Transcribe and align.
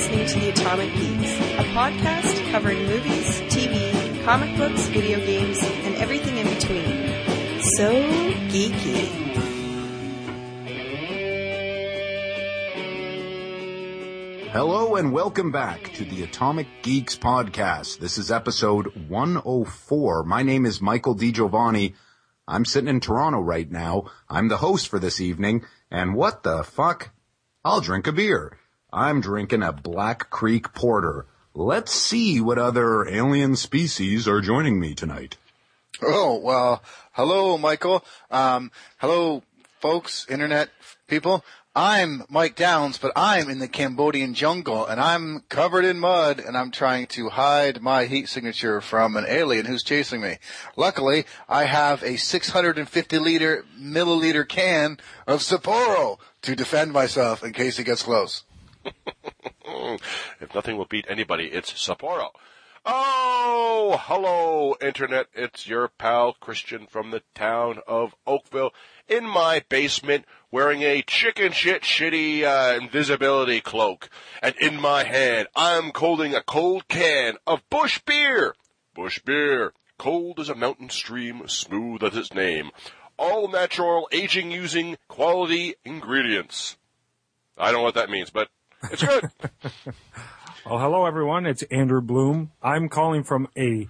listening 0.00 0.26
to 0.26 0.40
The 0.40 0.48
Atomic 0.48 0.94
Geeks, 0.94 1.30
a 1.58 1.64
podcast 1.74 2.50
covering 2.50 2.86
movies, 2.86 3.38
TV, 3.52 4.24
comic 4.24 4.56
books, 4.56 4.86
video 4.86 5.18
games, 5.18 5.58
and 5.62 5.94
everything 5.96 6.38
in 6.38 6.46
between. 6.48 7.60
So 7.60 7.92
geeky. 8.48 9.08
Hello 14.52 14.96
and 14.96 15.12
welcome 15.12 15.52
back 15.52 15.92
to 15.92 16.06
the 16.06 16.22
Atomic 16.22 16.68
Geeks 16.80 17.18
podcast. 17.18 17.98
This 17.98 18.16
is 18.16 18.30
episode 18.30 19.10
104. 19.10 20.24
My 20.24 20.42
name 20.42 20.64
is 20.64 20.80
Michael 20.80 21.14
DiGiovanni. 21.14 21.94
I'm 22.48 22.64
sitting 22.64 22.88
in 22.88 23.00
Toronto 23.00 23.40
right 23.40 23.70
now. 23.70 24.04
I'm 24.30 24.48
the 24.48 24.56
host 24.56 24.88
for 24.88 24.98
this 24.98 25.20
evening. 25.20 25.66
And 25.90 26.14
what 26.14 26.42
the 26.42 26.64
fuck? 26.64 27.10
I'll 27.62 27.82
drink 27.82 28.06
a 28.06 28.12
beer. 28.12 28.56
I'm 28.92 29.20
drinking 29.20 29.62
a 29.62 29.72
Black 29.72 30.30
Creek 30.30 30.72
Porter. 30.72 31.26
Let's 31.54 31.92
see 31.92 32.40
what 32.40 32.58
other 32.58 33.08
alien 33.08 33.54
species 33.54 34.26
are 34.26 34.40
joining 34.40 34.80
me 34.80 34.94
tonight. 34.94 35.36
Oh, 36.02 36.36
well, 36.38 36.82
hello, 37.12 37.56
Michael. 37.56 38.04
Um, 38.30 38.72
hello, 38.98 39.42
folks, 39.80 40.26
internet 40.28 40.70
people. 41.06 41.44
I'm 41.76 42.24
Mike 42.28 42.56
Downs, 42.56 42.98
but 42.98 43.12
I'm 43.14 43.48
in 43.48 43.60
the 43.60 43.68
Cambodian 43.68 44.34
jungle 44.34 44.84
and 44.86 45.00
I'm 45.00 45.44
covered 45.48 45.84
in 45.84 46.00
mud 46.00 46.40
and 46.40 46.56
I'm 46.56 46.72
trying 46.72 47.06
to 47.08 47.28
hide 47.28 47.80
my 47.80 48.06
heat 48.06 48.28
signature 48.28 48.80
from 48.80 49.16
an 49.16 49.24
alien 49.28 49.66
who's 49.66 49.84
chasing 49.84 50.20
me. 50.20 50.38
Luckily, 50.76 51.26
I 51.48 51.66
have 51.66 52.02
a 52.02 52.16
650 52.16 53.18
liter 53.20 53.64
milliliter 53.80 54.48
can 54.48 54.98
of 55.28 55.40
Sapporo 55.40 56.18
to 56.42 56.56
defend 56.56 56.92
myself 56.92 57.44
in 57.44 57.52
case 57.52 57.76
he 57.76 57.84
gets 57.84 58.02
close. 58.02 58.42
if 60.40 60.54
nothing 60.54 60.76
will 60.76 60.86
beat 60.86 61.06
anybody, 61.08 61.46
it's 61.46 61.72
Sapporo. 61.72 62.30
Oh, 62.86 64.00
hello, 64.00 64.74
Internet. 64.80 65.26
It's 65.34 65.66
your 65.66 65.88
pal 65.88 66.32
Christian 66.32 66.86
from 66.86 67.10
the 67.10 67.22
town 67.34 67.80
of 67.86 68.14
Oakville 68.26 68.72
in 69.06 69.24
my 69.26 69.62
basement 69.68 70.24
wearing 70.50 70.80
a 70.80 71.02
chicken 71.02 71.52
shit 71.52 71.82
shitty 71.82 72.42
uh, 72.42 72.80
invisibility 72.80 73.60
cloak. 73.60 74.08
And 74.42 74.54
in 74.58 74.80
my 74.80 75.04
hand, 75.04 75.48
I'm 75.54 75.92
holding 75.94 76.34
a 76.34 76.42
cold 76.42 76.88
can 76.88 77.36
of 77.46 77.68
Busch 77.68 78.00
beer. 78.06 78.54
Busch 78.94 79.18
beer. 79.18 79.74
Cold 79.98 80.40
as 80.40 80.48
a 80.48 80.54
mountain 80.54 80.88
stream, 80.88 81.46
smooth 81.48 82.02
as 82.02 82.16
its 82.16 82.32
name. 82.32 82.70
All 83.18 83.48
natural, 83.48 84.08
aging 84.10 84.50
using 84.50 84.96
quality 85.06 85.74
ingredients. 85.84 86.78
I 87.58 87.66
don't 87.66 87.80
know 87.80 87.84
what 87.84 87.94
that 87.96 88.08
means, 88.08 88.30
but 88.30 88.48
it's 88.84 89.02
good. 89.02 89.30
Oh, 90.66 90.76
hello 90.76 91.06
everyone. 91.06 91.46
It's 91.46 91.62
Andrew 91.64 92.02
Bloom. 92.02 92.52
I'm 92.62 92.90
calling 92.90 93.24
from 93.24 93.48
a 93.56 93.88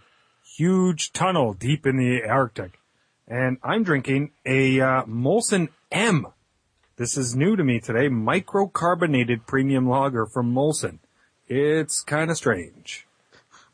huge 0.57 1.13
tunnel 1.13 1.53
deep 1.53 1.85
in 1.85 1.97
the 1.97 2.23
Arctic 2.23 2.79
and 3.27 3.59
I'm 3.63 3.83
drinking 3.83 4.31
a 4.47 4.81
uh, 4.81 5.03
Molson 5.05 5.69
M. 5.91 6.29
This 6.97 7.17
is 7.17 7.35
new 7.35 7.57
to 7.57 7.65
me 7.65 7.81
today. 7.81 8.09
Microcarbonated 8.09 9.47
premium 9.47 9.89
lager 9.89 10.27
from 10.27 10.55
Molson. 10.55 10.99
It's 11.49 12.03
kind 12.03 12.31
of 12.31 12.37
strange. 12.37 13.07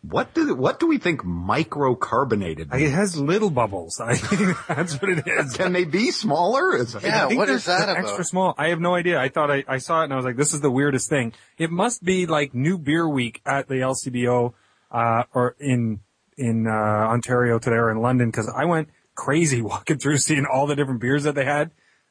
What 0.08 0.34
do 0.34 0.54
what 0.54 0.78
do 0.78 0.86
we 0.86 0.98
think 0.98 1.22
microcarbonated? 1.22 2.72
It 2.74 2.90
has 2.90 3.18
little 3.18 3.50
bubbles. 3.50 4.00
I 4.04 4.14
think 4.14 4.56
that's 4.68 5.00
what 5.00 5.10
it 5.10 5.26
is. 5.26 5.54
Can 5.54 5.72
they 5.72 5.84
be 5.84 6.10
smaller? 6.10 6.76
Is, 6.76 6.96
Yeah, 7.02 7.26
what 7.26 7.48
is 7.48 7.64
that 7.64 7.88
about? 7.88 7.98
Extra 7.98 8.24
small. 8.24 8.54
I 8.56 8.68
have 8.68 8.80
no 8.80 8.94
idea. 8.94 9.18
I 9.18 9.28
thought 9.28 9.50
I, 9.50 9.64
I 9.66 9.78
saw 9.78 10.02
it 10.02 10.04
and 10.04 10.12
I 10.12 10.16
was 10.16 10.24
like, 10.24 10.36
this 10.36 10.52
is 10.52 10.60
the 10.60 10.70
weirdest 10.70 11.08
thing. 11.08 11.32
It 11.58 11.70
must 11.70 12.04
be 12.04 12.26
like 12.26 12.54
New 12.54 12.78
Beer 12.78 13.08
Week 13.08 13.40
at 13.44 13.68
the 13.68 13.76
LCBO, 13.76 14.52
uh, 14.90 15.24
or 15.34 15.56
in, 15.58 16.00
in, 16.36 16.66
uh, 16.66 16.70
Ontario 16.70 17.58
today 17.58 17.76
or 17.76 17.90
in 17.90 17.98
London 17.98 18.30
because 18.30 18.52
I 18.54 18.66
went 18.66 18.88
crazy 19.14 19.62
walking 19.72 19.98
through 19.98 20.18
seeing 20.18 20.46
all 20.46 20.66
the 20.66 20.76
different 20.76 21.00
beers 21.00 21.24
that 21.24 21.34
they 21.34 21.44
had. 21.44 21.70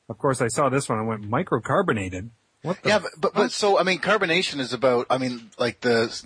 Of 0.09 0.18
course, 0.18 0.42
I 0.42 0.50
saw 0.50 0.69
this 0.69 0.90
one. 0.90 1.00
I 1.00 1.03
went 1.03 1.30
microcarbonated. 1.30 2.30
What 2.62 2.81
the? 2.81 2.90
Yeah, 2.90 3.00
but, 3.00 3.12
but, 3.19 3.34
but 3.34 3.52
so, 3.52 3.80
I 3.80 3.84
mean, 3.84 4.00
carbonation 4.00 4.59
is 4.59 4.74
about, 4.74 5.08
I 5.09 5.18
mean, 5.18 5.50
like 5.58 5.81
the, 5.81 6.24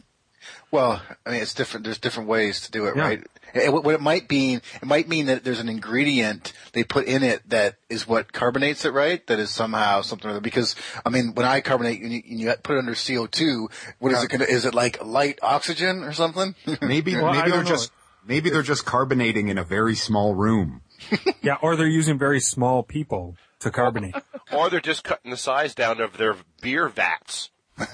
well, 0.71 1.01
I 1.25 1.31
mean, 1.31 1.41
it's 1.41 1.53
different, 1.53 1.83
there's 1.85 1.97
different 1.99 2.29
ways 2.29 2.61
to 2.61 2.71
do 2.71 2.85
it, 2.85 2.95
Yeah. 2.95 3.01
right? 3.03 3.23
It, 3.53 3.73
what 3.73 3.95
it 3.95 4.01
might 4.01 4.29
mean, 4.29 4.61
it 4.79 4.85
might 4.85 5.07
mean 5.09 5.25
that 5.25 5.43
there's 5.43 5.59
an 5.59 5.69
ingredient 5.69 6.53
they 6.73 6.83
put 6.83 7.07
in 7.07 7.23
it 7.23 7.49
that 7.49 7.77
is 7.89 8.07
what 8.07 8.31
carbonates 8.31 8.85
it, 8.85 8.93
right? 8.93 9.25
That 9.25 9.39
is 9.39 9.49
somehow 9.49 10.01
something 10.01 10.27
or 10.27 10.33
other. 10.33 10.39
Because, 10.39 10.75
I 11.03 11.09
mean, 11.09 11.33
when 11.33 11.47
I 11.47 11.61
carbonate 11.61 11.99
and 12.01 12.13
you, 12.13 12.21
and 12.29 12.39
you 12.39 12.53
put 12.61 12.75
it 12.75 12.79
under 12.79 12.93
CO2, 12.93 13.71
what 13.97 14.11
is 14.11 14.23
it 14.23 14.29
gonna, 14.29 14.43
is 14.45 14.65
it 14.65 14.75
like 14.75 15.03
light 15.03 15.39
oxygen 15.41 16.03
or 16.03 16.13
something? 16.13 16.53
maybe 16.83 17.15
Well, 17.15 17.33
maybe 17.33 17.49
they're 17.49 17.63
know. 17.63 17.69
just 17.69 17.91
maybe 18.27 18.51
they're 18.51 18.61
just 18.61 18.85
carbonating 18.85 19.47
in 19.47 19.57
a 19.57 19.63
very 19.63 19.95
small 19.95 20.35
room. 20.35 20.81
Yeah, 21.41 21.55
or 21.61 21.75
they're 21.77 21.87
using 21.87 22.19
very 22.19 22.41
small 22.41 22.83
people 22.83 23.37
to 23.61 23.71
carbonate. 23.71 24.13
or 24.51 24.69
they're 24.69 24.81
just 24.81 25.03
cutting 25.05 25.31
the 25.31 25.37
size 25.37 25.73
down 25.73 26.01
of 26.01 26.17
their 26.17 26.35
beer 26.61 26.87
vats. 26.89 27.49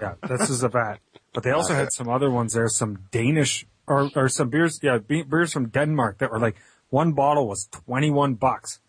Yeah, 0.00 0.14
this 0.26 0.48
is 0.48 0.62
a 0.62 0.68
vat. 0.70 1.00
But 1.32 1.42
they 1.44 1.50
also 1.50 1.74
had 1.74 1.92
some 1.92 2.08
other 2.08 2.30
ones 2.30 2.52
there, 2.54 2.68
some 2.68 2.98
Danish 3.10 3.64
or, 3.86 4.10
or 4.14 4.28
some 4.28 4.48
beers, 4.50 4.78
yeah, 4.82 4.98
be- 4.98 5.22
beers 5.22 5.52
from 5.52 5.68
Denmark 5.68 6.18
that 6.18 6.30
were 6.30 6.38
like 6.38 6.56
one 6.90 7.12
bottle 7.12 7.48
was 7.48 7.66
21 7.86 8.34
bucks. 8.34 8.80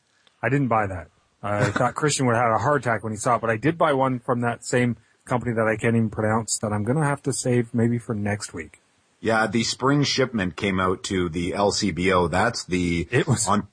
I 0.42 0.50
didn't 0.50 0.68
buy 0.68 0.88
that. 0.88 1.08
I 1.42 1.66
thought 1.72 1.96
Christian 1.96 2.26
would 2.26 2.36
have 2.36 2.44
had 2.46 2.56
a 2.56 2.58
heart 2.60 2.82
attack 2.82 3.04
when 3.04 3.14
he 3.14 3.18
saw 3.18 3.36
it, 3.36 3.42
but 3.42 3.50
I 3.50 3.58
did 3.58 3.78
buy 3.78 3.94
one 3.94 4.20
from 4.20 4.42
that 4.42 4.66
same 4.66 4.98
company 5.26 5.54
that 5.54 5.68
I 5.68 5.78
can't 5.78 5.96
even 5.96 6.10
pronounce 6.10 6.58
that 6.60 6.74
I'm 6.74 6.84
going 6.84 6.98
to 6.98 7.06
have 7.06 7.22
to 7.24 7.34
save 7.34 7.74
maybe 7.74 7.98
for 7.98 8.14
next 8.14 8.54
week. 8.54 8.80
Yeah, 9.22 9.48
the 9.48 9.64
spring 9.64 10.04
shipment 10.04 10.58
came 10.58 10.82
out 10.82 11.04
to 11.04 11.30
the 11.30 11.52
LCBO. 11.54 12.30
That's 12.30 12.66
the 12.66 13.08
It 13.10 13.26
was- 13.28 13.48
on. 13.48 13.68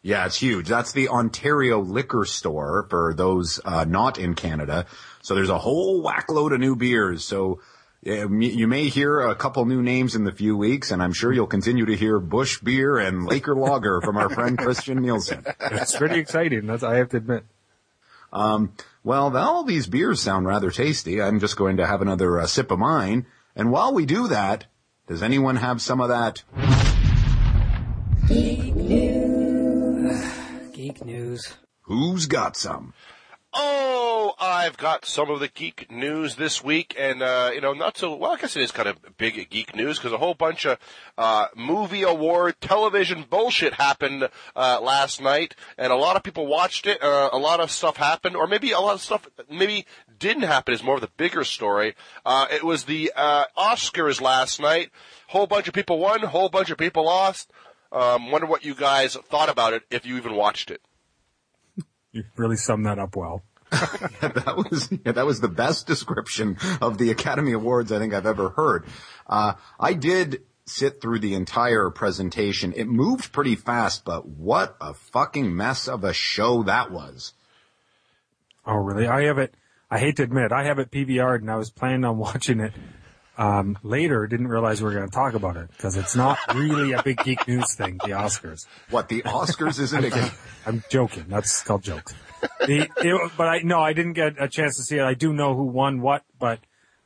Yeah, 0.00 0.26
it's 0.26 0.36
huge. 0.36 0.68
That's 0.68 0.92
the 0.92 1.08
Ontario 1.08 1.80
liquor 1.80 2.26
store 2.26 2.86
for 2.90 3.14
those 3.14 3.58
uh, 3.64 3.84
not 3.84 4.18
in 4.18 4.34
Canada. 4.34 4.84
So 5.22 5.34
there's 5.34 5.48
a 5.48 5.58
whole 5.58 6.02
whackload 6.02 6.52
of 6.52 6.60
new 6.60 6.76
beers. 6.76 7.24
So 7.24 7.60
you 8.04 8.68
may 8.68 8.88
hear 8.88 9.20
a 9.20 9.34
couple 9.34 9.64
new 9.64 9.82
names 9.82 10.14
in 10.14 10.24
the 10.24 10.32
few 10.32 10.56
weeks, 10.56 10.90
and 10.90 11.02
I'm 11.02 11.12
sure 11.12 11.32
you'll 11.32 11.46
continue 11.46 11.86
to 11.86 11.96
hear 11.96 12.20
Busch 12.20 12.60
Beer 12.60 12.98
and 12.98 13.26
Laker 13.26 13.56
Lager 13.56 14.00
from 14.02 14.16
our 14.16 14.28
friend 14.28 14.58
Christian 14.58 15.00
Nielsen. 15.00 15.44
It's 15.60 15.96
pretty 15.96 16.18
exciting. 16.18 16.66
That's, 16.66 16.82
I 16.82 16.96
have 16.96 17.08
to 17.10 17.16
admit. 17.16 17.44
Um, 18.32 18.72
well, 19.02 19.34
all 19.36 19.64
these 19.64 19.86
beers 19.86 20.20
sound 20.20 20.46
rather 20.46 20.70
tasty. 20.70 21.22
I'm 21.22 21.40
just 21.40 21.56
going 21.56 21.78
to 21.78 21.86
have 21.86 22.02
another 22.02 22.40
uh, 22.40 22.46
sip 22.46 22.70
of 22.70 22.78
mine. 22.78 23.26
And 23.56 23.70
while 23.70 23.94
we 23.94 24.04
do 24.04 24.28
that, 24.28 24.66
does 25.06 25.22
anyone 25.22 25.56
have 25.56 25.80
some 25.80 26.00
of 26.00 26.08
that? 26.08 26.42
Geek 28.28 28.74
news. 28.74 30.32
Geek 30.72 31.04
news. 31.04 31.54
Who's 31.82 32.26
got 32.26 32.56
some? 32.56 32.92
Oh, 33.56 34.34
I've 34.40 34.76
got 34.76 35.04
some 35.04 35.30
of 35.30 35.38
the 35.38 35.46
geek 35.46 35.88
news 35.88 36.34
this 36.34 36.64
week, 36.64 36.96
and 36.98 37.22
uh, 37.22 37.52
you 37.54 37.60
know, 37.60 37.72
not 37.72 37.96
so 37.96 38.16
well. 38.16 38.32
I 38.32 38.36
guess 38.36 38.56
it 38.56 38.62
is 38.62 38.72
kind 38.72 38.88
of 38.88 39.16
big 39.16 39.48
geek 39.48 39.76
news 39.76 39.96
because 39.96 40.12
a 40.12 40.18
whole 40.18 40.34
bunch 40.34 40.64
of 40.66 40.76
uh, 41.16 41.46
movie 41.54 42.02
award 42.02 42.56
television 42.60 43.24
bullshit 43.30 43.74
happened 43.74 44.28
uh, 44.56 44.80
last 44.82 45.22
night, 45.22 45.54
and 45.78 45.92
a 45.92 45.96
lot 45.96 46.16
of 46.16 46.24
people 46.24 46.48
watched 46.48 46.88
it. 46.88 47.00
Uh, 47.00 47.30
a 47.32 47.38
lot 47.38 47.60
of 47.60 47.70
stuff 47.70 47.96
happened, 47.96 48.34
or 48.34 48.48
maybe 48.48 48.72
a 48.72 48.80
lot 48.80 48.94
of 48.94 49.00
stuff 49.00 49.28
maybe 49.48 49.86
didn't 50.18 50.42
happen. 50.42 50.74
Is 50.74 50.82
more 50.82 50.96
of 50.96 51.00
the 51.00 51.10
bigger 51.16 51.44
story. 51.44 51.94
Uh, 52.26 52.46
it 52.50 52.64
was 52.64 52.84
the 52.84 53.12
uh, 53.14 53.44
Oscars 53.56 54.20
last 54.20 54.60
night. 54.60 54.90
Whole 55.28 55.46
bunch 55.46 55.68
of 55.68 55.74
people 55.74 56.00
won. 56.00 56.20
Whole 56.22 56.48
bunch 56.48 56.70
of 56.70 56.78
people 56.78 57.04
lost. 57.04 57.52
Um, 57.92 58.32
wonder 58.32 58.48
what 58.48 58.64
you 58.64 58.74
guys 58.74 59.14
thought 59.14 59.48
about 59.48 59.74
it 59.74 59.84
if 59.92 60.04
you 60.04 60.16
even 60.16 60.34
watched 60.34 60.72
it. 60.72 60.80
You 62.14 62.22
really 62.36 62.56
summed 62.56 62.86
that 62.86 62.98
up 63.00 63.16
well. 63.16 63.42
that 63.70 64.54
was 64.56 64.88
yeah, 65.04 65.12
that 65.12 65.26
was 65.26 65.40
the 65.40 65.48
best 65.48 65.88
description 65.88 66.56
of 66.80 66.96
the 66.96 67.10
Academy 67.10 67.52
Awards 67.52 67.90
I 67.90 67.98
think 67.98 68.14
I've 68.14 68.24
ever 68.24 68.50
heard. 68.50 68.86
Uh, 69.26 69.54
I 69.80 69.94
did 69.94 70.42
sit 70.64 71.00
through 71.00 71.18
the 71.18 71.34
entire 71.34 71.90
presentation. 71.90 72.72
It 72.76 72.86
moved 72.86 73.32
pretty 73.32 73.56
fast, 73.56 74.04
but 74.04 74.28
what 74.28 74.76
a 74.80 74.94
fucking 74.94 75.56
mess 75.56 75.88
of 75.88 76.04
a 76.04 76.12
show 76.12 76.62
that 76.62 76.92
was. 76.92 77.32
Oh, 78.64 78.76
really? 78.76 79.08
I 79.08 79.24
have 79.24 79.38
it. 79.38 79.54
I 79.90 79.98
hate 79.98 80.16
to 80.16 80.22
admit, 80.22 80.52
I 80.52 80.64
have 80.64 80.78
it 80.78 80.92
PVR'd 80.92 81.42
and 81.42 81.50
I 81.50 81.56
was 81.56 81.70
planning 81.70 82.04
on 82.04 82.16
watching 82.18 82.60
it 82.60 82.72
um, 83.36 83.78
later. 83.82 84.26
Didn't 84.26 84.48
realize 84.48 84.80
we 84.80 84.86
were 84.86 84.94
going 84.94 85.08
to 85.08 85.14
talk 85.14 85.34
about 85.34 85.56
it 85.56 85.70
because 85.70 85.96
it's 85.96 86.16
not 86.16 86.38
really 86.54 86.92
a 86.92 87.02
big 87.02 87.22
geek 87.24 87.46
news 87.48 87.74
thing. 87.74 87.98
The 87.98 88.10
Oscars. 88.10 88.66
What 88.90 89.08
the 89.08 89.22
Oscars 89.22 89.78
isn't 89.80 90.04
a 90.12 90.32
I'm 90.66 90.82
joking. 90.90 91.24
That's 91.28 91.62
called 91.62 91.82
jokes. 91.82 92.14
The, 92.66 92.88
it, 92.98 93.32
but 93.36 93.48
I 93.48 93.60
no, 93.62 93.80
I 93.80 93.92
didn't 93.92 94.12
get 94.14 94.34
a 94.38 94.48
chance 94.48 94.76
to 94.76 94.82
see 94.82 94.98
it. 94.98 95.02
I 95.02 95.14
do 95.14 95.32
know 95.32 95.54
who 95.54 95.64
won 95.64 96.00
what, 96.00 96.22
but 96.38 96.60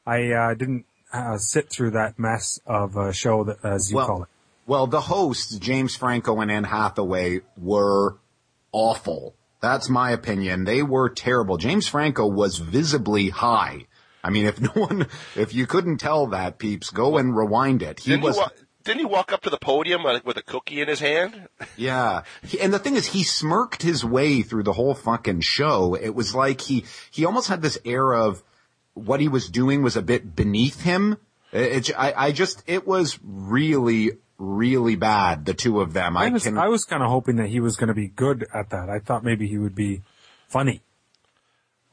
I 0.07 0.33
uh, 0.33 0.55
didn't 0.55 0.85
uh, 1.13 1.39
sit 1.39 1.71
through 1.71 1.93
that 1.93 2.19
mess 2.19 2.61
of 2.67 2.97
a 2.97 3.13
show 3.13 3.45
that, 3.45 3.65
as 3.65 3.91
you 3.91 3.97
Well- 3.97 4.07
call 4.07 4.23
it. 4.25 4.29
Well, 4.67 4.87
the 4.87 5.01
hosts, 5.01 5.57
James 5.57 5.97
Franco 5.97 6.41
and 6.41 6.51
Anne 6.51 6.65
Hathaway, 6.65 7.41
were 7.57 8.19
awful. 8.71 9.35
That's 9.63 9.89
my 9.89 10.11
opinion. 10.11 10.65
They 10.65 10.83
were 10.83 11.09
terrible. 11.09 11.57
James 11.57 11.89
Franco 11.89 12.27
was 12.27 12.59
visibly 12.59 13.31
high. 13.31 13.87
I 14.29 14.31
I 14.31 14.33
mean, 14.33 14.45
if 14.47 14.61
no 14.77 14.83
one, 14.83 15.07
if 15.37 15.55
you 15.55 15.67
couldn't 15.67 15.99
tell 15.99 16.27
that, 16.29 16.59
peeps, 16.59 16.91
go 16.91 17.17
and 17.17 17.35
rewind 17.35 17.83
it. 17.83 18.01
He 18.01 18.11
Didn't 18.11 18.25
was, 18.25 18.37
he, 18.37 18.41
wa- 18.43 18.49
didn't 18.85 18.99
he 19.01 19.05
walk 19.07 19.33
up 19.33 19.41
to 19.43 19.51
the 19.51 19.57
podium 19.59 20.03
like, 20.05 20.27
with 20.27 20.37
a 20.37 20.43
cookie 20.43 20.81
in 20.83 20.89
his 20.89 21.01
hand? 21.01 21.49
yeah. 21.77 22.23
He- 22.43 22.61
and 22.61 22.73
the 22.73 22.79
thing 22.79 22.95
is, 22.97 23.07
he 23.07 23.23
smirked 23.25 23.83
his 23.83 24.05
way 24.05 24.43
through 24.43 24.65
the 24.65 24.75
whole 24.75 24.95
fucking 24.95 25.41
show. 25.41 25.95
It 25.95 26.11
was 26.15 26.35
like 26.35 26.61
he, 26.61 26.85
he 27.11 27.25
almost 27.25 27.49
had 27.49 27.63
this 27.63 27.79
air 27.87 28.13
of 28.13 28.43
what 28.95 29.21
he 29.21 29.29
was 29.29 29.49
doing 29.49 29.83
was 29.83 29.97
a 29.97 30.03
bit 30.03 30.37
beneath 30.37 30.83
him. 30.83 31.17
It, 31.53 31.89
it- 31.89 31.99
I, 31.99 32.13
I 32.27 32.33
just, 32.33 32.63
it 32.67 32.87
was 32.87 33.19
really, 33.25 34.11
really 34.39 34.97
bad, 34.97 35.47
the 35.47 35.55
two 35.55 35.81
of 35.81 35.95
them. 35.95 36.17
I, 36.19 36.27
I 36.27 36.29
was, 36.29 36.43
can, 36.45 36.59
I 36.59 36.69
was 36.69 36.85
kind 36.85 37.03
of 37.03 37.09
hoping 37.09 37.37
that 37.37 37.49
he 37.49 37.61
was 37.61 37.77
going 37.77 37.89
to 37.89 37.95
be 37.95 38.09
good 38.09 38.47
at 38.55 38.71
that. 38.71 38.91
I 38.91 38.99
thought 38.99 39.25
maybe 39.25 39.49
he 39.49 39.57
would 39.59 39.75
be 39.75 40.03
funny. 40.49 40.83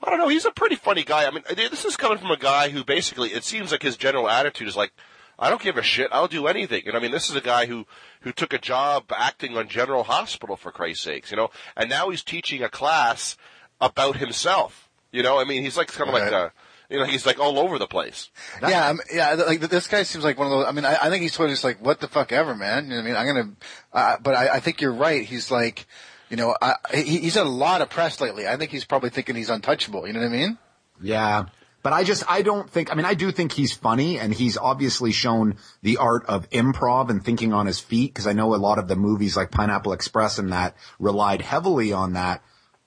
I 0.05 0.09
don't 0.09 0.19
know. 0.19 0.27
He's 0.27 0.45
a 0.45 0.51
pretty 0.51 0.75
funny 0.75 1.03
guy. 1.03 1.25
I 1.25 1.31
mean, 1.31 1.43
this 1.55 1.83
is 1.85 1.97
coming 1.97 2.17
from 2.17 2.31
a 2.31 2.37
guy 2.37 2.69
who 2.69 2.83
basically, 2.83 3.29
it 3.29 3.43
seems 3.43 3.71
like 3.71 3.81
his 3.81 3.97
general 3.97 4.29
attitude 4.29 4.67
is 4.67 4.75
like, 4.75 4.91
I 5.37 5.49
don't 5.49 5.61
give 5.61 5.77
a 5.77 5.81
shit. 5.83 6.09
I'll 6.11 6.27
do 6.27 6.47
anything. 6.47 6.83
And 6.87 6.95
I 6.95 6.99
mean, 6.99 7.11
this 7.11 7.29
is 7.29 7.35
a 7.35 7.41
guy 7.41 7.65
who, 7.65 7.85
who 8.21 8.31
took 8.31 8.53
a 8.53 8.57
job 8.57 9.11
acting 9.15 9.57
on 9.57 9.67
General 9.67 10.03
Hospital 10.03 10.55
for 10.55 10.71
Christ's 10.71 11.03
sakes, 11.03 11.31
you 11.31 11.37
know, 11.37 11.49
and 11.75 11.89
now 11.89 12.09
he's 12.09 12.23
teaching 12.23 12.63
a 12.63 12.69
class 12.69 13.35
about 13.81 14.17
himself. 14.17 14.89
You 15.11 15.23
know, 15.23 15.39
I 15.39 15.43
mean, 15.43 15.61
he's 15.63 15.75
like 15.77 15.87
kind 15.87 16.09
of 16.09 16.13
like, 16.13 16.23
Right. 16.23 16.33
uh, 16.33 16.49
you 16.89 16.99
know, 16.99 17.05
he's 17.05 17.25
like 17.25 17.39
all 17.39 17.57
over 17.57 17.79
the 17.79 17.87
place. 17.87 18.29
yeah, 18.61 18.87
I'm, 18.89 18.99
yeah. 19.13 19.33
Like 19.33 19.59
this 19.59 19.87
guy 19.87 20.03
seems 20.03 20.23
like 20.23 20.37
one 20.37 20.47
of 20.47 20.51
those. 20.51 20.65
I 20.67 20.71
mean, 20.71 20.85
I, 20.85 20.97
I 21.01 21.09
think 21.09 21.23
he's 21.23 21.31
totally 21.33 21.53
just 21.53 21.63
like, 21.63 21.83
what 21.83 21.99
the 21.99 22.07
fuck 22.07 22.31
ever, 22.31 22.53
man. 22.55 22.83
You 22.85 22.89
know 22.91 22.95
what 22.97 23.01
I 23.01 23.05
mean, 23.07 23.15
I'm 23.15 23.25
gonna. 23.27 23.51
Uh, 23.91 24.17
but 24.21 24.35
I, 24.35 24.55
I 24.55 24.59
think 24.59 24.81
you're 24.81 24.93
right. 24.93 25.25
He's 25.25 25.49
like, 25.49 25.87
you 26.29 26.37
know, 26.37 26.55
I, 26.61 26.75
he, 26.93 27.19
he's 27.19 27.35
had 27.35 27.45
a 27.45 27.49
lot 27.49 27.81
of 27.81 27.89
press 27.89 28.19
lately. 28.19 28.47
I 28.47 28.57
think 28.57 28.71
he's 28.71 28.85
probably 28.85 29.09
thinking 29.09 29.35
he's 29.35 29.49
untouchable. 29.49 30.07
You 30.07 30.13
know 30.13 30.21
what 30.21 30.29
I 30.29 30.31
mean? 30.31 30.57
Yeah. 31.01 31.45
But 31.83 31.93
I 31.93 32.03
just, 32.03 32.23
I 32.27 32.41
don't 32.41 32.67
think, 32.67 32.91
I 32.91 32.95
mean, 32.95 33.05
I 33.05 33.13
do 33.13 33.31
think 33.31 33.51
he's 33.51 33.71
funny 33.71 34.17
and 34.17 34.33
he's 34.33 34.57
obviously 34.57 35.11
shown 35.11 35.57
the 35.83 35.97
art 35.97 36.25
of 36.25 36.49
improv 36.49 37.11
and 37.11 37.23
thinking 37.23 37.53
on 37.53 37.67
his 37.67 37.79
feet 37.79 38.11
because 38.11 38.25
I 38.25 38.33
know 38.33 38.55
a 38.55 38.57
lot 38.57 38.79
of 38.79 38.87
the 38.87 38.95
movies 38.95 39.37
like 39.37 39.51
Pineapple 39.51 39.93
Express 39.93 40.39
and 40.39 40.51
that 40.51 40.75
relied 40.97 41.41
heavily 41.41 41.93
on 41.93 42.13
that, 42.13 42.41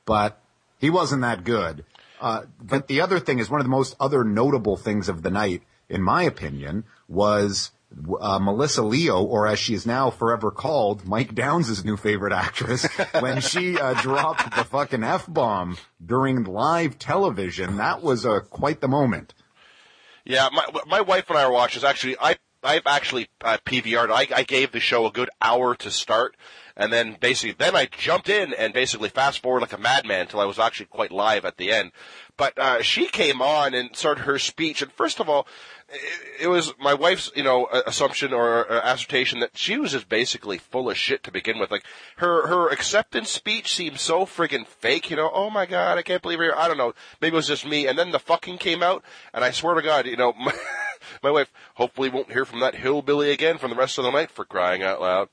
but 0.05 0.43
he 0.79 0.91
wasn't 0.91 1.23
that 1.23 1.45
good. 1.45 1.85
Uh, 2.21 2.43
but 2.61 2.89
the 2.89 3.01
other 3.01 3.21
thing 3.21 3.39
is 3.39 3.49
one 3.49 3.61
of 3.61 3.67
the 3.67 3.71
most 3.71 3.95
other 4.01 4.25
notable 4.25 4.77
things 4.77 5.09
of 5.09 5.23
the 5.23 5.31
night, 5.31 5.63
in 5.89 6.03
my 6.03 6.25
opinion, 6.25 6.83
was 7.07 7.71
uh, 8.21 8.39
Melissa 8.39 8.83
Leo, 8.83 9.23
or 9.23 9.47
as 9.47 9.59
she 9.59 9.75
is 9.75 9.87
now 9.87 10.11
forever 10.11 10.51
called, 10.51 11.07
Mike 11.07 11.35
Downs' 11.35 11.85
new 11.85 11.97
favorite 11.97 12.33
actress, 12.33 12.87
when 13.21 13.41
she 13.41 13.79
uh, 13.79 13.95
dropped 14.03 14.55
the 14.57 14.65
fucking 14.65 15.05
f 15.05 15.27
bomb 15.27 15.79
during 16.05 16.45
live 16.45 16.99
television. 16.99 17.77
That 17.77 18.03
was 18.03 18.27
uh, 18.27 18.41
quite 18.51 18.81
the 18.81 18.89
moment. 18.89 19.35
Yeah, 20.25 20.49
my 20.53 20.67
my 20.87 21.01
wife 21.01 21.31
and 21.31 21.39
I 21.39 21.45
are 21.45 21.53
watching. 21.53 21.83
Actually, 21.85 22.17
I 22.21 22.37
I've 22.63 22.87
actually 22.87 23.29
uh, 23.43 23.59
PVR'd. 23.65 24.11
I, 24.11 24.27
I 24.35 24.43
gave 24.43 24.73
the 24.73 24.81
show 24.81 25.07
a 25.07 25.13
good 25.13 25.31
hour 25.41 25.75
to 25.77 25.91
start, 25.91 26.37
and 26.77 26.93
then 26.93 27.17
basically 27.19 27.55
then 27.59 27.75
I 27.75 27.87
jumped 27.87 28.29
in 28.29 28.53
and 28.53 28.75
basically 28.75 29.09
fast 29.09 29.41
forward 29.41 29.61
like 29.61 29.73
a 29.73 29.79
madman 29.79 30.23
until 30.23 30.41
I 30.41 30.45
was 30.45 30.59
actually 30.59 30.87
quite 30.87 31.13
live 31.13 31.45
at 31.45 31.57
the 31.57 31.71
end. 31.71 31.93
But 32.37 32.59
uh, 32.59 32.83
she 32.83 33.07
came 33.07 33.41
on 33.41 33.75
and 33.75 33.97
started 33.97 34.23
her 34.23 34.39
speech, 34.39 34.83
and 34.83 34.93
first 34.93 35.21
of 35.21 35.29
all, 35.29 35.47
it, 36.41 36.49
was 36.49 36.75
my 36.79 36.95
wife's 36.95 37.31
you 37.35 37.43
know 37.43 37.67
assumption 37.87 38.33
or 38.33 38.65
assertion 38.65 39.41
that 39.41 39.57
she 39.57 39.79
was 39.79 39.93
just 39.93 40.09
basically 40.09 40.59
full 40.59 40.91
of 40.91 40.97
shit 40.97 41.23
to 41.25 41.33
begin 41.33 41.59
with. 41.59 41.71
Like 41.71 41.85
her 42.17 42.47
her 42.47 42.69
acceptance 42.69 43.31
speech 43.31 43.75
seemed 43.75 43.99
so 43.99 44.27
friggin' 44.27 44.67
fake. 44.67 45.11
You 45.11 45.17
know, 45.17 45.31
oh 45.33 45.51
my 45.51 45.67
god, 45.67 45.99
I 45.99 46.03
can't 46.03 46.23
believe 46.23 46.41
you're. 46.41 46.57
I 46.57 46.69
don't 46.69 46.79
know. 46.79 46.95
Maybe 47.21 47.35
it 47.35 47.37
was 47.37 47.49
just 47.49 47.67
me. 47.67 47.87
And 47.87 47.99
then 47.99 48.11
the 48.11 48.19
fucking 48.19 48.59
came 48.59 48.83
out, 48.83 49.05
and 49.33 49.45
I 49.45 49.51
swear 49.51 49.75
to 49.75 49.83
God, 49.83 50.07
you 50.07 50.17
know. 50.17 50.35
My, 50.49 50.53
my 51.23 51.31
wife 51.31 51.53
hopefully 51.75 52.09
won't 52.09 52.33
hear 52.33 52.45
from 52.45 52.61
that 52.61 52.75
hillbilly 52.75 53.31
again 53.31 53.59
from 53.59 53.71
the 53.71 53.77
rest 53.77 53.99
of 53.99 54.05
the 54.05 54.11
night 54.11 54.31
for 54.31 54.45
crying 54.45 54.83
out 54.83 55.01
loud. 55.01 55.29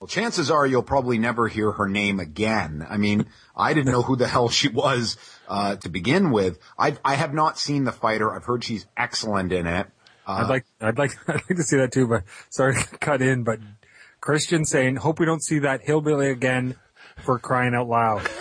Well, 0.00 0.08
chances 0.08 0.50
are 0.50 0.66
you'll 0.66 0.82
probably 0.82 1.16
never 1.18 1.48
hear 1.48 1.72
her 1.72 1.88
name 1.88 2.20
again. 2.20 2.86
I 2.88 2.98
mean, 2.98 3.26
I 3.56 3.72
didn't 3.72 3.92
know 3.92 4.02
who 4.02 4.16
the 4.16 4.28
hell 4.28 4.50
she 4.50 4.68
was 4.68 5.16
uh, 5.48 5.76
to 5.76 5.88
begin 5.88 6.30
with. 6.30 6.58
I 6.78 6.96
I 7.04 7.14
have 7.14 7.32
not 7.32 7.58
seen 7.58 7.84
the 7.84 7.92
fighter. 7.92 8.34
I've 8.34 8.44
heard 8.44 8.62
she's 8.62 8.86
excellent 8.96 9.52
in 9.52 9.66
it. 9.66 9.86
Uh, 10.26 10.32
I'd 10.32 10.48
like, 10.48 10.66
I'd 10.82 10.98
like, 10.98 11.12
I'd 11.28 11.34
like 11.36 11.56
to 11.56 11.62
see 11.62 11.78
that 11.78 11.92
too, 11.92 12.06
but 12.08 12.24
sorry 12.50 12.74
to 12.74 12.98
cut 12.98 13.22
in, 13.22 13.42
but 13.42 13.58
Christian 14.20 14.64
saying, 14.64 14.96
hope 14.96 15.18
we 15.18 15.24
don't 15.26 15.42
see 15.42 15.60
that 15.60 15.82
hillbilly 15.82 16.30
again 16.30 16.74
for 17.24 17.38
crying 17.38 17.74
out 17.74 17.88
loud. 17.88 18.28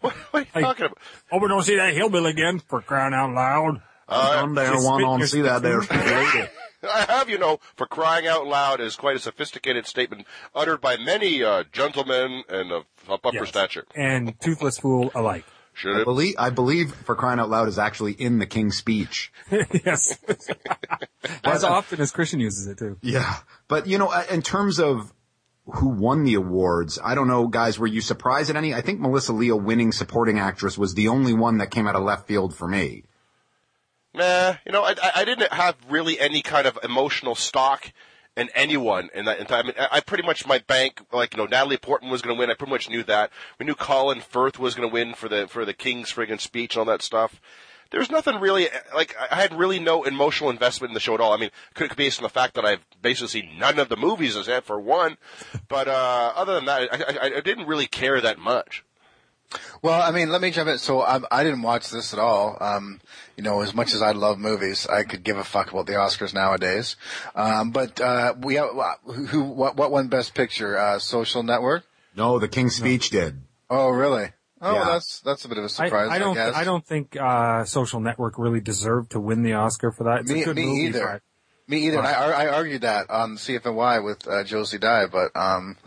What, 0.00 0.12
what 0.32 0.34
are 0.34 0.40
you 0.40 0.46
Like- 0.56 0.64
talking 0.64 0.86
about? 0.86 0.98
Hope 1.30 1.42
we 1.42 1.46
don't 1.48 1.62
see 1.62 1.76
that 1.76 1.94
hillbilly 1.94 2.30
again 2.32 2.58
for 2.58 2.80
crying 2.82 3.14
out 3.14 3.32
loud. 3.32 3.80
Come 4.08 4.54
there, 4.56 4.74
you 4.74 4.84
one 4.84 4.98
spit 5.00 5.04
on 5.08 5.26
see 5.28 5.42
that 5.42 5.62
there. 5.62 5.82
Spittoon? 6.80 6.96
lady. 6.96 7.06
I 7.10 7.12
have, 7.12 7.28
you 7.28 7.38
know, 7.38 7.58
for 7.76 7.86
crying 7.86 8.26
out 8.26 8.46
loud 8.46 8.80
is 8.80 8.96
quite 8.96 9.16
a 9.16 9.20
sophisticated 9.20 9.86
statement 9.86 10.26
uttered 10.54 10.80
by 10.80 10.96
many 10.96 11.42
uh, 11.42 11.64
gentlemen 11.72 12.44
and 12.48 12.72
of 12.72 12.84
upper 13.08 13.30
Yes. 13.32 13.48
stature. 13.48 13.84
And 13.94 14.34
toothless 14.40 14.78
fool 14.78 15.10
alike. 15.14 15.44
Should 15.74 15.96
I 15.96 16.00
it? 16.00 16.04
believe, 16.04 16.34
I 16.38 16.50
believe 16.50 16.92
for 16.92 17.14
crying 17.14 17.38
out 17.38 17.48
loud 17.50 17.68
is 17.68 17.78
actually 17.78 18.12
in 18.12 18.38
the 18.38 18.46
King's 18.46 18.76
speech. 18.76 19.32
yes. 19.84 20.18
as 21.44 21.62
often 21.62 22.00
as 22.00 22.10
Christian 22.10 22.40
uses 22.40 22.66
it 22.66 22.78
too. 22.78 22.96
Yeah. 23.00 23.36
But, 23.68 23.86
you 23.86 23.96
know, 23.96 24.08
uh, 24.08 24.24
in 24.30 24.42
terms 24.42 24.80
of 24.80 25.12
who 25.66 25.88
won 25.90 26.24
the 26.24 26.34
awards, 26.34 26.98
I 27.04 27.14
don't 27.14 27.28
know, 27.28 27.46
guys, 27.46 27.78
were 27.78 27.86
you 27.86 28.00
surprised 28.00 28.50
at 28.50 28.56
any? 28.56 28.74
I 28.74 28.80
think 28.80 28.98
Melissa 29.00 29.32
Leo 29.32 29.54
winning 29.54 29.92
supporting 29.92 30.38
actress 30.40 30.76
was 30.76 30.94
the 30.94 31.08
only 31.08 31.32
one 31.34 31.58
that 31.58 31.70
came 31.70 31.86
out 31.86 31.94
of 31.94 32.02
left 32.02 32.26
field 32.26 32.56
for 32.56 32.66
me. 32.66 33.04
Nah, 34.14 34.54
you 34.64 34.72
know, 34.72 34.82
I, 34.84 34.94
I- 35.14 35.24
didn't 35.24 35.52
have 35.52 35.76
really 35.88 36.18
any 36.18 36.42
kind 36.42 36.66
of 36.66 36.78
emotional 36.82 37.34
stock 37.34 37.92
in 38.36 38.48
anyone 38.54 39.10
in 39.14 39.24
that 39.26 39.38
in 39.38 39.46
time. 39.46 39.64
I, 39.64 39.66
mean, 39.66 39.74
I 39.92 40.00
pretty 40.00 40.22
much 40.24 40.46
my 40.46 40.58
bank, 40.60 41.02
like 41.12 41.34
you 41.34 41.38
know, 41.38 41.46
Natalie 41.46 41.76
Portman 41.76 42.10
was 42.10 42.22
going 42.22 42.34
to 42.34 42.38
win. 42.38 42.50
I 42.50 42.54
pretty 42.54 42.72
much 42.72 42.88
knew 42.88 43.02
that. 43.04 43.30
We 43.58 43.66
knew 43.66 43.74
Colin 43.74 44.20
Firth 44.20 44.58
was 44.58 44.74
going 44.74 44.88
to 44.88 44.92
win 44.92 45.14
for 45.14 45.28
the 45.28 45.46
for 45.48 45.64
the 45.64 45.74
King's 45.74 46.12
friggin' 46.12 46.40
speech 46.40 46.74
and 46.74 46.80
all 46.80 46.84
that 46.86 47.02
stuff. 47.02 47.40
There's 47.90 48.10
nothing 48.10 48.38
really 48.38 48.68
like 48.94 49.14
I 49.30 49.34
had 49.36 49.54
really 49.54 49.78
no 49.78 50.04
emotional 50.04 50.50
investment 50.50 50.90
in 50.90 50.94
the 50.94 51.00
show 51.00 51.14
at 51.14 51.20
all. 51.20 51.32
I 51.32 51.38
mean, 51.38 51.50
could 51.74 51.88
be 51.90 51.94
based 52.04 52.20
on 52.20 52.22
the 52.22 52.28
fact 52.28 52.54
that 52.54 52.64
I've 52.64 52.84
basically 53.00 53.28
seen 53.42 53.58
none 53.58 53.78
of 53.78 53.88
the 53.88 53.96
movies 53.96 54.36
as 54.36 54.46
yet 54.46 54.64
for 54.64 54.78
one, 54.78 55.16
but 55.68 55.88
uh, 55.88 56.32
other 56.36 56.54
than 56.54 56.66
that, 56.66 56.88
I, 56.92 57.28
I, 57.28 57.36
I 57.36 57.40
didn't 57.40 57.66
really 57.66 57.86
care 57.86 58.20
that 58.20 58.38
much. 58.38 58.84
Well, 59.82 60.00
I 60.02 60.10
mean, 60.10 60.30
let 60.30 60.40
me 60.42 60.50
jump 60.50 60.68
in. 60.68 60.78
So 60.78 61.00
I, 61.00 61.20
I 61.30 61.42
didn't 61.44 61.62
watch 61.62 61.90
this 61.90 62.12
at 62.12 62.18
all. 62.18 62.56
Um, 62.60 63.00
you 63.36 63.42
know, 63.42 63.60
as 63.62 63.74
much 63.74 63.94
as 63.94 64.02
I 64.02 64.12
love 64.12 64.38
movies, 64.38 64.86
I 64.86 65.04
could 65.04 65.22
give 65.22 65.38
a 65.38 65.44
fuck 65.44 65.72
about 65.72 65.86
the 65.86 65.94
Oscars 65.94 66.34
nowadays. 66.34 66.96
Um, 67.34 67.70
but 67.70 68.00
uh, 68.00 68.34
we 68.42 68.56
have 68.56 68.68
who, 69.04 69.26
who 69.26 69.42
what, 69.44 69.76
what 69.76 69.90
won 69.90 70.08
Best 70.08 70.34
Picture? 70.34 70.76
Uh, 70.76 70.98
Social 70.98 71.42
Network. 71.42 71.84
No, 72.16 72.38
the 72.38 72.48
King's 72.48 72.74
speech 72.76 73.10
did. 73.10 73.40
Oh, 73.70 73.88
really? 73.88 74.30
Oh, 74.60 74.74
Yeah. 74.74 74.84
that's 74.84 75.20
that's 75.20 75.44
a 75.44 75.48
bit 75.48 75.58
of 75.58 75.64
a 75.64 75.68
surprise. 75.68 76.08
I, 76.10 76.16
I 76.16 76.18
don't, 76.18 76.34
guess. 76.34 76.54
I 76.54 76.64
don't 76.64 76.84
think, 76.84 77.16
uh, 77.16 77.64
Social 77.64 78.00
Network 78.00 78.38
really 78.38 78.60
deserved 78.60 79.12
to 79.12 79.20
win 79.20 79.42
the 79.44 79.52
Oscar 79.52 79.92
for 79.92 80.04
that. 80.04 80.22
It's 80.22 80.30
Me, 80.32 80.42
a 80.42 80.44
good 80.46 80.56
me 80.56 80.66
movie, 80.66 80.80
either. 80.88 81.22
Me 81.68 81.86
either. 81.86 81.98
And 81.98 82.06
I, 82.06 82.12
I 82.12 82.48
argued 82.48 82.80
that 82.80 83.10
on 83.10 83.36
CFNY 83.36 84.02
with 84.02 84.26
uh, 84.26 84.42
Josie 84.42 84.78
Dye, 84.78 85.06
but 85.06 85.36
um, 85.36 85.76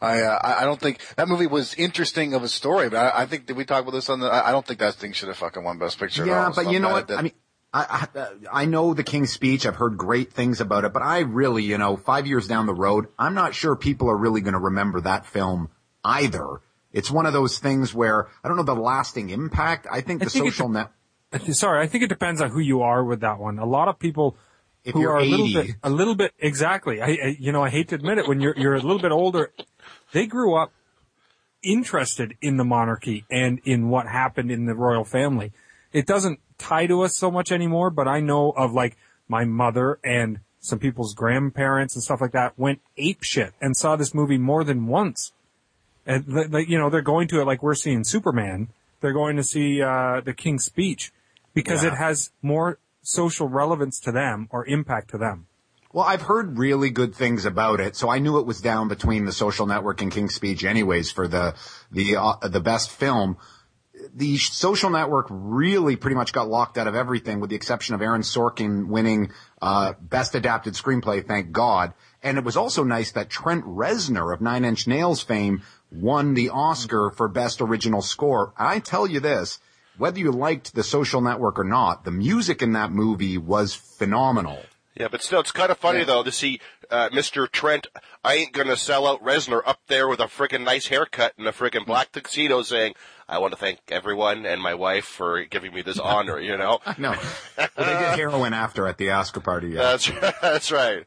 I 0.00 0.22
uh, 0.22 0.38
I 0.42 0.62
I 0.62 0.64
don't 0.64 0.80
think 0.80 1.00
that 1.16 1.28
movie 1.28 1.46
was 1.46 1.74
interesting 1.74 2.32
of 2.32 2.42
a 2.42 2.48
story. 2.48 2.88
But 2.88 3.14
I, 3.14 3.22
I 3.22 3.26
think 3.26 3.44
did 3.46 3.56
we 3.56 3.66
talk 3.66 3.82
about 3.82 3.92
this 3.92 4.08
on 4.08 4.20
the? 4.20 4.26
I 4.26 4.48
I 4.48 4.52
don't 4.52 4.66
think 4.66 4.80
that 4.80 4.94
thing 4.94 5.12
should 5.12 5.28
have 5.28 5.36
fucking 5.36 5.62
won 5.62 5.78
Best 5.78 5.98
Picture. 5.98 6.22
at 6.22 6.28
Yeah, 6.28 6.44
all. 6.46 6.52
but 6.54 6.64
So 6.64 6.70
you 6.70 6.80
know 6.80 6.88
what? 6.90 7.02
it 7.02 7.08
did. 7.08 7.18
I 7.18 7.22
mean, 7.22 7.32
I, 7.74 8.08
I, 8.14 8.28
I 8.62 8.64
know 8.64 8.94
the 8.94 9.04
King's 9.04 9.30
speech. 9.30 9.66
I've 9.66 9.76
heard 9.76 9.98
great 9.98 10.32
things 10.32 10.62
about 10.62 10.84
it, 10.86 10.94
but 10.94 11.02
I 11.02 11.18
really, 11.18 11.62
you 11.62 11.76
know, 11.76 11.98
five 11.98 12.26
years 12.26 12.48
down 12.48 12.64
the 12.64 12.72
road, 12.74 13.08
I'm 13.18 13.34
not 13.34 13.54
sure 13.54 13.76
people 13.76 14.08
are 14.10 14.16
really 14.16 14.40
going 14.40 14.54
to 14.54 14.58
remember 14.58 15.02
that 15.02 15.26
film 15.26 15.68
either. 16.02 16.62
It's 16.90 17.10
one 17.10 17.26
of 17.26 17.34
those 17.34 17.58
things 17.58 17.92
where 17.92 18.28
I 18.42 18.48
don't 18.48 18.56
know 18.56 18.62
the 18.62 18.74
lasting 18.74 19.28
impact. 19.28 19.86
I 19.92 20.00
think 20.00 20.22
I 20.22 20.24
the 20.24 20.30
think 20.30 20.46
it 20.46 20.50
social 20.52 20.70
net. 20.70 20.90
Sorry, 21.52 21.82
I 21.82 21.86
think 21.86 22.04
it 22.04 22.08
depends 22.08 22.40
on 22.40 22.48
who 22.48 22.60
you 22.60 22.80
are 22.80 23.04
with 23.04 23.20
that 23.20 23.38
one. 23.38 23.58
A 23.58 23.66
lot 23.66 23.88
of 23.88 23.98
people 23.98 24.38
If 24.88 24.94
who 24.94 25.06
are 25.06 25.18
a 25.18 25.24
little 25.24 25.46
bit, 25.52 25.76
a 25.82 25.90
little 25.90 26.14
bit, 26.14 26.32
exactly. 26.38 27.00
I, 27.00 27.06
I, 27.06 27.36
you 27.38 27.52
know, 27.52 27.62
I 27.62 27.68
hate 27.70 27.88
to 27.88 27.94
admit 27.94 28.18
it, 28.18 28.26
when 28.28 28.40
you're, 28.40 28.54
you're 28.56 28.74
a 28.74 28.80
little 28.80 28.98
bit 29.00 29.12
older, 29.12 29.52
they 30.12 30.26
grew 30.26 30.56
up 30.56 30.72
interested 31.62 32.36
in 32.40 32.56
the 32.56 32.64
monarchy 32.64 33.24
and 33.30 33.60
in 33.64 33.88
what 33.88 34.06
happened 34.06 34.50
in 34.50 34.66
the 34.66 34.74
royal 34.74 35.04
family. 35.04 35.52
It 35.92 36.06
doesn't 36.06 36.40
tie 36.58 36.86
to 36.86 37.02
us 37.02 37.16
so 37.16 37.30
much 37.30 37.50
anymore, 37.52 37.90
but 37.90 38.06
I 38.08 38.20
know 38.20 38.50
of 38.50 38.72
like 38.72 38.96
my 39.28 39.44
mother 39.44 39.98
and 40.04 40.40
some 40.60 40.78
people's 40.78 41.14
grandparents 41.14 41.94
and 41.94 42.02
stuff 42.02 42.20
like 42.20 42.32
that 42.32 42.58
went 42.58 42.80
ape 42.96 43.22
shit 43.22 43.52
and 43.60 43.76
saw 43.76 43.96
this 43.96 44.14
movie 44.14 44.38
more 44.38 44.64
than 44.64 44.86
once. 44.86 45.32
And 46.06 46.24
you 46.68 46.78
know, 46.78 46.90
they're 46.90 47.02
going 47.02 47.28
to 47.28 47.40
it 47.40 47.44
like 47.44 47.62
we're 47.62 47.74
seeing 47.74 48.04
Superman. 48.04 48.68
They're 49.00 49.12
going 49.12 49.36
to 49.36 49.44
see, 49.44 49.82
uh, 49.82 50.20
the 50.24 50.34
King's 50.34 50.64
speech 50.64 51.12
because 51.54 51.82
Yeah. 51.82 51.92
it 51.92 51.96
has 51.96 52.30
more 52.42 52.78
social 53.08 53.48
relevance 53.48 53.98
to 54.00 54.12
them 54.12 54.46
or 54.50 54.66
impact 54.66 55.08
to 55.10 55.18
them. 55.18 55.46
Well, 55.94 56.04
I've 56.04 56.22
heard 56.22 56.58
really 56.58 56.90
good 56.90 57.14
things 57.14 57.46
about 57.46 57.80
it, 57.80 57.96
so 57.96 58.10
I 58.10 58.18
knew 58.18 58.38
it 58.38 58.44
was 58.44 58.60
down 58.60 58.88
between 58.88 59.24
The 59.24 59.32
Social 59.32 59.66
Network 59.66 60.02
and 60.02 60.12
King's 60.12 60.34
Speech, 60.34 60.62
anyways, 60.62 61.10
for 61.10 61.26
the 61.26 61.54
the 61.90 62.16
uh, 62.16 62.36
the 62.46 62.60
best 62.60 62.90
film. 62.90 63.38
the 64.14 64.36
social 64.38 64.90
network 64.90 65.26
really 65.30 65.96
pretty 65.96 66.14
much 66.14 66.32
got 66.32 66.48
locked 66.48 66.78
out 66.78 66.86
of 66.86 66.94
everything 66.94 67.40
with 67.40 67.50
the 67.50 67.56
exception 67.56 67.94
of 67.94 68.02
Aaron 68.02 68.22
Sorkin 68.22 68.88
winning, 68.88 69.32
uh, 69.60 69.94
best 70.00 70.34
adapted 70.34 70.74
screenplay, 70.74 71.26
thank 71.26 71.52
God. 71.52 71.94
And 72.22 72.36
it 72.36 72.44
was 72.44 72.56
also 72.56 72.84
nice 72.84 73.12
that 73.12 73.30
Trent 73.30 73.64
Reznor 73.64 74.34
of 74.34 74.40
Nine 74.40 74.64
Inch 74.64 74.86
Nails 74.86 75.22
fame 75.22 75.62
won 75.90 76.34
the 76.34 76.50
Oscar 76.50 77.10
for 77.10 77.28
best 77.28 77.60
original 77.60 78.02
score. 78.02 78.52
I 78.58 78.80
tell 78.80 79.06
you 79.06 79.20
this, 79.20 79.58
whether 79.98 80.18
you 80.18 80.30
liked 80.30 80.74
the 80.74 80.82
social 80.82 81.20
network 81.20 81.58
or 81.58 81.64
not, 81.64 82.04
the 82.04 82.10
music 82.10 82.62
in 82.62 82.72
that 82.72 82.90
movie 82.90 83.36
was 83.38 83.74
phenomenal. 83.74 84.60
Yeah, 84.94 85.08
but 85.08 85.22
still, 85.22 85.40
it's 85.40 85.52
kind 85.52 85.70
of 85.70 85.78
funny 85.78 86.02
though 86.02 86.24
to 86.24 86.32
see 86.32 86.60
uh, 86.90 87.08
Mr. 87.10 87.48
Trent. 87.50 87.86
I 88.24 88.34
ain't 88.34 88.52
gonna 88.52 88.76
sell 88.76 89.06
out 89.06 89.22
Reznor 89.22 89.62
up 89.64 89.80
there 89.86 90.08
with 90.08 90.18
a 90.18 90.24
friggin' 90.24 90.64
nice 90.64 90.88
haircut 90.88 91.34
and 91.38 91.46
a 91.46 91.52
friggin' 91.52 91.86
black 91.86 92.10
tuxedo, 92.10 92.62
saying, 92.62 92.94
"I 93.28 93.38
want 93.38 93.52
to 93.52 93.58
thank 93.58 93.78
everyone 93.90 94.44
and 94.44 94.60
my 94.60 94.74
wife 94.74 95.04
for 95.04 95.44
giving 95.44 95.72
me 95.72 95.82
this 95.82 96.00
honor." 96.00 96.40
You 96.40 96.56
know, 96.56 96.80
No. 96.98 97.10
Well, 97.56 97.68
they 97.76 97.84
did 97.84 97.84
heroin 98.18 98.54
after 98.54 98.88
at 98.88 98.98
the 98.98 99.10
Oscar 99.10 99.40
party, 99.40 99.68
yeah. 99.68 99.82
that's 99.82 100.10
that's 100.42 100.72
right. 100.72 101.06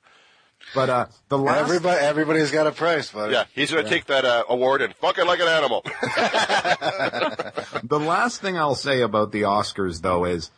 But, 0.73 0.89
uh, 0.89 1.05
the 1.29 1.37
last, 1.37 1.59
Everybody, 1.59 1.99
everybody's 1.99 2.51
got 2.51 2.65
a 2.67 2.71
price, 2.71 3.11
buddy. 3.11 3.33
Yeah, 3.33 3.43
he's 3.53 3.71
gonna 3.71 3.89
take 3.89 4.05
that 4.05 4.23
uh, 4.25 4.43
award 4.47 4.81
and 4.81 4.95
fuck 4.95 5.17
it 5.17 5.25
like 5.25 5.39
an 5.39 5.47
animal. 5.49 5.81
the 7.83 7.99
last 7.99 8.41
thing 8.41 8.57
I'll 8.57 8.75
say 8.75 9.01
about 9.01 9.31
the 9.31 9.41
Oscars 9.43 10.01
though 10.01 10.25
is, 10.25 10.51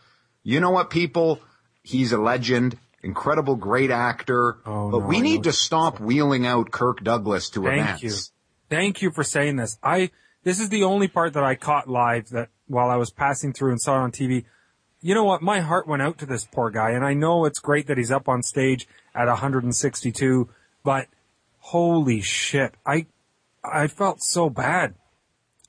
you 0.44 0.60
know 0.60 0.72
what 0.72 0.90
people? 0.90 1.40
He's 1.84 2.12
a 2.12 2.18
legend, 2.18 2.78
incredible, 3.02 3.56
great 3.56 3.92
actor, 3.92 4.58
Oh, 4.66 4.92
but 4.92 5.00
no, 5.00 5.06
we 5.08 5.18
I 5.18 5.22
need 5.22 5.38
know 5.38 5.44
to 5.44 5.54
stop 5.54 6.00
wheeling 6.00 6.46
out 6.46 6.72
Kirk 6.72 7.04
Douglas 7.04 7.50
to 7.52 7.64
Thank 7.64 7.82
events. 7.82 8.04
you. 8.04 8.12
Thank 8.70 9.02
you 9.02 9.12
for 9.12 9.24
saying 9.24 9.58
this. 9.58 9.78
I, 9.84 10.12
this 10.44 10.60
is 10.60 10.70
the 10.70 10.84
only 10.84 11.08
part 11.08 11.34
that 11.34 11.44
I 11.44 11.56
caught 11.56 11.90
live 11.90 12.30
that 12.30 12.50
while 12.68 12.90
I 12.90 12.96
was 12.96 13.12
passing 13.12 13.54
through 13.54 13.72
and 13.72 13.82
saw 13.82 13.96
it 13.96 14.04
on 14.04 14.12
TV. 14.12 14.46
You 15.02 15.14
know 15.14 15.26
what? 15.26 15.42
My 15.42 15.60
heart 15.60 15.88
went 15.88 16.02
out 16.02 16.18
to 16.20 16.26
this 16.26 16.46
poor 16.46 16.70
guy 16.70 16.92
and 16.92 17.04
I 17.06 17.14
know 17.14 17.46
it's 17.46 17.60
great 17.60 17.88
that 17.88 17.98
he's 17.98 18.12
up 18.12 18.30
on 18.30 18.42
stage 18.42 18.88
at 19.16 19.28
162, 19.28 20.50
but 20.84 21.08
holy 21.60 22.22
shit. 22.22 22.74
I, 22.86 23.06
I 23.64 23.88
felt 23.88 24.22
so 24.22 24.50
bad. 24.50 24.96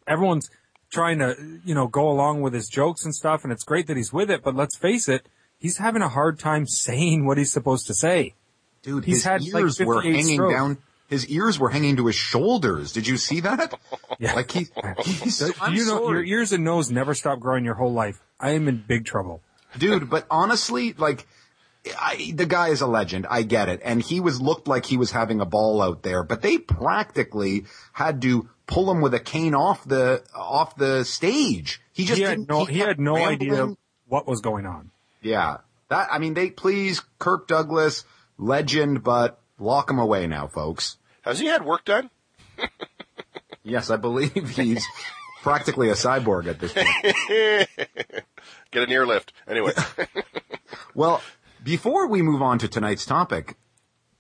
Everyone's 0.07 0.51
trying 0.91 1.19
to, 1.19 1.35
you 1.65 1.75
know, 1.75 1.87
go 1.89 2.09
along 2.11 2.41
with 2.43 2.53
his 2.53 2.69
jokes 2.69 3.05
and 3.05 3.15
stuff 3.15 3.43
and 3.45 3.53
it's 3.53 3.65
great 3.65 3.87
that 3.89 3.97
he's 3.97 4.13
with 4.13 4.31
it, 4.31 4.43
but 4.43 4.55
let's 4.55 4.77
face 4.77 5.09
it, 5.09 5.27
he's 5.59 5.79
having 5.79 6.03
a 6.03 6.09
hard 6.09 6.39
time 6.39 6.67
saying 6.67 7.27
what 7.27 7.39
he's 7.39 7.53
supposed 7.53 7.87
to 7.89 7.95
say. 7.95 8.35
Dude, 8.83 9.05
He's 9.05 9.17
his 9.17 9.25
had, 9.25 9.43
like, 9.53 9.63
ears 9.63 9.81
were 9.81 10.03
hanging 10.03 10.35
strokes. 10.35 10.55
down. 10.55 10.79
His 11.09 11.27
ears 11.29 11.59
were 11.59 11.71
hanging 11.71 11.97
to 11.97 12.07
his 12.07 12.17
shoulders. 12.17 12.93
Did 12.93 13.07
you 13.07 13.17
see 13.17 13.41
that? 13.41 13.79
Yeah. 14.21 14.35
Like 14.35 14.51
he, 14.53 14.69
he's, 15.05 15.43
I'm 15.61 15.75
you 15.75 15.87
know 15.87 15.99
sorry. 16.05 16.29
your 16.29 16.39
ears 16.39 16.53
and 16.53 16.63
nose 16.63 16.89
never 16.89 17.15
stop 17.15 17.41
growing 17.41 17.65
your 17.65 17.75
whole 17.75 17.93
life. 17.93 18.21
I 18.39 18.51
am 18.51 18.69
in 18.69 18.85
big 18.87 19.05
trouble. 19.07 19.41
dude. 19.77 20.09
But 20.09 20.25
honestly, 20.31 20.93
like, 20.93 21.27
I, 22.01 22.33
the 22.35 22.47
guy 22.47 22.69
is 22.69 22.81
a 22.81 22.87
legend. 22.87 23.27
I 23.29 23.43
get 23.43 23.69
it, 23.69 23.81
and 23.85 24.01
he 24.03 24.21
was 24.21 24.41
looked 24.41 24.67
like 24.69 24.87
he 24.87 24.97
was 24.97 25.11
having 25.11 25.41
a 25.41 25.45
ball 25.45 25.83
out 25.83 26.03
there. 26.03 26.23
But 26.23 26.41
they 26.43 26.59
practically 26.59 27.65
had 27.93 28.23
to 28.23 28.49
pull 28.67 28.91
him 28.91 29.01
with 29.03 29.13
a 29.15 29.21
cane 29.21 29.55
off 29.55 29.85
the 29.85 30.23
off 30.35 30.77
the 30.77 31.05
stage. 31.05 31.81
He 31.93 32.05
just 32.05 32.19
He 32.19 32.23
had 32.25 32.31
didn't- 32.39 32.49
no 32.49 32.65
he 32.65 32.77
kept 32.79 32.89
had 32.89 33.01
no 33.01 33.17
idea 33.17 33.75
what 34.09 34.27
was 34.27 34.41
going 34.41 34.65
on. 34.67 34.91
Yeah, 35.23 35.59
that 35.89 36.09
I 36.11 36.19
mean, 36.19 36.35
they 36.35 36.51
please 36.51 37.03
Kirk 37.19 37.49
Douglas, 37.49 38.05
legend, 38.39 39.03
but 39.03 39.39
lock 39.59 39.91
him 39.91 39.99
away 39.99 40.27
now, 40.27 40.47
folks. 40.47 40.97
Has 41.23 41.39
he 41.39 41.47
had 41.47 41.65
work 41.65 41.85
done? 41.85 42.11
Yes, 43.67 43.89
I 43.89 43.97
believe 43.97 44.51
he's 44.51 44.87
practically 45.43 45.89
a 45.89 45.95
cyborg 45.95 46.47
at 46.49 46.61
this 46.61 46.75
point. 46.75 46.87
Get 48.71 48.83
an 48.83 48.91
ear 48.91 49.07
lift. 49.07 49.33
Anyway, 49.49 49.73
Well, 50.95 51.23
before 51.65 52.07
we 52.07 52.21
move 52.21 52.43
on 52.43 52.59
to 52.59 52.69
tonight's 52.69 53.07
topic, 53.07 53.57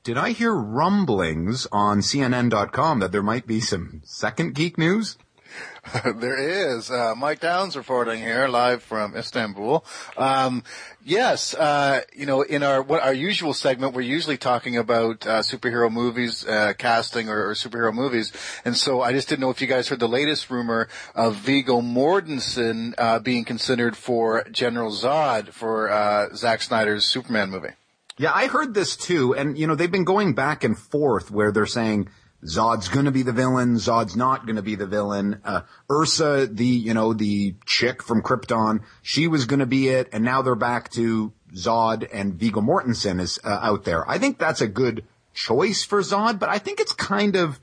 did 0.02 0.16
I 0.16 0.30
hear 0.30 0.54
rumblings 0.54 1.66
on 1.70 1.98
CNN.com 1.98 3.00
that 3.00 3.12
there 3.12 3.22
might 3.22 3.46
be 3.46 3.60
some 3.60 4.00
second 4.02 4.54
geek 4.54 4.78
news? 4.78 5.18
there 6.16 6.38
is. 6.38 6.90
Uh, 6.90 7.14
Mike 7.16 7.40
Downs 7.40 7.76
reporting 7.76 8.20
here 8.20 8.49
live 8.49 8.82
from 8.82 9.16
Istanbul. 9.16 9.84
Um, 10.16 10.64
yes, 11.04 11.54
uh, 11.54 12.02
you 12.14 12.26
know, 12.26 12.42
in 12.42 12.62
our 12.62 12.82
what 12.82 13.02
our 13.02 13.12
usual 13.12 13.52
segment, 13.52 13.94
we're 13.94 14.02
usually 14.02 14.37
talking 14.37 14.76
about 14.76 15.26
uh, 15.26 15.40
superhero 15.40 15.90
movies, 15.90 16.46
uh, 16.46 16.73
casting 16.78 17.28
or, 17.28 17.50
or 17.50 17.54
superhero 17.54 17.92
movies, 17.92 18.32
and 18.64 18.76
so 18.76 19.02
I 19.02 19.12
just 19.12 19.28
didn't 19.28 19.40
know 19.40 19.50
if 19.50 19.61
you 19.61 19.66
guys 19.66 19.88
heard 19.88 20.00
the 20.00 20.08
latest 20.08 20.50
rumor 20.50 20.88
of 21.14 21.37
Viggo 21.37 21.80
Mortensen 21.80 22.94
uh, 22.96 23.18
being 23.18 23.44
considered 23.44 23.96
for 23.96 24.44
General 24.50 24.90
Zod 24.90 25.52
for 25.52 25.90
uh, 25.90 26.34
Zack 26.34 26.62
Snyder's 26.62 27.04
Superman 27.04 27.50
movie. 27.50 27.70
Yeah, 28.16 28.30
I 28.32 28.46
heard 28.46 28.75
this 28.75 28.96
too, 28.96 29.34
and 29.34 29.58
you 29.58 29.66
know, 29.66 29.75
they've 29.75 29.90
been 29.90 30.04
going 30.04 30.34
back 30.34 30.62
and 30.64 30.78
forth 30.78 31.30
where 31.30 31.50
they're 31.50 31.66
saying 31.66 32.08
Zod's 32.44 32.88
gonna 32.88 33.10
be 33.10 33.22
the 33.22 33.32
villain, 33.32 33.76
Zod's 33.76 34.16
not 34.16 34.46
gonna 34.46 34.62
be 34.62 34.74
the 34.74 34.86
villain. 34.86 35.40
Uh, 35.44 35.62
Ursa, 35.90 36.46
the, 36.46 36.66
you 36.66 36.92
know, 36.92 37.12
the 37.14 37.54
chick 37.64 38.02
from 38.02 38.22
Krypton, 38.22 38.80
she 39.02 39.28
was 39.28 39.46
gonna 39.46 39.66
be 39.66 39.88
it, 39.88 40.08
and 40.12 40.24
now 40.24 40.42
they're 40.42 40.54
back 40.54 40.90
to 40.92 41.32
Zod 41.54 42.08
and 42.12 42.34
Viggo 42.34 42.60
Mortensen 42.60 43.20
is 43.20 43.38
uh, 43.44 43.58
out 43.62 43.84
there. 43.84 44.08
I 44.08 44.18
think 44.18 44.38
that's 44.38 44.60
a 44.60 44.68
good 44.68 45.04
choice 45.32 45.84
for 45.84 46.00
Zod, 46.00 46.38
but 46.38 46.48
I 46.48 46.58
think 46.58 46.80
it's 46.80 46.92
kind 46.92 47.36
of 47.36 47.60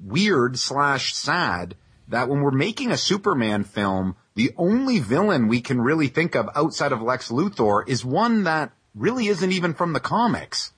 weird 0.00 0.58
slash 0.58 1.14
sad 1.14 1.74
that 2.08 2.28
when 2.28 2.42
we're 2.42 2.50
making 2.50 2.92
a 2.92 2.96
Superman 2.96 3.64
film, 3.64 4.16
the 4.34 4.52
only 4.56 5.00
villain 5.00 5.48
we 5.48 5.60
can 5.60 5.80
really 5.80 6.08
think 6.08 6.34
of 6.34 6.48
outside 6.54 6.92
of 6.92 7.02
Lex 7.02 7.30
Luthor 7.30 7.82
is 7.88 8.04
one 8.04 8.44
that 8.44 8.70
really 8.94 9.26
isn't 9.26 9.52
even 9.52 9.74
from 9.74 9.92
the 9.92 10.00
comics. 10.00 10.72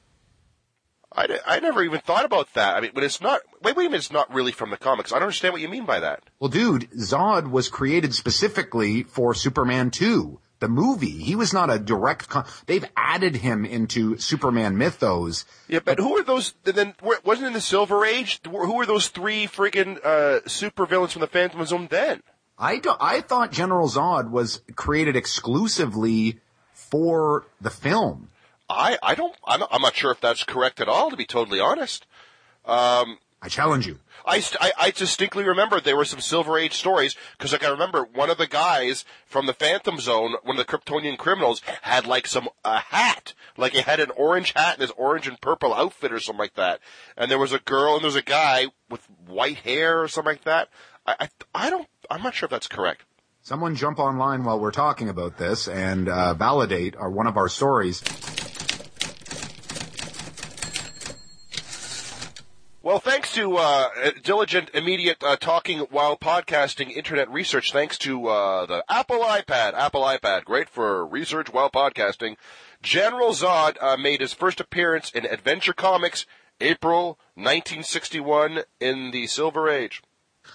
I, 1.18 1.56
I 1.56 1.60
never 1.60 1.82
even 1.82 2.00
thought 2.00 2.24
about 2.24 2.52
that. 2.54 2.76
I 2.76 2.80
mean, 2.80 2.92
when 2.92 3.04
it's 3.04 3.20
not, 3.20 3.40
wait, 3.62 3.76
wait 3.76 3.86
a 3.86 3.88
minute, 3.88 3.98
it's 3.98 4.12
not 4.12 4.32
really 4.32 4.52
from 4.52 4.70
the 4.70 4.76
comics. 4.76 5.12
I 5.12 5.16
don't 5.16 5.24
understand 5.24 5.52
what 5.52 5.60
you 5.60 5.68
mean 5.68 5.84
by 5.84 5.98
that. 6.00 6.22
Well, 6.38 6.48
dude, 6.48 6.90
Zod 6.92 7.50
was 7.50 7.68
created 7.68 8.14
specifically 8.14 9.02
for 9.02 9.34
Superman 9.34 9.90
2, 9.90 10.38
the 10.60 10.68
movie. 10.68 11.18
He 11.18 11.34
was 11.34 11.52
not 11.52 11.70
a 11.70 11.78
direct, 11.78 12.28
con- 12.28 12.46
they've 12.66 12.84
added 12.96 13.36
him 13.36 13.64
into 13.64 14.16
Superman 14.18 14.78
mythos. 14.78 15.44
Yeah, 15.66 15.80
but 15.84 15.98
who 15.98 16.16
are 16.18 16.22
those? 16.22 16.54
Then 16.64 16.94
wasn't 17.24 17.48
in 17.48 17.52
the 17.52 17.60
Silver 17.60 18.04
Age? 18.04 18.40
Who 18.44 18.76
were 18.76 18.86
those 18.86 19.08
three 19.08 19.46
freaking 19.46 20.04
uh, 20.04 20.46
super 20.46 20.86
villains 20.86 21.12
from 21.12 21.20
the 21.20 21.26
Phantom 21.26 21.64
Zone 21.66 21.88
then? 21.90 22.22
I 22.58 22.78
don't, 22.78 22.98
I 23.00 23.20
thought 23.20 23.52
General 23.52 23.88
Zod 23.88 24.30
was 24.30 24.62
created 24.74 25.16
exclusively 25.16 26.40
for 26.72 27.44
the 27.60 27.70
film. 27.70 28.30
I 28.68 28.98
I 29.02 29.14
don't 29.14 29.34
I'm 29.44 29.60
not, 29.60 29.68
I'm 29.72 29.82
not 29.82 29.96
sure 29.96 30.10
if 30.12 30.20
that's 30.20 30.44
correct 30.44 30.80
at 30.80 30.88
all. 30.88 31.10
To 31.10 31.16
be 31.16 31.24
totally 31.24 31.60
honest, 31.60 32.06
I 33.40 33.48
challenge 33.48 33.86
you. 33.86 34.00
I, 34.26 34.40
st- 34.40 34.60
I 34.60 34.72
I 34.78 34.90
distinctly 34.90 35.44
remember 35.44 35.80
there 35.80 35.96
were 35.96 36.04
some 36.04 36.20
Silver 36.20 36.58
Age 36.58 36.74
stories 36.74 37.16
because 37.36 37.52
like 37.52 37.64
I 37.64 37.70
remember 37.70 38.02
one 38.02 38.30
of 38.30 38.38
the 38.38 38.46
guys 38.48 39.04
from 39.26 39.46
the 39.46 39.54
Phantom 39.54 39.98
Zone, 40.00 40.34
one 40.42 40.58
of 40.58 40.66
the 40.66 40.70
Kryptonian 40.70 41.16
criminals, 41.16 41.62
had 41.82 42.06
like 42.06 42.26
some 42.26 42.48
a 42.64 42.78
hat, 42.78 43.34
like 43.56 43.72
he 43.72 43.80
had 43.80 44.00
an 44.00 44.10
orange 44.16 44.52
hat 44.54 44.74
and 44.74 44.82
his 44.82 44.90
orange 44.96 45.28
and 45.28 45.40
purple 45.40 45.72
outfit 45.72 46.12
or 46.12 46.18
something 46.20 46.40
like 46.40 46.54
that. 46.54 46.80
And 47.16 47.30
there 47.30 47.38
was 47.38 47.52
a 47.52 47.60
girl 47.60 47.94
and 47.94 48.02
there 48.02 48.08
was 48.08 48.16
a 48.16 48.22
guy 48.22 48.66
with 48.90 49.06
white 49.26 49.58
hair 49.58 50.02
or 50.02 50.08
something 50.08 50.32
like 50.32 50.44
that. 50.44 50.68
I 51.06 51.14
I, 51.20 51.28
I 51.54 51.70
don't 51.70 51.88
I'm 52.10 52.22
not 52.22 52.34
sure 52.34 52.48
if 52.48 52.50
that's 52.50 52.68
correct. 52.68 53.04
Someone 53.42 53.76
jump 53.76 53.98
online 53.98 54.44
while 54.44 54.60
we're 54.60 54.72
talking 54.72 55.08
about 55.08 55.38
this 55.38 55.68
and 55.68 56.08
uh, 56.08 56.34
validate 56.34 56.96
our, 56.96 57.08
one 57.08 57.26
of 57.26 57.38
our 57.38 57.48
stories. 57.48 58.02
Well, 62.88 63.00
thanks 63.00 63.34
to 63.34 63.54
uh, 63.58 63.90
diligent, 64.22 64.70
immediate 64.72 65.22
uh, 65.22 65.36
talking 65.36 65.80
while 65.90 66.16
podcasting 66.16 66.90
internet 66.90 67.30
research, 67.30 67.70
thanks 67.70 67.98
to 67.98 68.28
uh, 68.28 68.64
the 68.64 68.82
Apple 68.88 69.18
iPad, 69.18 69.74
Apple 69.74 70.00
iPad, 70.00 70.46
great 70.46 70.70
for 70.70 71.04
research 71.04 71.52
while 71.52 71.68
podcasting. 71.68 72.36
General 72.80 73.32
Zod 73.32 73.76
uh, 73.82 73.98
made 73.98 74.22
his 74.22 74.32
first 74.32 74.58
appearance 74.58 75.10
in 75.10 75.26
Adventure 75.26 75.74
Comics, 75.74 76.24
April 76.62 77.18
1961, 77.34 78.60
in 78.80 79.10
the 79.10 79.26
Silver 79.26 79.68
Age. 79.68 80.00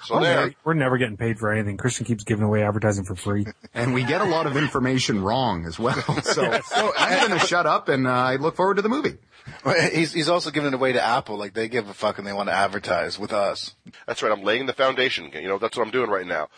So 0.05 0.19
there. 0.19 0.47
We're, 0.47 0.53
we're 0.63 0.73
never 0.73 0.97
getting 0.97 1.17
paid 1.17 1.37
for 1.37 1.53
anything. 1.53 1.77
Christian 1.77 2.07
keeps 2.07 2.23
giving 2.23 2.45
away 2.45 2.63
advertising 2.63 3.05
for 3.05 3.15
free. 3.15 3.45
And 3.75 3.93
we 3.93 4.03
get 4.03 4.21
a 4.21 4.25
lot 4.25 4.45
of 4.45 4.55
information 4.55 5.21
wrong 5.23 5.65
as 5.65 5.77
well. 5.77 5.95
So, 6.23 6.59
so 6.61 6.93
I'm 6.97 7.27
going 7.27 7.39
to 7.39 7.45
shut 7.45 7.67
up 7.67 7.89
and 7.89 8.07
uh, 8.07 8.11
I 8.11 8.35
look 8.37 8.55
forward 8.55 8.75
to 8.75 8.81
the 8.81 8.89
movie. 8.89 9.17
He's 9.93 10.13
he's 10.13 10.29
also 10.29 10.51
giving 10.51 10.69
it 10.69 10.73
away 10.73 10.93
to 10.93 11.01
Apple, 11.01 11.37
like 11.37 11.53
they 11.53 11.67
give 11.67 11.89
a 11.89 11.93
fuck 11.93 12.17
and 12.17 12.27
they 12.27 12.33
want 12.33 12.49
to 12.49 12.53
advertise 12.53 13.19
with 13.19 13.33
us. 13.33 13.75
That's 14.07 14.21
right. 14.21 14.31
I'm 14.31 14.43
laying 14.43 14.65
the 14.65 14.73
foundation. 14.73 15.31
You 15.33 15.47
know, 15.47 15.57
that's 15.57 15.77
what 15.77 15.85
I'm 15.85 15.91
doing 15.91 16.09
right 16.09 16.25
now. 16.25 16.49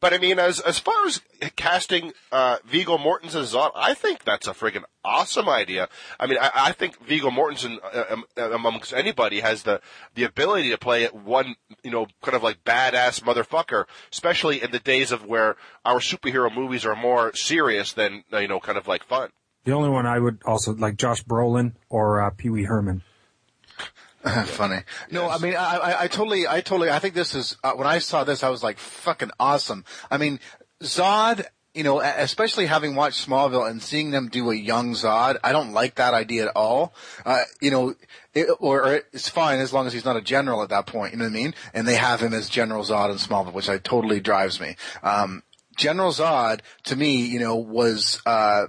But 0.00 0.14
I 0.14 0.18
mean, 0.18 0.38
as 0.38 0.60
as 0.60 0.78
far 0.78 1.06
as 1.06 1.20
casting 1.56 2.12
uh, 2.32 2.56
Viggo 2.64 2.96
Mortensen 2.96 3.42
as 3.42 3.52
Zod, 3.52 3.70
I 3.76 3.92
think 3.92 4.24
that's 4.24 4.46
a 4.46 4.52
friggin' 4.52 4.84
awesome 5.04 5.48
idea. 5.48 5.88
I 6.18 6.26
mean, 6.26 6.38
I, 6.40 6.50
I 6.54 6.72
think 6.72 6.98
Viggo 7.04 7.28
Mortensen, 7.28 7.78
uh, 7.82 8.04
um, 8.08 8.24
uh, 8.36 8.50
amongst 8.52 8.94
anybody, 8.94 9.40
has 9.40 9.62
the 9.62 9.82
the 10.14 10.24
ability 10.24 10.70
to 10.70 10.78
play 10.78 11.06
one, 11.08 11.54
you 11.84 11.90
know, 11.90 12.06
kind 12.22 12.34
of 12.34 12.42
like 12.42 12.64
badass 12.64 13.20
motherfucker, 13.20 13.84
especially 14.10 14.62
in 14.62 14.70
the 14.70 14.78
days 14.78 15.12
of 15.12 15.26
where 15.26 15.56
our 15.84 15.98
superhero 15.98 16.54
movies 16.54 16.86
are 16.86 16.96
more 16.96 17.34
serious 17.34 17.92
than 17.92 18.24
you 18.32 18.48
know, 18.48 18.58
kind 18.58 18.78
of 18.78 18.88
like 18.88 19.04
fun. 19.04 19.30
The 19.64 19.72
only 19.72 19.90
one 19.90 20.06
I 20.06 20.18
would 20.18 20.38
also 20.44 20.74
like 20.74 20.96
Josh 20.96 21.22
Brolin 21.22 21.72
or 21.88 22.22
uh, 22.22 22.30
Pee 22.30 22.50
Wee 22.50 22.64
Herman. 22.64 23.02
Funny. 24.44 24.80
No, 25.10 25.30
I 25.30 25.38
mean, 25.38 25.54
I, 25.56 25.76
I, 25.76 26.02
I 26.02 26.06
totally, 26.08 26.46
I 26.46 26.60
totally, 26.60 26.90
I 26.90 26.98
think 26.98 27.14
this 27.14 27.34
is, 27.34 27.56
uh, 27.64 27.72
when 27.72 27.86
I 27.86 28.00
saw 28.00 28.24
this, 28.24 28.42
I 28.42 28.50
was 28.50 28.62
like, 28.62 28.78
fucking 28.78 29.30
awesome. 29.40 29.84
I 30.10 30.18
mean, 30.18 30.40
Zod, 30.82 31.46
you 31.74 31.84
know, 31.84 32.00
especially 32.00 32.66
having 32.66 32.94
watched 32.94 33.26
Smallville 33.26 33.70
and 33.70 33.82
seeing 33.82 34.10
them 34.10 34.28
do 34.28 34.50
a 34.50 34.54
young 34.54 34.92
Zod, 34.92 35.38
I 35.42 35.52
don't 35.52 35.72
like 35.72 35.94
that 35.94 36.12
idea 36.12 36.46
at 36.46 36.56
all. 36.56 36.92
Uh, 37.24 37.42
you 37.62 37.70
know, 37.70 37.94
it, 38.34 38.48
or, 38.58 38.82
or 38.82 38.94
it's 39.12 39.30
fine 39.30 39.58
as 39.60 39.72
long 39.72 39.86
as 39.86 39.94
he's 39.94 40.04
not 40.04 40.16
a 40.16 40.22
general 40.22 40.62
at 40.62 40.68
that 40.68 40.86
point, 40.86 41.12
you 41.12 41.18
know 41.18 41.24
what 41.24 41.30
I 41.30 41.34
mean? 41.34 41.54
And 41.72 41.88
they 41.88 41.96
have 41.96 42.20
him 42.20 42.34
as 42.34 42.50
General 42.50 42.84
Zod 42.84 43.10
in 43.10 43.16
Smallville, 43.16 43.54
which 43.54 43.70
I 43.70 43.78
totally 43.78 44.20
drives 44.20 44.60
me. 44.60 44.76
Um, 45.02 45.42
General 45.76 46.10
Zod, 46.10 46.60
to 46.84 46.96
me, 46.96 47.24
you 47.24 47.40
know, 47.40 47.56
was, 47.56 48.20
uh, 48.26 48.66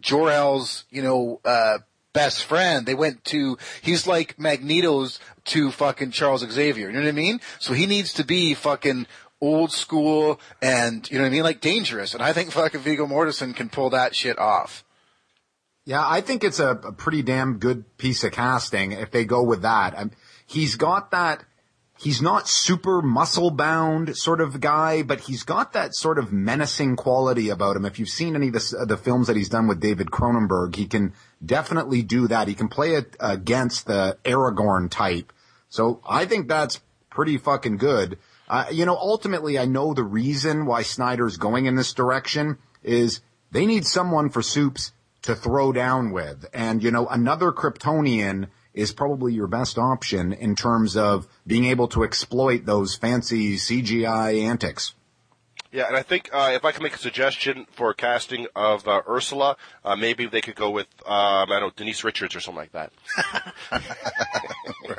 Jor-El's, 0.00 0.84
you 0.90 1.02
know, 1.02 1.40
uh, 1.44 1.78
best 2.12 2.44
friend. 2.44 2.86
They 2.86 2.94
went 2.94 3.24
to, 3.26 3.58
he's 3.82 4.06
like 4.06 4.38
Magneto's 4.38 5.20
to 5.46 5.70
fucking 5.70 6.10
Charles 6.10 6.48
Xavier. 6.50 6.88
You 6.88 6.92
know 6.92 7.00
what 7.00 7.08
I 7.08 7.12
mean? 7.12 7.40
So 7.58 7.72
he 7.72 7.86
needs 7.86 8.12
to 8.14 8.24
be 8.24 8.54
fucking 8.54 9.06
old 9.40 9.72
school 9.72 10.40
and, 10.60 11.08
you 11.10 11.18
know 11.18 11.24
what 11.24 11.28
I 11.28 11.32
mean? 11.32 11.42
Like 11.44 11.60
dangerous. 11.60 12.14
And 12.14 12.22
I 12.22 12.32
think 12.32 12.50
fucking 12.50 12.80
Viggo 12.80 13.06
Mortensen 13.06 13.54
can 13.54 13.68
pull 13.68 13.90
that 13.90 14.14
shit 14.14 14.38
off. 14.38 14.84
Yeah, 15.86 16.04
I 16.06 16.20
think 16.20 16.44
it's 16.44 16.60
a, 16.60 16.70
a 16.70 16.92
pretty 16.92 17.22
damn 17.22 17.58
good 17.58 17.96
piece 17.96 18.22
of 18.22 18.32
casting 18.32 18.92
if 18.92 19.10
they 19.10 19.24
go 19.24 19.42
with 19.42 19.62
that. 19.62 19.98
Um, 19.98 20.10
he's 20.46 20.76
got 20.76 21.10
that, 21.12 21.44
he's 22.00 22.22
not 22.22 22.48
super 22.48 23.02
muscle 23.02 23.50
bound 23.50 24.16
sort 24.16 24.40
of 24.40 24.60
guy, 24.60 25.02
but 25.02 25.20
he's 25.20 25.42
got 25.42 25.74
that 25.74 25.94
sort 25.94 26.18
of 26.18 26.32
menacing 26.32 26.96
quality 26.96 27.50
about 27.50 27.76
him. 27.76 27.84
If 27.84 27.98
you've 27.98 28.08
seen 28.08 28.34
any 28.34 28.48
of 28.48 28.54
the, 28.54 28.86
the 28.88 28.96
films 28.96 29.26
that 29.26 29.36
he's 29.36 29.50
done 29.50 29.68
with 29.68 29.80
David 29.80 30.08
Cronenberg, 30.08 30.76
he 30.76 30.86
can 30.86 31.12
definitely 31.44 32.02
do 32.02 32.26
that. 32.28 32.48
He 32.48 32.54
can 32.54 32.68
play 32.68 32.94
it 32.94 33.16
against 33.20 33.86
the 33.86 34.16
Aragorn 34.24 34.90
type. 34.90 35.32
So 35.68 36.00
I 36.08 36.24
think 36.24 36.48
that's 36.48 36.80
pretty 37.10 37.36
fucking 37.36 37.76
good. 37.76 38.18
Uh, 38.48 38.66
you 38.72 38.86
know, 38.86 38.96
ultimately 38.96 39.58
I 39.58 39.66
know 39.66 39.92
the 39.92 40.02
reason 40.02 40.66
why 40.66 40.82
Snyder's 40.82 41.36
going 41.36 41.66
in 41.66 41.76
this 41.76 41.92
direction 41.92 42.58
is 42.82 43.20
they 43.52 43.66
need 43.66 43.86
someone 43.86 44.30
for 44.30 44.42
Soups 44.42 44.92
to 45.22 45.34
throw 45.34 45.70
down 45.70 46.12
with. 46.12 46.46
And, 46.54 46.82
you 46.82 46.90
know, 46.90 47.06
another 47.06 47.52
Kryptonian 47.52 48.48
is 48.74 48.92
probably 48.92 49.32
your 49.32 49.46
best 49.46 49.78
option 49.78 50.32
in 50.32 50.54
terms 50.54 50.96
of 50.96 51.26
being 51.46 51.64
able 51.64 51.88
to 51.88 52.04
exploit 52.04 52.66
those 52.66 52.96
fancy 52.96 53.56
CGI 53.56 54.42
antics. 54.42 54.94
Yeah, 55.72 55.86
and 55.86 55.96
I 55.96 56.02
think 56.02 56.30
uh, 56.32 56.50
if 56.52 56.64
I 56.64 56.72
can 56.72 56.82
make 56.82 56.94
a 56.94 56.98
suggestion 56.98 57.66
for 57.70 57.94
casting 57.94 58.48
of 58.56 58.88
uh, 58.88 59.02
Ursula, 59.08 59.56
uh, 59.84 59.94
maybe 59.94 60.26
they 60.26 60.40
could 60.40 60.56
go 60.56 60.70
with 60.70 60.88
um, 61.06 61.12
I 61.12 61.46
don't 61.48 61.60
know 61.60 61.70
Denise 61.76 62.02
Richards 62.02 62.34
or 62.34 62.40
something 62.40 62.58
like 62.58 62.72
that. 62.72 62.92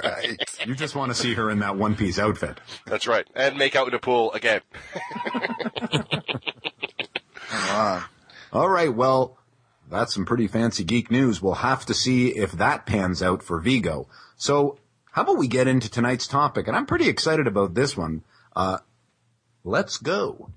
Right. 0.04 0.40
You 0.66 0.74
just 0.74 0.96
want 0.96 1.12
to 1.12 1.16
see 1.16 1.34
her 1.34 1.50
in 1.50 1.60
that 1.60 1.76
one 1.76 1.96
piece 1.96 2.18
outfit. 2.18 2.60
That's 2.86 3.08
right, 3.08 3.28
and 3.36 3.58
make 3.58 3.76
out 3.76 3.88
in 3.88 3.92
the 3.92 4.00
pool 4.00 4.32
again. 4.32 4.62
All 8.54 8.70
right. 8.70 8.94
Well, 8.94 9.38
that's 9.92 10.14
some 10.14 10.26
pretty 10.26 10.48
fancy 10.48 10.84
geek 10.84 11.12
news. 11.12 11.42
We'll 11.42 11.56
have 11.56 11.86
to 11.88 11.94
see 11.94 12.30
if 12.30 12.54
that 12.54 12.86
pans 12.86 13.22
out 13.22 13.44
for 13.44 13.60
Viggo. 13.60 14.08
So 14.38 14.80
how 15.12 15.24
about 15.24 15.38
we 15.38 15.48
get 15.48 15.68
into 15.68 15.90
tonight's 15.90 16.28
topic? 16.28 16.68
And 16.68 16.78
I'm 16.78 16.86
pretty 16.86 17.10
excited 17.10 17.46
about 17.46 17.74
this 17.74 17.98
one. 17.98 18.24
Uh, 18.56 18.78
let's 19.64 19.98
go. 19.98 20.50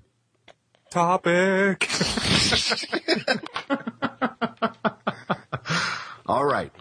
Topic. 0.89 1.89
All 6.25 6.45
right. 6.45 6.71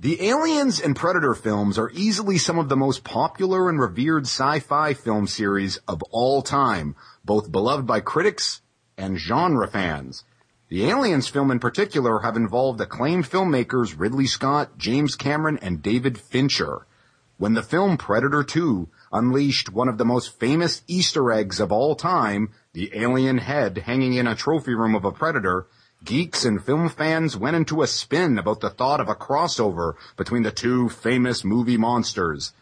The 0.00 0.28
Aliens 0.28 0.80
and 0.80 0.94
Predator 0.94 1.34
films 1.34 1.78
are 1.78 1.90
easily 1.94 2.36
some 2.36 2.58
of 2.58 2.68
the 2.68 2.76
most 2.76 3.04
popular 3.04 3.70
and 3.70 3.80
revered 3.80 4.24
sci-fi 4.24 4.92
film 4.92 5.26
series 5.26 5.78
of 5.88 6.02
all 6.10 6.42
time, 6.42 6.96
both 7.24 7.50
beloved 7.50 7.86
by 7.86 8.00
critics 8.00 8.60
and 8.98 9.16
genre 9.16 9.66
fans. 9.66 10.24
The 10.68 10.88
Aliens 10.88 11.28
film 11.28 11.52
in 11.52 11.60
particular 11.60 12.20
have 12.20 12.34
involved 12.34 12.80
acclaimed 12.80 13.30
filmmakers 13.30 13.96
Ridley 13.96 14.26
Scott, 14.26 14.76
James 14.76 15.14
Cameron, 15.14 15.60
and 15.62 15.80
David 15.80 16.18
Fincher. 16.18 16.88
When 17.38 17.54
the 17.54 17.62
film 17.62 17.96
Predator 17.96 18.42
2 18.42 18.88
unleashed 19.12 19.70
one 19.70 19.88
of 19.88 19.96
the 19.96 20.04
most 20.04 20.40
famous 20.40 20.82
Easter 20.88 21.30
eggs 21.30 21.60
of 21.60 21.70
all 21.70 21.94
time, 21.94 22.50
the 22.72 22.90
alien 22.94 23.38
head 23.38 23.78
hanging 23.78 24.14
in 24.14 24.26
a 24.26 24.34
trophy 24.34 24.74
room 24.74 24.96
of 24.96 25.04
a 25.04 25.12
predator, 25.12 25.68
geeks 26.02 26.44
and 26.44 26.64
film 26.64 26.88
fans 26.88 27.36
went 27.36 27.54
into 27.54 27.82
a 27.82 27.86
spin 27.86 28.36
about 28.36 28.60
the 28.60 28.70
thought 28.70 29.00
of 29.00 29.08
a 29.08 29.14
crossover 29.14 29.94
between 30.16 30.42
the 30.42 30.50
two 30.50 30.88
famous 30.88 31.44
movie 31.44 31.76
monsters. 31.76 32.52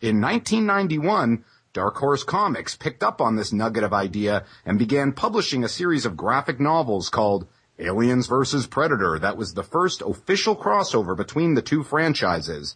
In 0.00 0.20
1991, 0.20 1.44
Dark 1.72 1.98
Horse 1.98 2.24
Comics 2.24 2.74
picked 2.74 3.04
up 3.04 3.20
on 3.20 3.36
this 3.36 3.52
nugget 3.52 3.84
of 3.84 3.92
idea 3.92 4.44
and 4.66 4.76
began 4.76 5.12
publishing 5.12 5.62
a 5.62 5.68
series 5.68 6.04
of 6.04 6.16
graphic 6.16 6.58
novels 6.58 7.08
called 7.08 7.46
Aliens 7.78 8.26
vs. 8.26 8.66
Predator 8.66 9.20
that 9.20 9.36
was 9.36 9.54
the 9.54 9.62
first 9.62 10.02
official 10.02 10.56
crossover 10.56 11.16
between 11.16 11.54
the 11.54 11.62
two 11.62 11.84
franchises. 11.84 12.74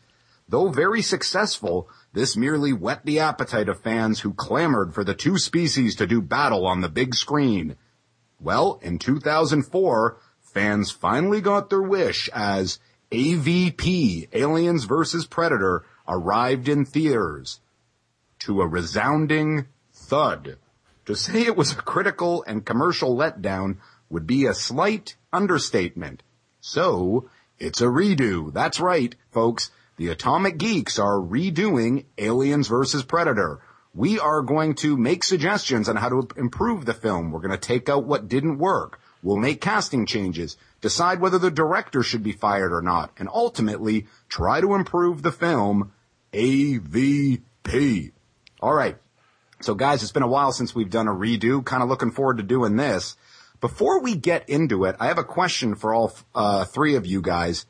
Though 0.49 0.69
very 0.69 1.03
successful, 1.03 1.89
this 2.13 2.37
merely 2.37 2.73
whet 2.73 3.05
the 3.05 3.19
appetite 3.19 3.69
of 3.69 3.81
fans 3.81 4.21
who 4.21 4.33
clamored 4.33 4.95
for 4.95 5.03
the 5.03 5.15
two 5.15 5.39
species 5.39 5.97
to 5.97 6.07
do 6.07 6.23
battle 6.23 6.65
on 6.65 6.81
the 6.81 6.89
big 6.89 7.17
screen. 7.17 7.75
Well, 8.39 8.79
in 8.81 9.01
2004, 9.01 10.19
fans 10.41 10.93
finally 10.93 11.41
got 11.41 11.69
their 11.69 11.83
wish 11.83 12.29
as 12.33 12.79
AVP, 13.11 14.29
Aliens 14.33 14.85
vs. 14.85 15.27
Predator, 15.27 15.85
arrived 16.07 16.69
in 16.69 16.85
theaters. 16.85 17.59
To 18.45 18.61
a 18.61 18.67
resounding 18.67 19.69
thud. 19.95 20.59
To 21.07 21.17
say 21.17 21.47
it 21.47 21.57
was 21.57 21.73
a 21.73 21.77
critical 21.77 22.45
and 22.47 22.67
commercial 22.67 23.17
letdown 23.17 23.79
would 24.11 24.27
be 24.27 24.45
a 24.45 24.53
slight 24.53 25.17
understatement. 25.33 26.23
So, 26.61 27.31
it's 27.59 27.81
a 27.81 27.87
redo. 27.87 28.53
That's 28.53 28.81
right, 28.81 29.15
folks. 29.31 29.71
The 29.97 30.09
Atomic 30.09 30.59
Geeks 30.59 30.99
are 30.99 31.17
redoing 31.17 32.05
Aliens 32.19 32.69
vs. 32.69 33.03
Predator. 33.05 33.63
We 33.95 34.21
are 34.21 34.43
going 34.43 34.75
to 34.75 34.99
make 34.99 35.25
suggestions 35.25 35.89
on 35.89 35.97
how 35.97 36.11
to 36.11 36.29
improve 36.37 36.85
the 36.85 36.93
film. 36.93 37.31
We're 37.31 37.41
going 37.41 37.51
to 37.51 37.57
take 37.57 37.89
out 37.89 38.05
what 38.05 38.29
didn't 38.29 38.59
work. 38.59 39.01
We'll 39.23 39.39
make 39.39 39.63
casting 39.63 40.05
changes, 40.05 40.59
decide 40.83 41.19
whether 41.19 41.39
the 41.39 41.51
director 41.51 42.03
should 42.03 42.23
be 42.23 42.33
fired 42.33 42.75
or 42.75 42.83
not, 42.83 43.11
and 43.17 43.31
ultimately 43.33 44.07
try 44.29 44.61
to 44.61 44.75
improve 44.75 45.23
the 45.23 45.33
film 45.33 45.93
AVP. 46.35 48.11
All 48.65 48.73
right. 48.73 48.97
So 49.61 49.75
guys, 49.75 50.03
it's 50.03 50.11
been 50.11 50.23
a 50.23 50.27
while 50.27 50.51
since 50.51 50.75
we've 50.75 50.89
done 50.89 51.07
a 51.07 51.13
redo. 51.13 51.63
Kind 51.63 51.83
of 51.83 51.91
looking 51.91 52.11
forward 52.11 52.39
to 52.39 52.43
doing 52.43 52.77
this. 52.77 53.15
Before 53.61 54.01
we 54.01 54.17
get 54.17 54.49
into 54.49 54.87
it, 54.87 54.97
I 54.99 55.09
have 55.09 55.19
a 55.19 55.23
question 55.23 55.75
for 55.75 55.93
all 55.93 56.17
uh, 56.35 56.65
three 56.65 56.95
of 56.95 57.05
you 57.05 57.21
guys. 57.21 57.67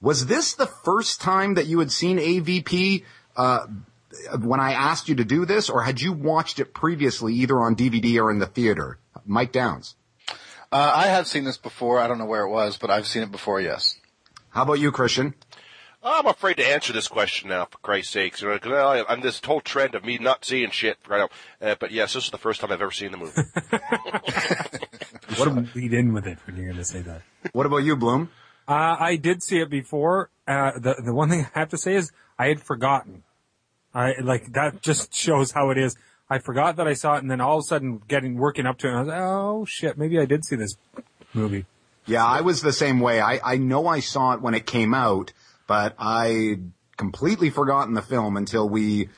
Was 0.00 0.24
this 0.24 0.54
the 0.54 0.64
first 0.66 1.20
time 1.20 1.52
that 1.56 1.66
you 1.66 1.80
had 1.80 1.92
seen 1.92 2.16
AVP 2.16 3.04
uh, 3.36 3.66
when 4.40 4.58
I 4.58 4.72
asked 4.72 5.10
you 5.10 5.16
to 5.16 5.24
do 5.24 5.44
this, 5.44 5.68
or 5.68 5.82
had 5.82 6.00
you 6.00 6.14
watched 6.14 6.60
it 6.60 6.72
previously, 6.72 7.34
either 7.34 7.60
on 7.60 7.76
DVD 7.76 8.18
or 8.18 8.30
in 8.30 8.38
the 8.38 8.46
theater? 8.46 8.98
Mike 9.26 9.52
Downs. 9.52 9.96
Uh, 10.72 10.92
I 10.96 11.08
have 11.08 11.26
seen 11.26 11.44
this 11.44 11.58
before. 11.58 11.98
I 11.98 12.08
don't 12.08 12.16
know 12.16 12.24
where 12.24 12.44
it 12.44 12.50
was, 12.50 12.78
but 12.78 12.88
I've 12.88 13.06
seen 13.06 13.22
it 13.22 13.30
before, 13.30 13.60
yes. 13.60 13.98
How 14.48 14.62
about 14.62 14.80
you, 14.80 14.92
Christian? 14.92 15.34
I'm 16.12 16.26
afraid 16.26 16.56
to 16.58 16.66
answer 16.66 16.92
this 16.92 17.08
question 17.08 17.48
now, 17.50 17.66
for 17.66 17.78
Christ's 17.78 18.12
sakes. 18.12 18.42
You 18.42 18.48
know, 18.48 18.58
'cause 18.58 18.72
I- 18.72 19.12
I'm 19.12 19.20
this 19.20 19.40
whole 19.44 19.60
trend 19.60 19.94
of 19.94 20.04
me 20.04 20.18
not 20.18 20.44
seeing 20.44 20.70
shit 20.70 20.98
right 21.08 21.18
now. 21.60 21.68
Uh, 21.70 21.74
but 21.78 21.90
yes, 21.90 22.14
this 22.14 22.24
is 22.24 22.30
the 22.30 22.38
first 22.38 22.60
time 22.60 22.72
I've 22.72 22.80
ever 22.82 22.90
seen 22.92 23.12
the 23.12 23.18
movie. 23.18 23.42
What 25.36 25.54
do 25.54 25.66
lead 25.78 25.92
in 25.92 26.12
with 26.14 26.26
it 26.26 26.38
when 26.46 26.56
you're 26.56 26.66
going 26.66 26.78
to 26.78 26.84
say 26.84 27.02
that? 27.02 27.22
What 27.52 27.66
about 27.66 27.78
you, 27.78 27.96
Bloom? 27.96 28.30
Uh, 28.66 28.96
I 28.98 29.16
did 29.16 29.42
see 29.42 29.58
it 29.60 29.70
before. 29.70 30.30
Uh, 30.46 30.72
the 30.78 30.96
the 31.04 31.12
one 31.14 31.28
thing 31.28 31.46
I 31.54 31.58
have 31.58 31.68
to 31.70 31.78
say 31.78 31.94
is 31.94 32.10
I 32.38 32.46
had 32.48 32.60
forgotten. 32.62 33.22
I 33.94 34.14
like 34.22 34.52
that 34.54 34.82
just 34.82 35.14
shows 35.14 35.52
how 35.52 35.70
it 35.70 35.78
is. 35.78 35.96
I 36.30 36.38
forgot 36.38 36.76
that 36.76 36.88
I 36.88 36.94
saw 36.94 37.14
it, 37.16 37.22
and 37.22 37.30
then 37.30 37.40
all 37.40 37.58
of 37.58 37.64
a 37.64 37.66
sudden, 37.66 38.02
getting 38.08 38.36
working 38.36 38.66
up 38.66 38.78
to 38.78 38.88
it, 38.88 38.92
I 38.92 38.98
was 39.00 39.08
like, 39.08 39.20
oh 39.20 39.64
shit, 39.66 39.96
maybe 39.98 40.18
I 40.18 40.24
did 40.24 40.44
see 40.44 40.56
this 40.56 40.74
movie. 41.34 41.66
Yeah, 42.06 42.24
I 42.24 42.40
was 42.40 42.62
the 42.62 42.72
same 42.72 43.00
way. 43.00 43.20
I, 43.20 43.38
I 43.44 43.56
know 43.58 43.86
I 43.86 44.00
saw 44.00 44.32
it 44.32 44.40
when 44.40 44.54
it 44.54 44.66
came 44.66 44.92
out, 44.94 45.32
but 45.68 45.94
I 45.96 46.58
completely 46.96 47.50
forgotten 47.50 47.94
the 47.94 48.02
film 48.02 48.36
until 48.36 48.68
we 48.68 49.08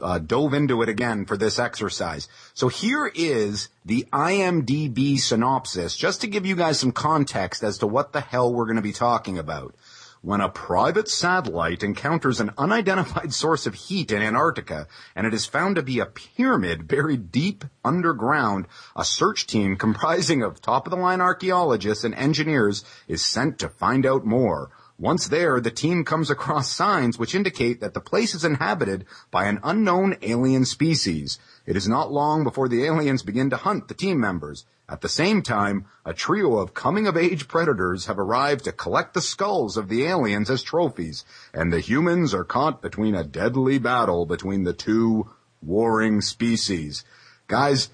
uh, 0.00 0.18
dove 0.18 0.54
into 0.54 0.82
it 0.82 0.88
again 0.88 1.26
for 1.26 1.36
this 1.36 1.58
exercise. 1.58 2.28
So 2.54 2.68
here 2.68 3.10
is 3.14 3.68
the 3.84 4.06
IMDb 4.12 5.18
synopsis, 5.18 5.96
just 5.96 6.20
to 6.22 6.26
give 6.26 6.46
you 6.46 6.56
guys 6.56 6.80
some 6.80 6.92
context 6.92 7.62
as 7.62 7.78
to 7.78 7.86
what 7.86 8.12
the 8.12 8.20
hell 8.20 8.52
we're 8.52 8.66
going 8.66 8.76
to 8.76 8.82
be 8.82 8.92
talking 8.92 9.38
about. 9.38 9.74
When 10.22 10.40
a 10.40 10.48
private 10.48 11.08
satellite 11.10 11.82
encounters 11.82 12.40
an 12.40 12.54
unidentified 12.56 13.34
source 13.34 13.66
of 13.66 13.74
heat 13.74 14.10
in 14.10 14.22
Antarctica 14.22 14.88
and 15.14 15.26
it 15.26 15.34
is 15.34 15.44
found 15.44 15.76
to 15.76 15.82
be 15.82 16.00
a 16.00 16.06
pyramid 16.06 16.88
buried 16.88 17.30
deep 17.30 17.62
underground, 17.84 18.66
a 18.96 19.04
search 19.04 19.46
team 19.46 19.76
comprising 19.86 20.42
of 20.42 20.62
top 20.62 20.86
of 20.86 20.90
the 20.90 20.96
line 20.96 21.20
archaeologists 21.20 22.04
and 22.04 22.14
engineers 22.14 22.84
is 23.06 23.22
sent 23.22 23.58
to 23.58 23.68
find 23.68 24.06
out 24.06 24.24
more. 24.24 24.70
Once 24.98 25.26
there, 25.26 25.60
the 25.60 25.72
team 25.72 26.04
comes 26.04 26.30
across 26.30 26.70
signs 26.70 27.18
which 27.18 27.34
indicate 27.34 27.80
that 27.80 27.94
the 27.94 28.00
place 28.00 28.32
is 28.32 28.44
inhabited 28.44 29.04
by 29.30 29.46
an 29.46 29.58
unknown 29.64 30.16
alien 30.22 30.64
species. 30.64 31.38
It 31.66 31.76
is 31.76 31.88
not 31.88 32.12
long 32.12 32.44
before 32.44 32.68
the 32.68 32.84
aliens 32.84 33.24
begin 33.24 33.50
to 33.50 33.56
hunt 33.56 33.88
the 33.88 33.94
team 33.94 34.20
members. 34.20 34.64
At 34.88 35.00
the 35.00 35.08
same 35.08 35.42
time, 35.42 35.86
a 36.04 36.14
trio 36.14 36.58
of 36.58 36.74
coming-of-age 36.74 37.48
predators 37.48 38.06
have 38.06 38.18
arrived 38.18 38.64
to 38.64 38.72
collect 38.72 39.14
the 39.14 39.20
skulls 39.20 39.76
of 39.76 39.88
the 39.88 40.04
aliens 40.04 40.48
as 40.48 40.62
trophies, 40.62 41.24
and 41.52 41.72
the 41.72 41.80
humans 41.80 42.32
are 42.32 42.44
caught 42.44 42.80
between 42.80 43.14
a 43.16 43.24
deadly 43.24 43.78
battle 43.78 44.26
between 44.26 44.62
the 44.62 44.74
two 44.74 45.30
warring 45.60 46.20
species. 46.20 47.02
Guys, 47.48 47.88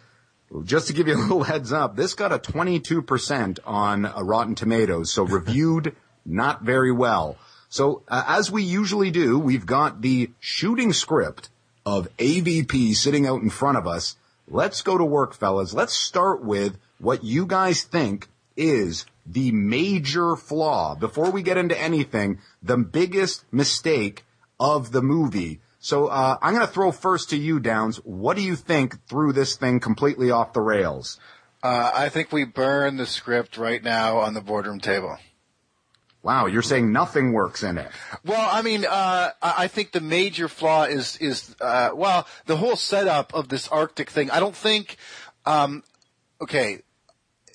just 0.64 0.88
to 0.88 0.92
give 0.92 1.08
you 1.08 1.14
a 1.14 1.22
little 1.22 1.44
heads 1.44 1.72
up, 1.72 1.96
this 1.96 2.14
got 2.14 2.32
a 2.32 2.38
22% 2.38 3.58
on 3.64 4.02
Rotten 4.02 4.54
Tomatoes, 4.54 5.12
so 5.12 5.22
reviewed 5.24 5.94
not 6.30 6.62
very 6.62 6.92
well. 6.92 7.36
So 7.68 8.02
uh, 8.08 8.24
as 8.26 8.50
we 8.50 8.62
usually 8.62 9.10
do, 9.10 9.38
we've 9.38 9.66
got 9.66 10.02
the 10.02 10.30
shooting 10.40 10.92
script 10.92 11.50
of 11.86 12.08
AVP 12.18 12.94
sitting 12.94 13.26
out 13.26 13.42
in 13.42 13.50
front 13.50 13.78
of 13.78 13.86
us. 13.86 14.16
Let's 14.48 14.82
go 14.82 14.98
to 14.98 15.04
work, 15.04 15.34
fellas. 15.34 15.72
Let's 15.72 15.94
start 15.94 16.42
with 16.42 16.78
what 16.98 17.22
you 17.24 17.46
guys 17.46 17.82
think 17.82 18.28
is 18.56 19.06
the 19.24 19.52
major 19.52 20.36
flaw. 20.36 20.94
Before 20.94 21.30
we 21.30 21.42
get 21.42 21.56
into 21.56 21.80
anything, 21.80 22.40
the 22.62 22.76
biggest 22.76 23.44
mistake 23.52 24.24
of 24.58 24.92
the 24.92 25.02
movie. 25.02 25.60
So 25.78 26.08
uh, 26.08 26.36
I'm 26.42 26.54
going 26.54 26.66
to 26.66 26.72
throw 26.72 26.92
first 26.92 27.30
to 27.30 27.36
you, 27.36 27.60
Downs. 27.60 27.96
What 27.98 28.36
do 28.36 28.42
you 28.42 28.56
think 28.56 29.06
threw 29.06 29.32
this 29.32 29.56
thing 29.56 29.80
completely 29.80 30.30
off 30.30 30.52
the 30.52 30.60
rails? 30.60 31.18
Uh, 31.62 31.90
I 31.94 32.08
think 32.08 32.32
we 32.32 32.44
burn 32.44 32.96
the 32.96 33.06
script 33.06 33.56
right 33.56 33.82
now 33.82 34.18
on 34.18 34.34
the 34.34 34.40
boardroom 34.40 34.80
table. 34.80 35.18
Wow, 36.22 36.46
you're 36.46 36.62
saying 36.62 36.92
nothing 36.92 37.32
works 37.32 37.62
in 37.62 37.78
it. 37.78 37.90
Well, 38.26 38.48
I 38.52 38.60
mean, 38.60 38.84
uh, 38.84 39.30
I 39.40 39.68
think 39.68 39.92
the 39.92 40.02
major 40.02 40.48
flaw 40.48 40.84
is 40.84 41.16
is 41.16 41.56
uh, 41.60 41.90
well, 41.94 42.26
the 42.46 42.56
whole 42.56 42.76
setup 42.76 43.32
of 43.34 43.48
this 43.48 43.68
Arctic 43.68 44.10
thing. 44.10 44.30
I 44.30 44.40
don't 44.40 44.56
think. 44.56 44.96
Um, 45.46 45.82
okay, 46.40 46.82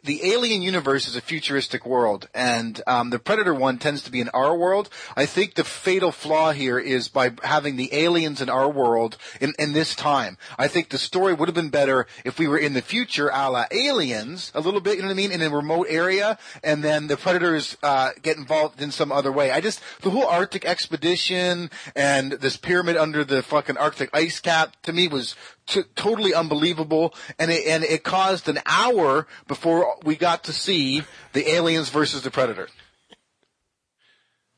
the 0.05 0.31
alien 0.31 0.61
universe 0.61 1.07
is 1.07 1.15
a 1.15 1.21
futuristic 1.21 1.85
world, 1.85 2.29
and 2.33 2.81
um, 2.87 3.09
the 3.09 3.19
Predator 3.19 3.53
one 3.53 3.77
tends 3.77 4.03
to 4.03 4.11
be 4.11 4.21
in 4.21 4.29
our 4.29 4.55
world. 4.55 4.89
I 5.15 5.25
think 5.25 5.55
the 5.55 5.63
fatal 5.63 6.11
flaw 6.11 6.51
here 6.51 6.79
is 6.79 7.07
by 7.07 7.31
having 7.43 7.75
the 7.75 7.93
aliens 7.93 8.41
in 8.41 8.49
our 8.49 8.69
world 8.69 9.17
in, 9.41 9.53
in 9.57 9.73
this 9.73 9.95
time. 9.95 10.37
I 10.57 10.67
think 10.67 10.89
the 10.89 10.97
story 10.97 11.33
would 11.33 11.47
have 11.47 11.55
been 11.55 11.69
better 11.69 12.07
if 12.23 12.37
we 12.37 12.47
were 12.47 12.57
in 12.57 12.73
the 12.73 12.81
future, 12.81 13.29
a 13.29 13.49
la 13.49 13.65
Aliens, 13.71 14.51
a 14.53 14.61
little 14.61 14.79
bit. 14.79 14.95
You 14.95 15.01
know 15.01 15.07
what 15.07 15.13
I 15.13 15.17
mean? 15.17 15.31
In 15.31 15.41
a 15.41 15.49
remote 15.49 15.87
area, 15.89 16.37
and 16.63 16.83
then 16.83 17.07
the 17.07 17.17
Predators 17.17 17.75
uh, 17.81 18.11
get 18.21 18.37
involved 18.37 18.81
in 18.81 18.91
some 18.91 19.11
other 19.11 19.31
way. 19.31 19.51
I 19.51 19.59
just 19.59 19.81
the 20.01 20.11
whole 20.11 20.27
Arctic 20.27 20.65
expedition 20.65 21.71
and 21.95 22.33
this 22.33 22.57
pyramid 22.57 22.97
under 22.97 23.23
the 23.23 23.41
fucking 23.41 23.77
Arctic 23.77 24.09
ice 24.13 24.39
cap 24.39 24.75
to 24.83 24.93
me 24.93 25.07
was 25.07 25.35
t- 25.65 25.83
totally 25.95 26.33
unbelievable, 26.33 27.13
and 27.39 27.51
it, 27.51 27.65
and 27.67 27.83
it 27.83 28.03
caused 28.03 28.49
an 28.49 28.59
hour 28.65 29.27
before 29.47 29.95
we 30.03 30.15
got 30.15 30.45
to 30.45 30.53
see 30.53 31.03
the 31.33 31.49
aliens 31.51 31.89
versus 31.89 32.21
the 32.21 32.31
predator. 32.31 32.67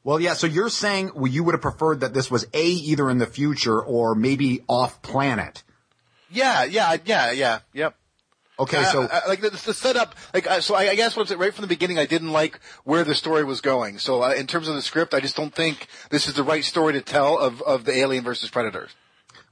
Well, 0.04 0.22
yeah. 0.22 0.34
So 0.34 0.48
you're 0.48 0.70
saying 0.70 1.12
well, 1.16 1.28
you 1.28 1.44
would 1.44 1.54
have 1.54 1.62
preferred 1.62 2.00
that 2.00 2.14
this 2.14 2.32
was 2.32 2.48
a 2.54 2.66
either 2.66 3.10
in 3.10 3.18
the 3.18 3.26
future 3.26 3.82
or 3.82 4.16
maybe 4.16 4.62
off 4.68 5.02
planet. 5.02 5.64
Yeah, 6.30 6.64
yeah, 6.64 6.98
yeah, 7.06 7.32
yeah, 7.32 7.60
yep. 7.74 7.96
Okay, 8.60 8.84
so 8.86 9.04
uh, 9.04 9.08
uh, 9.12 9.22
like 9.28 9.42
the, 9.42 9.52
the 9.52 9.74
setup, 9.74 10.16
like 10.34 10.48
uh, 10.48 10.62
so, 10.62 10.74
I, 10.74 10.90
I 10.90 10.96
guess 10.96 11.16
what's 11.16 11.30
it 11.30 11.38
right 11.38 11.54
from 11.54 11.62
the 11.62 11.68
beginning, 11.68 12.00
I 12.00 12.08
didn't 12.08 12.32
like 12.32 12.60
where 12.86 13.04
the 13.04 13.14
story 13.14 13.44
was 13.44 13.62
going. 13.62 14.00
So 14.00 14.24
uh, 14.24 14.34
in 14.34 14.48
terms 14.48 14.68
of 14.68 14.74
the 14.74 14.82
script, 14.82 15.14
I 15.14 15.20
just 15.20 15.36
don't 15.36 15.54
think 15.54 15.88
this 16.10 16.28
is 16.28 16.34
the 16.34 16.44
right 16.44 16.64
story 16.64 16.94
to 16.94 17.02
tell 17.02 17.38
of 17.38 17.62
of 17.62 17.86
the 17.86 17.96
alien 17.96 18.24
versus 18.24 18.50
predator. 18.50 18.88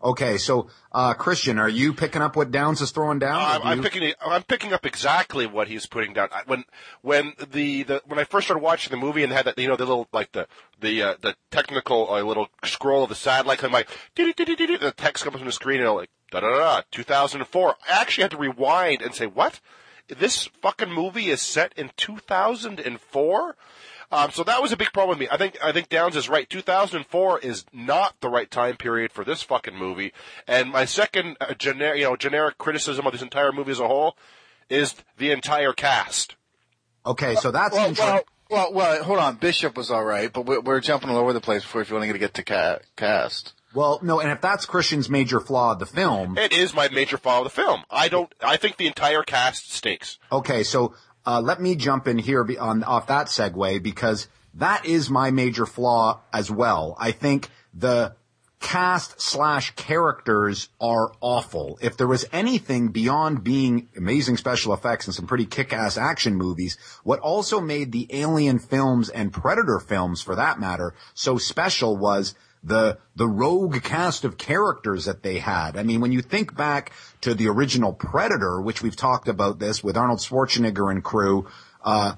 Okay, 0.03 0.37
so 0.37 0.67
uh, 0.91 1.13
Christian, 1.13 1.57
are 1.57 1.69
you 1.69 1.93
picking 1.93 2.21
up 2.21 2.35
what 2.35 2.51
Downs 2.51 2.81
is 2.81 2.91
throwing 2.91 3.17
down? 3.17 3.39
I'm, 3.41 3.61
I'm 3.63 3.77
You- 3.77 3.83
picking. 3.83 4.13
I'm 4.23 4.43
picking 4.43 4.71
up 4.73 4.85
exactly 4.85 5.47
what 5.47 5.67
he's 5.67 5.85
putting 5.87 6.13
down. 6.13 6.29
I- 6.31 6.43
When 6.45 6.65
when 7.01 7.33
the, 7.51 7.83
the 7.83 8.01
when 8.05 8.19
I 8.19 8.23
first 8.25 8.45
started 8.47 8.61
watching 8.61 8.91
the 8.91 8.97
movie 8.97 9.23
and 9.23 9.31
had 9.33 9.45
that 9.45 9.57
you 9.57 9.67
know 9.67 9.75
the 9.77 9.85
little 9.85 10.07
like 10.11 10.31
the 10.33 10.47
the 10.79 11.01
uh, 11.01 11.15
the 11.21 11.35
technical 11.49 12.11
uh, 12.13 12.21
little 12.21 12.49
scroll 12.65 13.03
of 13.03 13.09
the 13.09 13.15
satellite 13.15 13.63
and 13.63 13.73
like 13.73 13.89
the 14.15 14.93
text 14.97 15.23
comes 15.23 15.39
on 15.39 15.45
the 15.45 15.51
screen 15.51 15.79
and 15.79 15.89
I'm 15.89 15.95
like 15.95 16.09
da 16.29 16.41
da 16.41 16.49
da 16.51 16.81
2004. 16.91 17.69
I 17.89 18.01
actually 18.01 18.21
had 18.23 18.31
to 18.31 18.37
rewind 18.37 19.01
and 19.01 19.15
say 19.15 19.25
what 19.27 19.59
this 20.07 20.45
fucking 20.61 20.91
movie 20.91 21.29
is 21.29 21.41
set 21.41 21.73
in 21.77 21.89
2004. 21.97 23.55
Um, 24.11 24.31
so 24.31 24.43
that 24.43 24.61
was 24.61 24.71
a 24.71 24.77
big 24.77 24.93
problem 24.93 25.17
with 25.17 25.19
me. 25.19 25.27
I 25.31 25.37
think 25.37 25.57
I 25.63 25.71
think 25.71 25.89
Downs 25.89 26.15
is 26.15 26.29
right. 26.29 26.49
2004 26.49 27.39
is 27.39 27.65
not 27.73 28.15
the 28.21 28.29
right 28.29 28.49
time 28.49 28.77
period 28.77 29.11
for 29.11 29.23
this 29.23 29.41
fucking 29.41 29.75
movie. 29.75 30.13
And 30.47 30.69
my 30.71 30.85
second 30.85 31.37
uh, 31.41 31.53
generic, 31.55 31.99
you 31.99 32.05
know, 32.05 32.15
generic 32.15 32.57
criticism 32.57 33.05
of 33.05 33.13
this 33.13 33.21
entire 33.21 33.51
movie 33.51 33.71
as 33.71 33.79
a 33.79 33.87
whole 33.87 34.15
is 34.69 34.95
the 35.17 35.31
entire 35.31 35.73
cast. 35.73 36.35
okay, 37.05 37.35
so 37.35 37.51
that's 37.51 37.75
Well, 37.75 37.87
intro- 37.87 38.05
well, 38.05 38.23
well, 38.49 38.73
well, 38.73 39.03
hold 39.03 39.19
on. 39.19 39.35
Bishop 39.35 39.75
was 39.77 39.89
all 39.91 40.03
right, 40.05 40.31
but 40.31 40.45
we're, 40.45 40.61
we're 40.61 40.79
jumping 40.81 41.09
all 41.09 41.17
over 41.17 41.33
the 41.33 41.41
place 41.41 41.63
before 41.63 41.81
if 41.81 41.89
you 41.89 41.95
want 41.95 42.09
to 42.11 42.17
get 42.19 42.33
to 42.35 42.43
ca- 42.43 42.79
cast. 42.95 43.53
well, 43.73 43.99
no, 44.03 44.19
and 44.19 44.31
if 44.31 44.39
that's 44.41 44.65
Christian's 44.65 45.09
major 45.09 45.39
flaw 45.39 45.73
of 45.73 45.79
the 45.79 45.85
film, 45.87 46.37
It 46.37 46.53
is 46.53 46.73
my 46.73 46.87
major 46.89 47.17
flaw 47.17 47.39
of 47.39 47.43
the 47.45 47.49
film. 47.49 47.83
I 47.89 48.07
don't. 48.07 48.31
I 48.41 48.57
think 48.57 48.77
the 48.77 48.87
entire 48.87 49.23
cast 49.23 49.71
stinks. 49.73 50.19
okay, 50.31 50.63
so 50.63 50.93
uh, 51.25 51.41
let 51.41 51.61
me 51.61 51.75
jump 51.75 52.07
in 52.07 52.17
here 52.17 52.45
on 52.59 52.83
off 52.83 53.07
that 53.07 53.27
segue 53.27 53.81
because 53.81 54.27
that 54.53 54.85
is 54.85 55.09
my 55.09 55.31
major 55.31 55.65
flaw 55.65 56.21
as 56.31 56.49
well. 56.49 56.95
I 56.99 57.11
think 57.11 57.49
the 57.73 58.15
cast 58.59 59.21
slash 59.21 59.75
characters 59.75 60.69
are 60.81 61.11
awful. 61.21 61.77
If 61.81 61.97
there 61.97 62.07
was 62.07 62.25
anything 62.31 62.87
beyond 62.87 63.43
being 63.43 63.89
amazing 63.95 64.37
special 64.37 64.73
effects 64.73 65.05
and 65.05 65.13
some 65.13 65.27
pretty 65.27 65.45
kick-ass 65.45 65.97
action 65.97 66.35
movies, 66.35 66.77
what 67.03 67.19
also 67.19 67.59
made 67.59 67.91
the 67.91 68.07
Alien 68.11 68.57
films 68.57 69.09
and 69.09 69.31
Predator 69.31 69.79
films, 69.79 70.21
for 70.21 70.35
that 70.35 70.59
matter, 70.59 70.95
so 71.13 71.37
special 71.37 71.95
was 71.95 72.33
the 72.65 72.97
the 73.15 73.27
rogue 73.27 73.81
cast 73.83 74.25
of 74.25 74.37
characters 74.37 75.05
that 75.05 75.21
they 75.21 75.37
had. 75.37 75.77
I 75.77 75.83
mean, 75.83 76.01
when 76.01 76.11
you 76.11 76.21
think 76.21 76.57
back 76.57 76.91
to 77.21 77.33
the 77.33 77.47
original 77.47 77.93
Predator, 77.93 78.59
which 78.59 78.81
we've 78.81 78.95
talked 78.95 79.27
about 79.27 79.59
this 79.59 79.83
with 79.83 79.95
Arnold 79.95 80.19
Schwarzenegger 80.19 80.91
and 80.91 81.03
crew, 81.03 81.47
uh, 81.83 82.15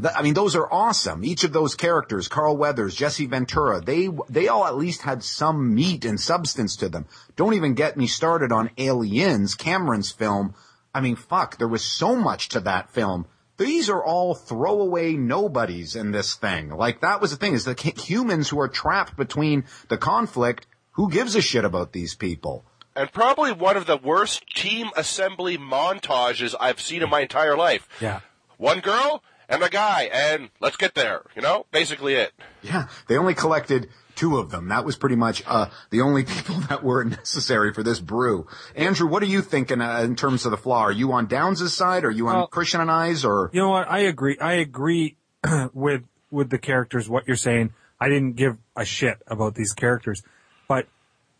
th- 0.00 0.14
I 0.14 0.22
mean, 0.22 0.34
those 0.34 0.54
are 0.54 0.70
awesome. 0.70 1.24
Each 1.24 1.42
of 1.42 1.54
those 1.54 1.74
characters, 1.74 2.28
Carl 2.28 2.56
Weathers, 2.56 2.94
Jesse 2.94 3.26
Ventura, 3.26 3.80
they 3.80 4.10
they 4.28 4.48
all 4.48 4.66
at 4.66 4.76
least 4.76 5.02
had 5.02 5.24
some 5.24 5.74
meat 5.74 6.04
and 6.04 6.20
substance 6.20 6.76
to 6.76 6.90
them. 6.90 7.06
Don't 7.36 7.54
even 7.54 7.72
get 7.74 7.96
me 7.96 8.06
started 8.06 8.52
on 8.52 8.70
Aliens, 8.76 9.54
Cameron's 9.54 10.12
film. 10.12 10.54
I 10.94 11.00
mean, 11.00 11.16
fuck, 11.16 11.56
there 11.56 11.68
was 11.68 11.84
so 11.84 12.14
much 12.14 12.50
to 12.50 12.60
that 12.60 12.90
film. 12.90 13.26
These 13.58 13.90
are 13.90 14.02
all 14.02 14.34
throwaway 14.34 15.14
nobodies 15.14 15.96
in 15.96 16.12
this 16.12 16.36
thing. 16.36 16.70
Like 16.70 17.00
that 17.00 17.20
was 17.20 17.32
the 17.32 17.36
thing 17.36 17.54
is 17.54 17.64
the 17.64 17.74
humans 17.74 18.48
who 18.48 18.60
are 18.60 18.68
trapped 18.68 19.16
between 19.16 19.64
the 19.88 19.98
conflict. 19.98 20.66
Who 20.92 21.10
gives 21.10 21.36
a 21.36 21.42
shit 21.42 21.64
about 21.64 21.92
these 21.92 22.14
people? 22.14 22.64
And 22.96 23.12
probably 23.12 23.52
one 23.52 23.76
of 23.76 23.86
the 23.86 23.96
worst 23.96 24.42
team 24.56 24.90
assembly 24.96 25.58
montages 25.58 26.54
I've 26.58 26.80
seen 26.80 27.02
in 27.02 27.10
my 27.10 27.20
entire 27.20 27.56
life. 27.56 27.88
Yeah. 28.00 28.20
One 28.56 28.80
girl 28.80 29.22
and 29.48 29.62
a 29.62 29.70
guy, 29.70 30.10
and 30.12 30.50
let's 30.60 30.76
get 30.76 30.94
there. 30.94 31.22
You 31.36 31.42
know, 31.42 31.66
basically 31.70 32.14
it. 32.14 32.32
Yeah, 32.62 32.88
they 33.06 33.16
only 33.16 33.34
collected 33.34 33.88
two 34.18 34.36
of 34.38 34.50
them. 34.50 34.68
That 34.68 34.84
was 34.84 34.96
pretty 34.96 35.16
much 35.16 35.42
uh, 35.46 35.66
the 35.90 36.00
only 36.00 36.24
people 36.34 36.56
that 36.68 36.82
were 36.82 37.04
necessary 37.04 37.72
for 37.72 37.82
this 37.82 38.00
brew. 38.00 38.46
Andrew, 38.74 39.06
what 39.08 39.22
are 39.22 39.26
you 39.26 39.40
thinking 39.42 39.80
uh, 39.80 40.00
in 40.00 40.16
terms 40.16 40.44
of 40.44 40.50
the 40.50 40.56
flaw? 40.56 40.80
Are 40.82 40.92
you 40.92 41.12
on 41.12 41.26
Downs' 41.26 41.72
side? 41.72 42.04
Are 42.04 42.10
you 42.10 42.28
on 42.28 42.34
Well- 42.34 42.46
Christian 42.48 42.80
and 42.80 42.90
I's? 42.90 43.24
Or 43.24 43.50
You 43.52 43.62
know 43.62 43.70
what? 43.70 43.88
I 43.88 44.00
agree. 44.00 44.36
I 44.40 44.54
agree 44.54 45.16
with 45.72 46.02
with 46.30 46.50
the 46.50 46.58
characters. 46.58 47.08
What 47.08 47.26
you're 47.26 47.36
saying. 47.36 47.72
I 48.00 48.08
didn't 48.08 48.36
give 48.36 48.56
a 48.76 48.84
shit 48.84 49.18
about 49.26 49.56
these 49.56 49.72
characters, 49.72 50.22
but 50.68 50.86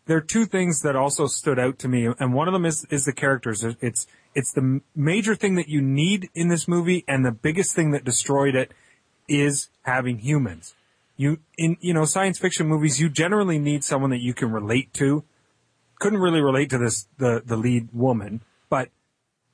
there 0.07 0.17
are 0.17 0.21
two 0.21 0.45
things 0.45 0.81
that 0.81 0.93
also 0.95 1.25
stood 1.27 1.57
out 1.57 1.79
to 1.79 1.87
me, 1.87 2.05
and 2.19 2.33
one 2.33 2.47
of 2.49 2.53
them 2.53 2.65
is 2.65 2.85
is 2.89 3.05
the 3.05 3.13
characters. 3.13 3.63
It's 3.63 4.07
it's 4.35 4.51
the 4.51 4.81
major 4.95 5.35
thing 5.35 5.55
that 5.55 5.69
you 5.69 5.81
need 5.81 6.29
in 6.35 6.49
this 6.49 6.67
movie, 6.67 7.05
and 7.07 7.23
the 7.25 7.31
biggest 7.31 7.75
thing 7.75 7.91
that 7.91 8.03
destroyed 8.03 8.55
it 8.55 8.71
is 9.27 9.69
having 9.83 10.19
humans. 10.19 10.73
You 11.19 11.39
in 11.57 11.75
you 11.81 11.93
know 11.93 12.05
science 12.05 12.39
fiction 12.39 12.65
movies, 12.65 13.01
you 13.01 13.09
generally 13.09 13.59
need 13.59 13.83
someone 13.83 14.09
that 14.11 14.21
you 14.21 14.33
can 14.33 14.53
relate 14.53 14.93
to. 14.93 15.25
couldn't 15.99 16.19
really 16.19 16.39
relate 16.39 16.69
to 16.69 16.77
this 16.77 17.07
the 17.17 17.43
the 17.45 17.57
lead 17.57 17.89
woman, 17.91 18.41
but 18.69 18.87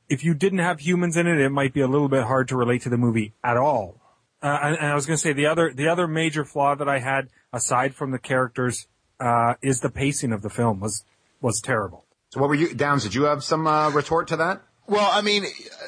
if 0.07 0.23
you 0.23 0.35
didn't 0.35 0.59
have 0.59 0.79
humans 0.81 1.17
in 1.17 1.25
it, 1.25 1.39
it 1.39 1.49
might 1.49 1.73
be 1.73 1.81
a 1.81 1.87
little 1.87 2.07
bit 2.07 2.25
hard 2.25 2.47
to 2.49 2.55
relate 2.55 2.83
to 2.83 2.89
the 2.89 2.97
movie 2.97 3.33
at 3.43 3.57
all. 3.57 3.99
Uh, 4.43 4.59
and, 4.61 4.77
and 4.77 4.87
I 4.91 4.93
was 4.93 5.07
going 5.07 5.17
to 5.17 5.21
say 5.21 5.33
the 5.33 5.47
other 5.47 5.73
the 5.73 5.87
other 5.87 6.07
major 6.07 6.45
flaw 6.45 6.75
that 6.75 6.87
I 6.87 6.99
had 6.99 7.29
aside 7.51 7.95
from 7.95 8.11
the 8.11 8.19
characters 8.19 8.87
uh, 9.19 9.55
is 9.63 9.79
the 9.79 9.89
pacing 9.89 10.31
of 10.33 10.43
the 10.43 10.51
film 10.51 10.79
was 10.79 11.03
was 11.41 11.59
terrible. 11.61 12.05
So 12.29 12.41
what 12.41 12.49
were 12.49 12.55
you, 12.55 12.75
Downs, 12.75 13.01
did 13.03 13.15
you 13.15 13.23
have 13.23 13.43
some, 13.43 13.65
uh, 13.65 13.89
retort 13.89 14.27
to 14.27 14.35
that? 14.35 14.61
Well, 14.87 15.09
I 15.11 15.21
mean, 15.21 15.45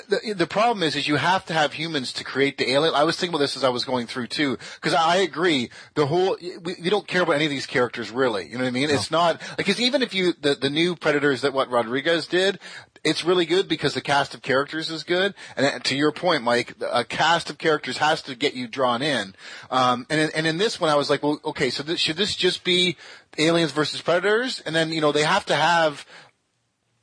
the, 0.09 0.33
the 0.33 0.47
problem 0.47 0.81
is, 0.81 0.95
is 0.95 1.07
you 1.07 1.17
have 1.17 1.45
to 1.45 1.53
have 1.53 1.73
humans 1.73 2.11
to 2.13 2.23
create 2.23 2.57
the 2.57 2.71
alien. 2.71 2.95
I 2.95 3.03
was 3.03 3.15
thinking 3.15 3.35
about 3.35 3.43
this 3.43 3.55
as 3.55 3.63
I 3.63 3.69
was 3.69 3.85
going 3.85 4.07
through 4.07 4.27
too, 4.27 4.57
because 4.75 4.95
I 4.95 5.17
agree. 5.17 5.69
The 5.93 6.07
whole 6.07 6.35
we, 6.41 6.75
we 6.81 6.89
don't 6.89 7.07
care 7.07 7.21
about 7.21 7.33
any 7.35 7.45
of 7.45 7.51
these 7.51 7.67
characters 7.67 8.09
really. 8.09 8.47
You 8.47 8.53
know 8.53 8.63
what 8.63 8.69
I 8.69 8.71
mean? 8.71 8.87
No. 8.87 8.95
It's 8.95 9.11
not 9.11 9.39
because 9.55 9.79
even 9.79 10.01
if 10.01 10.15
you 10.15 10.33
the 10.41 10.55
the 10.55 10.69
new 10.69 10.95
Predators 10.95 11.41
that 11.41 11.53
what 11.53 11.69
Rodriguez 11.69 12.25
did, 12.25 12.59
it's 13.03 13.23
really 13.23 13.45
good 13.45 13.67
because 13.67 13.93
the 13.93 14.01
cast 14.01 14.33
of 14.33 14.41
characters 14.41 14.89
is 14.89 15.03
good. 15.03 15.35
And 15.55 15.83
to 15.85 15.95
your 15.95 16.11
point, 16.11 16.43
Mike, 16.43 16.73
a 16.91 17.03
cast 17.03 17.51
of 17.51 17.59
characters 17.59 17.97
has 17.97 18.23
to 18.23 18.35
get 18.35 18.55
you 18.55 18.67
drawn 18.67 19.03
in. 19.03 19.35
Um, 19.69 20.07
and 20.09 20.19
in, 20.19 20.31
and 20.35 20.47
in 20.47 20.57
this 20.57 20.79
one, 20.79 20.89
I 20.89 20.95
was 20.95 21.09
like, 21.09 21.21
well, 21.21 21.39
okay, 21.45 21.69
so 21.69 21.83
this, 21.83 21.99
should 21.99 22.17
this 22.17 22.35
just 22.35 22.63
be 22.63 22.97
aliens 23.37 23.71
versus 23.71 24.01
predators? 24.01 24.61
And 24.61 24.75
then 24.75 24.91
you 24.91 25.01
know 25.01 25.11
they 25.11 25.23
have 25.23 25.45
to 25.45 25.55
have 25.55 26.05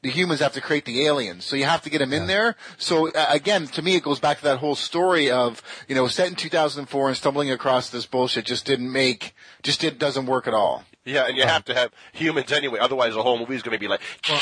the 0.04 0.10
humans 0.10 0.40
have 0.40 0.52
to 0.52 0.60
create 0.60 0.84
the 0.84 1.06
aliens. 1.06 1.46
So 1.46 1.56
you 1.56 1.64
have 1.64 1.80
to 1.82 1.90
get 1.90 1.98
them 1.98 2.12
yeah. 2.12 2.18
in 2.18 2.26
there. 2.26 2.56
So 2.76 3.08
uh, 3.08 3.26
again, 3.30 3.66
to 3.68 3.80
me, 3.80 3.96
it 3.96 4.02
goes 4.02 4.20
back 4.20 4.36
to 4.36 4.44
that 4.44 4.58
whole 4.58 4.74
story 4.74 5.30
of, 5.30 5.62
you 5.88 5.94
know, 5.94 6.08
set 6.08 6.28
in 6.28 6.34
2004 6.34 7.08
and 7.08 7.16
stumbling 7.16 7.50
across 7.50 7.88
this 7.88 8.04
bullshit 8.04 8.44
just 8.44 8.66
didn't 8.66 8.92
make, 8.92 9.34
just 9.62 9.80
did, 9.80 9.98
doesn't 9.98 10.26
work 10.26 10.46
at 10.46 10.52
all. 10.52 10.84
Yeah, 11.06 11.26
and 11.26 11.36
you 11.38 11.44
have 11.44 11.64
to 11.66 11.74
have 11.74 11.90
humans 12.12 12.52
anyway. 12.52 12.80
Otherwise, 12.80 13.14
the 13.14 13.22
whole 13.22 13.38
movie 13.38 13.54
is 13.54 13.62
going 13.62 13.76
to 13.76 13.80
be 13.80 13.88
like, 13.88 14.00
well, 14.28 14.40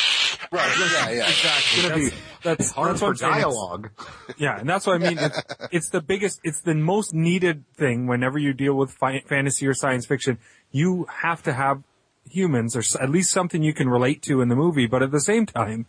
right? 0.51 0.77
Yeah, 0.79 1.11
yeah, 1.11 1.29
exactly. 1.29 1.83
That's, 1.89 2.11
be, 2.11 2.17
that's 2.43 2.71
hard 2.73 2.91
that's 2.91 3.01
for 3.01 3.15
dialogue. 3.15 3.91
Yeah, 4.39 4.59
and 4.59 4.69
that's 4.69 4.87
what 4.87 5.01
I 5.01 5.09
mean. 5.09 5.19
It's, 5.19 5.43
it's, 5.73 5.91
the 5.91 6.01
biggest, 6.01 6.41
it's 6.43 6.61
the 6.63 6.75
most 6.75 7.15
needed 7.15 7.65
thing 7.75 8.07
whenever 8.09 8.39
you 8.39 8.53
deal 8.53 8.75
with 8.75 8.93
fi- 8.93 9.23
fantasy 9.29 9.67
or 9.67 9.75
science 9.75 10.07
fiction. 10.07 10.39
You 10.71 11.07
have 11.23 11.43
to 11.45 11.53
have 11.53 11.83
humans 12.29 12.77
or 12.77 12.83
at 13.01 13.11
least 13.11 13.31
something 13.31 13.63
you 13.63 13.75
can 13.75 13.89
relate 13.89 14.23
to 14.23 14.41
in 14.41 14.49
the 14.49 14.57
movie, 14.57 14.87
but 14.87 15.03
at 15.03 15.11
the 15.11 15.21
same 15.21 15.47
time, 15.47 15.87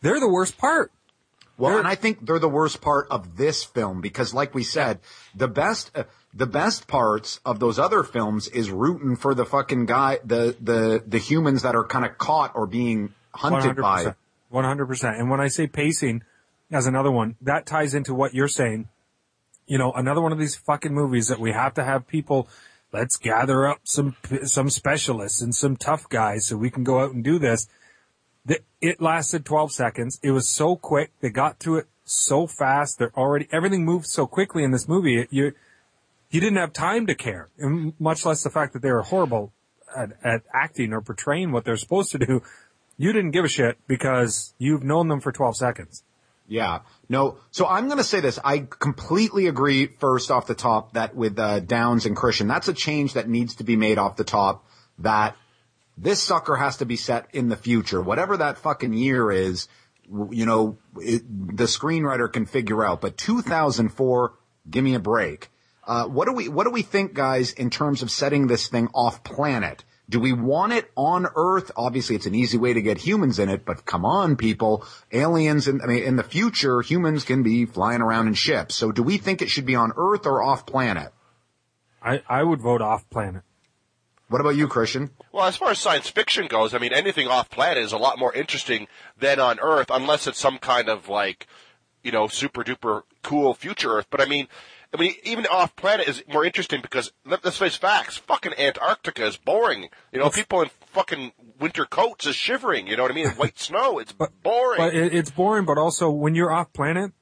they're 0.00 0.20
the 0.20 0.28
worst 0.28 0.58
part. 0.58 0.92
Well, 1.58 1.70
they're, 1.70 1.78
and 1.80 1.88
I 1.88 1.94
think 1.94 2.24
they're 2.26 2.38
the 2.38 2.48
worst 2.48 2.80
part 2.80 3.06
of 3.10 3.36
this 3.36 3.62
film 3.62 4.00
because 4.00 4.32
like 4.32 4.54
we 4.54 4.62
said, 4.62 5.00
the 5.34 5.48
best, 5.48 5.90
uh, 5.94 6.04
the 6.34 6.46
best 6.46 6.88
parts 6.88 7.40
of 7.44 7.60
those 7.60 7.78
other 7.78 8.02
films 8.02 8.48
is 8.48 8.70
rooting 8.70 9.16
for 9.16 9.34
the 9.34 9.44
fucking 9.44 9.86
guy, 9.86 10.18
the, 10.24 10.56
the, 10.60 11.02
the 11.06 11.18
humans 11.18 11.62
that 11.62 11.76
are 11.76 11.84
kind 11.84 12.04
of 12.04 12.16
caught 12.18 12.52
or 12.54 12.66
being 12.66 13.12
hunted 13.32 13.76
100%, 13.76 13.80
by. 13.80 14.14
100%. 14.52 15.18
And 15.18 15.30
when 15.30 15.40
I 15.40 15.48
say 15.48 15.66
pacing 15.66 16.22
as 16.70 16.86
another 16.86 17.10
one, 17.10 17.36
that 17.42 17.66
ties 17.66 17.94
into 17.94 18.14
what 18.14 18.34
you're 18.34 18.48
saying. 18.48 18.88
You 19.66 19.78
know, 19.78 19.92
another 19.92 20.20
one 20.20 20.32
of 20.32 20.38
these 20.38 20.54
fucking 20.54 20.92
movies 20.92 21.28
that 21.28 21.38
we 21.38 21.52
have 21.52 21.74
to 21.74 21.84
have 21.84 22.08
people 22.08 22.48
let's 22.92 23.16
gather 23.16 23.66
up 23.66 23.80
some, 23.84 24.16
some 24.44 24.70
specialists 24.70 25.40
and 25.40 25.54
some 25.54 25.76
tough 25.76 26.08
guys 26.08 26.46
so 26.46 26.56
we 26.56 26.70
can 26.70 26.84
go 26.84 27.00
out 27.00 27.12
and 27.12 27.24
do 27.24 27.38
this. 27.38 27.68
It 28.80 29.00
lasted 29.00 29.44
12 29.44 29.72
seconds. 29.72 30.18
It 30.22 30.32
was 30.32 30.48
so 30.48 30.74
quick. 30.74 31.12
They 31.20 31.30
got 31.30 31.60
through 31.60 31.78
it 31.78 31.86
so 32.04 32.46
fast. 32.46 32.98
They're 32.98 33.16
already, 33.16 33.48
everything 33.52 33.84
moved 33.84 34.06
so 34.06 34.26
quickly 34.26 34.64
in 34.64 34.72
this 34.72 34.88
movie. 34.88 35.26
You, 35.30 35.52
you 36.30 36.40
didn't 36.40 36.58
have 36.58 36.72
time 36.72 37.06
to 37.06 37.14
care, 37.14 37.50
much 37.98 38.26
less 38.26 38.42
the 38.42 38.50
fact 38.50 38.72
that 38.72 38.82
they 38.82 38.90
were 38.90 39.02
horrible 39.02 39.52
at, 39.96 40.12
at 40.24 40.42
acting 40.52 40.92
or 40.92 41.00
portraying 41.00 41.52
what 41.52 41.64
they're 41.64 41.76
supposed 41.76 42.10
to 42.12 42.18
do. 42.18 42.42
You 42.98 43.12
didn't 43.12 43.30
give 43.30 43.44
a 43.44 43.48
shit 43.48 43.78
because 43.86 44.54
you've 44.58 44.82
known 44.82 45.08
them 45.08 45.20
for 45.20 45.30
12 45.30 45.56
seconds. 45.56 46.02
Yeah. 46.46 46.80
No. 47.08 47.38
So 47.50 47.66
I'm 47.66 47.86
going 47.86 47.98
to 47.98 48.04
say 48.04 48.20
this. 48.20 48.38
I 48.44 48.58
completely 48.58 49.46
agree 49.46 49.86
first 49.86 50.30
off 50.30 50.46
the 50.46 50.54
top 50.54 50.94
that 50.94 51.14
with 51.14 51.38
uh, 51.38 51.60
Downs 51.60 52.06
and 52.06 52.16
Christian, 52.16 52.48
that's 52.48 52.68
a 52.68 52.74
change 52.74 53.14
that 53.14 53.28
needs 53.28 53.56
to 53.56 53.64
be 53.64 53.76
made 53.76 53.98
off 53.98 54.16
the 54.16 54.24
top 54.24 54.66
that 54.98 55.36
this 55.96 56.22
sucker 56.22 56.56
has 56.56 56.78
to 56.78 56.86
be 56.86 56.96
set 56.96 57.28
in 57.32 57.48
the 57.48 57.56
future. 57.56 58.00
Whatever 58.00 58.36
that 58.38 58.58
fucking 58.58 58.92
year 58.92 59.30
is, 59.30 59.68
you 60.30 60.46
know, 60.46 60.78
it, 60.96 61.22
the 61.56 61.64
screenwriter 61.64 62.32
can 62.32 62.46
figure 62.46 62.84
out. 62.84 63.00
But 63.00 63.16
2004, 63.16 64.34
give 64.68 64.84
me 64.84 64.94
a 64.94 65.00
break. 65.00 65.50
Uh, 65.84 66.04
what 66.04 66.26
do 66.26 66.32
we, 66.32 66.48
what 66.48 66.64
do 66.64 66.70
we 66.70 66.82
think, 66.82 67.14
guys, 67.14 67.52
in 67.52 67.70
terms 67.70 68.02
of 68.02 68.10
setting 68.10 68.46
this 68.46 68.68
thing 68.68 68.88
off 68.94 69.24
planet? 69.24 69.84
Do 70.12 70.20
we 70.20 70.34
want 70.34 70.74
it 70.74 70.90
on 70.94 71.26
Earth? 71.34 71.70
Obviously, 71.74 72.16
it's 72.16 72.26
an 72.26 72.34
easy 72.34 72.58
way 72.58 72.74
to 72.74 72.82
get 72.82 72.98
humans 72.98 73.38
in 73.38 73.48
it, 73.48 73.64
but 73.64 73.86
come 73.86 74.04
on, 74.04 74.36
people. 74.36 74.84
Aliens, 75.10 75.66
in, 75.66 75.80
I 75.80 75.86
mean, 75.86 76.02
in 76.02 76.16
the 76.16 76.22
future, 76.22 76.82
humans 76.82 77.24
can 77.24 77.42
be 77.42 77.64
flying 77.64 78.02
around 78.02 78.28
in 78.28 78.34
ships. 78.34 78.74
So 78.74 78.92
do 78.92 79.02
we 79.02 79.16
think 79.16 79.40
it 79.40 79.48
should 79.48 79.64
be 79.64 79.74
on 79.74 79.94
Earth 79.96 80.26
or 80.26 80.42
off 80.42 80.66
planet? 80.66 81.14
I, 82.02 82.22
I 82.28 82.42
would 82.42 82.60
vote 82.60 82.82
off 82.82 83.08
planet. 83.08 83.42
What 84.28 84.42
about 84.42 84.54
you, 84.54 84.68
Christian? 84.68 85.12
Well, 85.32 85.46
as 85.46 85.56
far 85.56 85.70
as 85.70 85.78
science 85.78 86.10
fiction 86.10 86.46
goes, 86.46 86.74
I 86.74 86.78
mean, 86.78 86.92
anything 86.92 87.28
off 87.28 87.48
planet 87.48 87.82
is 87.82 87.92
a 87.92 87.98
lot 87.98 88.18
more 88.18 88.34
interesting 88.34 88.88
than 89.18 89.40
on 89.40 89.60
Earth, 89.60 89.90
unless 89.90 90.26
it's 90.26 90.38
some 90.38 90.58
kind 90.58 90.90
of 90.90 91.08
like, 91.08 91.46
you 92.02 92.12
know, 92.12 92.28
super 92.28 92.62
duper 92.62 93.04
cool 93.22 93.54
future 93.54 93.96
Earth. 93.96 94.08
But 94.10 94.20
I 94.20 94.26
mean, 94.26 94.48
I 94.94 94.98
mean, 94.98 95.14
even 95.24 95.46
off 95.46 95.74
planet 95.74 96.06
is 96.06 96.22
more 96.28 96.44
interesting 96.44 96.82
because 96.82 97.12
let's 97.24 97.56
face 97.56 97.76
facts. 97.76 98.18
Fucking 98.18 98.52
Antarctica 98.58 99.24
is 99.24 99.38
boring. 99.38 99.88
You 100.12 100.18
know, 100.18 100.28
people 100.28 100.60
in 100.60 100.70
fucking 100.88 101.32
winter 101.58 101.86
coats 101.86 102.26
is 102.26 102.36
shivering. 102.36 102.86
You 102.86 102.96
know 102.96 103.04
what 103.04 103.12
I 103.12 103.14
mean? 103.14 103.28
White 103.30 103.58
snow. 103.58 103.98
It's 103.98 104.12
but, 104.12 104.30
boring. 104.42 104.78
But 104.78 104.94
it's 104.94 105.30
boring. 105.30 105.64
But 105.64 105.78
also, 105.78 106.10
when 106.10 106.34
you're 106.34 106.52
off 106.52 106.72
planet, 106.74 107.12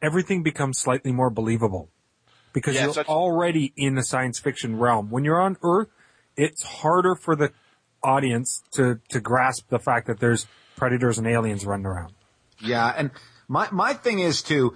everything 0.00 0.44
becomes 0.44 0.78
slightly 0.78 1.10
more 1.10 1.28
believable 1.28 1.90
because 2.52 2.74
you're 2.74 3.04
already 3.06 3.72
in 3.76 3.96
the 3.96 4.04
science 4.04 4.38
fiction 4.38 4.78
realm. 4.78 5.10
When 5.10 5.24
you're 5.24 5.40
on 5.40 5.56
Earth, 5.62 5.88
it's 6.36 6.62
harder 6.62 7.16
for 7.16 7.34
the 7.34 7.52
audience 8.02 8.62
to 8.72 9.00
to 9.08 9.20
grasp 9.20 9.68
the 9.70 9.78
fact 9.78 10.06
that 10.06 10.20
there's 10.20 10.46
predators 10.76 11.18
and 11.18 11.26
aliens 11.26 11.64
running 11.66 11.86
around. 11.86 12.12
Yeah, 12.60 12.92
and 12.96 13.10
my 13.48 13.68
my 13.72 13.94
thing 13.94 14.20
is 14.20 14.42
too 14.42 14.74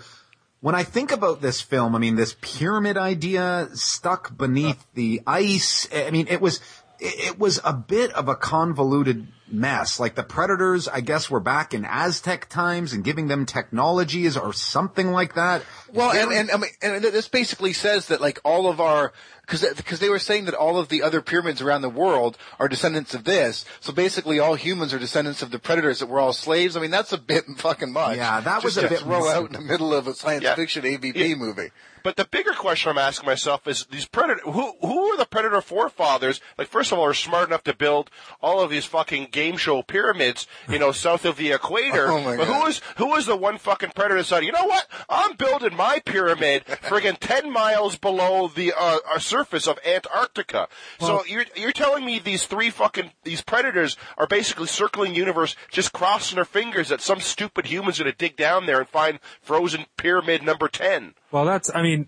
when 0.67 0.75
I 0.75 0.83
think 0.83 1.13
about 1.13 1.41
this 1.41 1.61
film, 1.61 1.95
I 1.95 2.01
mean, 2.01 2.17
this 2.17 2.35
pyramid 2.41 2.99
idea 2.99 3.69
stuck 3.75 4.37
beneath 4.37 4.85
the 4.95 5.23
ice, 5.25 5.89
I 5.95 6.11
mean, 6.11 6.27
it 6.29 6.41
was, 6.41 6.61
it 6.99 7.39
was 7.39 7.61
a 7.65 7.73
bit 7.73 8.11
of 8.15 8.27
a 8.27 8.35
convoluted 8.35 9.29
mess. 9.47 10.01
Like 10.01 10.17
the 10.17 10.25
predators, 10.25 10.89
I 10.89 11.03
guess, 11.03 11.31
were 11.31 11.39
back 11.39 11.73
in 11.73 11.85
Aztec 11.85 12.49
times 12.49 12.93
and 12.93 13.05
giving 13.05 13.29
them 13.29 13.47
technologies 13.47 14.37
or 14.37 14.53
something 14.53 15.13
like 15.13 15.35
that. 15.35 15.63
Well, 15.93 16.11
and, 16.11 16.33
and, 16.33 16.51
I 16.51 16.57
mean, 16.57 16.71
and 16.83 17.05
this 17.05 17.29
basically 17.29 17.73
says 17.73 18.09
that 18.09 18.21
like 18.21 18.41
all 18.45 18.69
of 18.69 18.81
our, 18.81 19.13
because 19.47 19.65
because 19.77 20.01
they 20.01 20.09
were 20.09 20.19
saying 20.19 20.47
that 20.47 20.55
all 20.55 20.79
of 20.79 20.89
the 20.89 21.03
other 21.03 21.23
pyramids 21.23 21.61
around 21.61 21.83
the 21.83 21.89
world 21.89 22.37
are 22.59 22.69
descendants 22.69 23.15
of 23.15 23.25
this. 23.25 23.65
So 23.81 23.93
basically, 23.93 24.41
all 24.41 24.55
humans 24.55 24.93
are 24.93 24.99
descendants 24.99 25.43
of 25.43 25.51
the 25.51 25.59
predators 25.59 26.01
that 26.01 26.07
were 26.07 26.19
all 26.19 26.33
slaves. 26.33 26.77
I 26.77 26.81
mean, 26.81 26.91
that's 26.91 27.13
a 27.13 27.19
bit 27.19 27.45
fucking 27.59 27.93
much. 27.93 28.17
Yeah, 28.17 28.41
that 28.41 28.65
was 28.65 28.77
a 28.77 28.89
bit 28.89 29.01
throw 29.01 29.29
out 29.29 29.47
in 29.47 29.53
the 29.53 29.61
middle 29.61 29.95
of 29.95 30.07
a 30.07 30.15
science 30.15 30.43
yeah. 30.43 30.55
fiction 30.55 30.85
AVP 30.85 31.15
yeah. 31.15 31.35
movie. 31.37 31.71
But 32.07 32.15
the 32.15 32.25
bigger 32.25 32.53
question 32.53 32.93
I'm 32.93 32.99
asking 32.99 33.27
myself 33.27 33.67
is 33.67 33.85
these 33.87 34.07
predator 34.07 34.41
who 34.43 34.75
who 34.81 35.07
are 35.09 35.17
the 35.17 35.27
predator 35.27 35.61
forefathers? 35.61 36.41
Like 36.57 36.69
first 36.69 36.93
of 36.93 37.01
all, 37.01 37.05
are 37.05 37.13
smart 37.13 37.49
enough 37.49 37.65
to 37.65 37.75
build 37.75 38.13
all 38.41 38.61
of 38.61 38.71
these 38.71 38.85
fucking 38.85 39.31
game 39.33 39.57
show 39.57 39.83
pyramids, 39.83 40.47
you 40.69 40.79
know, 40.79 40.93
south 40.93 41.25
of 41.25 41.37
the 41.37 41.51
equator. 41.51 42.07
Oh 42.17 42.23
but 42.23 42.37
God. 42.37 42.47
who 42.47 42.67
is 42.69 42.81
who 42.99 43.17
is 43.17 43.27
the 43.27 43.37
one 43.37 43.59
fucking 43.59 43.91
predator 43.97 44.19
that 44.19 44.25
said, 44.27 44.45
you 44.45 44.53
know 44.53 44.67
what? 44.67 44.87
I'm 45.09 45.35
building 45.35 45.75
my 45.77 46.01
pyramid 46.05 46.65
friggin' 46.65 47.19
ten 47.19 47.53
miles 47.53 47.99
below 47.99 48.47
the 48.47 48.73
uh, 48.73 48.99
uh, 49.13 49.19
surface 49.19 49.67
of 49.67 49.81
Antarctica. 49.85 50.69
Well, 51.01 51.25
so 51.25 51.27
you're 51.27 51.47
you're 51.57 51.73
telling 51.73 52.05
me 52.05 52.21
these 52.21 52.47
three 52.47 52.71
fucking 52.71 53.11
these 53.25 53.43
predators 53.43 53.97
are 54.17 54.29
basically 54.29 54.69
circling 54.69 55.15
the 55.15 55.19
universe, 55.19 55.57
just 55.73 55.93
crossing 55.93 56.37
their 56.37 56.45
fingers 56.45 56.89
that 56.91 57.01
some 57.01 57.19
stupid 57.19 57.67
human's 57.67 57.99
gonna 57.99 58.13
dig 58.13 58.37
down 58.37 58.67
there 58.67 58.79
and 58.79 58.89
find 58.89 59.19
frozen 59.43 59.87
pyramid 59.97 60.45
number 60.45 60.69
ten. 60.69 61.15
Well, 61.31 61.45
that's, 61.45 61.71
I 61.75 61.83
mean, 61.83 62.07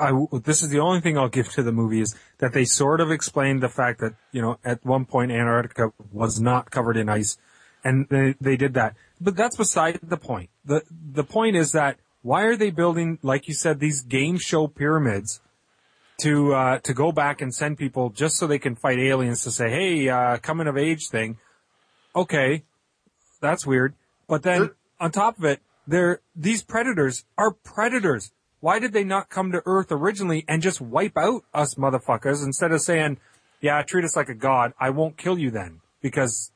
I, 0.00 0.12
this 0.44 0.62
is 0.62 0.68
the 0.68 0.80
only 0.80 1.00
thing 1.00 1.18
I'll 1.18 1.28
give 1.28 1.50
to 1.52 1.62
the 1.62 1.72
movie 1.72 2.00
is 2.00 2.14
that 2.38 2.52
they 2.52 2.64
sort 2.64 3.00
of 3.00 3.10
explained 3.10 3.62
the 3.62 3.68
fact 3.68 4.00
that, 4.00 4.14
you 4.32 4.40
know, 4.40 4.58
at 4.64 4.84
one 4.84 5.04
point 5.04 5.32
Antarctica 5.32 5.92
was 6.12 6.40
not 6.40 6.70
covered 6.70 6.96
in 6.96 7.08
ice 7.08 7.38
and 7.84 8.06
they, 8.08 8.34
they 8.40 8.56
did 8.56 8.74
that. 8.74 8.94
But 9.20 9.36
that's 9.36 9.56
beside 9.56 9.98
the 10.02 10.16
point. 10.16 10.50
The, 10.64 10.82
the 10.90 11.24
point 11.24 11.56
is 11.56 11.72
that 11.72 11.98
why 12.22 12.42
are 12.42 12.56
they 12.56 12.70
building, 12.70 13.18
like 13.22 13.48
you 13.48 13.54
said, 13.54 13.78
these 13.78 14.02
game 14.02 14.38
show 14.38 14.66
pyramids 14.66 15.40
to, 16.20 16.54
uh, 16.54 16.78
to 16.80 16.94
go 16.94 17.12
back 17.12 17.40
and 17.40 17.54
send 17.54 17.78
people 17.78 18.10
just 18.10 18.36
so 18.36 18.46
they 18.46 18.58
can 18.58 18.74
fight 18.74 18.98
aliens 18.98 19.42
to 19.42 19.50
say, 19.50 19.70
hey, 19.70 20.08
uh, 20.08 20.38
coming 20.38 20.66
of 20.66 20.76
age 20.76 21.08
thing. 21.08 21.38
Okay. 22.14 22.64
That's 23.40 23.66
weird. 23.66 23.94
But 24.28 24.42
then 24.42 24.70
on 24.98 25.12
top 25.12 25.38
of 25.38 25.44
it, 25.44 25.60
they're, 25.86 26.20
these 26.34 26.62
predators 26.62 27.24
are 27.38 27.52
predators. 27.52 28.32
Why 28.60 28.78
did 28.78 28.92
they 28.92 29.04
not 29.04 29.28
come 29.28 29.52
to 29.52 29.62
Earth 29.66 29.92
originally 29.92 30.44
and 30.48 30.62
just 30.62 30.80
wipe 30.80 31.16
out 31.16 31.44
us 31.54 31.74
motherfuckers 31.74 32.44
instead 32.44 32.72
of 32.72 32.80
saying, 32.80 33.18
yeah, 33.60 33.82
treat 33.82 34.04
us 34.04 34.16
like 34.16 34.28
a 34.28 34.34
god. 34.34 34.72
I 34.78 34.90
won't 34.90 35.16
kill 35.16 35.38
you 35.38 35.50
then 35.50 35.80
because 36.00 36.52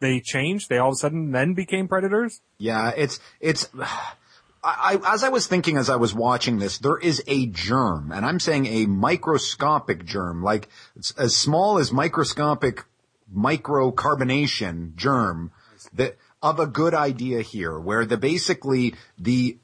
they 0.00 0.20
changed. 0.20 0.68
They 0.68 0.78
all 0.78 0.90
of 0.90 0.94
a 0.94 0.96
sudden 0.96 1.32
then 1.32 1.54
became 1.54 1.88
predators. 1.88 2.40
Yeah, 2.58 2.92
it's 2.96 3.20
it's. 3.40 3.68
I, 4.66 4.98
as 5.06 5.22
I 5.22 5.28
was 5.28 5.46
thinking 5.46 5.76
as 5.76 5.90
I 5.90 5.96
was 5.96 6.14
watching 6.14 6.58
this, 6.58 6.78
there 6.78 6.96
is 6.96 7.22
a 7.26 7.44
germ, 7.48 8.10
and 8.10 8.24
I'm 8.24 8.40
saying 8.40 8.64
a 8.64 8.86
microscopic 8.86 10.06
germ, 10.06 10.42
like 10.42 10.70
as 11.18 11.36
small 11.36 11.76
as 11.76 11.92
microscopic 11.92 12.86
microcarbonation 13.36 14.94
germ 14.94 15.52
that 15.92 16.16
of 16.44 16.60
a 16.60 16.66
good 16.66 16.92
idea 16.92 17.40
here, 17.40 17.76
where 17.80 18.04
the 18.04 18.18
basically 18.18 18.94
the 19.18 19.56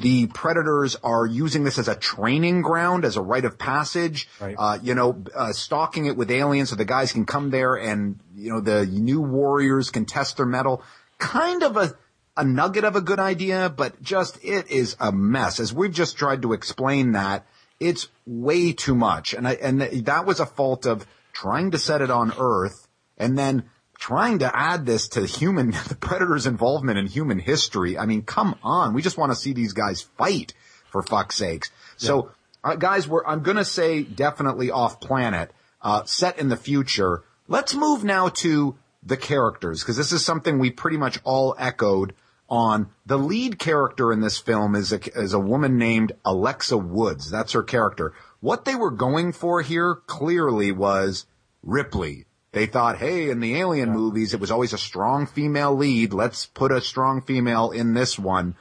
the 0.00 0.28
predators 0.28 0.96
are 1.02 1.26
using 1.26 1.64
this 1.64 1.78
as 1.78 1.88
a 1.88 1.94
training 1.94 2.62
ground, 2.62 3.04
as 3.04 3.16
a 3.16 3.20
rite 3.20 3.44
of 3.44 3.58
passage. 3.58 4.28
Right. 4.40 4.54
Uh, 4.58 4.78
you 4.82 4.94
know, 4.94 5.24
uh, 5.34 5.52
stalking 5.52 6.06
it 6.06 6.16
with 6.16 6.30
aliens 6.30 6.70
so 6.70 6.76
the 6.76 6.84
guys 6.84 7.12
can 7.12 7.26
come 7.26 7.50
there 7.50 7.74
and, 7.74 8.20
you 8.34 8.52
know, 8.52 8.60
the 8.60 8.86
new 8.86 9.20
warriors 9.20 9.90
can 9.90 10.06
test 10.06 10.36
their 10.36 10.46
mettle. 10.46 10.82
Kind 11.18 11.62
of 11.64 11.76
a, 11.76 11.94
a 12.36 12.44
nugget 12.44 12.84
of 12.84 12.94
a 12.94 13.00
good 13.00 13.18
idea, 13.18 13.68
but 13.68 14.00
just, 14.00 14.38
it 14.44 14.70
is 14.70 14.96
a 15.00 15.10
mess. 15.10 15.58
As 15.58 15.74
we've 15.74 15.92
just 15.92 16.16
tried 16.16 16.42
to 16.42 16.52
explain 16.52 17.12
that, 17.12 17.44
it's 17.80 18.08
way 18.24 18.72
too 18.72 18.94
much. 18.94 19.34
And 19.34 19.48
I, 19.48 19.54
and 19.54 19.80
that 19.80 20.26
was 20.26 20.38
a 20.38 20.46
fault 20.46 20.86
of 20.86 21.06
trying 21.32 21.72
to 21.72 21.78
set 21.78 22.02
it 22.02 22.10
on 22.10 22.32
Earth 22.38 22.86
and 23.18 23.36
then 23.36 23.64
trying 23.98 24.40
to 24.40 24.56
add 24.56 24.86
this 24.86 25.08
to 25.08 25.26
human, 25.26 25.70
the 25.88 25.96
predator's 25.98 26.46
involvement 26.46 26.98
in 26.98 27.06
human 27.06 27.38
history. 27.38 27.98
I 27.98 28.06
mean, 28.06 28.22
come 28.22 28.56
on. 28.62 28.94
We 28.94 29.02
just 29.02 29.18
want 29.18 29.32
to 29.32 29.36
see 29.36 29.52
these 29.52 29.72
guys 29.72 30.02
fight 30.02 30.54
for 30.90 31.02
fuck's 31.02 31.36
sakes. 31.36 31.70
So, 31.96 32.30
uh, 32.62 32.76
guys, 32.76 33.08
we're, 33.08 33.24
I'm 33.24 33.42
going 33.42 33.56
to 33.56 33.64
say 33.64 34.02
definitely 34.02 34.70
off 34.70 35.00
planet, 35.00 35.52
uh, 35.82 36.04
set 36.04 36.38
in 36.38 36.48
the 36.48 36.56
future. 36.56 37.22
Let's 37.48 37.74
move 37.74 38.04
now 38.04 38.28
to 38.28 38.76
the 39.02 39.16
characters 39.16 39.82
because 39.82 39.96
this 39.96 40.12
is 40.12 40.24
something 40.24 40.58
we 40.58 40.70
pretty 40.70 40.96
much 40.96 41.18
all 41.24 41.54
echoed 41.58 42.14
on. 42.48 42.90
The 43.06 43.18
lead 43.18 43.58
character 43.58 44.12
in 44.12 44.20
this 44.20 44.38
film 44.38 44.74
is 44.74 44.92
a, 44.92 45.00
is 45.18 45.32
a 45.32 45.38
woman 45.38 45.78
named 45.78 46.12
Alexa 46.24 46.76
Woods. 46.76 47.30
That's 47.30 47.52
her 47.52 47.62
character. 47.62 48.12
What 48.40 48.64
they 48.64 48.74
were 48.74 48.90
going 48.90 49.32
for 49.32 49.62
here 49.62 49.96
clearly 50.06 50.72
was 50.72 51.26
Ripley. 51.62 52.25
They 52.56 52.64
thought, 52.64 52.96
hey, 52.96 53.28
in 53.28 53.40
the 53.40 53.56
Alien 53.56 53.90
movies, 53.90 54.32
it 54.32 54.40
was 54.40 54.50
always 54.50 54.72
a 54.72 54.78
strong 54.78 55.26
female 55.26 55.74
lead. 55.74 56.14
Let's 56.14 56.46
put 56.46 56.72
a 56.72 56.80
strong 56.80 57.20
female 57.20 57.70
in 57.70 57.92
this 57.92 58.18
one. 58.18 58.54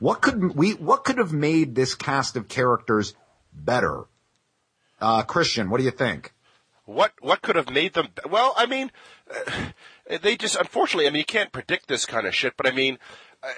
What 0.00 0.20
could 0.20 0.56
we, 0.56 0.72
what 0.72 1.04
could 1.04 1.18
have 1.18 1.32
made 1.32 1.76
this 1.76 1.94
cast 1.94 2.36
of 2.36 2.48
characters 2.48 3.14
better? 3.52 4.06
Uh, 5.00 5.22
Christian, 5.22 5.70
what 5.70 5.78
do 5.78 5.84
you 5.84 5.92
think? 5.92 6.32
What 6.86 7.12
what 7.20 7.40
could 7.40 7.54
have 7.54 7.70
made 7.70 7.92
them? 7.92 8.08
Well, 8.28 8.52
I 8.56 8.66
mean, 8.66 8.90
uh, 9.32 9.68
they 10.20 10.36
just 10.36 10.56
unfortunately. 10.56 11.06
I 11.06 11.10
mean, 11.10 11.20
you 11.20 11.24
can't 11.24 11.52
predict 11.52 11.86
this 11.86 12.04
kind 12.04 12.26
of 12.26 12.34
shit. 12.34 12.54
But 12.56 12.66
I 12.66 12.72
mean, 12.72 12.98
uh, 13.44 13.48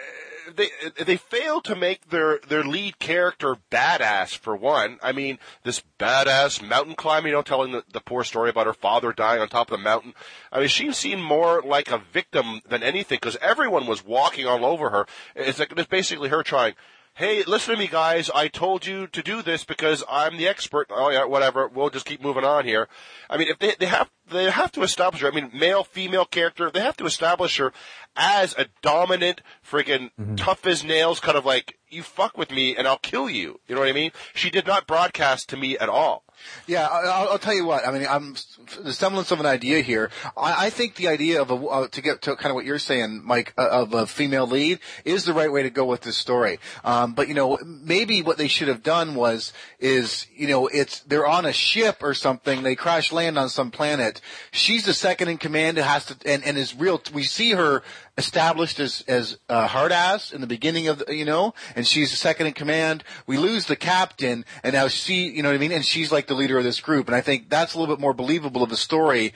they 0.57 0.69
they 1.05 1.17
failed 1.17 1.65
to 1.65 1.77
make 1.77 2.11
their 2.11 2.39
their 2.49 2.65
lead 2.65 2.99
character 2.99 3.57
badass 3.71 4.37
for 4.37 4.57
one. 4.57 4.99
I 5.03 5.13
mean, 5.13 5.39
this 5.65 5.83
badass 5.99 6.67
mountain 6.67 6.95
climber, 6.95 7.29
you 7.29 7.35
know, 7.35 7.43
telling 7.43 7.73
the, 7.73 7.85
the 7.93 8.01
poor 8.01 8.25
story 8.25 8.51
about 8.51 8.67
her 8.67 8.73
father 8.73 9.13
dying 9.13 9.41
on 9.41 9.49
top 9.49 9.71
of 9.71 9.79
the 9.79 9.85
mountain. 9.85 10.15
I 10.53 10.61
mean, 10.61 10.69
she 10.69 10.93
seemed 10.93 11.23
more 11.23 11.63
like 11.63 11.91
a 11.91 12.03
victim 12.13 12.61
than 12.69 12.83
anything 12.83 13.19
because 13.21 13.37
everyone 13.41 13.87
was 13.87 14.05
walking 14.05 14.47
all 14.47 14.65
over 14.65 14.91
her. 14.91 15.07
It's 15.35 15.59
like 15.59 15.73
it's 15.77 15.89
basically 15.89 16.29
her 16.29 16.43
trying. 16.43 16.75
Hey, 17.21 17.43
listen 17.47 17.75
to 17.75 17.79
me, 17.79 17.87
guys. 17.87 18.31
I 18.35 18.49
told 18.49 18.87
you 18.87 19.07
to 19.09 19.23
do 19.23 19.43
this 19.43 19.63
because 19.63 20.03
I'm 20.11 20.39
the 20.39 20.49
expert. 20.49 20.87
Oh 20.89 21.11
yeah, 21.11 21.27
whatever. 21.27 21.69
We'll 21.69 21.91
just 21.91 22.07
keep 22.07 22.23
moving 22.23 22.45
on 22.45 22.65
here. 22.65 22.89
I 23.29 23.37
mean, 23.37 23.49
if 23.49 23.59
they 23.59 23.75
they 23.79 23.85
have 23.85 24.11
they 24.31 24.51
have 24.51 24.73
to 24.73 24.83
establish 24.83 25.21
her. 25.21 25.29
I 25.29 25.31
mean, 25.31 25.51
male, 25.53 25.85
female 25.85 26.25
character. 26.25 26.71
They 26.71 26.81
have 26.81 26.97
to 26.97 27.05
establish 27.05 27.59
her 27.59 27.75
as 28.17 28.55
a 28.57 28.69
dominant, 28.81 29.43
friggin' 29.63 30.13
mm-hmm. 30.19 30.37
tough 30.37 30.67
as 30.67 30.83
nails, 30.83 31.21
kind 31.21 31.37
of 31.37 31.45
like 31.45 31.79
you 31.91 32.03
fuck 32.03 32.39
with 32.39 32.51
me 32.51 32.75
and 32.75 32.89
I'll 32.89 32.97
kill 32.97 33.29
you. 33.29 33.61
You 33.69 33.75
know 33.75 33.83
what 33.83 33.91
I 33.91 33.93
mean? 33.93 34.13
She 34.35 34.49
did 34.49 34.67
not 34.67 34.87
broadcast 34.87 35.51
to 35.51 35.59
me 35.59 35.77
at 35.77 35.91
all. 35.91 36.25
Yeah, 36.67 36.87
I'll, 36.87 37.31
I'll 37.31 37.39
tell 37.39 37.55
you 37.55 37.65
what. 37.65 37.87
I 37.87 37.93
mean, 37.93 38.07
I'm 38.09 38.35
the 38.83 38.93
semblance 38.93 39.31
of 39.31 39.41
an 39.41 39.47
idea 39.47 39.81
here. 39.81 40.11
I, 40.37 40.67
I 40.67 40.71
think 40.71 40.97
the 40.97 41.09
idea 41.09 41.41
of 41.43 41.51
a 41.51 41.55
uh, 41.55 41.89
to 41.89 42.01
get 42.01 42.23
to 42.23 42.37
kind 42.37 42.51
of 42.51 42.55
what 42.55 42.65
you're 42.65 42.79
saying, 42.79 43.23
Mike, 43.25 43.53
uh, 43.59 43.69
of 43.69 43.95
a 43.95 44.07
female 44.07 44.47
lead 44.47 44.79
is 45.05 45.25
the 45.25 45.33
right 45.33 45.51
way 45.51 45.63
to 45.63 45.71
go 45.71 45.85
with 45.85 46.03
this 46.03 46.17
story. 46.17 46.59
Um, 46.85 47.15
but 47.15 47.29
you 47.29 47.35
know, 47.35 47.59
maybe 47.65 48.23
what 48.23 48.39
they 48.39 48.49
should 48.49 48.69
have 48.69 48.83
done 48.83 49.15
was 49.15 49.53
is 49.79 50.27
you 50.35 50.49
know, 50.49 50.67
it's 50.67 51.01
they're 51.01 51.27
on 51.27 51.45
a 51.45 51.53
ship 51.53 52.03
or 52.03 52.15
something. 52.15 52.63
They 52.63 52.77
crash 52.77 53.13
land 53.13 53.39
on 53.39 53.49
some 53.49 53.71
planet. 53.71 54.21
She's 54.51 54.85
the 54.85 54.95
second 54.95 55.29
in 55.29 55.39
command 55.39 55.79
has 55.79 56.07
to 56.07 56.17
and, 56.25 56.45
and 56.45 56.57
is 56.57 56.75
real. 56.75 57.03
We 57.13 57.25
see 57.25 57.53
her 57.53 57.83
established 58.21 58.79
as 58.79 59.03
as 59.09 59.39
uh, 59.49 59.67
hard 59.67 59.91
ass 59.91 60.33
in 60.33 60.41
the 60.41 60.47
beginning 60.47 60.87
of 60.87 60.99
the, 60.99 61.15
you 61.15 61.25
know, 61.25 61.55
and 61.75 61.87
she's 61.87 62.11
the 62.13 62.17
second 62.17 62.47
in 62.47 62.53
command. 62.53 63.03
We 63.27 63.37
lose 63.37 63.67
the 63.67 63.77
captain, 63.77 64.45
and 64.63 64.73
now 64.75 64.87
she, 64.89 65.29
you 65.29 65.43
know 65.43 65.49
what 65.49 65.57
I 65.57 65.59
mean, 65.59 65.73
and 65.73 65.85
she's 65.85 66.13
like 66.13 66.29
the 66.29 66.35
leader 66.35 66.59
of 66.59 66.65
this 66.65 66.81
group, 66.81 67.09
and 67.09 67.17
I 67.17 67.21
think 67.21 67.51
that's 67.51 67.75
a 67.75 67.79
little 67.79 67.95
bit 67.95 68.01
more 68.01 68.15
believable 68.15 68.63
of 68.63 68.71
a 68.71 68.77
story 68.77 69.35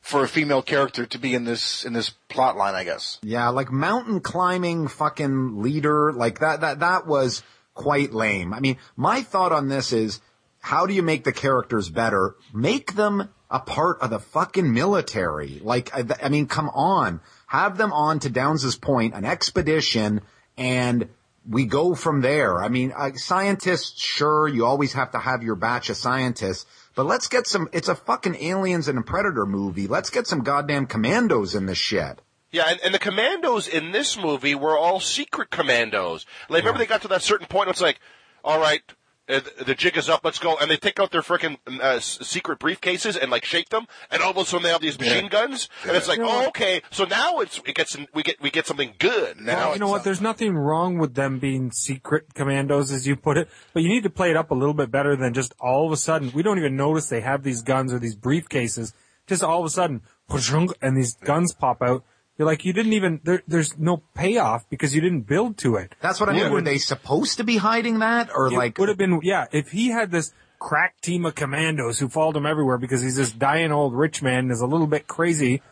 for 0.00 0.22
a 0.24 0.28
female 0.28 0.62
character 0.62 1.04
to 1.04 1.18
be 1.18 1.34
in 1.34 1.44
this 1.44 1.84
in 1.84 1.92
this 1.92 2.10
plot 2.28 2.56
line, 2.56 2.74
I 2.74 2.84
guess. 2.84 3.18
Yeah, 3.22 3.48
like 3.48 3.70
mountain 3.70 4.20
climbing 4.20 4.88
fucking 4.88 5.60
leader, 5.60 6.12
like 6.12 6.38
that, 6.38 6.60
that, 6.60 6.80
that 6.80 7.06
was 7.06 7.42
quite 7.74 8.12
lame. 8.12 8.54
I 8.54 8.60
mean, 8.60 8.78
my 8.96 9.22
thought 9.22 9.52
on 9.52 9.68
this 9.68 9.92
is, 9.92 10.20
how 10.60 10.86
do 10.86 10.94
you 10.94 11.02
make 11.02 11.24
the 11.24 11.32
characters 11.32 11.90
better? 11.90 12.36
Make 12.52 12.94
them 12.94 13.28
a 13.50 13.60
part 13.60 14.00
of 14.00 14.10
the 14.10 14.18
fucking 14.18 14.72
military. 14.72 15.60
Like, 15.62 15.94
I, 15.94 16.04
I 16.22 16.28
mean, 16.28 16.46
come 16.46 16.68
on. 16.70 17.20
Have 17.48 17.76
them 17.76 17.92
on 17.92 18.20
to 18.20 18.30
Downs's 18.30 18.76
point, 18.76 19.14
an 19.14 19.24
expedition, 19.24 20.20
and 20.56 21.08
we 21.48 21.64
go 21.64 21.94
from 21.94 22.20
there. 22.20 22.62
I 22.62 22.68
mean, 22.68 22.92
uh, 22.94 23.12
scientists, 23.14 24.00
sure, 24.00 24.46
you 24.46 24.66
always 24.66 24.92
have 24.92 25.12
to 25.12 25.18
have 25.18 25.42
your 25.42 25.54
batch 25.54 25.88
of 25.88 25.96
scientists, 25.96 26.66
but 26.94 27.06
let's 27.06 27.28
get 27.28 27.46
some, 27.46 27.68
it's 27.72 27.88
a 27.88 27.94
fucking 27.94 28.36
aliens 28.36 28.86
and 28.86 28.98
a 28.98 29.02
predator 29.02 29.46
movie. 29.46 29.86
Let's 29.86 30.10
get 30.10 30.26
some 30.26 30.42
goddamn 30.42 30.86
commandos 30.86 31.54
in 31.54 31.66
this 31.66 31.78
shit. 31.78 32.20
Yeah, 32.50 32.64
and, 32.68 32.80
and 32.80 32.94
the 32.94 32.98
commandos 32.98 33.66
in 33.66 33.92
this 33.92 34.18
movie 34.18 34.54
were 34.54 34.76
all 34.76 35.00
secret 35.00 35.50
commandos. 35.50 36.26
Like, 36.48 36.62
remember 36.62 36.78
they 36.78 36.86
got 36.86 37.02
to 37.02 37.08
that 37.08 37.22
certain 37.22 37.46
point 37.46 37.66
where 37.66 37.72
it's 37.72 37.80
like, 37.80 38.00
all 38.44 38.60
right, 38.60 38.82
uh, 39.28 39.40
the 39.64 39.74
jig 39.74 39.96
is 39.96 40.08
up, 40.08 40.20
let's 40.24 40.38
go. 40.38 40.56
And 40.56 40.70
they 40.70 40.76
take 40.76 40.98
out 40.98 41.10
their 41.10 41.22
freaking 41.22 41.58
uh, 41.80 42.00
secret 42.00 42.58
briefcases 42.58 43.18
and 43.20 43.30
like 43.30 43.44
shake 43.44 43.68
them, 43.68 43.86
and 44.10 44.22
all 44.22 44.30
of 44.30 44.36
a 44.36 44.44
sudden 44.44 44.64
they 44.64 44.70
have 44.70 44.80
these 44.80 44.98
machine 44.98 45.28
guns, 45.28 45.68
and 45.86 45.96
it's 45.96 46.08
like, 46.08 46.18
You 46.18 46.24
know 46.24 46.44
oh, 46.44 46.48
okay, 46.48 46.82
so 46.90 47.04
now 47.04 47.40
it's 47.40 47.60
it 47.66 47.74
gets 47.74 47.96
we 48.14 48.22
get 48.22 48.40
we 48.40 48.50
get 48.50 48.66
something 48.66 48.94
good 48.98 49.40
now. 49.40 49.66
Well, 49.66 49.72
you 49.74 49.80
know 49.80 49.88
what? 49.88 50.04
There's 50.04 50.20
nothing 50.20 50.56
wrong 50.56 50.98
with 50.98 51.14
them 51.14 51.38
being 51.38 51.70
secret 51.70 52.34
commandos, 52.34 52.90
as 52.90 53.06
you 53.06 53.16
put 53.16 53.36
it, 53.36 53.48
but 53.74 53.82
you 53.82 53.88
need 53.88 54.02
to 54.04 54.10
play 54.10 54.30
it 54.30 54.36
up 54.36 54.50
a 54.50 54.54
little 54.54 54.74
bit 54.74 54.90
better 54.90 55.16
than 55.16 55.34
just 55.34 55.54
all 55.60 55.86
of 55.86 55.92
a 55.92 55.96
sudden. 55.96 56.32
We 56.32 56.42
don't 56.42 56.58
even 56.58 56.76
notice 56.76 57.08
they 57.08 57.20
have 57.20 57.42
these 57.42 57.62
guns 57.62 57.92
or 57.92 57.98
these 57.98 58.16
briefcases. 58.16 58.92
Just 59.26 59.42
all 59.42 59.60
of 59.60 59.66
a 59.66 59.70
sudden, 59.70 60.02
and 60.82 60.96
these 60.96 61.14
guns 61.16 61.52
pop 61.52 61.82
out. 61.82 62.04
You're 62.38 62.46
like, 62.46 62.64
you 62.64 62.72
didn't 62.72 62.92
even. 62.92 63.20
There, 63.24 63.42
there's 63.48 63.76
no 63.76 64.02
payoff 64.14 64.70
because 64.70 64.94
you 64.94 65.00
didn't 65.00 65.22
build 65.22 65.58
to 65.58 65.74
it. 65.74 65.94
That's 66.00 66.20
what 66.20 66.28
I 66.28 66.32
mean. 66.32 66.52
Were 66.52 66.60
they 66.62 66.78
supposed 66.78 67.38
to 67.38 67.44
be 67.44 67.56
hiding 67.56 67.98
that, 67.98 68.30
or 68.32 68.46
It 68.46 68.52
like? 68.52 68.78
would 68.78 68.88
have 68.88 68.96
been 68.96 69.20
yeah 69.24 69.46
if 69.50 69.70
he 69.70 69.88
had 69.88 70.10
this 70.12 70.32
crack 70.60 71.00
team 71.00 71.26
of 71.26 71.34
commandos 71.34 71.98
who 71.98 72.08
followed 72.08 72.36
him 72.36 72.46
everywhere 72.46 72.78
because 72.78 73.02
he's 73.02 73.16
this 73.16 73.32
dying 73.32 73.72
old 73.72 73.92
rich 73.94 74.22
man 74.22 74.38
and 74.40 74.52
is 74.52 74.60
a 74.60 74.66
little 74.66 74.86
bit 74.88 75.06
crazy 75.06 75.62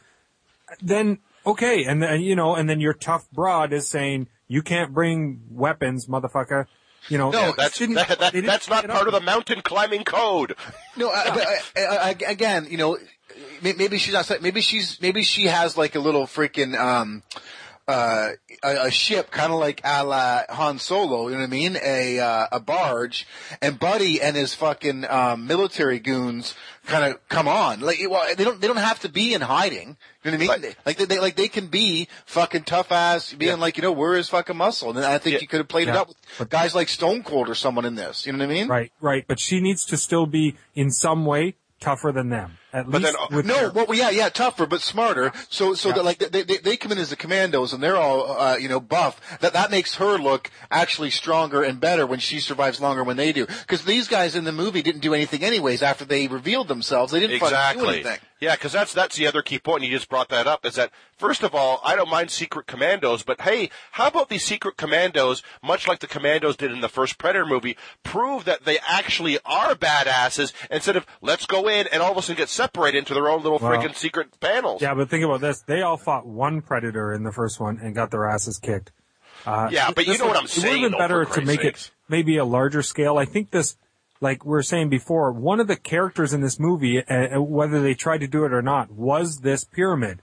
then 0.80 1.18
okay 1.44 1.84
and 1.84 2.02
then 2.02 2.20
you 2.20 2.36
know 2.36 2.54
and 2.54 2.68
then 2.70 2.78
your 2.80 2.92
tough 2.92 3.28
broad 3.32 3.72
is 3.72 3.88
saying 3.88 4.28
you 4.48 4.62
can't 4.62 4.92
bring 4.94 5.40
weapons 5.50 6.06
motherfucker 6.06 6.66
you 7.08 7.18
know 7.18 7.30
No, 7.30 7.52
that's 7.56 7.78
didn't- 7.78 7.96
that, 7.96 8.18
that, 8.20 8.32
that's 8.44 8.68
not 8.68 8.86
part 8.86 9.02
up. 9.02 9.06
of 9.08 9.12
the 9.12 9.20
mountain 9.20 9.60
climbing 9.60 10.04
code. 10.04 10.54
No, 10.96 11.10
uh, 11.10 11.34
but, 11.34 11.46
uh, 11.76 11.80
uh, 11.94 12.14
again, 12.26 12.66
you 12.70 12.78
know, 12.78 12.92
may- 12.96 13.06
maybe 13.62 13.98
she's 13.98 14.14
not. 14.14 14.30
Maybe 14.42 14.60
she's. 14.60 15.00
Maybe 15.00 15.22
she 15.22 15.46
has 15.46 15.76
like 15.76 15.94
a 15.94 16.00
little 16.00 16.26
freaking 16.26 16.78
um, 16.78 17.22
uh, 17.88 18.30
a, 18.64 18.86
a 18.86 18.90
ship, 18.90 19.30
kind 19.30 19.52
of 19.52 19.58
like 19.60 19.80
a 19.84 20.04
la 20.04 20.42
Han 20.50 20.78
Solo. 20.78 21.28
You 21.28 21.34
know 21.34 21.40
what 21.40 21.44
I 21.44 21.50
mean? 21.50 21.76
A 21.82 22.18
uh, 22.18 22.46
a 22.52 22.60
barge, 22.60 23.26
and 23.62 23.78
Buddy 23.78 24.20
and 24.20 24.36
his 24.36 24.54
fucking 24.54 25.04
um, 25.08 25.46
military 25.46 25.98
goons 26.00 26.54
kind 26.86 27.04
of 27.04 27.28
come 27.28 27.48
on. 27.48 27.80
Like, 27.80 27.98
well, 28.08 28.24
they 28.36 28.44
don't. 28.44 28.60
They 28.60 28.66
don't 28.66 28.76
have 28.76 29.00
to 29.00 29.08
be 29.08 29.34
in 29.34 29.40
hiding. 29.40 29.96
You 30.24 30.32
know 30.32 30.38
what 30.38 30.50
I 30.50 30.58
mean? 30.58 30.74
Like 30.84 30.96
they, 30.96 31.04
they 31.04 31.20
like 31.20 31.36
they 31.36 31.46
can 31.48 31.68
be 31.68 32.08
fucking 32.24 32.64
tough 32.64 32.90
ass, 32.90 33.32
being 33.32 33.60
like, 33.60 33.76
you 33.76 33.82
know, 33.82 33.92
where 33.92 34.14
is 34.14 34.28
fucking 34.28 34.56
muscle? 34.56 34.90
And 34.90 34.98
I 34.98 35.18
think 35.18 35.34
Yeah. 35.34 35.40
you 35.42 35.46
could 35.46 35.58
have 35.58 35.68
played 35.68 35.86
it 35.86 35.94
up 35.94 36.10
with 36.40 36.50
guys 36.50 36.74
like 36.74 36.88
Stone 36.88 37.22
Cold 37.22 37.48
or 37.48 37.54
someone 37.54 37.84
in 37.84 37.94
this. 37.94 38.26
You 38.26 38.32
know 38.32 38.38
what 38.38 38.50
I 38.50 38.54
mean? 38.54 38.66
right 38.68 38.92
right 39.00 39.24
but 39.28 39.38
she 39.38 39.60
needs 39.60 39.84
to 39.86 39.96
still 39.96 40.26
be 40.26 40.56
in 40.74 40.90
some 40.90 41.24
way 41.24 41.54
tougher 41.78 42.10
than 42.10 42.30
them 42.30 42.58
At 42.76 42.90
But 42.90 43.00
least 43.02 43.16
then- 43.30 43.46
No, 43.46 43.70
their- 43.70 43.70
well, 43.70 43.94
yeah, 43.96 44.10
yeah, 44.10 44.28
tougher 44.28 44.66
but 44.66 44.82
smarter. 44.82 45.32
So, 45.48 45.72
so 45.74 45.88
Yeah. 45.88 45.94
that 45.94 46.04
like 46.04 46.18
they, 46.18 46.42
they 46.42 46.58
they 46.58 46.76
come 46.76 46.92
in 46.92 46.98
as 46.98 47.08
the 47.10 47.16
commandos 47.16 47.72
and 47.72 47.82
they're 47.82 47.96
all 47.96 48.38
uh, 48.38 48.56
you 48.58 48.68
know 48.68 48.80
buff. 48.80 49.18
That 49.40 49.54
that 49.54 49.70
makes 49.70 49.94
her 49.94 50.18
look 50.18 50.50
actually 50.70 51.10
stronger 51.10 51.62
and 51.62 51.80
better 51.80 52.04
when 52.06 52.18
she 52.18 52.38
survives 52.38 52.78
longer 52.80 53.02
when 53.02 53.16
they 53.16 53.32
do. 53.32 53.46
Because 53.46 53.84
these 53.84 54.08
guys 54.08 54.36
in 54.36 54.44
the 54.44 54.52
movie 54.52 54.82
didn't 54.82 55.00
do 55.00 55.14
anything 55.14 55.42
anyways 55.42 55.82
after 55.82 56.04
they 56.04 56.28
revealed 56.28 56.68
themselves. 56.68 57.12
They 57.12 57.20
didn't 57.20 57.38
fucking 57.38 57.48
do 57.50 57.54
Exactly. 57.56 57.94
anything. 57.94 58.18
Yeah, 58.38 58.54
because 58.54 58.72
that's 58.72 58.92
that's 58.92 59.16
the 59.16 59.26
other 59.26 59.40
key 59.40 59.58
point. 59.58 59.82
And 59.82 59.90
you 59.90 59.96
just 59.96 60.10
brought 60.10 60.28
that 60.28 60.46
up. 60.46 60.66
Is 60.66 60.74
that 60.74 60.90
first 61.16 61.42
of 61.42 61.54
all, 61.54 61.80
I 61.82 61.96
don't 61.96 62.10
mind 62.10 62.30
secret 62.30 62.66
commandos, 62.66 63.22
but 63.22 63.40
hey, 63.40 63.70
how 63.92 64.08
about 64.08 64.28
these 64.28 64.44
secret 64.44 64.76
commandos? 64.76 65.42
Much 65.62 65.88
like 65.88 66.00
the 66.00 66.06
commandos 66.06 66.54
did 66.56 66.70
in 66.70 66.82
the 66.82 66.90
first 66.90 67.16
Predator 67.16 67.46
movie, 67.46 67.78
prove 68.04 68.44
that 68.44 68.66
they 68.66 68.78
actually 68.86 69.38
are 69.46 69.74
badasses 69.74 70.52
instead 70.70 70.96
of 70.96 71.06
let's 71.22 71.46
go 71.46 71.66
in 71.66 71.86
and 71.86 72.02
all 72.02 72.12
of 72.12 72.18
a 72.18 72.22
sudden 72.22 72.36
get 72.36 72.50
separated 72.66 72.98
into 72.98 73.14
their 73.14 73.28
own 73.28 73.42
little 73.42 73.58
Well, 73.58 73.72
freaking 73.72 73.94
secret 73.94 74.38
panels. 74.40 74.82
yeah, 74.82 74.94
but 74.94 75.08
think 75.08 75.24
about 75.24 75.40
this. 75.40 75.62
They 75.62 75.82
all 75.82 75.96
fought 75.96 76.26
one 76.26 76.60
predator 76.62 77.12
in 77.12 77.22
the 77.22 77.32
first 77.32 77.60
one 77.60 77.78
and 77.82 77.94
got 77.94 78.10
their 78.10 78.28
asses 78.28 78.58
kicked. 78.58 78.92
Uh, 79.44 79.68
Yeah, 79.70 79.90
but 79.94 80.06
you 80.06 80.18
know 80.18 80.26
what 80.26 80.36
I'm 80.36 80.44
It 80.44 80.50
saying, 80.50 80.82
would 80.82 80.92
have 80.92 80.98
been 80.98 80.98
better 80.98 81.24
to 81.24 81.40
make 81.42 81.60
Christ's 81.60 81.86
it 81.88 81.92
maybe 82.08 82.36
a 82.36 82.44
larger 82.44 82.82
scale. 82.82 83.18
I 83.18 83.24
think 83.24 83.50
this, 83.50 83.76
like 84.20 84.44
we 84.44 84.50
were 84.50 84.62
saying 84.62 84.88
before, 84.88 85.32
one 85.32 85.60
of 85.60 85.66
the 85.68 85.76
characters 85.76 86.32
in 86.32 86.40
this 86.40 86.58
movie, 86.58 87.02
uh, 87.04 87.36
uh, 87.36 87.42
whether 87.42 87.80
they 87.80 87.94
tried 87.94 88.18
to 88.20 88.26
do 88.26 88.44
it 88.44 88.52
or 88.52 88.62
not, 88.62 88.90
was 88.90 89.40
this 89.40 89.64
pyramid. 89.64 90.20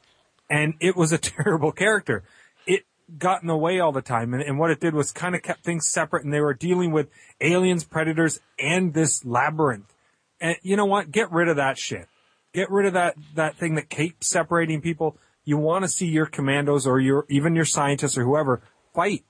And 0.49 0.73
it 0.79 0.95
was 0.95 1.11
a 1.13 1.17
terrible 1.33 1.71
character. 1.71 2.23
It 2.67 2.83
got 3.17 3.41
in 3.41 3.47
the 3.47 3.57
way 3.57 3.79
all 3.79 3.91
the 3.91 4.01
time. 4.01 4.33
And, 4.33 4.41
and 4.43 4.57
what 4.59 4.71
it 4.71 4.79
did 4.79 4.93
was 4.93 5.11
kind 5.11 5.35
of 5.35 5.41
kept 5.43 5.63
things 5.63 5.87
separate 5.89 6.23
and 6.23 6.33
they 6.33 6.41
were 6.41 6.53
dealing 6.53 6.91
with 6.91 7.07
aliens, 7.39 7.83
predators, 7.83 8.39
and 8.59 8.93
this 8.93 9.23
labyrinth. 9.25 9.93
And 10.41 10.57
you 10.63 10.75
know 10.75 10.85
what? 10.85 11.11
Get 11.11 11.31
rid 11.31 11.47
of 11.47 11.55
that 11.57 11.77
shit. 11.77 12.07
Get 12.53 12.69
rid 12.69 12.85
of 12.85 12.93
that, 12.93 13.15
that 13.35 13.57
thing 13.57 13.75
that 13.75 13.89
keeps 13.89 14.27
separating 14.27 14.81
people. 14.81 15.17
You 15.43 15.57
want 15.57 15.83
to 15.83 15.89
see 15.89 16.07
your 16.07 16.25
commandos 16.25 16.87
or 16.87 16.99
your, 16.99 17.25
even 17.29 17.55
your 17.55 17.65
scientists 17.65 18.17
or 18.17 18.23
whoever 18.23 18.61
fight. 18.93 19.23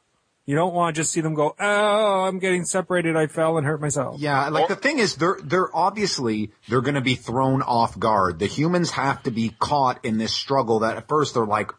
You 0.45 0.55
don't 0.55 0.73
want 0.73 0.93
to 0.93 1.01
just 1.01 1.13
see 1.13 1.21
them 1.21 1.35
go, 1.35 1.55
oh, 1.57 2.25
I'm 2.25 2.39
getting 2.39 2.65
separated. 2.65 3.15
I 3.15 3.27
fell 3.27 3.57
and 3.57 3.65
hurt 3.65 3.79
myself. 3.79 4.19
Yeah, 4.19 4.49
like 4.49 4.67
the 4.67 4.75
thing 4.75 4.99
is, 4.99 5.15
they're 5.15 5.37
they're 5.41 5.73
obviously 5.73 6.51
they're 6.67 6.81
going 6.81 6.95
to 6.95 7.01
be 7.01 7.15
thrown 7.15 7.61
off 7.61 7.97
guard. 7.97 8.39
The 8.39 8.45
humans 8.45 8.91
have 8.91 9.23
to 9.23 9.31
be 9.31 9.55
caught 9.57 10.03
in 10.03 10.17
this 10.17 10.33
struggle. 10.33 10.79
That 10.79 10.97
at 10.97 11.07
first 11.07 11.35
they're 11.35 11.45
like, 11.45 11.71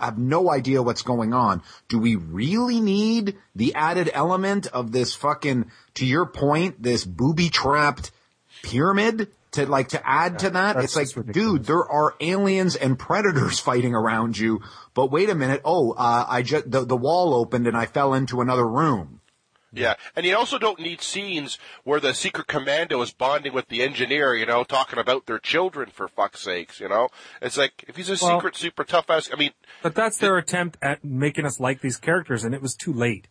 I 0.00 0.06
have 0.06 0.16
no 0.16 0.50
idea 0.50 0.82
what's 0.82 1.02
going 1.02 1.34
on. 1.34 1.62
Do 1.88 1.98
we 1.98 2.16
really 2.16 2.80
need 2.80 3.36
the 3.54 3.74
added 3.74 4.10
element 4.14 4.68
of 4.68 4.92
this 4.92 5.14
fucking, 5.14 5.70
to 5.94 6.06
your 6.06 6.24
point, 6.24 6.82
this 6.82 7.04
booby 7.04 7.50
trapped 7.50 8.10
pyramid? 8.62 9.28
To 9.52 9.66
like 9.66 9.88
to 9.88 10.00
add 10.08 10.38
to 10.40 10.50
that, 10.50 10.76
it's 10.76 10.96
like, 10.96 11.14
ridiculous. 11.14 11.34
dude, 11.58 11.64
there 11.66 11.84
are 11.86 12.14
aliens 12.20 12.74
and 12.74 12.98
predators 12.98 13.58
fighting 13.68 13.94
around 13.94 14.38
you. 14.38 14.62
But 14.94 15.10
wait 15.10 15.28
a 15.28 15.34
minute, 15.34 15.60
oh, 15.64 15.92
uh, 15.92 16.24
I 16.28 16.40
just 16.42 16.70
the 16.70 16.84
the 16.86 16.96
wall 16.96 17.34
opened 17.34 17.66
and 17.66 17.76
I 17.76 17.84
fell 17.86 18.14
into 18.14 18.40
another 18.40 18.66
room. 18.66 19.20
Yeah, 19.74 19.94
and 20.14 20.26
you 20.26 20.36
also 20.36 20.58
don't 20.58 20.78
need 20.80 21.00
scenes 21.00 21.58
where 21.84 21.98
the 22.00 22.12
secret 22.12 22.46
commando 22.46 23.00
is 23.00 23.10
bonding 23.10 23.54
with 23.54 23.68
the 23.68 23.82
engineer, 23.82 24.34
you 24.34 24.44
know, 24.44 24.64
talking 24.64 24.98
about 24.98 25.24
their 25.24 25.38
children 25.38 25.88
for 25.90 26.08
fuck's 26.08 26.42
sakes, 26.42 26.78
you 26.78 26.88
know. 26.90 27.08
It's 27.40 27.56
like 27.56 27.84
if 27.88 27.96
he's 27.96 28.08
a 28.10 28.22
Well- 28.24 28.38
secret, 28.38 28.54
super 28.56 28.84
tough 28.84 29.08
ass. 29.08 29.30
I 29.32 29.36
mean, 29.36 29.52
But 29.82 29.94
that's 29.94 30.18
their 30.18 30.36
attempt 30.36 30.76
at 30.82 31.02
making 31.04 31.46
us 31.46 31.58
like 31.58 31.80
these 31.80 31.96
characters 31.96 32.44
and 32.44 32.54
it 32.54 32.60
was 32.62 32.74
too 32.74 32.92
late. 32.92 33.28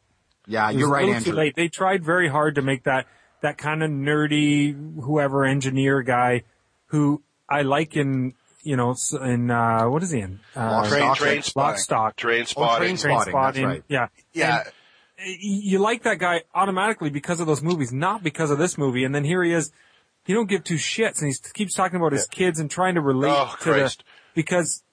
Yeah, 0.47 0.65
It 0.69 0.73
was 0.73 0.79
you're 0.81 0.89
right, 0.89 1.01
little 1.01 1.15
Andrew. 1.15 1.31
Too 1.33 1.37
late. 1.37 1.55
They 1.55 1.67
tried 1.67 2.03
very 2.03 2.27
hard 2.29 2.55
to 2.55 2.63
make 2.63 2.83
that 2.85 3.05
that 3.41 3.57
kind 3.57 3.83
of 3.83 3.89
nerdy, 3.91 4.73
whoever 5.03 5.45
engineer 5.45 6.01
guy, 6.01 6.43
who 6.87 7.21
I 7.49 7.61
like 7.63 7.95
in 7.95 8.33
you 8.63 8.75
know 8.75 8.95
in 9.21 9.49
uh, 9.51 9.85
what 9.89 10.03
is 10.03 10.11
he 10.11 10.19
in? 10.19 10.39
Uh, 10.55 10.87
Train- 10.87 11.01
Stock- 11.01 11.17
train 11.17 11.41
spotting. 11.41 11.77
stock. 11.79 12.15
train 12.15 12.41
Oh, 12.41 12.45
spotting. 12.45 12.95
train 12.97 13.17
Trainspotting, 13.17 13.53
that's 13.53 13.59
right. 13.59 13.83
Yeah. 13.87 14.07
Yeah. 14.33 14.63
And, 14.63 15.37
you 15.39 15.77
like 15.77 16.01
that 16.03 16.17
guy 16.17 16.41
automatically 16.55 17.11
because 17.11 17.39
of 17.39 17.45
those 17.47 17.61
movies, 17.61 17.91
not 17.93 18.23
because 18.23 18.49
of 18.49 18.57
this 18.57 18.75
movie. 18.77 19.03
And 19.03 19.13
then 19.13 19.23
here 19.23 19.43
he 19.43 19.51
is. 19.53 19.71
He 20.25 20.33
don't 20.33 20.47
give 20.49 20.63
two 20.63 20.75
shits, 20.75 21.21
and 21.21 21.27
he 21.31 21.35
keeps 21.53 21.75
talking 21.75 21.97
about 21.97 22.11
his 22.11 22.25
kids 22.27 22.59
and 22.59 22.69
trying 22.71 22.95
to 22.95 23.01
relate 23.01 23.31
Oh, 23.31 23.55
to 23.61 23.65
the 23.65 23.71
Christ. 23.79 24.03
Because 24.33 24.83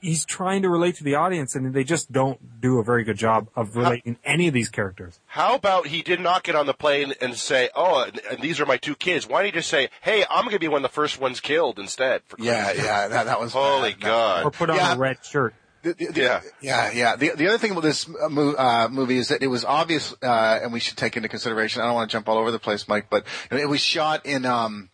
he's 0.00 0.24
trying 0.24 0.62
to 0.62 0.68
relate 0.68 0.96
to 0.96 1.04
the 1.04 1.14
audience, 1.14 1.54
and 1.54 1.74
they 1.74 1.84
just 1.84 2.10
don't 2.12 2.60
do 2.60 2.78
a 2.78 2.84
very 2.84 3.04
good 3.04 3.16
job 3.18 3.48
of 3.56 3.76
relating 3.76 4.16
any 4.24 4.48
of 4.48 4.54
these 4.54 4.68
characters. 4.68 5.20
How 5.26 5.54
about 5.54 5.86
he 5.88 6.02
did 6.02 6.20
not 6.20 6.42
get 6.42 6.54
on 6.56 6.66
the 6.66 6.74
plane 6.74 7.14
and 7.20 7.34
say, 7.36 7.70
"Oh, 7.74 8.02
and, 8.04 8.20
and 8.30 8.40
these 8.40 8.60
are 8.60 8.66
my 8.66 8.76
two 8.76 8.94
kids"? 8.94 9.26
Why 9.28 9.42
didn't 9.42 9.54
he 9.54 9.58
just 9.60 9.68
say, 9.70 9.88
"Hey, 10.02 10.24
I'm 10.30 10.44
going 10.44 10.54
to 10.54 10.58
be 10.60 10.68
one 10.68 10.78
of 10.84 10.90
the 10.90 10.94
first 10.94 11.20
ones 11.20 11.40
killed 11.40 11.78
instead"? 11.78 12.22
For 12.26 12.36
Yeah, 12.40 12.72
yeah, 12.72 13.08
that, 13.08 13.24
that 13.26 13.40
was 13.40 13.52
Holy 13.52 13.92
bad. 13.92 14.00
God! 14.00 14.44
Or 14.46 14.50
put 14.50 14.70
on 14.70 14.76
Yeah. 14.76 14.94
a 14.94 14.98
red 14.98 15.18
shirt. 15.24 15.54
The- 15.82 15.92
the- 15.94 16.06
the- 16.06 16.20
Yeah. 16.20 16.40
yeah, 16.60 16.90
yeah. 16.92 17.16
The 17.16 17.32
the 17.36 17.46
other 17.46 17.58
thing 17.58 17.70
about 17.70 17.84
this 17.84 18.08
uh, 18.08 18.28
mo- 18.28 18.54
uh, 18.54 18.88
movie 18.90 19.16
is 19.18 19.28
that 19.28 19.42
it 19.42 19.46
was 19.46 19.64
obvious, 19.64 20.12
uh, 20.22 20.58
and 20.62 20.72
we 20.72 20.80
should 20.80 20.96
take 20.96 21.16
into 21.16 21.28
consideration. 21.28 21.82
I 21.82 21.86
don't 21.86 21.94
want 21.94 22.10
to 22.10 22.12
jump 22.16 22.28
all 22.28 22.36
over 22.38 22.50
the 22.50 22.58
place, 22.58 22.88
Mike, 22.88 23.06
but 23.10 23.24
it 23.52 23.68
was 23.68 23.80
shot 23.80 24.26
in 24.26 24.44
um, 24.44 24.90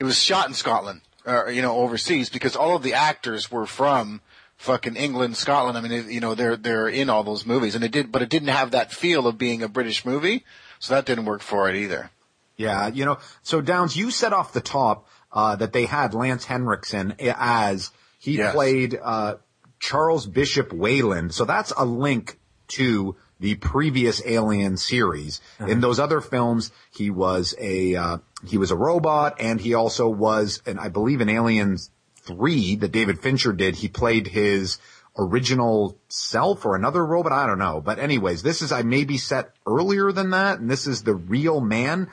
it 0.00 0.04
was 0.04 0.18
shot 0.18 0.48
in 0.48 0.54
Scotland, 0.54 1.02
or 1.26 1.50
you 1.50 1.60
know, 1.62 1.76
overseas, 1.76 2.30
because 2.30 2.56
all 2.56 2.76
of 2.76 2.82
the 2.82 2.94
actors 2.94 3.50
were 3.50 3.66
from 3.66 4.20
fucking 4.56 4.96
England, 4.96 5.36
Scotland. 5.36 5.76
I 5.76 5.80
mean, 5.80 5.92
it, 5.92 6.06
you 6.06 6.20
know, 6.20 6.34
they're 6.34 6.56
they're 6.56 6.88
in 6.88 7.10
all 7.10 7.24
those 7.24 7.44
movies, 7.44 7.74
and 7.74 7.84
it 7.84 7.92
did, 7.92 8.10
but 8.12 8.22
it 8.22 8.30
didn't 8.30 8.48
have 8.48 8.70
that 8.70 8.92
feel 8.92 9.26
of 9.26 9.36
being 9.36 9.62
a 9.62 9.68
British 9.68 10.04
movie, 10.04 10.44
so 10.78 10.94
that 10.94 11.04
didn't 11.04 11.24
work 11.26 11.42
for 11.42 11.68
it 11.68 11.76
either. 11.76 12.10
Yeah, 12.56 12.86
you 12.88 13.04
know, 13.04 13.18
so 13.42 13.60
Downs, 13.60 13.96
you 13.96 14.10
said 14.10 14.32
off 14.32 14.54
the 14.54 14.62
top 14.62 15.06
uh, 15.30 15.56
that 15.56 15.74
they 15.74 15.84
had 15.84 16.14
Lance 16.14 16.46
Henriksen 16.46 17.14
as 17.20 17.90
he 18.18 18.38
Yes. 18.38 18.54
played 18.54 18.98
uh, 19.02 19.34
Charles 19.78 20.26
Bishop 20.26 20.72
Weyland. 20.72 21.34
So 21.34 21.44
that's 21.44 21.72
a 21.76 21.84
link 21.84 22.38
to 22.68 23.14
the 23.40 23.54
previous 23.56 24.22
Alien 24.24 24.76
series. 24.76 25.40
In 25.60 25.80
those 25.80 26.00
other 26.00 26.20
films, 26.20 26.72
he 26.90 27.10
was 27.10 27.54
a 27.58 27.94
uh, 27.94 28.18
he 28.46 28.58
was 28.58 28.70
a 28.70 28.76
robot, 28.76 29.36
and 29.40 29.60
he 29.60 29.74
also 29.74 30.08
was, 30.08 30.62
and 30.66 30.80
I 30.80 30.88
believe 30.88 31.20
in 31.20 31.28
Alien 31.28 31.76
Three 32.22 32.76
that 32.76 32.92
David 32.92 33.20
Fincher 33.20 33.52
did, 33.52 33.76
he 33.76 33.88
played 33.88 34.26
his 34.26 34.78
original 35.18 35.98
self 36.08 36.66
or 36.66 36.76
another 36.76 37.04
robot. 37.04 37.32
I 37.32 37.46
don't 37.46 37.58
know. 37.58 37.80
But 37.80 37.98
anyways, 37.98 38.42
this 38.42 38.62
is, 38.62 38.72
I 38.72 38.82
maybe 38.82 39.16
set 39.16 39.52
earlier 39.66 40.12
than 40.12 40.30
that. 40.30 40.58
And 40.58 40.70
this 40.70 40.86
is 40.86 41.02
the 41.02 41.14
real 41.14 41.60
man. 41.60 42.08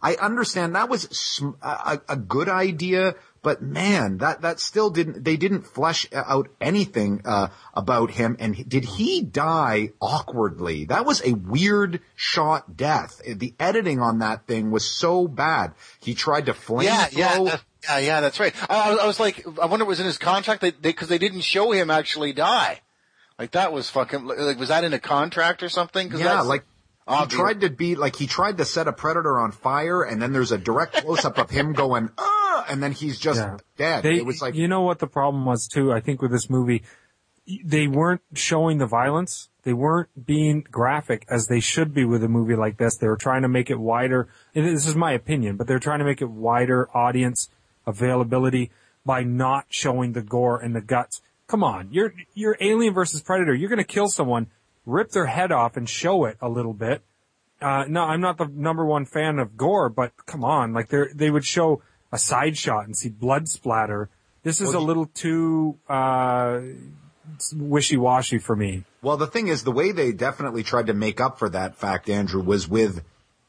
I 0.00 0.14
understand 0.14 0.74
that 0.74 0.88
was 0.88 1.02
sm- 1.10 1.58
a, 1.62 2.00
a 2.08 2.16
good 2.16 2.48
idea, 2.48 3.16
but 3.46 3.62
man, 3.62 4.18
that, 4.18 4.40
that 4.42 4.58
still 4.58 4.90
didn't, 4.90 5.22
they 5.22 5.36
didn't 5.36 5.62
flesh 5.68 6.04
out 6.12 6.48
anything, 6.60 7.22
uh, 7.24 7.46
about 7.74 8.10
him. 8.10 8.36
And 8.40 8.68
did 8.68 8.84
he 8.84 9.22
die 9.22 9.90
awkwardly? 10.00 10.86
That 10.86 11.06
was 11.06 11.22
a 11.24 11.34
weird 11.34 12.00
shot 12.16 12.76
death. 12.76 13.20
The 13.24 13.54
editing 13.60 14.00
on 14.00 14.18
that 14.18 14.48
thing 14.48 14.72
was 14.72 14.84
so 14.84 15.28
bad. 15.28 15.74
He 16.00 16.12
tried 16.14 16.46
to 16.46 16.54
flame 16.54 16.88
Yeah, 16.88 17.06
yeah, 17.12 17.34
throw. 17.36 17.44
that- 17.44 17.62
yeah, 17.84 17.98
yeah. 17.98 18.20
That's 18.20 18.40
right. 18.40 18.52
I, 18.68 18.96
I 19.00 19.06
was- 19.06 19.20
like, 19.20 19.46
I 19.62 19.66
wonder 19.66 19.84
if 19.84 19.86
it 19.86 19.94
was 19.94 20.00
in 20.00 20.06
his 20.06 20.18
contract 20.18 20.64
because 20.82 21.06
they, 21.06 21.18
didn't 21.18 21.42
show 21.42 21.70
him 21.70 21.88
actually 21.88 22.32
die. 22.32 22.80
Like 23.38 23.52
that 23.52 23.72
was 23.72 23.88
fucking 23.90 24.24
like 24.26 24.58
was 24.58 24.70
that 24.70 24.82
in 24.82 24.92
a 24.92 24.98
contract 24.98 25.62
or 25.62 25.68
something? 25.68 26.08
'Cause 26.10 26.18
Yeah, 26.18 26.34
that's 26.34 26.48
like 27.06 27.30
he 27.30 27.36
tried 27.36 27.60
to 27.60 27.70
be 27.70 27.94
like 27.94 28.16
he 28.16 28.26
tried 28.26 28.58
to 28.58 28.64
set 28.64 28.88
a 28.88 28.92
predator 28.92 29.38
on 29.38 29.52
fire, 29.52 30.02
and 30.02 30.20
then 30.20 30.32
there's 30.32 30.52
a 30.52 30.58
direct 30.58 30.94
close 30.94 31.24
up 31.24 31.38
of 31.38 31.50
him 31.50 31.72
going, 31.72 32.10
ah, 32.18 32.66
and 32.68 32.82
then 32.82 32.92
he's 32.92 33.18
just 33.18 33.40
Yeah. 33.40 33.56
dead. 33.76 34.02
They, 34.04 34.16
it 34.16 34.26
was 34.26 34.42
like, 34.42 34.54
you 34.54 34.68
know 34.68 34.82
what 34.82 34.98
the 34.98 35.06
problem 35.06 35.44
was 35.44 35.68
too. 35.68 35.92
I 35.92 36.00
think 36.00 36.20
with 36.22 36.30
this 36.32 36.50
movie, 36.50 36.82
they 37.64 37.86
weren't 37.86 38.22
showing 38.34 38.78
the 38.78 38.86
violence. 38.86 39.48
They 39.62 39.72
weren't 39.72 40.08
being 40.26 40.64
graphic 40.70 41.24
as 41.28 41.46
they 41.46 41.60
should 41.60 41.92
be 41.94 42.04
with 42.04 42.22
a 42.24 42.28
movie 42.28 42.54
like 42.56 42.76
this. 42.76 42.96
They 42.96 43.08
were 43.08 43.16
trying 43.16 43.42
to 43.42 43.48
make 43.48 43.68
it 43.70 43.78
wider. 43.78 44.28
and 44.54 44.64
This 44.66 44.86
is 44.86 44.94
my 44.96 45.12
opinion, 45.12 45.56
but 45.56 45.66
they're 45.66 45.78
trying 45.80 45.98
to 46.00 46.04
make 46.04 46.22
it 46.22 46.30
wider 46.30 46.88
audience 46.96 47.48
availability 47.86 48.70
by 49.04 49.22
not 49.22 49.66
showing 49.68 50.12
the 50.12 50.22
gore 50.22 50.58
and 50.58 50.74
the 50.74 50.80
guts. 50.80 51.22
Come 51.46 51.62
on, 51.62 51.88
you're 51.92 52.12
you're 52.34 52.56
Alien 52.60 52.92
versus 52.94 53.22
Predator. 53.22 53.54
You're 53.54 53.68
going 53.68 53.78
to 53.78 53.84
kill 53.84 54.08
someone, 54.08 54.48
rip 54.86 55.10
their 55.10 55.26
head 55.26 55.52
off, 55.52 55.76
and 55.76 55.88
show 55.88 56.24
it 56.24 56.38
a 56.40 56.48
little 56.48 56.72
bit. 56.72 57.02
Uh, 57.60 57.84
no, 57.88 58.02
I'm 58.02 58.20
not 58.20 58.38
the 58.38 58.46
number 58.46 58.84
one 58.86 59.04
fan 59.04 59.38
of 59.38 59.56
gore, 59.56 59.88
but 59.90 60.12
come 60.26 60.44
on, 60.44 60.72
like 60.72 60.88
they 60.88 61.02
they 61.14 61.30
would 61.30 61.44
show 61.44 61.82
a 62.12 62.18
side 62.18 62.56
shot 62.56 62.86
and 62.86 62.96
see 62.96 63.08
blood 63.10 63.48
splatter. 63.48 64.08
This 64.42 64.60
is 64.60 64.72
a 64.74 64.78
little 64.80 65.06
too 65.06 65.76
uh, 65.88 66.60
wishy 67.54 67.96
washy 67.96 68.38
for 68.38 68.54
me. 68.56 68.84
well, 69.02 69.16
the 69.16 69.26
thing 69.26 69.48
is, 69.48 69.64
the 69.64 69.72
way 69.72 69.90
they 69.92 70.12
definitely 70.12 70.62
tried 70.62 70.86
to 70.86 70.94
make 70.94 71.20
up 71.20 71.38
for 71.38 71.48
that 71.48 71.76
fact, 71.76 72.08
Andrew, 72.08 72.42
was 72.42 72.68
with 72.68 73.02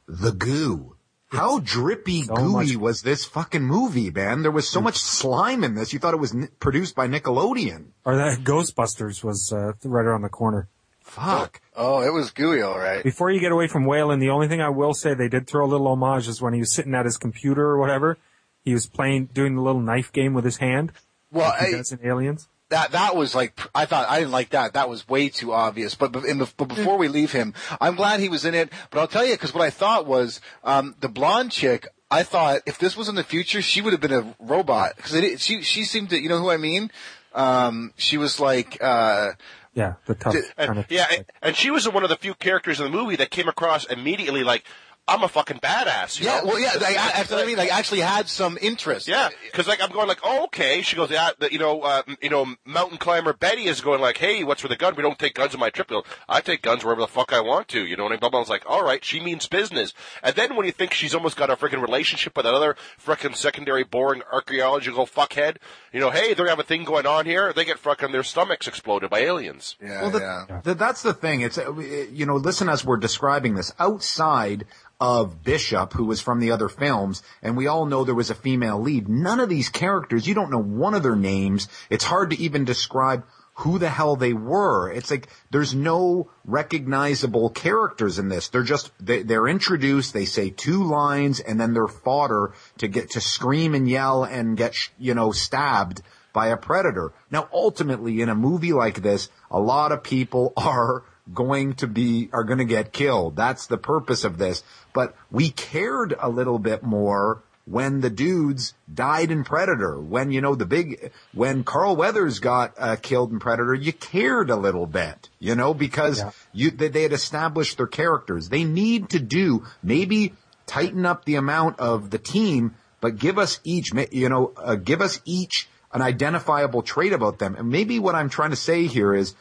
the 0.08 0.32
goo. 0.32 0.96
How 1.30 1.60
drippy 1.60 2.24
So 2.24 2.34
gooey 2.36 2.52
much- 2.54 2.76
was 2.78 3.02
this 3.02 3.26
fucking 3.26 3.64
movie, 3.64 4.10
man? 4.10 4.42
There 4.44 4.52
was 4.52 4.68
so 4.70 4.80
much 4.80 4.96
slime 4.98 5.64
in 5.66 5.76
this. 5.76 5.92
You 5.92 6.00
thought 6.00 6.14
it 6.14 6.20
was 6.22 6.34
n- 6.34 6.48
produced 6.62 6.96
by 6.96 7.08
Nickelodeon. 7.10 7.88
Or 8.06 8.16
that 8.16 8.40
Ghostbusters 8.46 9.24
was 9.26 9.52
uh, 9.52 9.74
right 9.84 10.06
around 10.06 10.22
the 10.22 10.30
corner. 10.30 10.70
Fuck. 11.18 11.62
Oh, 11.76 12.02
it 12.02 12.12
was 12.14 12.32
gooey, 12.32 12.62
all 12.62 12.78
right. 12.78 13.04
Before 13.04 13.30
you 13.32 13.40
get 13.40 13.52
away 13.52 13.68
from 13.68 13.86
Whalen, 13.86 14.20
the 14.20 14.30
only 14.30 14.48
thing 14.48 14.62
I 14.62 14.70
will 14.70 14.94
say 14.94 15.14
they 15.14 15.28
did 15.30 15.48
throw 15.48 15.66
a 15.66 15.68
little 15.68 15.88
homage 15.88 16.28
is 16.28 16.42
when 16.42 16.54
he 16.54 16.60
was 16.60 16.72
sitting 16.74 16.94
at 16.96 17.06
his 17.06 17.18
computer 17.18 17.64
or 17.66 17.78
whatever. 17.78 18.18
He 18.64 18.74
was 18.74 18.86
playing, 18.88 19.28
doing 19.34 19.56
the 19.56 19.62
little 19.62 19.82
knife 19.82 20.12
game 20.12 20.34
with 20.34 20.46
his 20.46 20.58
hand. 20.58 20.92
Well, 21.32 21.52
He 21.60 21.76
I, 21.76 21.80
in 21.80 22.06
Aliens. 22.08 22.48
that 22.70 22.92
that 22.92 23.16
was 23.16 23.34
like 23.36 23.60
I 23.74 23.86
thought 23.86 24.10
I 24.10 24.20
didn't 24.20 24.32
like 24.32 24.50
that. 24.50 24.74
That 24.74 24.90
was 24.90 25.08
way 25.08 25.30
too 25.30 25.54
obvious. 25.54 25.96
But 25.96 26.12
but, 26.12 26.26
in 26.26 26.38
the, 26.38 26.52
but 26.58 26.68
before 26.68 26.98
we 26.98 27.08
leave 27.08 27.32
him, 27.32 27.54
I'm 27.82 27.96
glad 27.96 28.20
he 28.20 28.30
was 28.30 28.46
in 28.46 28.54
it. 28.56 28.70
But 28.92 29.00
I'll 29.00 29.08
tell 29.08 29.26
you 29.26 29.34
because 29.34 29.54
what 29.54 29.64
I 29.64 29.70
thought 29.70 30.06
was 30.06 30.42
um, 30.64 30.96
the 31.00 31.10
blonde 31.10 31.52
chick. 31.52 31.88
I 32.10 32.24
thought 32.24 32.62
if 32.66 32.78
this 32.80 32.96
was 32.96 33.10
in 33.10 33.16
the 33.16 33.24
future, 33.24 33.62
she 33.62 33.82
would 33.82 33.92
have 33.92 34.00
been 34.02 34.14
a 34.14 34.36
robot 34.40 34.96
because 34.96 35.42
she 35.42 35.62
she 35.62 35.84
seemed 35.84 36.10
to 36.12 36.22
you 36.22 36.30
know 36.30 36.40
who 36.40 36.50
I 36.50 36.58
mean. 36.58 36.90
Um, 37.34 37.94
she 37.98 38.18
was 38.18 38.40
like 38.40 38.78
uh, 38.82 39.32
Yeah, 39.78 39.94
the 40.08 40.16
tough 40.16 40.34
Did- 40.34 40.56
kind 40.58 40.80
of. 40.80 40.90
yeah, 40.90 41.06
and, 41.16 41.26
and 41.44 41.56
she 41.56 41.70
was 41.70 41.88
one 41.88 42.02
of 42.04 42.10
the 42.10 42.16
few 42.16 42.34
characters 42.34 42.80
in 42.80 42.92
the 42.92 42.98
movie 42.98 43.16
that 43.18 43.30
came 43.30 43.48
across 43.48 43.86
immediately 43.86 44.44
like, 44.44 44.64
I'm 45.08 45.24
a 45.24 45.28
fucking 45.30 45.60
badass. 45.60 46.20
You 46.20 46.26
yeah 46.28 46.40
know? 46.42 46.48
well 46.48 46.60
yeah 46.60 46.74
like, 46.74 46.98
I, 46.98 47.12
that's 47.16 47.32
what 47.32 47.42
I 47.42 47.46
mean 47.46 47.58
like 47.58 47.72
actually 47.74 48.02
had 48.02 48.28
some 48.28 48.58
interest. 48.62 49.08
Yeah, 49.08 49.30
because 49.46 49.68
like 49.68 49.82
I'm 49.82 49.92
going 49.92 50.08
like, 50.08 50.20
oh, 50.24 50.44
okay. 50.46 50.82
She 50.82 50.96
goes, 50.96 51.10
yeah, 51.10 51.30
the, 51.40 51.52
you 51.52 51.60
know, 51.60 51.82
uh, 51.82 52.04
you 52.22 52.30
know, 52.30 52.56
mountain 52.66 52.98
climber 52.98 53.34
Betty 53.34 53.66
is 53.66 53.80
going 53.82 54.02
like, 54.02 54.18
hey, 54.18 54.44
what's 54.44 54.64
with 54.64 54.72
the 54.72 54.76
gun? 54.76 54.96
We 54.96 55.04
don't 55.04 55.18
take 55.18 55.34
guns 55.36 55.54
on 55.54 55.60
my 55.60 55.70
trip. 55.70 55.88
Bill. 55.88 56.06
I 56.28 56.42
take 56.42 56.62
guns 56.62 56.84
wherever 56.84 57.00
the 57.02 57.08
fuck 57.08 57.32
I 57.32 57.40
want 57.42 57.70
to. 57.70 57.86
You 57.86 57.96
know, 57.96 58.04
what 58.04 58.12
I 58.12 58.18
and 58.18 58.22
Bubba's 58.34 58.50
like, 58.50 58.64
all 58.68 58.84
right, 58.84 59.04
she 59.04 59.20
means 59.20 59.48
business. 59.48 59.94
And 60.24 60.36
then 60.36 60.56
when 60.56 60.66
you 60.66 60.72
think 60.72 60.94
she's 60.94 61.14
almost 61.16 61.38
got 61.38 61.50
a 61.50 61.56
freaking 61.56 61.82
relationship 61.82 62.36
with 62.36 62.46
another 62.46 62.76
freaking 63.04 63.36
secondary 63.36 63.84
boring 63.84 64.22
archaeological 64.32 65.06
fuckhead, 65.06 65.58
you 65.94 66.00
know, 66.00 66.10
hey, 66.10 66.34
they 66.34 66.44
have 66.48 66.60
a 66.60 66.64
thing 66.64 66.84
going 66.84 67.06
on 67.06 67.26
here. 67.26 67.54
They 67.54 67.66
get 67.66 67.80
fucking 67.80 68.12
their 68.12 68.24
stomachs 68.24 68.68
exploded 68.68 69.10
by 69.10 69.20
aliens. 69.20 69.76
yeah, 69.82 70.02
Well, 70.02 70.12
the, 70.12 70.20
yeah. 70.20 70.62
the- 70.64 70.74
that's 70.76 71.02
the 71.04 71.14
thing. 71.14 71.42
It's 71.42 71.58
uh, 71.58 71.74
you 71.80 72.26
know, 72.26 72.36
listen 72.36 72.70
as 72.70 72.84
we're 72.86 72.98
describing 72.98 73.56
this 73.56 73.74
outside 73.80 74.66
of 75.00 75.44
Bishop, 75.44 75.94
who 75.94 76.06
was 76.06 76.22
from 76.22 76.40
the 76.40 76.52
other 76.52 76.70
films, 76.70 77.22
and 77.42 77.56
we 77.56 77.68
all 77.68 77.86
know 77.86 78.04
there 78.04 78.16
was 78.16 78.30
a 78.30 78.36
female 78.36 78.80
lead. 78.80 79.08
None 79.08 79.40
of 79.40 79.50
these 79.50 79.70
characters, 79.70 80.28
you 80.28 80.34
don't 80.34 80.52
know 80.52 80.62
one 80.62 80.94
of 80.94 81.04
their 81.04 81.16
names. 81.16 81.68
It's 81.90 82.04
hard 82.04 82.32
to 82.32 82.40
even 82.40 82.66
describe 82.66 83.24
who 83.58 83.80
the 83.80 83.90
hell 83.90 84.16
they 84.16 84.34
were. 84.34 84.92
It's 84.92 85.10
like 85.10 85.28
there's 85.50 85.74
no 85.74 86.30
recognizable 86.46 87.50
characters 87.50 88.20
in 88.20 88.30
this. 88.30 88.50
They're 88.50 88.64
just 88.64 88.92
they, 89.00 89.24
they're 89.24 89.48
introduced. 89.48 90.14
They 90.14 90.26
say 90.26 90.52
two 90.52 90.84
lines, 90.84 91.40
and 91.40 91.60
then 91.60 91.74
they're 91.74 91.88
fodder 91.88 92.54
to 92.78 92.88
get 92.88 93.12
to 93.12 93.22
scream 93.22 93.74
and 93.74 93.90
yell 93.90 94.24
and 94.24 94.58
get 94.58 94.76
you 95.00 95.16
know 95.16 95.32
stabbed 95.32 96.02
by 96.34 96.48
a 96.48 96.58
predator. 96.58 97.14
Now, 97.32 97.50
ultimately, 97.52 98.22
in 98.22 98.30
a 98.30 98.36
movie 98.36 98.74
like 98.74 99.02
this, 99.02 99.28
a 99.50 99.60
lot 99.60 99.92
of 99.92 100.04
people 100.04 100.54
are 100.58 101.04
going 101.34 101.74
to 101.76 101.88
be, 101.88 102.30
are 102.34 102.44
going 102.44 102.60
to 102.60 102.66
get 102.66 102.92
killed. 102.94 103.36
That's 103.36 103.68
the 103.68 103.78
purpose 103.78 104.24
of 104.24 104.38
this. 104.38 104.64
But 104.94 105.16
we 105.32 105.50
cared 105.50 106.16
a 106.20 106.30
little 106.30 106.60
bit 106.60 106.84
more 106.84 107.42
when 107.66 108.00
the 108.00 108.10
dudes 108.10 108.74
died 108.92 109.30
in 109.30 109.44
Predator. 109.44 110.00
When, 110.00 110.32
you 110.32 110.40
know, 110.40 110.56
the 110.56 110.66
big, 110.66 111.12
when 111.34 111.66
Carl 111.66 111.98
Weathers 111.98 112.40
got 112.40 112.74
uh, 112.78 112.96
killed 112.96 113.32
in 113.32 113.40
Predator, 113.40 113.74
you 113.74 113.92
cared 113.92 114.50
a 114.50 114.56
little 114.56 114.86
bit, 114.86 115.30
you 115.40 115.54
know, 115.54 115.74
because 115.74 116.20
Yeah. 116.20 116.32
you, 116.54 116.72
they, 116.72 116.88
they 116.88 117.04
had 117.04 117.12
established 117.14 117.76
their 117.78 117.88
characters. 117.88 118.48
They 118.50 118.64
need 118.64 119.10
to 119.10 119.20
do, 119.20 119.66
maybe 119.84 120.34
tighten 120.66 121.06
up 121.06 121.26
the 121.26 121.36
amount 121.36 121.80
of 121.80 122.10
the 122.10 122.18
team, 122.18 122.76
but 123.02 123.18
give 123.18 123.38
us 123.38 123.60
each, 123.66 123.92
you 124.12 124.30
know, 124.30 124.54
uh, 124.56 124.76
give 124.76 125.02
us 125.02 125.20
each 125.26 125.68
an 125.94 126.02
identifiable 126.02 126.82
trait 126.82 127.14
about 127.14 127.40
them. 127.40 127.56
And 127.56 127.70
maybe 127.70 128.00
what 128.00 128.16
I'm 128.16 128.30
trying 128.30 128.50
to 128.52 128.56
say 128.58 128.88
here 128.88 129.14
is 129.14 129.36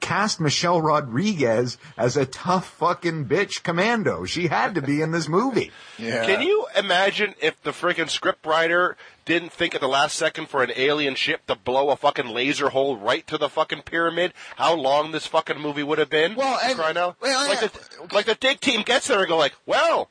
cast 0.00 0.40
Michelle 0.40 0.80
Rodriguez 0.80 1.76
as 1.96 2.16
a 2.16 2.26
tough 2.26 2.68
fucking 2.74 3.26
bitch 3.26 3.62
commando. 3.62 4.24
She 4.24 4.46
had 4.48 4.74
to 4.76 4.82
be 4.82 5.00
in 5.02 5.10
this 5.12 5.28
movie. 5.28 5.70
yeah. 5.98 6.24
Can 6.24 6.42
you 6.42 6.66
imagine 6.76 7.34
if 7.40 7.60
the 7.62 7.70
freaking 7.70 8.08
script 8.08 8.46
writer 8.46 8.96
didn't 9.24 9.52
think 9.52 9.74
at 9.74 9.80
the 9.80 9.88
last 9.88 10.16
second 10.16 10.48
for 10.48 10.62
an 10.62 10.70
alien 10.76 11.14
ship 11.14 11.46
to 11.46 11.54
blow 11.54 11.90
a 11.90 11.96
fucking 11.96 12.28
laser 12.28 12.70
hole 12.70 12.96
right 12.96 13.26
to 13.26 13.36
the 13.36 13.48
fucking 13.48 13.82
pyramid? 13.82 14.32
How 14.56 14.74
long 14.74 15.12
this 15.12 15.26
fucking 15.26 15.58
movie 15.60 15.82
would 15.82 15.98
have 15.98 16.10
been? 16.10 16.34
Well, 16.34 16.58
and- 16.62 16.78
crying 16.78 16.96
out. 16.96 17.16
well, 17.20 17.48
like, 17.48 17.60
yeah. 17.60 17.68
the, 17.68 18.14
like 18.14 18.26
the 18.26 18.34
dig 18.34 18.60
team 18.60 18.82
gets 18.82 19.08
there 19.08 19.18
and 19.18 19.28
go 19.28 19.36
like, 19.36 19.54
well, 19.66 20.08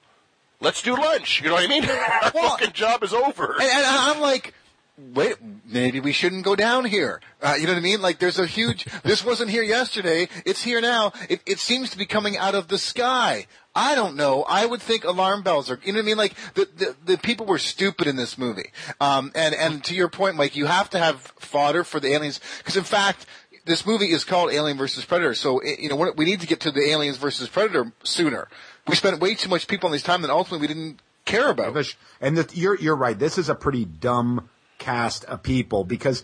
let's 0.60 0.82
do 0.82 0.96
lunch. 0.96 1.42
You 1.42 1.48
know 1.50 1.56
what 1.56 1.64
I 1.64 1.68
mean? 1.68 1.86
Our 1.86 2.32
Well, 2.36 2.50
fucking 2.58 2.74
job 2.74 3.04
is 3.04 3.14
over. 3.14 3.54
And, 3.54 3.62
and 3.64 3.86
I'm 3.86 4.20
like, 4.22 4.54
wait, 4.98 5.36
maybe 5.66 6.00
we 6.00 6.12
shouldn't 6.12 6.44
go 6.44 6.56
down 6.56 6.86
here. 6.86 7.22
Uh, 7.42 7.56
you 7.60 7.68
know 7.68 7.74
what 7.74 7.80
I 7.80 7.82
mean? 7.82 8.02
Like, 8.02 8.20
there's 8.20 8.40
a 8.40 8.46
huge. 8.46 8.86
this 9.04 9.24
wasn't 9.24 9.50
here 9.50 9.64
yesterday. 9.64 10.28
It's 10.46 10.64
here 10.64 10.82
now. 10.82 11.14
It, 11.30 11.42
it 11.46 11.60
seems 11.60 11.92
to 11.92 11.98
be 11.98 12.06
coming 12.06 12.38
out 12.38 12.56
of 12.56 12.68
the 12.68 12.78
sky. 12.78 13.48
I 13.76 13.94
don't 13.94 14.16
know. 14.16 14.44
I 14.44 14.66
would 14.66 14.82
think 14.82 15.04
alarm 15.04 15.44
bells 15.44 15.70
are. 15.70 15.80
You 15.84 15.94
know 15.94 16.00
what 16.00 16.04
I 16.04 16.08
mean? 16.08 16.18
Like 16.18 16.34
the 16.56 16.68
the, 16.76 16.96
the 17.06 17.18
people 17.18 17.46
were 17.46 17.60
stupid 17.60 18.08
in 18.08 18.16
this 18.16 18.38
movie. 18.38 18.72
Um, 19.00 19.32
and 19.36 19.54
and 19.54 19.84
to 19.84 19.94
your 19.94 20.10
point, 20.10 20.36
Mike, 20.36 20.56
you 20.56 20.66
have 20.66 20.90
to 20.92 21.00
have 21.00 21.20
fodder 21.38 21.84
for 21.84 22.00
the 22.00 22.12
aliens 22.14 22.40
because 22.58 22.76
in 22.76 22.84
fact. 22.84 23.26
This 23.66 23.86
movie 23.86 24.14
is 24.14 24.24
called 24.24 24.54
Alien 24.54 24.78
versus 24.78 25.04
Predator, 25.04 25.34
so 25.34 25.60
it, 25.60 25.80
you 25.80 25.90
know 25.90 26.14
we 26.16 26.24
need 26.24 26.40
to 26.40 26.48
get 26.48 26.62
to 26.62 26.72
the 26.72 26.90
Aliens 26.90 27.18
versus 27.18 27.50
Predator 27.50 27.92
sooner. 28.02 28.48
We 28.88 28.96
spent 28.96 29.20
way 29.20 29.36
too 29.36 29.50
much 29.50 29.68
people 29.68 29.88
on 29.88 29.92
this 29.92 30.04
time 30.04 30.22
that 30.22 30.30
ultimately 30.32 30.66
we 30.66 30.74
didn't 30.74 31.02
care 31.26 31.50
about. 31.50 31.76
And 32.22 32.38
the, 32.38 32.50
you're 32.54 32.80
you're 32.80 32.96
right. 32.96 33.20
This 33.20 33.38
is 33.38 33.50
a 33.50 33.56
pretty 33.56 33.84
dumb 33.84 34.50
cast 34.78 35.26
of 35.26 35.44
people 35.44 35.84
because 35.84 36.24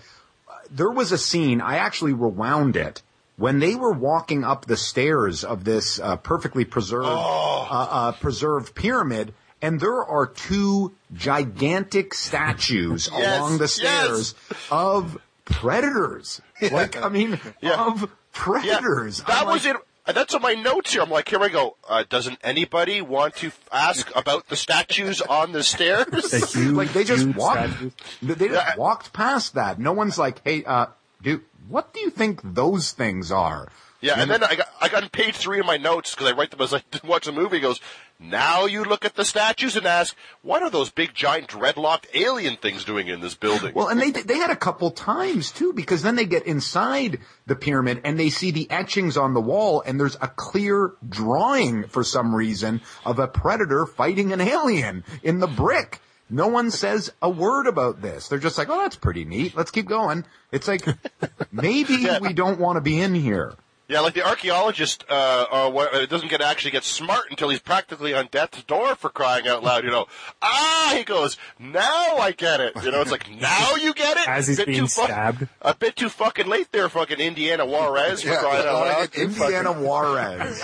uh, 0.49 0.53
there 0.71 0.89
was 0.91 1.11
a 1.11 1.17
scene. 1.17 1.61
I 1.61 1.77
actually 1.77 2.13
rewound 2.13 2.75
it 2.75 3.01
when 3.37 3.59
they 3.59 3.75
were 3.75 3.91
walking 3.91 4.43
up 4.43 4.65
the 4.65 4.77
stairs 4.77 5.43
of 5.43 5.63
this 5.63 5.99
uh, 5.99 6.17
perfectly 6.17 6.65
preserved 6.65 7.07
uh, 7.07 7.63
uh, 7.69 8.11
preserved 8.13 8.75
pyramid. 8.75 9.33
And 9.61 9.79
there 9.79 10.03
are 10.03 10.27
two 10.27 10.93
gigantic 11.13 12.13
statues 12.13 13.09
Yes, 13.17 13.39
along 13.39 13.57
the 13.59 13.67
stairs 13.69 14.35
of 14.69 15.17
predators. 15.45 16.41
Like, 16.71 17.01
I 17.01 17.09
mean, 17.09 17.39
Yeah. 17.61 17.85
of 17.87 18.01
Yeah, 18.01 18.07
predators. 18.31 19.17
that 19.23 19.41
I'm 19.41 19.47
was 19.47 19.65
like, 19.65 19.75
it. 19.75 19.81
That's 20.05 20.33
on 20.35 20.41
my 20.41 20.53
notes 20.53 20.91
here. 20.93 21.01
I'm 21.01 21.09
like, 21.09 21.29
here 21.29 21.39
I 21.41 21.47
go. 21.49 21.77
Uh, 21.87 22.03
doesn't 22.09 22.37
anybody 22.43 23.01
want 23.01 23.35
to 23.37 23.47
f- 23.47 23.59
ask 23.71 24.11
about 24.15 24.49
the 24.49 24.55
statues 24.57 25.21
on 25.21 25.53
the 25.53 25.63
stairs? 25.63 26.05
The 26.07 26.45
huge, 26.53 26.73
like 26.75 26.91
they 26.93 27.03
just 27.05 27.25
walked. 27.27 27.69
statues. 27.69 27.93
They 28.21 28.33
they 28.33 28.47
just 28.49 28.77
walked 28.77 29.13
past 29.13 29.53
that. 29.55 29.79
No 29.79 29.93
one's 29.93 30.17
like, 30.17 30.41
"Hey, 30.43 30.65
uh, 30.65 30.87
dude, 31.21 31.41
what 31.69 31.93
do 31.93 32.01
you 32.01 32.09
think 32.09 32.41
those 32.43 32.91
things 32.91 33.31
are?" 33.31 33.69
Yeah, 34.03 34.19
and 34.19 34.29
then 34.29 34.43
I 34.43 34.55
got 34.55 34.67
I 34.81 34.89
got 34.89 35.03
on 35.03 35.09
page 35.09 35.35
three 35.35 35.61
of 35.61 35.65
my 35.65 35.77
notes 35.77 36.13
because 36.13 36.29
I 36.29 36.35
write 36.35 36.51
them 36.51 36.59
as 36.59 36.73
I 36.73 36.83
watch 37.05 37.25
the 37.25 37.31
movie. 37.31 37.61
Goes 37.61 37.79
now 38.19 38.65
you 38.65 38.83
look 38.83 39.05
at 39.05 39.15
the 39.15 39.23
statues 39.23 39.77
and 39.77 39.85
ask, 39.85 40.13
what 40.41 40.61
are 40.61 40.69
those 40.69 40.89
big 40.89 41.13
giant 41.13 41.47
dreadlocked 41.47 42.05
alien 42.13 42.57
things 42.57 42.83
doing 42.83 43.07
in 43.07 43.21
this 43.21 43.33
building? 43.33 43.73
Well, 43.73 43.87
and 43.87 44.01
they 44.01 44.11
they 44.11 44.35
had 44.37 44.49
a 44.49 44.57
couple 44.57 44.91
times 44.91 45.51
too, 45.51 45.71
because 45.71 46.01
then 46.01 46.17
they 46.17 46.25
get 46.25 46.45
inside 46.45 47.19
the 47.45 47.55
pyramid 47.55 48.01
and 48.03 48.19
they 48.19 48.29
see 48.29 48.51
the 48.51 48.69
etchings 48.69 49.15
on 49.15 49.33
the 49.33 49.41
wall, 49.41 49.81
and 49.85 49.97
there's 49.97 50.17
a 50.19 50.27
clear 50.27 50.91
drawing 51.07 51.87
for 51.87 52.03
some 52.03 52.35
reason 52.35 52.81
of 53.05 53.19
a 53.19 53.27
predator 53.27 53.85
fighting 53.85 54.33
an 54.33 54.41
alien 54.41 55.05
in 55.23 55.39
the 55.39 55.47
brick. 55.47 56.01
No 56.29 56.47
one 56.47 56.71
says 56.71 57.11
a 57.21 57.29
word 57.29 57.67
about 57.67 58.01
this. 58.01 58.27
They're 58.27 58.39
just 58.39 58.57
like, 58.57 58.69
"Oh, 58.69 58.81
that's 58.81 58.95
pretty 58.97 59.23
neat. 59.23 59.55
Let's 59.55 59.71
keep 59.71 59.87
going." 59.87 60.25
It's 60.51 60.67
like 60.67 60.85
maybe 61.53 62.05
we 62.21 62.33
don't 62.33 62.59
want 62.59 62.75
to 62.75 62.81
be 62.81 62.99
in 62.99 63.13
here. 63.13 63.53
Yeah, 63.88 63.99
like 63.99 64.13
the 64.13 64.25
archaeologist 64.25 65.03
uh, 65.09 65.45
uh, 65.51 65.69
wha- 65.73 65.88
uh, 65.91 66.05
doesn't 66.05 66.29
get 66.29 66.41
actually 66.41 66.71
get 66.71 66.84
smart 66.84 67.25
until 67.29 67.49
he's 67.49 67.59
practically 67.59 68.13
on 68.13 68.27
death's 68.31 68.63
door 68.63 68.95
for 68.95 69.09
crying 69.09 69.47
out 69.47 69.63
loud. 69.63 69.84
You 69.84 69.91
know, 69.91 70.07
ah, 70.41 70.93
he 70.95 71.03
goes, 71.03 71.38
now 71.59 72.17
I 72.17 72.31
get 72.31 72.59
it. 72.61 72.73
You 72.84 72.91
know, 72.91 73.01
it's 73.01 73.11
like 73.11 73.29
now 73.29 73.75
you 73.75 73.93
get 73.93 74.17
it. 74.17 74.27
As 74.27 74.47
he's 74.47 74.57
Bit 74.57 74.67
being 74.67 74.79
too 74.79 74.88
fu- 74.88 75.03
stabbed. 75.03 75.47
A 75.61 75.75
bit 75.75 75.95
too 75.95 76.09
fucking 76.09 76.47
late 76.47 76.71
there, 76.71 76.88
fucking 76.89 77.19
Indiana 77.19 77.65
Juarez 77.65 78.21
for 78.21 78.29
Yeah, 78.29 78.39
crying 78.39 78.67
out 78.67 78.86
like 78.88 78.97
loud. 78.97 79.03
it- 79.13 79.21
Indiana 79.21 79.73
Juarez. 79.73 80.63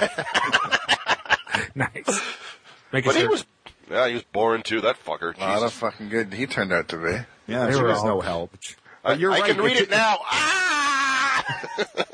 Nice. 1.75 2.21
Making 2.91 3.09
But 3.09 3.15
he 3.15 3.21
sure- 3.21 3.29
was, 3.29 3.45
yeah, 3.89 4.07
he 4.07 4.13
was 4.15 4.23
boring 4.23 4.63
too. 4.63 4.81
That 4.81 4.95
fucker. 5.03 5.35
A 5.35 5.39
lot 5.39 5.53
Jesus. 5.55 5.63
of 5.63 5.73
fucking 5.73 6.09
good 6.09 6.33
he 6.33 6.45
turned 6.47 6.71
out 6.73 6.87
to 6.89 6.97
be. 6.97 7.11
Yeah, 7.51 7.65
They 7.65 7.73
there 7.73 7.83
was 7.85 8.03
no 8.03 8.21
help. 8.21 8.53
I, 9.03 9.11
But 9.13 9.19
you're 9.19 9.31
I 9.31 9.39
right. 9.41 9.51
can 9.51 9.61
read 9.63 9.77
it's- 9.77 9.83
it 9.87 9.91
now. 9.91 10.17
Ah! 10.31 12.05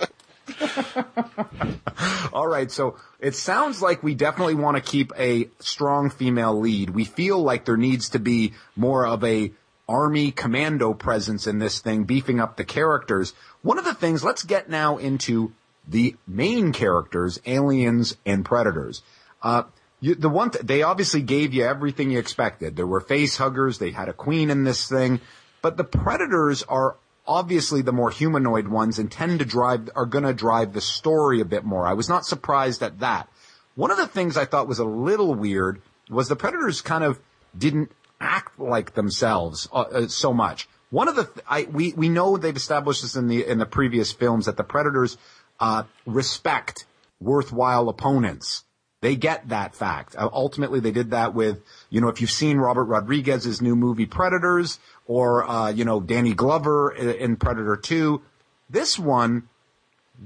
All 2.34 2.48
right, 2.48 2.72
so 2.72 2.98
it 3.20 3.36
sounds 3.36 3.82
like 3.82 4.04
we 4.04 4.16
definitely 4.16 4.56
want 4.56 4.78
to 4.78 4.84
keep 4.84 5.12
a 5.18 5.50
strong 5.60 6.10
female 6.10 6.60
lead. 6.60 6.90
We 6.90 7.06
feel 7.06 7.42
like 7.42 7.66
there 7.66 7.78
needs 7.78 8.10
to 8.10 8.20
be 8.20 8.54
more 8.76 9.06
of 9.06 9.24
a 9.24 9.52
army 9.88 10.32
commando 10.32 10.94
presence 10.94 11.48
in 11.48 11.60
this 11.60 11.80
thing, 11.80 12.04
beefing 12.06 12.40
up 12.40 12.58
the 12.58 12.66
characters. 12.66 13.34
One 13.62 13.78
of 13.78 13.86
the 13.86 13.94
things, 13.94 14.24
let's 14.24 14.44
get 14.44 14.70
now 14.70 14.98
into 14.98 15.54
the 15.88 16.16
main 16.28 16.74
characters, 16.74 17.40
aliens 17.46 18.18
and 18.26 18.44
predators. 18.44 19.04
Uh, 19.42 19.64
you, 20.00 20.16
the 20.16 20.30
one 20.30 20.52
th- 20.52 20.66
they 20.66 20.82
obviously 20.82 21.22
gave 21.22 21.54
you 21.54 21.64
everything 21.64 22.12
you 22.12 22.20
expected. 22.20 22.76
There 22.76 22.88
were 22.88 23.00
face 23.00 23.38
huggers. 23.38 23.78
They 23.78 23.92
had 23.92 24.10
a 24.10 24.14
queen 24.14 24.50
in 24.50 24.64
this 24.64 24.88
thing, 24.88 25.22
but 25.62 25.78
the 25.78 25.84
predators 25.84 26.64
are 26.64 26.96
obviously 27.28 27.82
the 27.82 27.92
more 27.92 28.10
humanoid 28.10 28.68
ones 28.68 29.00
and 29.00 29.12
tend 29.12 29.40
to 29.40 29.46
drive 29.46 29.90
are 29.96 30.06
to 30.06 30.34
drive 30.34 30.74
the 30.74 30.82
story 30.82 31.42
a 31.42 31.46
bit 31.46 31.64
more. 31.64 31.88
I 31.88 31.94
was 31.94 32.10
not 32.10 32.26
surprised 32.26 32.84
at 32.84 33.00
that. 33.00 33.30
One 33.76 33.92
of 33.92 33.98
the 33.98 34.08
things 34.08 34.38
I 34.38 34.46
thought 34.46 34.68
was 34.68 34.80
a 34.80 34.86
little 34.86 35.34
weird 35.34 35.82
was 36.10 36.28
the 36.28 36.36
predators 36.36 36.82
kind 36.82 37.04
of 37.04 37.20
didn't 37.58 37.92
act 38.20 38.60
like 38.60 38.94
themselves 38.94 39.68
uh, 39.74 39.82
uh, 39.82 40.08
so 40.08 40.34
much. 40.34 40.68
One 40.90 41.08
of 41.08 41.16
the 41.16 41.26
th- 41.26 41.46
I 41.50 41.64
we 41.64 41.94
we 41.94 42.10
know 42.10 42.38
they've 42.38 42.56
established 42.56 43.02
this 43.02 43.16
in 43.16 43.28
the 43.28 43.46
in 43.46 43.58
the 43.58 43.66
previous 43.66 44.14
films 44.14 44.46
that 44.46 44.56
the 44.56 44.64
predators 44.64 45.18
uh, 45.60 45.84
respect 46.06 46.86
worthwhile 47.20 47.90
opponents. 47.90 48.64
They 49.02 49.16
get 49.16 49.50
that 49.50 49.76
fact. 49.76 50.16
Uh, 50.16 50.30
ultimately, 50.32 50.80
they 50.80 50.92
did 50.92 51.12
that 51.12 51.36
with, 51.36 51.62
you 51.90 52.02
know, 52.02 52.08
if 52.08 52.22
you've 52.22 52.32
seen 52.32 52.58
Robert 52.58 52.86
Rodriguez's 52.86 53.62
new 53.62 53.76
movie 53.76 54.08
Predators 54.08 54.80
or, 55.06 55.50
uh, 55.50 55.70
you 55.70 55.86
know, 55.86 56.00
Danny 56.00 56.34
Glover 56.34 56.92
in, 56.92 57.10
in 57.10 57.36
Predator 57.36 57.78
2, 57.78 58.22
this 58.70 58.98
one, 58.98 59.50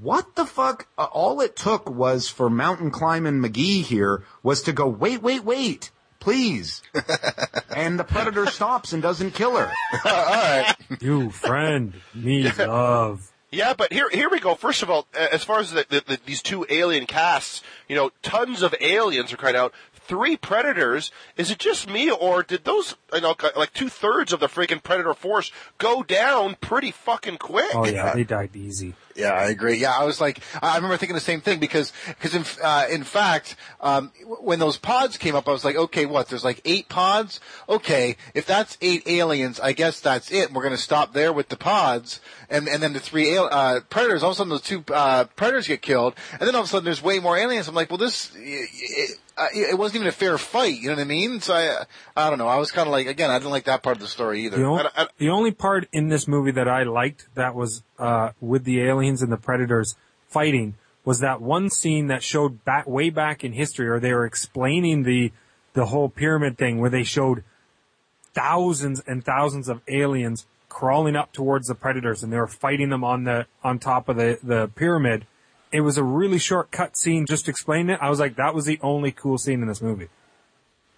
what 0.02 0.36
the 0.36 0.46
fuck? 0.46 0.88
Uh, 0.98 1.06
all 1.06 1.42
it 1.42 1.56
took 1.56 1.90
was 1.90 2.30
for 2.30 2.50
mountain 2.50 2.92
climbing 2.92 3.40
McGee 3.42 3.84
here 3.84 4.24
was 4.44 4.62
to 4.64 4.74
go, 4.74 4.88
wait, 4.88 5.22
wait, 5.22 5.44
wait, 5.44 5.92
please. 6.20 6.82
and 7.76 8.00
the 8.00 8.04
predator 8.04 8.46
stops 8.46 8.94
and 8.94 9.02
doesn't 9.02 9.32
kill 9.32 9.58
her. 9.58 9.66
All 10.06 10.12
right. 10.12 10.76
You 11.00 11.30
friend, 11.32 11.94
me 12.14 12.52
love. 12.52 13.32
Yeah, 13.52 13.74
but 13.74 13.92
here, 13.92 14.08
here 14.12 14.30
we 14.30 14.40
go. 14.40 14.54
First 14.54 14.84
of 14.84 14.92
all, 14.92 15.08
as 15.14 15.44
far 15.44 15.60
as 15.60 15.72
the, 15.72 15.84
the, 15.90 16.04
the, 16.06 16.20
these 16.24 16.44
two 16.44 16.68
alien 16.70 17.08
casts, 17.08 17.64
you 17.88 17.96
know, 17.96 18.12
tons 18.22 18.62
of 18.62 18.76
aliens 18.80 19.34
are 19.34 19.38
crying 19.38 19.56
out. 19.56 19.74
Three 20.10 20.38
predators. 20.38 21.12
Is 21.38 21.52
it 21.52 21.60
just 21.60 21.88
me, 21.88 22.10
or 22.10 22.42
did 22.42 22.64
those, 22.64 22.96
you 23.14 23.22
know, 23.22 23.36
like 23.56 23.74
two 23.74 23.90
thirds 23.90 24.34
of 24.34 24.40
the 24.40 24.48
freaking 24.48 24.82
predator 24.82 25.14
force 25.14 25.52
go 25.78 26.02
down 26.02 26.58
pretty 26.60 26.90
fucking 26.90 27.38
quick? 27.38 27.70
Oh 27.76 27.86
yeah, 27.86 28.16
they 28.16 28.24
died 28.24 28.56
easy. 28.56 28.96
Yeah, 29.16 29.34
I 29.34 29.50
agree. 29.50 29.78
Yeah, 29.78 29.92
I 29.96 30.06
was 30.06 30.20
like, 30.20 30.40
I 30.64 30.76
remember 30.78 30.98
thinking 30.98 31.14
the 31.14 31.20
same 31.20 31.42
thing 31.42 31.60
because, 31.60 31.92
because 32.08 32.34
in, 32.34 32.44
uh, 32.64 32.88
in 32.90 33.04
fact, 33.04 33.56
um, 33.82 34.12
when 34.42 34.60
those 34.60 34.78
pods 34.78 35.18
came 35.18 35.36
up, 35.36 35.48
I 35.48 35.52
was 35.52 35.66
like, 35.66 35.76
okay, 35.76 36.06
what? 36.06 36.30
There's 36.30 36.44
like 36.44 36.62
eight 36.66 36.90
pods. 36.90 37.40
Okay, 37.68 38.16
if 38.34 38.46
that's 38.46 38.78
eight 38.82 39.04
aliens, 39.08 39.60
I 39.60 39.74
guess 39.74 40.00
that's 40.00 40.32
it. 40.32 40.54
We're 40.54 40.64
going 40.64 40.76
to 40.76 40.82
stop 40.82 41.14
there 41.14 41.32
with 41.34 41.50
the 41.50 41.58
pods, 41.58 42.20
and 42.50 42.68
and 42.68 42.82
then 42.82 42.94
the 42.94 43.00
three 43.00 43.36
al- 43.36 43.50
uh, 43.52 43.82
predators. 43.92 44.24
All 44.24 44.30
of 44.32 44.36
a 44.36 44.38
sudden, 44.38 44.50
those 44.50 44.62
two 44.62 44.84
uh, 44.92 45.26
predators 45.36 45.68
get 45.68 45.84
killed, 45.84 46.16
and 46.32 46.42
then 46.42 46.56
all 46.56 46.62
of 46.62 46.68
a 46.68 46.70
sudden, 46.70 46.86
there's 46.86 47.04
way 47.04 47.20
more 47.20 47.38
aliens. 47.38 47.68
I'm 47.68 47.76
like, 47.76 47.92
well, 47.92 47.98
this. 47.98 48.32
It, 48.36 49.20
uh, 49.40 49.48
it 49.54 49.78
wasn't 49.78 49.98
even 49.98 50.08
a 50.08 50.12
fair 50.12 50.38
fight, 50.38 50.76
you 50.80 50.88
know 50.90 50.96
what 50.96 51.02
I 51.02 51.06
mean? 51.06 51.40
So 51.42 51.54
I, 51.54 51.86
I 52.16 52.30
don't 52.30 52.38
know. 52.40 52.48
I 52.48 52.58
was 52.58 52.72
kind 52.72 52.88
of 52.88 52.92
like, 52.92 53.08
again, 53.08 53.30
I 53.32 53.38
didn't 53.40 53.52
like 53.52 53.66
that 53.66 53.82
part 53.84 53.96
of 53.98 54.02
the 54.02 54.08
story 54.08 54.42
either. 54.46 54.58
The, 54.58 54.64
on- 54.66 54.88
I- 54.96 55.08
the 55.18 55.30
only 55.30 55.52
part 55.52 55.88
in 55.92 56.10
this 56.10 56.28
movie 56.28 56.52
that 56.52 56.68
I 56.68 56.84
liked 56.84 57.28
that 57.36 57.56
was 57.56 57.84
uh, 57.98 58.32
with 58.42 58.64
the 58.66 58.82
aliens 58.82 59.22
and 59.22 59.32
the 59.32 59.38
predators 59.38 59.96
fighting 60.28 60.76
was 61.06 61.20
that 61.20 61.42
one 61.42 61.70
scene 61.70 62.08
that 62.08 62.22
showed 62.22 62.64
back 62.66 62.86
way 62.88 63.10
back 63.10 63.44
in 63.44 63.54
history, 63.54 63.88
or 63.88 64.00
they 64.00 64.14
were 64.14 64.26
explaining 64.26 65.04
the 65.04 65.32
the 65.74 65.86
whole 65.88 66.10
pyramid 66.10 66.58
thing, 66.58 66.80
where 66.80 66.90
they 66.90 67.04
showed 67.04 67.44
thousands 68.34 69.02
and 69.08 69.24
thousands 69.24 69.70
of 69.70 69.82
aliens 69.88 70.46
crawling 70.68 71.16
up 71.16 71.32
towards 71.34 71.68
the 71.68 71.76
predators, 71.76 72.22
and 72.24 72.32
they 72.32 72.38
were 72.38 72.48
fighting 72.48 72.90
them 72.90 73.04
on 73.04 73.24
the 73.24 73.46
on 73.64 73.80
top 73.80 74.10
of 74.10 74.18
the 74.18 74.38
the 74.44 74.68
pyramid. 74.76 75.26
It 75.72 75.82
was 75.82 75.98
a 75.98 76.04
really 76.04 76.40
short 76.40 76.72
cut 76.72 76.98
scene 76.98 77.26
just 77.28 77.48
explaining 77.48 77.90
it. 77.92 78.00
I 78.02 78.10
was 78.10 78.20
like, 78.20 78.36
that 78.38 78.56
was 78.56 78.66
the 78.66 78.80
only 78.82 79.12
cool 79.12 79.38
scene 79.38 79.62
in 79.62 79.68
this 79.68 79.82
movie. 79.82 80.10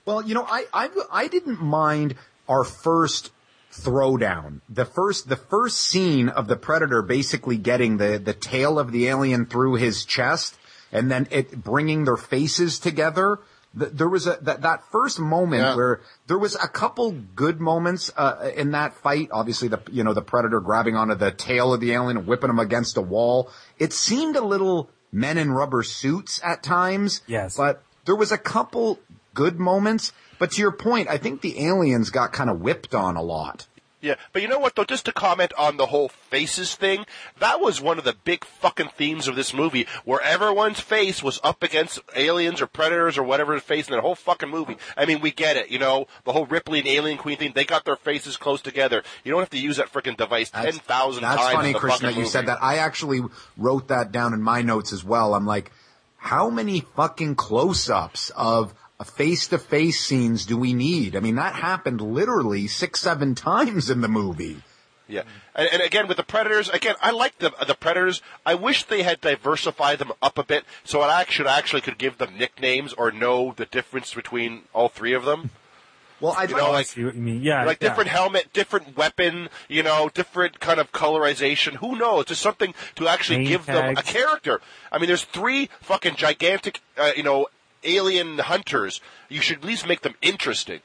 Well, 0.06 0.22
you 0.22 0.34
know, 0.34 0.46
I, 0.50 0.66
I, 0.74 0.90
I 1.12 1.28
didn't 1.28 1.62
mind 1.62 2.16
our 2.48 2.64
first 2.64 3.32
throwdown. 3.72 4.62
The 4.70 4.86
first, 4.86 5.30
the 5.30 5.36
first 5.36 5.80
scene 5.80 6.30
of 6.30 6.48
the 6.48 6.56
predator 6.56 7.02
basically 7.02 7.58
getting 7.58 7.98
the, 7.98 8.18
the 8.18 8.34
tail 8.34 8.80
of 8.80 8.92
the 8.92 9.08
alien 9.08 9.46
through 9.46 9.76
his 9.76 10.06
chest 10.06 10.58
and 10.92 11.10
then 11.10 11.28
it 11.32 11.64
bringing 11.64 12.06
their 12.06 12.18
faces 12.18 12.80
together. 12.80 13.40
Th- 13.78 13.92
There 13.92 14.10
was 14.10 14.28
a, 14.28 14.38
that, 14.42 14.62
that 14.62 14.84
first 14.92 15.20
moment 15.20 15.62
Yeah. 15.64 15.76
where 15.76 16.02
there 16.28 16.38
was 16.38 16.56
a 16.56 16.68
couple 16.68 17.12
good 17.36 17.60
moments, 17.62 18.12
uh, 18.18 18.52
in 18.56 18.72
that 18.72 18.94
fight. 18.96 19.30
Obviously 19.32 19.68
the, 19.68 19.80
you 19.92 20.04
know, 20.04 20.14
the 20.14 20.22
predator 20.22 20.60
grabbing 20.60 20.96
onto 20.96 21.16
the 21.16 21.32
tail 21.32 21.74
of 21.74 21.80
the 21.80 21.92
alien 21.94 22.18
and 22.18 22.28
whipping 22.28 22.50
him 22.50 22.60
against 22.60 22.98
a 22.98 23.02
wall. 23.02 23.50
It 23.80 23.94
seemed 23.94 24.36
a 24.36 24.42
little 24.44 24.90
men 25.12 25.38
in 25.38 25.52
rubber 25.52 25.84
suits 25.84 26.40
at 26.44 26.64
times. 26.64 27.22
Yes. 27.28 27.56
But 27.58 27.82
there 28.06 28.16
was 28.16 28.32
a 28.32 28.38
couple 28.38 29.00
good 29.34 29.60
moments, 29.60 30.12
but 30.40 30.52
to 30.52 30.62
your 30.62 30.72
point, 30.72 31.08
I 31.08 31.18
think 31.18 31.42
the 31.42 31.66
aliens 31.66 32.10
got 32.10 32.34
kind 32.34 32.50
of 32.50 32.60
whipped 32.62 32.94
on 32.96 33.16
a 33.16 33.22
lot. 33.22 33.68
Yeah, 34.02 34.16
but 34.34 34.42
you 34.42 34.48
know 34.48 34.58
what 34.58 34.76
though? 34.76 34.84
Just 34.84 35.06
to 35.06 35.14
comment 35.14 35.54
on 35.60 35.78
the 35.78 35.86
whole 35.86 36.10
faces 36.10 36.74
thing, 36.74 37.06
that 37.40 37.62
was 37.62 37.80
one 37.80 38.00
of 38.00 38.04
the 38.04 38.16
big 38.24 38.44
fucking 38.44 38.90
themes 38.98 39.28
of 39.28 39.36
this 39.36 39.54
movie, 39.54 39.86
where 40.06 40.20
everyone's 40.22 40.80
face 40.80 41.22
was 41.22 41.40
up 41.44 41.62
against 41.62 42.00
aliens 42.16 42.62
or 42.62 42.68
predators 42.68 43.18
or 43.18 43.24
whatever 43.24 43.60
face 43.60 43.88
in 43.88 43.96
the 43.96 44.02
whole 44.02 44.16
fucking 44.16 44.50
movie. 44.50 44.78
I 44.98 45.06
mean, 45.06 45.22
we 45.22 45.30
get 45.30 45.56
it, 45.56 45.70
you 45.70 45.78
know, 45.78 46.08
the 46.26 46.32
whole 46.32 46.48
Ripley 46.48 46.80
and 46.80 46.88
Alien 46.88 47.20
Queen 47.20 47.38
thing. 47.38 47.52
They 47.54 47.64
got 47.64 47.86
their 47.86 47.96
faces 47.96 48.38
close 48.38 48.62
together. 48.62 49.04
You 49.24 49.32
don't 49.32 49.42
have 49.42 49.52
to 49.52 49.60
use 49.60 49.78
that 49.78 49.94
freaking 49.94 50.18
device 50.18 50.50
ten 50.50 50.74
thousand 50.74 51.22
times. 51.22 51.40
That's 51.40 51.54
funny, 51.54 51.74
Christian, 51.74 52.08
that 52.08 52.16
you 52.18 52.26
said 52.26 52.48
that. 52.48 52.58
I 52.62 52.78
actually 52.78 53.22
wrote 53.56 53.90
that 53.90 54.12
down 54.12 54.34
in 54.34 54.42
my 54.42 54.64
notes 54.64 54.92
as 54.92 55.04
well. 55.04 55.36
I'm 55.36 55.46
like, 55.46 55.72
how 56.18 56.50
many 56.50 56.82
fucking 56.96 57.36
close-ups 57.36 58.32
of 58.32 58.74
face-to-face 59.04 60.00
scenes 60.00 60.46
do 60.46 60.58
we 60.58 60.74
need? 60.74 61.16
I 61.16 61.20
mean, 61.20 61.36
that 61.36 61.56
happened 61.56 62.02
literally 62.02 62.68
six, 62.68 63.02
seven 63.02 63.36
times 63.36 63.90
in 63.90 64.02
the 64.02 64.08
movie. 64.08 64.62
Yeah, 65.08 65.24
and, 65.56 65.68
and 65.74 65.82
again 65.82 66.08
with 66.08 66.16
the 66.16 66.24
Predators, 66.24 66.70
again 66.70 66.96
I 67.02 67.12
like 67.12 67.38
the 67.40 67.52
the 67.68 67.76
Predators. 67.76 68.22
I 68.46 68.56
wish 68.56 68.86
they 68.86 69.04
had 69.04 69.20
diversified 69.20 70.00
them 70.00 70.14
up 70.22 70.38
a 70.38 70.44
bit, 70.44 70.64
so 70.86 71.02
I 71.02 71.20
actually 71.20 71.50
actually 71.50 71.82
could 71.82 71.98
give 71.98 72.18
them 72.18 72.38
nicknames 72.38 72.94
or 72.94 73.12
know 73.12 73.54
the 73.58 73.66
difference 73.66 74.14
between 74.14 74.62
all 74.74 74.88
three 74.88 75.14
of 75.14 75.26
them. 75.26 75.50
Well, 76.22 76.34
I 76.38 76.44
You 76.44 76.56
know, 76.56 76.68
I 76.68 76.70
like 76.70 76.86
see 76.86 77.04
what 77.04 77.16
you 77.16 77.22
mean. 77.22 77.42
Yeah, 77.42 77.66
like 77.66 77.82
yeah. 77.82 77.90
different 77.90 78.10
helmet, 78.10 78.54
different 78.54 78.96
weapon, 78.96 79.50
you 79.68 79.84
know, 79.84 80.10
different 80.14 80.60
kind 80.60 80.80
of 80.80 80.92
colorization. 80.92 81.74
Who 81.78 81.98
knows? 81.98 82.26
Just 82.26 82.42
something 82.42 82.74
to 82.96 83.08
actually 83.08 83.40
Name 83.40 83.48
give 83.48 83.66
them 83.66 83.98
a 83.98 84.04
character. 84.04 84.62
I 84.92 85.00
mean, 85.00 85.08
there's 85.08 85.26
three 85.26 85.70
fucking 85.82 86.16
gigantic, 86.16 86.80
uh, 86.98 87.12
you 87.18 87.24
know, 87.24 87.48
alien 87.84 88.38
hunters. 88.38 89.02
You 89.30 89.42
should 89.42 89.60
at 89.60 89.64
least 89.64 89.88
make 89.88 90.02
them 90.02 90.16
interesting 90.22 90.82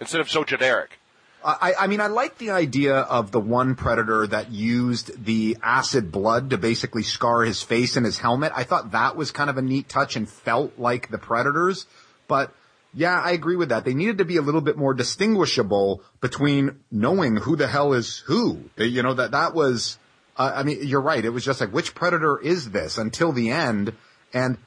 instead 0.00 0.20
of 0.20 0.30
so 0.30 0.44
generic. 0.44 0.98
I, 1.42 1.72
I 1.80 1.86
mean, 1.86 2.02
I 2.02 2.08
like 2.08 2.36
the 2.36 2.50
idea 2.50 2.96
of 2.96 3.30
the 3.30 3.40
one 3.40 3.74
predator 3.74 4.26
that 4.26 4.50
used 4.50 5.24
the 5.24 5.56
acid 5.62 6.12
blood 6.12 6.50
to 6.50 6.58
basically 6.58 7.02
scar 7.02 7.42
his 7.42 7.62
face 7.62 7.96
and 7.96 8.04
his 8.04 8.18
helmet. 8.18 8.52
I 8.54 8.64
thought 8.64 8.92
that 8.92 9.16
was 9.16 9.30
kind 9.30 9.48
of 9.48 9.56
a 9.56 9.62
neat 9.62 9.88
touch 9.88 10.16
and 10.16 10.28
felt 10.28 10.78
like 10.78 11.08
the 11.08 11.16
predators. 11.16 11.86
But 12.28 12.52
yeah, 12.92 13.18
I 13.18 13.30
agree 13.30 13.56
with 13.56 13.70
that. 13.70 13.86
They 13.86 13.94
needed 13.94 14.18
to 14.18 14.26
be 14.26 14.36
a 14.36 14.42
little 14.42 14.60
bit 14.60 14.76
more 14.76 14.92
distinguishable 14.92 16.02
between 16.20 16.80
knowing 16.90 17.36
who 17.36 17.56
the 17.56 17.68
hell 17.68 17.94
is 17.94 18.18
who. 18.26 18.64
You 18.76 19.02
know, 19.02 19.14
that, 19.14 19.30
that 19.30 19.54
was, 19.54 19.96
uh, 20.36 20.52
I 20.56 20.62
mean, 20.62 20.86
you're 20.86 21.00
right. 21.00 21.24
It 21.24 21.30
was 21.30 21.44
just 21.44 21.60
like, 21.60 21.72
which 21.72 21.94
predator 21.94 22.38
is 22.38 22.70
this 22.70 22.98
until 22.98 23.32
the 23.32 23.50
end? 23.50 23.94
And 24.34 24.58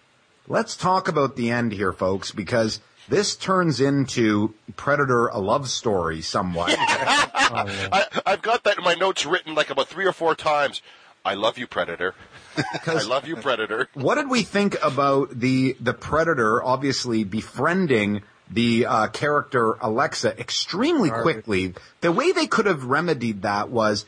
let's 0.47 0.75
talk 0.75 1.07
about 1.07 1.35
the 1.35 1.51
end 1.51 1.71
here, 1.71 1.93
folks, 1.93 2.31
because 2.31 2.79
this 3.09 3.35
turns 3.35 3.81
into 3.81 4.53
Predator 4.75 5.27
a 5.27 5.39
love 5.39 5.69
story 5.69 6.21
somewhat. 6.21 6.75
I, 6.77 8.05
I've 8.25 8.41
got 8.41 8.63
that 8.63 8.77
in 8.77 8.83
my 8.83 8.95
notes 8.95 9.25
written 9.25 9.55
like 9.55 9.69
about 9.69 9.87
three 9.87 10.05
or 10.05 10.13
four 10.13 10.35
times. 10.35 10.81
I 11.25 11.35
love 11.35 11.57
you, 11.57 11.67
Predator. 11.67 12.15
I 12.87 13.03
love 13.03 13.27
you, 13.27 13.35
Predator. 13.35 13.89
what 13.93 14.15
did 14.15 14.29
we 14.29 14.43
think 14.43 14.75
about 14.83 15.29
the 15.31 15.75
the 15.79 15.93
predator 15.93 16.61
obviously 16.61 17.23
befriending 17.23 18.21
the 18.51 18.85
uh, 18.85 19.07
character 19.07 19.73
Alexa 19.81 20.39
extremely 20.39 21.09
quickly? 21.09 21.73
The 22.01 22.11
way 22.11 22.31
they 22.31 22.47
could 22.47 22.65
have 22.65 22.85
remedied 22.85 23.43
that 23.43 23.69
was 23.69 24.05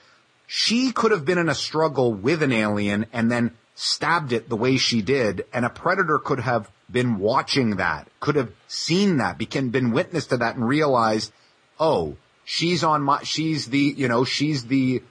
she 0.47 0.91
could 0.91 1.11
have 1.11 1.25
been 1.25 1.37
in 1.37 1.49
a 1.49 1.55
struggle 1.55 2.13
with 2.13 2.43
an 2.43 2.51
alien 2.51 3.07
and 3.13 3.31
then 3.31 3.55
stabbed 3.75 4.31
it 4.31 4.49
the 4.49 4.55
way 4.55 4.77
she 4.77 5.01
did, 5.01 5.45
and 5.53 5.65
a 5.65 5.69
predator 5.69 6.17
could 6.17 6.39
have 6.39 6.69
been 6.89 7.19
watching 7.19 7.75
that, 7.75 8.07
could 8.19 8.35
have 8.35 8.51
seen 8.67 9.17
that, 9.17 9.37
become 9.37 9.69
been 9.69 9.91
witness 9.91 10.27
to 10.27 10.37
that, 10.37 10.55
and 10.55 10.67
realized, 10.67 11.31
oh, 11.79 12.15
she's 12.45 12.83
on 12.83 13.01
my, 13.03 13.21
she's 13.23 13.67
the, 13.67 13.93
you 13.97 14.07
know, 14.07 14.23
she's 14.23 14.65
the 14.65 15.03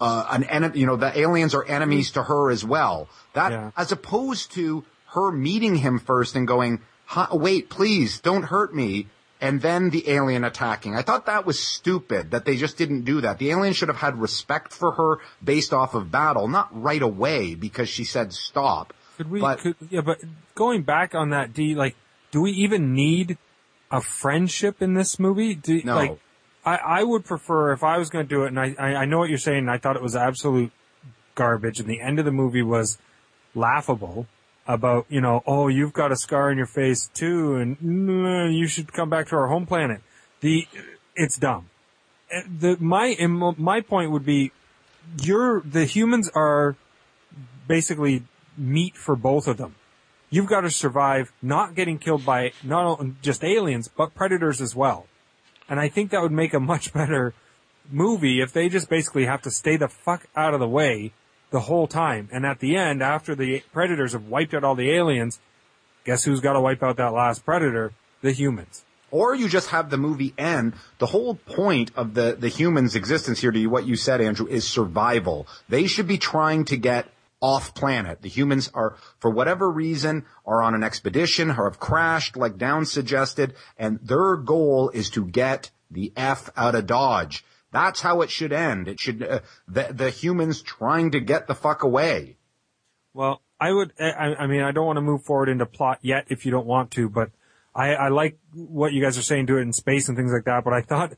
uh, 0.00 0.26
an 0.32 0.42
enemy, 0.44 0.80
you 0.80 0.86
know, 0.86 0.96
the 0.96 1.16
aliens 1.16 1.54
are 1.54 1.64
enemies 1.64 2.10
to 2.10 2.22
her 2.24 2.50
as 2.50 2.64
well. 2.64 3.08
That, 3.34 3.52
Yeah. 3.52 3.70
as 3.76 3.92
opposed 3.92 4.50
to 4.52 4.84
her 5.14 5.30
meeting 5.30 5.76
him 5.76 6.00
first 6.00 6.34
and 6.34 6.46
going, 6.48 6.80
wait, 7.32 7.70
please, 7.70 8.18
don't 8.18 8.42
hurt 8.42 8.74
me. 8.74 9.06
And 9.42 9.60
then 9.60 9.90
the 9.90 10.08
alien 10.08 10.44
attacking. 10.44 10.94
I 10.94 11.02
thought 11.02 11.26
that 11.26 11.44
was 11.44 11.58
stupid 11.58 12.30
that 12.30 12.44
they 12.44 12.56
just 12.56 12.78
didn't 12.78 13.02
do 13.02 13.20
that. 13.22 13.38
The 13.38 13.50
alien 13.50 13.74
should 13.74 13.88
have 13.88 13.98
had 13.98 14.16
respect 14.16 14.72
for 14.72 14.92
her 14.92 15.18
based 15.42 15.74
off 15.74 15.94
of 15.94 16.12
battle, 16.12 16.46
not 16.46 16.68
right 16.70 17.02
away 17.02 17.56
because 17.56 17.88
she 17.88 18.04
said 18.04 18.32
stop. 18.32 18.94
Could 19.16 19.28
we? 19.28 19.40
But- 19.40 19.58
could, 19.58 19.74
yeah, 19.90 20.00
but 20.00 20.18
going 20.54 20.82
back 20.82 21.16
on 21.16 21.30
that, 21.30 21.52
D, 21.52 21.74
like, 21.74 21.96
do 22.30 22.40
we 22.40 22.52
even 22.52 22.94
need 22.94 23.36
a 23.90 24.00
friendship 24.00 24.80
in 24.80 24.94
this 24.94 25.18
movie? 25.18 25.56
Do, 25.56 25.82
No. 25.82 25.96
Like, 25.96 26.18
I, 26.64 26.76
I 26.76 27.02
would 27.02 27.24
prefer 27.24 27.72
if 27.72 27.82
I 27.82 27.98
was 27.98 28.08
going 28.08 28.24
to 28.24 28.28
do 28.28 28.44
it, 28.44 28.48
and 28.54 28.60
I, 28.60 28.76
I, 28.78 28.94
I 28.94 29.04
know 29.04 29.18
what 29.18 29.28
you're 29.28 29.38
saying. 29.38 29.58
And 29.58 29.70
I 29.70 29.78
thought 29.78 29.96
it 29.96 30.02
was 30.02 30.14
absolute 30.14 30.70
garbage, 31.34 31.80
and 31.80 31.88
the 31.88 32.00
end 32.00 32.20
of 32.20 32.24
the 32.24 32.30
movie 32.30 32.62
was 32.62 32.98
laughable. 33.56 34.28
About 34.66 35.06
you 35.08 35.20
know, 35.20 35.42
oh, 35.44 35.66
you've 35.68 35.92
got 35.92 36.12
a 36.12 36.16
scar 36.16 36.50
on 36.50 36.56
your 36.56 36.66
face 36.66 37.10
too, 37.12 37.56
and 37.56 37.78
mm, 37.80 38.56
you 38.56 38.68
should 38.68 38.92
come 38.92 39.10
back 39.10 39.28
to 39.28 39.36
our 39.36 39.48
home 39.48 39.66
planet. 39.66 40.00
The 40.40 40.68
it's 41.16 41.36
dumb. 41.36 41.68
The 42.30 42.76
my 42.78 43.16
my 43.58 43.80
point 43.80 44.12
would 44.12 44.24
be, 44.24 44.52
you're 45.20 45.62
the 45.62 45.84
humans 45.84 46.30
are 46.34 46.76
basically 47.66 48.22
meat 48.56 48.96
for 48.96 49.16
both 49.16 49.48
of 49.48 49.56
them. 49.56 49.74
You've 50.30 50.46
got 50.46 50.62
to 50.62 50.70
survive 50.70 51.32
not 51.42 51.74
getting 51.74 51.98
killed 51.98 52.24
by 52.24 52.52
not 52.62 53.00
just 53.20 53.44
aliens 53.44 53.88
but 53.88 54.14
predators 54.14 54.60
as 54.60 54.76
well. 54.76 55.06
And 55.68 55.80
I 55.80 55.88
think 55.88 56.10
that 56.10 56.22
would 56.22 56.32
make 56.32 56.54
a 56.54 56.60
much 56.60 56.92
better 56.92 57.34
movie 57.90 58.40
if 58.40 58.52
they 58.52 58.68
just 58.68 58.88
basically 58.88 59.26
have 59.26 59.42
to 59.42 59.50
stay 59.50 59.76
the 59.76 59.88
fuck 59.88 60.26
out 60.36 60.54
of 60.54 60.60
the 60.60 60.68
way 60.68 61.12
the 61.52 61.60
whole 61.60 61.86
time. 61.86 62.28
And 62.32 62.44
at 62.44 62.58
the 62.58 62.76
end, 62.76 63.02
after 63.02 63.36
the 63.36 63.62
predators 63.72 64.14
have 64.14 64.26
wiped 64.26 64.54
out 64.54 64.64
all 64.64 64.74
the 64.74 64.90
aliens, 64.90 65.38
guess 66.04 66.24
who's 66.24 66.40
got 66.40 66.54
to 66.54 66.60
wipe 66.60 66.82
out 66.82 66.96
that 66.96 67.12
last 67.12 67.44
predator? 67.44 67.92
The 68.22 68.32
humans. 68.32 68.84
Or 69.10 69.34
you 69.34 69.48
just 69.48 69.68
have 69.68 69.90
the 69.90 69.98
movie 69.98 70.32
end. 70.38 70.72
The 70.98 71.06
whole 71.06 71.34
point 71.34 71.90
of 71.94 72.14
the, 72.14 72.36
the 72.38 72.48
human's 72.48 72.96
existence 72.96 73.40
here, 73.40 73.52
to 73.52 73.66
what 73.66 73.86
you 73.86 73.94
said, 73.94 74.20
Andrew, 74.20 74.46
is 74.46 74.66
survival. 74.66 75.46
They 75.68 75.86
should 75.86 76.08
be 76.08 76.18
trying 76.18 76.64
to 76.66 76.76
get 76.76 77.06
off 77.42 77.74
planet. 77.74 78.22
The 78.22 78.28
humans 78.28 78.70
are, 78.72 78.96
for 79.18 79.30
whatever 79.30 79.70
reason, 79.70 80.24
are 80.46 80.62
on 80.62 80.74
an 80.74 80.82
expedition 80.82 81.50
or 81.50 81.68
have 81.68 81.78
crashed, 81.78 82.36
like 82.36 82.56
Down 82.56 82.86
suggested, 82.86 83.54
and 83.76 83.98
their 84.02 84.36
goal 84.36 84.90
is 84.90 85.10
to 85.10 85.26
get 85.26 85.70
the 85.90 86.12
F 86.16 86.48
out 86.56 86.74
of 86.74 86.86
Dodge. 86.86 87.44
That's 87.72 88.00
how 88.00 88.20
it 88.20 88.30
should 88.30 88.52
end. 88.52 88.86
It 88.86 89.00
should, 89.00 89.22
uh, 89.22 89.40
the, 89.66 89.88
the 89.92 90.10
humans 90.10 90.62
trying 90.62 91.10
to 91.12 91.20
get 91.20 91.46
the 91.46 91.54
fuck 91.54 91.82
away. 91.82 92.36
Well, 93.14 93.42
I 93.58 93.72
would, 93.72 93.92
I, 93.98 94.34
I 94.38 94.46
mean, 94.46 94.62
I 94.62 94.72
don't 94.72 94.86
want 94.86 94.98
to 94.98 95.02
move 95.02 95.24
forward 95.24 95.48
into 95.48 95.66
plot 95.66 95.98
yet 96.02 96.26
if 96.28 96.44
you 96.44 96.52
don't 96.52 96.66
want 96.66 96.90
to, 96.92 97.08
but 97.08 97.30
I, 97.74 97.94
I 97.94 98.08
like 98.08 98.38
what 98.52 98.92
you 98.92 99.02
guys 99.02 99.16
are 99.16 99.22
saying, 99.22 99.46
do 99.46 99.56
it 99.56 99.62
in 99.62 99.72
space 99.72 100.08
and 100.08 100.16
things 100.16 100.32
like 100.32 100.44
that, 100.44 100.64
but 100.64 100.74
I 100.74 100.82
thought 100.82 101.14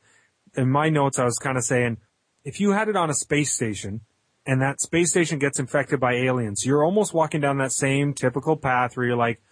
in 0.57 0.71
my 0.71 0.89
notes 0.89 1.19
I 1.19 1.25
was 1.25 1.39
kind 1.39 1.59
of 1.59 1.65
saying, 1.65 1.99
if 2.45 2.61
you 2.61 2.71
had 2.71 2.89
it 2.89 2.97
on 2.97 3.11
a 3.11 3.15
space 3.15 3.53
station 3.53 4.03
and 4.47 4.63
that 4.63 4.81
space 4.81 5.11
station 5.11 5.39
gets 5.39 5.59
infected 5.59 5.99
by 5.99 6.15
aliens, 6.15 6.65
you're 6.65 6.85
almost 6.85 7.15
walking 7.15 7.41
down 7.41 7.59
that 7.59 7.73
same 7.73 8.15
typical 8.15 8.57
path 8.57 8.97
where 8.97 9.07
you're 9.07 9.17
like, 9.17 9.43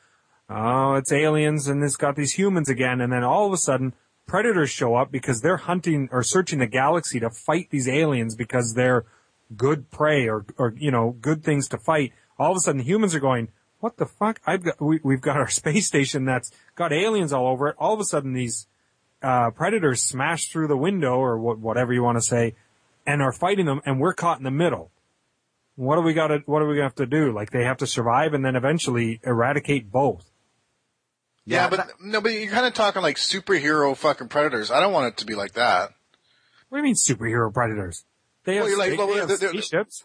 oh, 0.48 0.94
it's 0.94 1.10
aliens 1.10 1.66
and 1.66 1.82
it's 1.82 1.96
got 1.96 2.14
these 2.14 2.34
humans 2.34 2.68
again, 2.68 3.00
and 3.00 3.12
then 3.12 3.24
all 3.24 3.46
of 3.46 3.52
a 3.52 3.56
sudden 3.56 3.94
predators 4.32 4.70
show 4.70 4.94
up 4.94 5.12
because 5.12 5.42
they're 5.42 5.58
hunting 5.58 6.08
or 6.10 6.22
searching 6.22 6.58
the 6.58 6.66
galaxy 6.66 7.20
to 7.20 7.28
fight 7.28 7.68
these 7.68 7.86
aliens 7.86 8.34
because 8.34 8.72
they're 8.72 9.04
good 9.54 9.90
prey 9.90 10.26
or, 10.26 10.46
or, 10.56 10.72
you 10.78 10.90
know, 10.90 11.14
good 11.20 11.44
things 11.44 11.68
to 11.68 11.76
fight. 11.76 12.14
All 12.38 12.50
of 12.50 12.56
a 12.56 12.60
sudden 12.60 12.80
humans 12.80 13.14
are 13.14 13.20
going, 13.20 13.48
what 13.80 13.98
the 13.98 14.06
fuck? 14.06 14.40
I've 14.46 14.64
got, 14.64 14.80
we, 14.80 15.00
we've 15.04 15.20
got 15.20 15.36
our 15.36 15.48
space 15.60 15.86
station 15.86 16.24
that's 16.24 16.50
got 16.76 16.94
aliens 16.94 17.30
all 17.30 17.46
over 17.46 17.68
it. 17.68 17.76
All 17.78 17.92
of 17.92 18.00
a 18.00 18.06
sudden 18.06 18.32
these, 18.32 18.66
uh, 19.22 19.50
predators 19.50 20.00
smash 20.00 20.48
through 20.48 20.68
the 20.68 20.78
window 20.78 21.16
or 21.16 21.38
what, 21.38 21.58
whatever 21.58 21.92
you 21.92 22.02
want 22.02 22.16
to 22.16 22.22
say 22.22 22.54
and 23.06 23.20
are 23.20 23.34
fighting 23.34 23.66
them 23.66 23.82
and 23.84 24.00
we're 24.00 24.14
caught 24.14 24.38
in 24.38 24.44
the 24.44 24.50
middle. 24.50 24.90
What 25.76 25.96
do 25.96 26.00
we 26.00 26.14
got 26.14 26.28
to, 26.28 26.38
what 26.46 26.60
do 26.60 26.66
we 26.68 26.76
gonna 26.76 26.86
have 26.86 26.94
to 26.94 27.06
do? 27.06 27.34
Like 27.34 27.50
they 27.50 27.64
have 27.64 27.76
to 27.76 27.86
survive 27.86 28.32
and 28.32 28.42
then 28.42 28.56
eventually 28.56 29.20
eradicate 29.24 29.92
both. 29.92 30.31
Yeah, 31.44 31.68
but 31.68 31.90
no, 32.00 32.20
but 32.20 32.32
you're 32.32 32.50
kind 32.52 32.66
of 32.66 32.74
talking 32.74 33.02
like 33.02 33.16
superhero 33.16 33.96
fucking 33.96 34.28
predators. 34.28 34.70
I 34.70 34.80
don't 34.80 34.92
want 34.92 35.08
it 35.08 35.16
to 35.18 35.26
be 35.26 35.34
like 35.34 35.52
that. 35.54 35.90
What 36.68 36.78
do 36.78 36.82
you 36.82 36.84
mean 36.84 36.94
superhero 36.94 37.52
predators? 37.52 38.04
They 38.44 38.56
have, 38.56 38.64
Well, 38.64 38.78
like, 38.78 38.90
they, 38.90 38.96
well, 38.96 39.06
they 39.08 39.14
have 39.16 39.28
they're- 39.28 39.36
they're- 39.38 39.48
spaceships. 39.50 40.04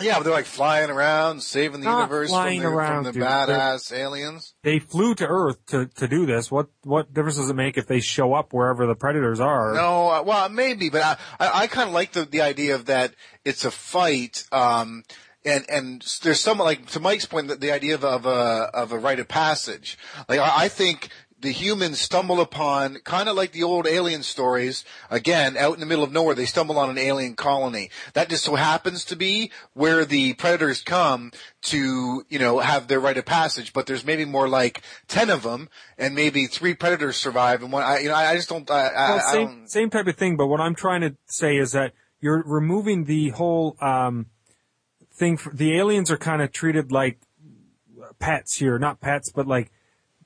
Yeah, 0.00 0.16
but 0.16 0.22
they're 0.22 0.32
like 0.32 0.46
flying 0.46 0.88
around, 0.88 1.42
saving 1.42 1.80
the 1.80 1.86
Not 1.86 1.96
universe 1.98 2.30
flying 2.30 2.62
from 2.62 2.70
the, 2.70 2.76
around, 2.78 3.04
from 3.04 3.12
the 3.12 3.20
badass 3.26 3.92
aliens. 3.92 4.54
They 4.62 4.78
flew 4.78 5.14
to 5.16 5.26
Earth 5.26 5.58
to, 5.66 5.86
to 5.96 6.08
do 6.08 6.24
this. 6.26 6.50
What, 6.50 6.68
what 6.84 7.12
difference 7.12 7.36
does 7.36 7.50
it 7.50 7.54
make 7.56 7.76
if 7.76 7.86
they 7.86 8.00
show 8.00 8.32
up 8.32 8.52
wherever 8.54 8.86
the 8.86 8.94
predators 8.94 9.40
are? 9.40 9.74
No, 9.74 10.08
uh, 10.08 10.22
well, 10.22 10.48
maybe, 10.48 10.88
but 10.90 11.02
I, 11.02 11.16
I, 11.38 11.62
I 11.62 11.66
kind 11.66 11.88
of 11.88 11.92
like 11.94 12.12
the, 12.12 12.24
the 12.24 12.40
idea 12.40 12.76
of 12.76 12.86
that 12.86 13.14
it's 13.44 13.64
a 13.64 13.70
fight, 13.70 14.44
um, 14.52 15.02
and, 15.44 15.64
and 15.70 16.04
there's 16.22 16.40
some, 16.40 16.58
like, 16.58 16.86
to 16.90 17.00
Mike's 17.00 17.26
point, 17.26 17.48
the, 17.48 17.56
the 17.56 17.72
idea 17.72 17.94
of, 17.94 18.04
of 18.04 18.26
a, 18.26 18.70
of 18.74 18.92
a 18.92 18.98
rite 18.98 19.20
of 19.20 19.28
passage. 19.28 19.98
Like, 20.28 20.40
I, 20.40 20.64
I 20.64 20.68
think 20.68 21.10
the 21.40 21.50
humans 21.50 22.00
stumble 22.00 22.40
upon, 22.40 22.96
kind 23.04 23.28
of 23.28 23.36
like 23.36 23.52
the 23.52 23.62
old 23.62 23.86
alien 23.86 24.22
stories, 24.22 24.84
again, 25.10 25.56
out 25.56 25.74
in 25.74 25.80
the 25.80 25.86
middle 25.86 26.04
of 26.04 26.12
nowhere, 26.12 26.34
they 26.34 26.44
stumble 26.44 26.78
on 26.78 26.90
an 26.90 26.98
alien 26.98 27.34
colony. 27.34 27.90
That 28.12 28.28
just 28.28 28.44
so 28.44 28.56
happens 28.56 29.04
to 29.06 29.16
be 29.16 29.50
where 29.72 30.04
the 30.04 30.34
predators 30.34 30.82
come 30.82 31.32
to, 31.62 32.24
you 32.28 32.38
know, 32.38 32.58
have 32.58 32.88
their 32.88 33.00
rite 33.00 33.16
of 33.16 33.24
passage, 33.24 33.72
but 33.72 33.86
there's 33.86 34.04
maybe 34.04 34.24
more 34.24 34.48
like 34.48 34.82
10 35.08 35.30
of 35.30 35.42
them, 35.42 35.68
and 35.96 36.14
maybe 36.14 36.46
three 36.46 36.74
predators 36.74 37.16
survive, 37.16 37.62
and 37.62 37.72
one, 37.72 37.82
I, 37.82 38.00
you 38.00 38.08
know, 38.08 38.14
I, 38.14 38.36
just 38.36 38.48
don't, 38.48 38.70
I, 38.70 38.88
I, 38.88 39.10
Well, 39.10 39.18
I 39.26 39.32
same, 39.32 39.46
don't, 39.46 39.70
same 39.70 39.90
type 39.90 40.06
of 40.06 40.16
thing, 40.16 40.36
but 40.36 40.46
what 40.46 40.60
I'm 40.60 40.74
trying 40.74 41.00
to 41.02 41.16
say 41.26 41.56
is 41.56 41.72
that 41.72 41.92
you're 42.20 42.42
removing 42.46 43.04
the 43.04 43.30
whole, 43.30 43.76
um, 43.80 44.26
thing. 45.20 45.36
For, 45.36 45.54
the 45.54 45.78
aliens 45.78 46.10
are 46.10 46.16
kind 46.16 46.42
of 46.42 46.50
treated 46.50 46.90
like 46.90 47.20
pets 48.18 48.56
here, 48.56 48.78
not 48.78 49.00
pets, 49.00 49.30
but 49.30 49.46
like, 49.46 49.70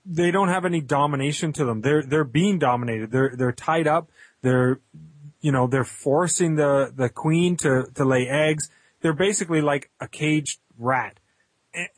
they 0.07 0.31
don't 0.31 0.49
have 0.49 0.65
any 0.65 0.81
domination 0.81 1.53
to 1.55 1.65
them. 1.65 1.81
They're, 1.81 2.03
they're 2.03 2.25
being 2.25 2.59
dominated. 2.59 3.11
They're, 3.11 3.35
they're 3.37 3.53
tied 3.53 3.87
up. 3.87 4.11
They're, 4.43 4.81
you 5.41 5.51
know, 5.51 5.67
they're 5.67 5.85
forcing 5.85 6.57
the, 6.57 6.93
the 6.95 7.09
queen 7.09 7.57
to, 7.59 7.87
to 7.95 8.05
lay 8.05 8.29
eggs. 8.29 8.71
They're 9.01 9.15
basically 9.15 9.63
like 9.63 9.91
a 10.01 10.09
caged 10.09 10.61
rat. 10.79 11.21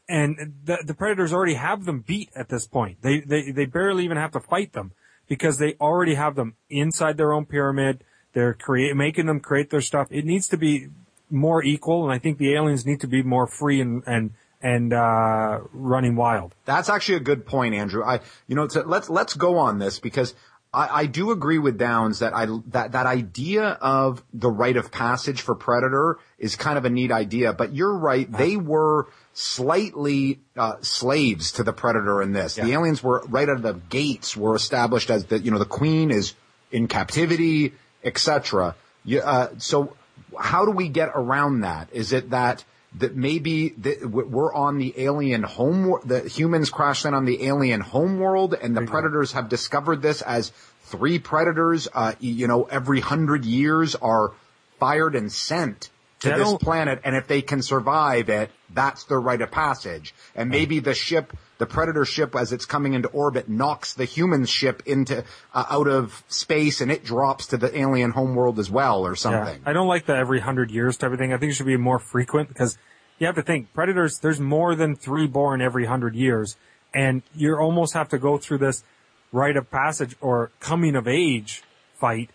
And 0.09 0.55
the, 0.65 0.79
the 0.87 0.95
predators 0.95 1.33
already 1.33 1.55
have 1.55 1.85
them 1.85 2.01
beat 2.01 2.31
at 2.35 2.49
this 2.49 2.67
point. 2.67 3.03
They, 3.03 3.21
they, 3.21 3.51
they 3.51 3.67
barely 3.67 4.05
even 4.05 4.17
have 4.17 4.33
to 4.33 4.41
fight 4.41 4.73
them 4.73 4.93
because 5.29 5.59
they 5.59 5.75
already 5.81 6.15
have 6.15 6.37
them 6.37 6.55
inside 6.71 7.17
their 7.17 7.33
own 7.33 7.45
pyramid. 7.45 8.05
They're 8.33 8.55
create, 8.55 8.95
making 8.97 9.27
them 9.27 9.41
create 9.41 9.71
their 9.71 9.81
stuff. 9.81 10.07
It 10.11 10.25
needs 10.25 10.47
to 10.49 10.57
be 10.57 10.89
more 11.31 11.63
equal. 11.63 12.05
And 12.05 12.13
I 12.13 12.19
think 12.19 12.39
the 12.39 12.55
aliens 12.55 12.87
need 12.87 13.01
to 13.01 13.09
be 13.09 13.23
more 13.23 13.47
free 13.47 13.81
and, 13.81 14.03
and, 14.07 14.31
and, 14.63 14.93
uh, 14.93 15.61
running 15.73 16.17
wild. 16.17 16.55
That's 16.65 16.89
actually 16.89 17.17
a 17.17 17.21
good 17.21 17.47
point, 17.47 17.75
Andrew. 17.75 18.05
I, 18.05 18.21
you 18.47 18.57
know, 18.57 18.67
to, 18.69 18.83
let's 18.83 19.11
let's 19.11 19.35
go 19.35 19.59
on 19.59 19.79
this 19.79 19.99
because 19.99 20.35
I, 20.77 21.01
I 21.01 21.07
do 21.07 21.31
agree 21.31 21.59
with 21.59 21.79
Downs 21.79 22.19
that 22.19 22.35
I 22.35 22.47
that 22.69 22.93
that 22.93 23.07
idea 23.07 23.65
of 23.81 24.23
the 24.33 24.51
rite 24.51 24.77
of 24.77 24.93
passage 24.93 25.41
for 25.41 25.55
Predator 25.55 26.19
is 26.39 26.55
kind 26.55 26.77
of 26.77 26.85
a 26.85 26.91
neat 26.91 27.11
idea. 27.11 27.53
But 27.53 27.75
you're 27.75 27.97
right; 27.97 28.31
they 28.31 28.57
were 28.57 29.09
slightly 29.33 30.41
uh, 30.57 30.75
slaves 30.83 31.53
to 31.53 31.63
the 31.63 31.73
Predator 31.73 32.21
in 32.21 32.33
this. 32.33 32.57
The 32.57 32.73
aliens 32.73 33.03
were 33.03 33.25
right 33.29 33.49
out 33.49 33.57
of 33.57 33.63
the 33.63 33.75
gates 33.75 34.37
were 34.37 34.55
established 34.55 35.11
as 35.11 35.25
the 35.25 35.39
you 35.39 35.51
know 35.51 35.59
the 35.59 35.65
Queen 35.65 36.11
is 36.11 36.35
in 36.71 36.89
captivity, 36.89 37.73
etc. 38.05 38.75
Uh, 39.23 39.49
so 39.59 39.97
how 40.39 40.65
do 40.65 40.71
we 40.71 40.89
get 40.89 41.11
around 41.15 41.61
that? 41.61 41.89
Is 41.93 42.13
it 42.13 42.31
that 42.31 42.65
that 42.99 43.15
maybe 43.15 43.75
we're 44.05 44.55
on 44.55 44.79
the 44.79 44.95
alien 44.97 45.43
home, 45.43 46.01
the 46.05 46.21
humans 46.29 46.71
crash 46.71 47.05
in 47.05 47.13
on 47.13 47.27
the 47.27 47.47
alien 47.47 47.81
home 47.81 48.19
world 48.19 48.55
and 48.55 48.75
the 48.75 48.83
predators 48.83 49.33
have 49.33 49.51
discovered 49.51 50.01
this 50.01 50.23
as 50.23 50.51
three 50.85 51.19
predators, 51.19 51.89
uh, 51.93 52.13
you 52.21 52.47
know, 52.47 52.65
every 52.65 53.01
hundred 53.01 53.45
years 53.45 53.95
are 53.97 54.33
fired 54.79 55.15
and 55.15 55.31
sent 55.31 55.91
to 56.21 56.31
this 56.31 56.55
planet. 56.55 57.01
And 57.05 57.15
if 57.15 57.27
they 57.27 57.43
can 57.43 57.61
survive 57.61 58.31
it, 58.31 58.51
that's 58.73 59.05
their 59.05 59.21
rite 59.21 59.43
of 59.43 59.51
passage. 59.51 60.15
And 60.35 60.49
maybe 60.49 60.79
the 60.81 60.95
ship, 60.95 61.37
the 61.59 61.67
predator 61.67 62.05
ship 62.05 62.35
as 62.37 62.53
it's 62.53 62.67
coming 62.67 62.95
into 62.95 63.09
orbit 63.09 63.49
knocks 63.49 63.95
the 63.95 64.05
human 64.05 64.45
ship 64.45 64.83
into, 64.87 65.25
uh, 65.55 65.65
out 65.71 65.89
of 65.89 66.23
space 66.29 66.81
and 66.81 66.91
it 66.91 67.05
drops 67.05 67.47
to 67.47 67.57
the 67.57 67.77
alien 67.79 68.11
homeworld 68.11 68.59
as 68.59 68.71
well 68.71 69.07
or 69.07 69.17
something. 69.17 69.61
I 69.65 69.73
don't 69.73 69.89
like 69.89 70.07
the 70.07 70.15
every 70.15 70.41
hundred 70.41 70.71
years 70.71 70.97
type 70.97 71.13
of 71.13 71.19
thing. 71.19 71.33
I 71.33 71.39
think 71.39 71.53
it 71.53 71.55
should 71.55 71.67
be 71.67 71.77
more 71.77 71.99
frequent 71.99 72.49
because 72.49 72.79
you 73.19 73.27
have 73.27 73.37
to 73.37 73.43
think 73.43 73.73
predators. 73.73 74.19
There's 74.19 74.41
more 74.41 74.75
than 74.75 74.97
three 74.97 75.27
born 75.27 75.63
every 75.63 75.87
hundred 75.87 76.15
years, 76.15 76.57
and 76.95 77.23
you 77.35 77.57
almost 77.57 77.95
have 77.95 78.09
to 78.11 78.19
go 78.19 78.39
through 78.39 78.59
this 78.59 78.85
rite 79.33 79.57
of 79.57 79.71
passage 79.71 80.17
or 80.21 80.51
coming 80.61 80.97
of 80.97 81.09
age 81.09 81.63
fight. 81.99 82.31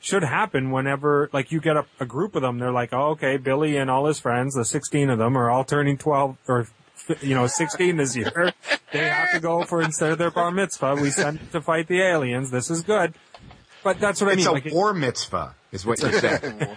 Should 0.00 0.22
happen 0.22 0.70
whenever, 0.70 1.30
like, 1.32 1.50
you 1.50 1.60
get 1.60 1.78
a, 1.78 1.86
a 1.98 2.04
group 2.04 2.36
of 2.36 2.42
them. 2.42 2.58
They're 2.58 2.70
like, 2.70 2.92
oh, 2.92 3.12
okay, 3.12 3.38
Billy 3.38 3.78
and 3.78 3.90
all 3.90 4.04
his 4.04 4.20
friends, 4.20 4.54
the 4.54 4.64
16 4.64 5.08
of 5.08 5.18
them, 5.18 5.34
are 5.34 5.48
all 5.48 5.64
turning 5.64 5.96
12 5.96 6.36
or, 6.46 6.68
you 7.20 7.34
know, 7.34 7.46
16 7.46 7.96
this 7.96 8.16
year. 8.16 8.52
they 8.92 9.08
have 9.08 9.32
to 9.32 9.40
go 9.40 9.64
for 9.64 9.82
instead 9.82 10.12
of 10.12 10.18
their 10.18 10.30
bar 10.30 10.50
mitzvah, 10.50 10.96
we 10.96 11.10
send 11.10 11.38
them 11.38 11.48
to 11.52 11.60
fight 11.60 11.88
the 11.88 12.00
aliens. 12.00 12.50
This 12.50 12.70
is 12.70 12.82
good. 12.82 13.14
But 13.82 14.00
that's 14.00 14.20
what 14.20 14.28
I 14.28 14.36
mean. 14.36 14.38
It's 14.38 14.48
mean. 14.48 14.62
a 14.62 14.64
like, 14.64 14.72
war 14.72 14.94
mitzvah 14.94 15.54
is 15.70 15.84
what 15.84 16.00
you're 16.00 16.12
saying. 16.12 16.66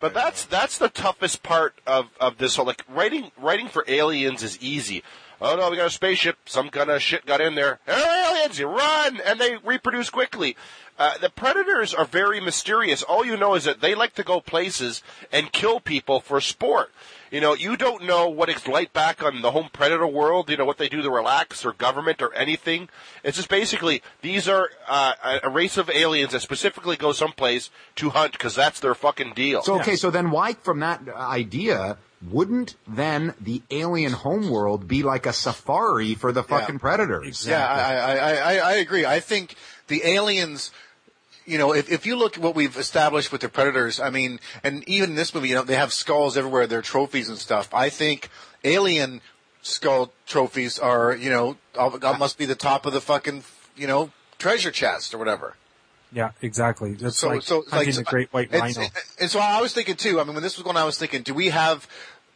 But 0.00 0.12
that's 0.12 0.44
that's 0.44 0.76
the 0.76 0.90
toughest 0.90 1.42
part 1.42 1.74
of 1.86 2.10
of 2.20 2.36
this 2.36 2.56
whole 2.56 2.66
like 2.66 2.84
writing 2.90 3.30
writing 3.40 3.68
for 3.68 3.86
aliens 3.88 4.42
is 4.42 4.60
easy. 4.60 5.02
Oh 5.40 5.56
no, 5.56 5.70
we 5.70 5.78
got 5.78 5.86
a 5.86 5.90
spaceship. 5.90 6.36
Some 6.44 6.68
kind 6.68 6.90
of 6.90 7.00
shit 7.00 7.24
got 7.24 7.40
in 7.40 7.54
there. 7.54 7.80
Hey, 7.86 8.34
kids, 8.44 8.58
you 8.58 8.66
run, 8.66 9.20
and 9.24 9.40
they 9.40 9.56
reproduce 9.64 10.10
quickly. 10.10 10.56
Uh, 10.98 11.16
the 11.18 11.30
predators 11.30 11.94
are 11.94 12.04
very 12.04 12.40
mysterious. 12.40 13.02
All 13.02 13.24
you 13.24 13.36
know 13.36 13.54
is 13.54 13.64
that 13.64 13.80
they 13.80 13.94
like 13.94 14.14
to 14.14 14.22
go 14.22 14.40
places 14.40 15.02
and 15.32 15.50
kill 15.50 15.80
people 15.80 16.20
for 16.20 16.40
sport. 16.40 16.92
You 17.30 17.40
know, 17.40 17.54
you 17.54 17.76
don't 17.76 18.04
know 18.04 18.28
what 18.28 18.48
it's 18.48 18.66
like 18.68 18.92
back 18.92 19.22
on 19.22 19.42
the 19.42 19.50
home 19.50 19.68
predator 19.72 20.06
world, 20.06 20.50
you 20.50 20.56
know, 20.56 20.64
what 20.64 20.78
they 20.78 20.88
do 20.88 21.02
to 21.02 21.10
relax 21.10 21.64
or 21.64 21.72
government 21.72 22.22
or 22.22 22.32
anything. 22.34 22.88
It's 23.22 23.36
just 23.36 23.48
basically, 23.48 24.02
these 24.22 24.48
are 24.48 24.70
uh, 24.88 25.38
a 25.42 25.50
race 25.50 25.76
of 25.76 25.90
aliens 25.90 26.32
that 26.32 26.40
specifically 26.40 26.96
go 26.96 27.12
someplace 27.12 27.70
to 27.96 28.10
hunt 28.10 28.32
because 28.32 28.54
that's 28.54 28.80
their 28.80 28.94
fucking 28.94 29.34
deal. 29.34 29.62
So 29.62 29.80
okay, 29.80 29.96
so 29.96 30.10
then 30.10 30.30
why 30.30 30.52
from 30.54 30.80
that 30.80 31.08
idea 31.08 31.98
wouldn't 32.30 32.76
then 32.86 33.34
the 33.40 33.62
alien 33.70 34.12
homeworld 34.12 34.88
be 34.88 35.02
like 35.02 35.26
a 35.26 35.32
safari 35.32 36.14
for 36.14 36.32
the 36.32 36.42
fucking 36.42 36.76
Yeah. 36.76 36.80
predators? 36.80 37.46
Yeah, 37.46 37.66
I, 37.66 37.94
I, 37.94 38.14
I, 38.14 38.34
I, 38.34 38.56
I 38.56 38.72
agree. 38.76 39.04
I 39.04 39.20
think 39.20 39.56
the 39.88 40.02
aliens, 40.06 40.70
you 41.46 41.58
know, 41.58 41.74
if, 41.74 41.90
if 41.90 42.06
you 42.06 42.16
look 42.16 42.36
at 42.36 42.42
what 42.42 42.54
we've 42.54 42.76
established 42.76 43.30
with 43.32 43.40
the 43.42 43.48
predators, 43.48 44.00
I 44.00 44.10
mean, 44.10 44.40
and 44.62 44.86
even 44.88 45.10
in 45.10 45.16
this 45.16 45.34
movie, 45.34 45.48
you 45.48 45.54
know, 45.54 45.62
they 45.62 45.76
have 45.76 45.92
skulls 45.92 46.36
everywhere, 46.36 46.66
they're 46.66 46.82
trophies 46.82 47.28
and 47.28 47.38
stuff. 47.38 47.72
I 47.74 47.88
think 47.90 48.28
alien 48.64 49.20
skull 49.62 50.12
trophies 50.26 50.78
are, 50.78 51.14
you 51.14 51.30
know, 51.30 51.56
all- 51.78 51.90
that 51.90 52.18
must 52.18 52.38
be 52.38 52.46
the 52.46 52.54
top 52.54 52.86
of 52.86 52.92
the 52.92 53.00
fucking, 53.00 53.44
you 53.76 53.86
know, 53.86 54.10
treasure 54.38 54.70
chest 54.70 55.14
or 55.14 55.18
whatever. 55.18 55.56
Yeah, 56.12 56.30
exactly. 56.42 56.94
That's 56.94 57.18
So, 57.18 57.28
like 57.28 57.42
so 57.42 57.64
hunting 57.70 57.88
like 57.88 57.96
the 57.96 58.02
great 58.04 58.32
white 58.32 58.48
and, 58.52 58.62
rhino. 58.62 58.88
And 59.20 59.30
so 59.30 59.40
I 59.40 59.60
was 59.60 59.72
thinking 59.72 59.96
too. 59.96 60.20
I 60.20 60.24
mean, 60.24 60.34
when 60.34 60.42
this 60.42 60.56
was 60.56 60.62
going, 60.62 60.76
on, 60.76 60.82
I 60.82 60.86
was 60.86 60.96
thinking, 60.96 61.22
do 61.22 61.34
we 61.34 61.48
have, 61.48 61.88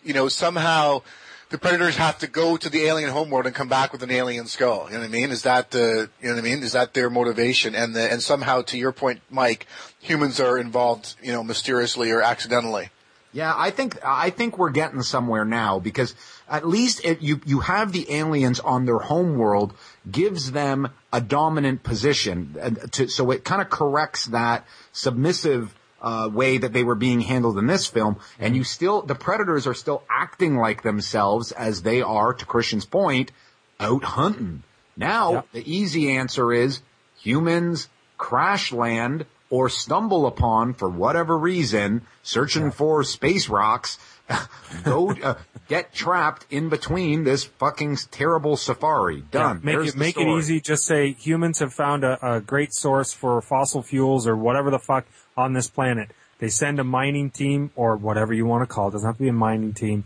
you 0.03 0.13
know, 0.13 0.27
somehow 0.29 1.03
the 1.51 1.59
predators 1.59 1.97
have 1.97 2.19
to 2.19 2.27
go 2.27 2.57
to 2.57 2.69
the 2.69 2.85
alien 2.85 3.11
homeworld 3.11 3.47
and 3.47 3.55
come 3.55 3.69
back 3.69 3.93
with 3.93 4.03
an 4.03 4.11
alien 4.11 4.47
skull? 4.47 4.87
You 4.87 4.95
know 4.95 5.01
what 5.01 5.07
I 5.07 5.13
mean? 5.13 5.31
Is 5.31 5.43
that 5.43 5.71
the, 5.71 6.11
you 6.21 6.29
know 6.29 6.35
what 6.35 6.45
I 6.45 6.49
mean? 6.49 6.63
Is 6.63 6.73
that 6.73 6.95
their 6.95 7.11
motivation? 7.11 7.75
And 7.75 7.95
the, 7.95 8.13
and 8.13 8.23
somehow, 8.23 8.63
to 8.63 8.79
your 8.79 8.93
point, 8.93 9.21
Mike, 9.31 9.67
humans 10.01 10.41
are 10.41 10.59
involved, 10.59 11.15
you 11.23 11.33
know, 11.33 11.43
mysteriously 11.43 12.11
or 12.11 12.23
accidentally. 12.23 12.91
Yeah, 13.33 13.53
I 13.55 13.71
think 13.71 13.99
I 14.03 14.31
think 14.31 14.57
we're 14.57 14.71
getting 14.71 15.03
somewhere 15.03 15.45
now 15.45 15.79
because 15.79 16.15
at 16.49 16.67
least 16.67 17.05
it, 17.05 17.21
you 17.21 17.43
you 17.45 17.61
have 17.61 17.93
the 17.93 18.11
aliens 18.11 18.59
on 18.59 18.87
their 18.87 18.99
home 18.99 19.37
world 19.37 19.75
gives 20.11 20.53
them 20.53 20.89
a 21.13 21.21
dominant 21.21 21.83
position, 21.83 22.57
and 22.59 22.91
to, 22.93 23.07
so 23.09 23.31
it 23.31 23.45
kind 23.45 23.61
of 23.61 23.69
corrects 23.69 24.27
that 24.27 24.67
submissive 24.93 25.75
uh, 26.01 26.29
way 26.33 26.59
that 26.59 26.73
they 26.73 26.85
were 26.85 26.95
being 26.95 27.21
handled 27.23 27.59
in 27.59 27.67
this 27.67 27.87
film. 27.87 28.19
And 28.39 28.55
you 28.57 28.65
still 28.65 29.03
the 29.03 29.15
predators 29.15 29.67
are 29.67 29.75
still 29.75 30.03
acting 30.11 30.57
like 30.57 30.83
themselves 30.83 31.53
as 31.53 31.83
they 31.83 32.03
are, 32.03 32.33
to 32.35 32.45
Christian's 32.45 32.87
point, 32.87 33.33
out 33.81 34.05
hunting. 34.05 34.63
Now 34.97 35.33
Yeah. 35.33 35.43
the 35.53 35.73
easy 35.73 36.17
answer 36.17 36.53
is 36.53 36.81
humans 37.21 37.89
crash 38.17 38.73
land 38.73 39.27
or 39.51 39.69
stumble 39.69 40.27
upon 40.27 40.75
for 40.75 40.89
whatever 40.89 41.39
reason, 41.39 42.03
searching 42.23 42.71
for 42.71 43.03
space 43.03 43.49
rocks, 43.49 43.99
go 44.85 45.13
uh, 45.13 45.37
get 45.69 45.95
trapped 45.95 46.45
in 46.51 46.69
between 46.69 47.25
this 47.25 47.45
fucking 47.45 47.97
terrible 48.11 48.57
safari. 48.59 49.23
Done. 49.31 49.57
Yeah, 49.57 49.65
make 49.65 49.75
There's 49.77 49.95
it 49.95 49.97
make 49.97 50.19
it 50.19 50.27
easy. 50.29 50.61
Just 50.61 50.85
say 50.85 51.13
humans 51.13 51.61
have 51.61 51.73
found 51.73 52.05
a, 52.05 52.19
a 52.37 52.41
great 52.43 52.75
source 52.75 53.13
for 53.15 53.41
fossil 53.41 53.83
fuels 53.83 54.27
or 54.27 54.37
whatever 54.37 54.71
the 54.71 54.79
fuck 54.79 55.07
on 55.39 55.53
this 55.53 55.69
planet. 55.69 56.11
They 56.41 56.49
send 56.49 56.79
a 56.79 56.85
mining 56.85 57.31
team 57.31 57.71
or 57.77 57.97
whatever 57.97 58.35
you 58.35 58.45
want 58.45 58.63
to 58.63 58.67
call 58.67 58.87
it. 58.87 58.91
it 58.91 58.93
Doesn't 58.95 59.09
have 59.09 59.17
to 59.17 59.23
be 59.23 59.29
a 59.29 59.33
mining 59.33 59.73
team. 59.73 60.05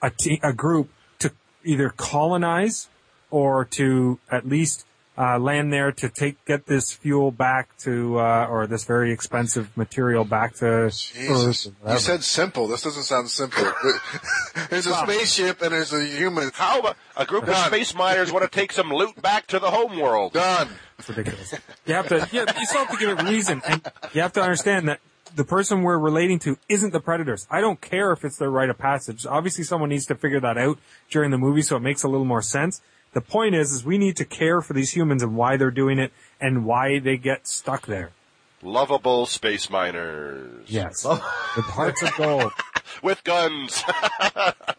A 0.00 0.10
te- 0.10 0.40
a 0.42 0.52
group 0.52 0.90
to 1.18 1.32
either 1.64 1.90
colonize 1.90 2.88
or 3.30 3.64
to 3.64 4.18
at 4.30 4.48
least 4.48 4.86
uh, 5.18 5.36
land 5.36 5.72
there 5.72 5.90
to 5.90 6.08
take 6.08 6.44
get 6.44 6.66
this 6.66 6.92
fuel 6.92 7.32
back 7.32 7.76
to 7.78 8.20
uh, 8.20 8.46
or 8.48 8.68
this 8.68 8.84
very 8.84 9.12
expensive 9.12 9.76
material 9.76 10.24
back 10.24 10.54
to 10.54 10.88
Jesus. 10.90 11.66
Earth. 11.66 11.92
You 11.92 11.98
said 11.98 12.22
simple. 12.22 12.68
This 12.68 12.82
doesn't 12.82 13.02
sound 13.02 13.28
simple. 13.28 13.64
there's 14.70 14.86
a 14.86 14.94
spaceship 14.94 15.60
and 15.60 15.72
there's 15.72 15.92
a 15.92 16.04
human. 16.06 16.50
How 16.54 16.78
about 16.78 16.96
a 17.16 17.26
group 17.26 17.48
of 17.48 17.56
space 17.56 17.96
miners 17.96 18.32
want 18.32 18.44
to 18.44 18.50
take 18.50 18.72
some 18.72 18.90
loot 18.90 19.20
back 19.20 19.48
to 19.48 19.58
the 19.58 19.72
home 19.72 19.98
world? 19.98 20.34
Done. 20.34 20.68
It's 20.98 21.08
ridiculous. 21.08 21.54
You 21.86 21.94
have 21.94 22.08
to, 22.08 22.28
yeah, 22.32 22.44
you 22.58 22.66
still 22.66 22.84
have 22.84 22.90
to 22.90 22.96
give 22.96 23.18
it 23.18 23.22
reason, 23.22 23.62
and 23.66 23.80
you 24.12 24.20
have 24.20 24.32
to 24.34 24.42
understand 24.42 24.88
that 24.88 25.00
the 25.36 25.44
person 25.44 25.82
we're 25.82 25.98
relating 25.98 26.38
to 26.40 26.58
isn't 26.68 26.92
the 26.92 27.00
predators. 27.00 27.46
I 27.50 27.60
don't 27.60 27.80
care 27.80 28.12
if 28.12 28.24
it's 28.24 28.36
their 28.36 28.50
rite 28.50 28.70
of 28.70 28.78
passage. 28.78 29.26
Obviously, 29.26 29.64
someone 29.64 29.90
needs 29.90 30.06
to 30.06 30.14
figure 30.14 30.40
that 30.40 30.58
out 30.58 30.78
during 31.10 31.30
the 31.30 31.38
movie, 31.38 31.62
so 31.62 31.76
it 31.76 31.80
makes 31.80 32.02
a 32.02 32.08
little 32.08 32.26
more 32.26 32.42
sense. 32.42 32.80
The 33.12 33.20
point 33.20 33.54
is, 33.54 33.72
is 33.72 33.84
we 33.84 33.96
need 33.98 34.16
to 34.16 34.24
care 34.24 34.60
for 34.60 34.72
these 34.74 34.94
humans 34.94 35.22
and 35.22 35.36
why 35.36 35.56
they're 35.56 35.70
doing 35.70 35.98
it 35.98 36.12
and 36.40 36.64
why 36.64 36.98
they 36.98 37.16
get 37.16 37.46
stuck 37.46 37.86
there. 37.86 38.10
Lovable 38.60 39.26
space 39.26 39.70
miners. 39.70 40.64
Yes, 40.66 41.04
with 41.04 41.64
hearts 41.66 42.02
of 42.02 42.14
gold. 42.16 42.52
With 43.02 43.22
guns. 43.22 43.84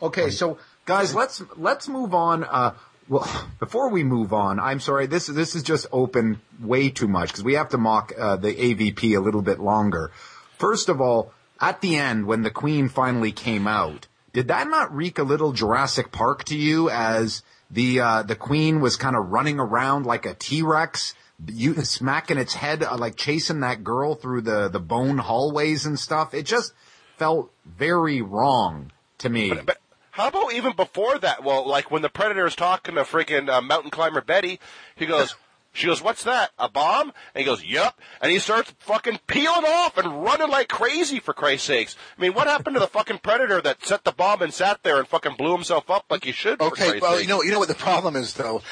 Okay, 0.00 0.28
so 0.30 0.58
guys, 0.84 1.14
let's 1.14 1.42
let's 1.56 1.88
move 1.88 2.14
on. 2.14 2.44
Uh, 2.44 2.74
well, 3.08 3.48
before 3.58 3.90
we 3.90 4.04
move 4.04 4.32
on, 4.32 4.58
I'm 4.60 4.80
sorry. 4.80 5.06
This 5.06 5.26
this 5.26 5.54
is 5.54 5.62
just 5.62 5.86
open 5.92 6.40
way 6.60 6.90
too 6.90 7.08
much 7.08 7.28
because 7.28 7.44
we 7.44 7.54
have 7.54 7.70
to 7.70 7.78
mock 7.78 8.12
uh, 8.18 8.36
the 8.36 8.54
AVP 8.54 9.16
a 9.16 9.20
little 9.20 9.42
bit 9.42 9.58
longer. 9.58 10.10
First 10.58 10.88
of 10.88 11.00
all, 11.00 11.32
at 11.60 11.80
the 11.80 11.96
end 11.96 12.26
when 12.26 12.42
the 12.42 12.50
Queen 12.50 12.88
finally 12.88 13.32
came 13.32 13.66
out, 13.66 14.06
did 14.32 14.48
that 14.48 14.68
not 14.68 14.94
reek 14.94 15.18
a 15.18 15.22
little 15.22 15.52
Jurassic 15.52 16.12
Park 16.12 16.44
to 16.44 16.56
you? 16.56 16.90
As 16.90 17.42
the 17.70 18.00
uh, 18.00 18.22
the 18.22 18.36
Queen 18.36 18.80
was 18.80 18.96
kind 18.96 19.16
of 19.16 19.30
running 19.30 19.58
around 19.58 20.06
like 20.06 20.26
a 20.26 20.34
T 20.34 20.62
Rex. 20.62 21.14
You 21.46 21.74
smacking 21.84 22.38
its 22.38 22.54
head, 22.54 22.82
uh, 22.82 22.96
like 22.96 23.16
chasing 23.16 23.60
that 23.60 23.84
girl 23.84 24.14
through 24.14 24.40
the, 24.40 24.68
the 24.68 24.80
bone 24.80 25.18
hallways 25.18 25.84
and 25.84 25.98
stuff. 25.98 26.32
It 26.32 26.46
just 26.46 26.72
felt 27.18 27.50
very 27.66 28.22
wrong 28.22 28.90
to 29.18 29.28
me. 29.28 29.52
But 29.52 29.76
how 30.16 30.28
about 30.28 30.54
even 30.54 30.72
before 30.74 31.18
that? 31.18 31.44
Well, 31.44 31.68
like 31.68 31.90
when 31.90 32.00
the 32.00 32.08
predator 32.08 32.46
is 32.46 32.54
talking 32.56 32.94
to 32.94 33.02
freaking 33.02 33.50
uh, 33.50 33.60
mountain 33.60 33.90
climber 33.90 34.22
Betty, 34.22 34.58
he 34.94 35.04
goes, 35.04 35.34
she 35.74 35.86
goes, 35.86 36.00
"What's 36.02 36.22
that? 36.24 36.52
A 36.58 36.70
bomb?" 36.70 37.12
And 37.34 37.40
he 37.40 37.44
goes, 37.44 37.62
"Yep." 37.62 38.00
And 38.22 38.32
he 38.32 38.38
starts 38.38 38.72
fucking 38.78 39.20
peeling 39.26 39.66
off 39.66 39.98
and 39.98 40.24
running 40.24 40.48
like 40.48 40.68
crazy. 40.68 41.20
For 41.20 41.34
Christ's 41.34 41.66
sakes! 41.66 41.96
I 42.16 42.22
mean, 42.22 42.32
what 42.32 42.46
happened 42.46 42.74
to 42.76 42.80
the 42.80 42.86
fucking 42.86 43.18
predator 43.18 43.60
that 43.60 43.84
set 43.84 44.04
the 44.04 44.12
bomb 44.12 44.40
and 44.40 44.54
sat 44.54 44.82
there 44.82 44.98
and 44.98 45.06
fucking 45.06 45.34
blew 45.36 45.52
himself 45.52 45.90
up 45.90 46.06
like 46.08 46.24
he 46.24 46.32
should? 46.32 46.58
For 46.60 46.68
Okay, 46.68 46.98
well, 46.98 47.12
sakes? 47.12 47.22
you 47.24 47.28
know, 47.28 47.42
you 47.42 47.52
know 47.52 47.58
what 47.58 47.68
the 47.68 47.74
problem 47.74 48.16
is 48.16 48.32
though? 48.32 48.62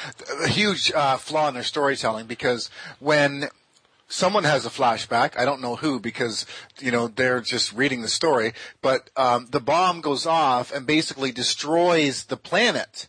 A 0.43 0.47
huge 0.47 0.91
uh, 0.95 1.17
flaw 1.17 1.47
in 1.47 1.53
their 1.53 1.61
storytelling 1.61 2.25
because 2.25 2.71
when 2.99 3.49
someone 4.07 4.43
has 4.43 4.65
a 4.65 4.69
flashback, 4.69 5.37
I 5.37 5.45
don't 5.45 5.61
know 5.61 5.75
who 5.75 5.99
because 5.99 6.45
you 6.79 6.91
know 6.91 7.07
they're 7.07 7.41
just 7.41 7.73
reading 7.73 8.01
the 8.01 8.07
story, 8.07 8.53
but 8.81 9.09
um, 9.15 9.47
the 9.51 9.59
bomb 9.59 10.01
goes 10.01 10.25
off 10.25 10.71
and 10.71 10.85
basically 10.85 11.31
destroys 11.31 12.25
the 12.25 12.37
planet. 12.37 13.07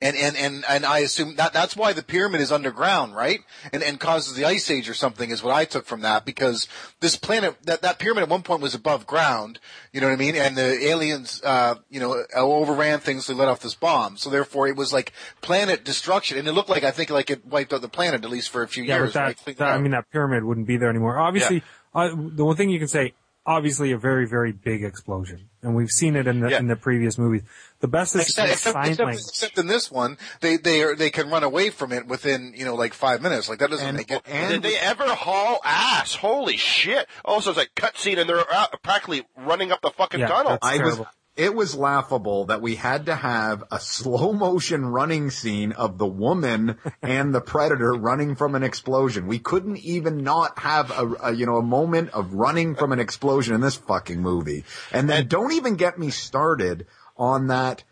And, 0.00 0.16
and, 0.16 0.36
and, 0.36 0.64
and 0.68 0.86
I 0.86 1.00
assume 1.00 1.34
that, 1.36 1.52
that's 1.52 1.76
why 1.76 1.92
the 1.92 2.04
pyramid 2.04 2.40
is 2.40 2.52
underground, 2.52 3.16
right? 3.16 3.40
And, 3.72 3.82
and 3.82 3.98
causes 3.98 4.34
the 4.36 4.44
ice 4.44 4.70
age 4.70 4.88
or 4.88 4.94
something 4.94 5.30
is 5.30 5.42
what 5.42 5.52
I 5.52 5.64
took 5.64 5.86
from 5.86 6.02
that 6.02 6.24
because 6.24 6.68
this 7.00 7.16
planet, 7.16 7.56
that, 7.64 7.82
that 7.82 7.98
pyramid 7.98 8.22
at 8.22 8.28
one 8.28 8.42
point 8.42 8.62
was 8.62 8.76
above 8.76 9.08
ground, 9.08 9.58
you 9.92 10.00
know 10.00 10.06
what 10.06 10.12
I 10.12 10.16
mean? 10.16 10.36
And 10.36 10.56
the 10.56 10.86
aliens, 10.86 11.42
uh, 11.44 11.74
you 11.90 11.98
know, 11.98 12.22
overran 12.36 13.00
things, 13.00 13.26
they 13.26 13.34
let 13.34 13.48
off 13.48 13.58
this 13.58 13.74
bomb. 13.74 14.16
So 14.16 14.30
therefore 14.30 14.68
it 14.68 14.76
was 14.76 14.92
like 14.92 15.12
planet 15.40 15.84
destruction. 15.84 16.38
And 16.38 16.46
it 16.46 16.52
looked 16.52 16.68
like, 16.68 16.84
I 16.84 16.92
think 16.92 17.10
like 17.10 17.28
it 17.30 17.44
wiped 17.44 17.72
out 17.72 17.80
the 17.80 17.88
planet 17.88 18.24
at 18.24 18.30
least 18.30 18.50
for 18.50 18.62
a 18.62 18.68
few 18.68 18.84
Yeah, 18.84 18.98
years. 18.98 19.14
but 19.14 19.34
that, 19.34 19.46
right? 19.48 19.56
That- 19.58 19.68
I 19.74 19.78
mean, 19.78 19.90
that 19.90 20.08
pyramid 20.12 20.44
wouldn't 20.44 20.68
be 20.68 20.76
there 20.76 20.90
anymore. 20.90 21.18
Obviously, 21.18 21.64
uh, 21.92 22.10
the 22.14 22.44
one 22.44 22.54
thing 22.54 22.70
you 22.70 22.78
can 22.78 22.86
say, 22.86 23.14
obviously, 23.44 23.90
a 23.90 23.98
very, 23.98 24.28
very 24.28 24.52
big 24.52 24.84
explosion, 24.84 25.48
and 25.62 25.74
we've 25.74 25.88
seen 25.90 26.14
it 26.16 26.26
in 26.26 26.40
the 26.40 26.50
Yeah. 26.50 26.58
in 26.58 26.68
the 26.68 26.76
previous 26.76 27.16
movies. 27.18 27.40
The 27.80 27.88
best 27.88 28.14
is 28.16 28.22
Except, 28.22 28.50
except, 28.50 28.72
sign 28.74 28.86
except, 28.88 29.06
language. 29.06 29.24
except 29.28 29.58
in 29.58 29.66
this 29.68 29.90
one, 29.90 30.18
they 30.40 30.56
they 30.56 30.82
are 30.82 30.96
they 30.96 31.10
can 31.10 31.30
run 31.30 31.44
away 31.44 31.70
from 31.70 31.92
it 31.92 32.06
within 32.08 32.52
you 32.56 32.64
know 32.64 32.74
like 32.74 32.92
five 32.92 33.22
minutes. 33.22 33.48
Like 33.48 33.60
that 33.60 33.70
doesn't 33.70 33.86
And- 33.86 33.96
make 33.96 34.10
it. 34.10 34.22
and- 34.26 34.50
Did 34.50 34.62
they 34.62 34.76
ever 34.78 35.04
haul 35.14 35.60
ass? 35.64 36.14
Holy 36.16 36.56
shit! 36.56 37.06
Oh, 37.24 37.34
also, 37.34 37.50
it's 37.50 37.56
like 37.58 37.70
cutscene, 37.76 38.18
and 38.18 38.28
they're 38.28 38.52
out 38.52 38.74
practically 38.82 39.26
running 39.36 39.70
up 39.70 39.80
the 39.80 39.90
fucking 39.90 40.18
Yeah, 40.20 40.26
tunnel. 40.26 40.58
that's- 40.60 40.80
I 40.80 40.84
was, 40.84 41.00
it 41.36 41.54
was 41.54 41.76
laughable 41.76 42.46
that 42.46 42.60
we 42.60 42.74
had 42.74 43.06
to 43.06 43.14
have 43.14 43.62
a 43.70 43.78
slow 43.78 44.32
motion 44.32 44.84
running 44.86 45.30
scene 45.30 45.70
of 45.70 45.96
the 45.98 46.06
woman 46.06 46.78
and 47.02 47.32
the 47.32 47.40
predator 47.40 47.92
running 47.94 48.34
from 48.34 48.56
an 48.56 48.64
explosion. 48.64 49.28
We 49.28 49.38
couldn't 49.38 49.76
even 49.78 50.24
not 50.24 50.58
have 50.58 50.90
a, 50.90 51.14
a 51.28 51.32
you 51.32 51.46
know, 51.46 51.58
a 51.58 51.62
moment 51.62 52.10
of 52.10 52.34
running 52.34 52.74
from 52.74 52.90
an 52.90 52.98
explosion 52.98 53.54
in 53.54 53.60
this 53.60 53.76
fucking 53.76 54.20
movie. 54.20 54.64
And 54.90 55.08
then 55.08 55.28
don't 55.28 55.52
even 55.52 55.76
get 55.76 55.96
me 55.96 56.10
started 56.10 56.88
on 57.18 57.48
that 57.48 57.84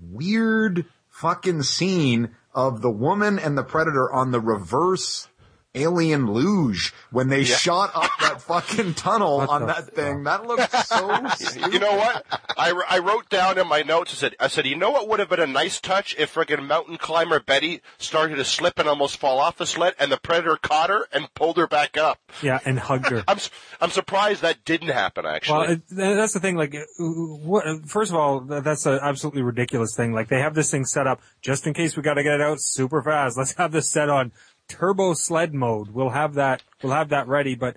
weird 0.00 0.86
fucking 1.08 1.62
scene 1.62 2.30
of 2.54 2.80
the 2.80 2.90
woman 2.90 3.38
and 3.38 3.56
the 3.56 3.62
predator 3.62 4.10
on 4.12 4.30
the 4.30 4.40
reverse 4.40 5.28
Alien 5.74 6.26
Luge 6.32 6.92
when 7.10 7.28
they 7.28 7.44
shot 7.44 7.90
up 7.94 8.10
that 8.20 8.42
fucking 8.50 8.94
tunnel 8.94 9.38
What 9.38 9.48
on 9.50 9.60
the 9.62 9.66
that 9.68 9.94
thing. 9.94 10.24
That 10.24 10.44
looked 10.46 10.70
so 10.86 11.28
stupid. 11.36 11.72
You 11.72 11.78
know 11.78 11.94
what? 11.96 12.26
I, 12.58 12.72
I 12.88 12.98
wrote 12.98 13.28
down 13.28 13.56
in 13.56 13.68
my 13.68 13.82
notes. 13.82 14.12
I 14.12 14.16
said, 14.16 14.36
I 14.40 14.48
said, 14.48 14.66
you 14.66 14.76
know 14.76 14.90
what 14.90 15.08
would 15.08 15.20
have 15.20 15.28
been 15.28 15.38
a 15.40 15.46
nice 15.46 15.80
touch 15.80 16.16
if 16.18 16.34
friggin' 16.34 16.66
mountain 16.66 16.96
climber 16.96 17.38
Betty 17.38 17.82
started 17.98 18.36
to 18.36 18.44
slip 18.44 18.78
and 18.80 18.88
almost 18.88 19.18
fall 19.18 19.38
off 19.38 19.58
the 19.58 19.66
sled, 19.66 19.94
and 20.00 20.10
the 20.10 20.16
predator 20.18 20.56
caught 20.56 20.90
her 20.90 21.06
and 21.12 21.32
pulled 21.34 21.56
her 21.56 21.68
back 21.68 21.96
up. 21.96 22.18
Yeah, 22.42 22.58
and 22.64 22.78
hugged 22.78 23.06
her. 23.06 23.22
I'm 23.28 23.36
s- 23.36 23.50
I'm 23.80 23.90
surprised 23.90 24.42
that 24.42 24.64
didn't 24.64 24.88
happen. 24.88 25.24
Actually, 25.24 25.58
Well, 25.58 25.70
it, 25.72 25.82
that's 25.90 26.32
the 26.32 26.40
thing. 26.40 26.56
Like, 26.56 26.74
uh, 26.74 26.80
what? 26.98 27.64
First 27.86 28.10
of 28.10 28.16
all, 28.16 28.40
that's 28.40 28.86
an 28.86 28.98
absolutely 29.02 29.42
ridiculous 29.42 29.94
thing. 29.96 30.12
Like, 30.12 30.28
they 30.28 30.40
have 30.40 30.54
this 30.54 30.70
thing 30.70 30.84
set 30.84 31.06
up 31.06 31.20
just 31.42 31.66
in 31.68 31.74
case 31.74 31.96
we 31.96 32.02
got 32.02 32.14
to 32.14 32.22
get 32.24 32.34
it 32.34 32.40
out 32.40 32.60
super 32.60 33.02
fast. 33.02 33.38
Let's 33.38 33.54
have 33.54 33.70
this 33.70 33.88
set 33.88 34.08
on 34.08 34.32
turbo 34.70 35.14
sled 35.14 35.52
mode. 35.52 35.90
We'll 35.90 36.10
have 36.10 36.34
that. 36.34 36.62
We'll 36.82 36.92
have 36.92 37.10
that 37.10 37.28
ready. 37.28 37.54
But 37.54 37.76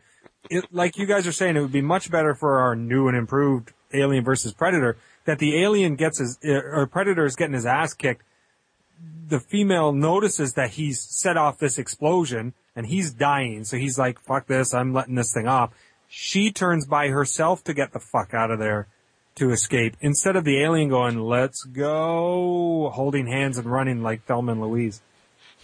it, 0.50 0.66
like 0.72 0.98
you 0.98 1.06
guys 1.06 1.28
are 1.28 1.32
saying, 1.32 1.58
it 1.58 1.62
would 1.62 1.72
be 1.72 1.82
much 1.82 2.10
better 2.10 2.36
for 2.36 2.60
our 2.60 2.76
new 2.76 3.08
and 3.08 3.18
improved 3.18 3.74
Alien 3.94 4.24
versus 4.24 4.54
Predator 4.54 4.98
that 5.26 5.39
the 5.39 5.62
alien 5.62 5.96
gets 5.96 6.20
his 6.20 6.39
uh, 6.44 6.52
or 6.52 6.88
Predator 6.88 7.26
is 7.26 7.36
getting 7.36 7.54
his 7.54 7.66
ass 7.66 7.94
kicked. 7.94 8.24
The 9.28 9.39
female 9.39 9.91
notices 9.91 10.54
that 10.54 10.72
he's 10.72 11.00
set 11.00 11.38
off 11.38 11.60
this 11.60 11.78
explosion 11.78 12.54
and 12.76 12.86
he's 12.86 13.14
dying. 13.14 13.64
So 13.64 13.78
he's 13.78 13.98
like, 13.98 14.20
fuck 14.20 14.48
this. 14.48 14.74
I'm 14.74 14.94
letting 14.94 15.16
this 15.16 15.34
thing 15.34 15.48
off. 15.48 15.72
She 16.08 16.52
turns 16.52 16.86
by 16.86 17.08
herself 17.08 17.64
to 17.64 17.74
get 17.74 17.94
the 17.94 18.00
fuck 18.00 18.34
out 18.34 18.52
of 18.52 18.60
there 18.60 18.88
to 19.36 19.52
escape 19.52 19.96
instead 20.00 20.36
of 20.36 20.44
the 20.44 20.62
alien 20.62 20.89
going, 20.89 21.20
let's 21.20 21.64
go, 21.64 22.91
holding 22.94 23.26
hands 23.26 23.58
and 23.58 23.72
running 23.72 24.04
like 24.04 24.26
Thelma 24.26 24.52
and 24.52 24.62
Louise. 24.62 25.02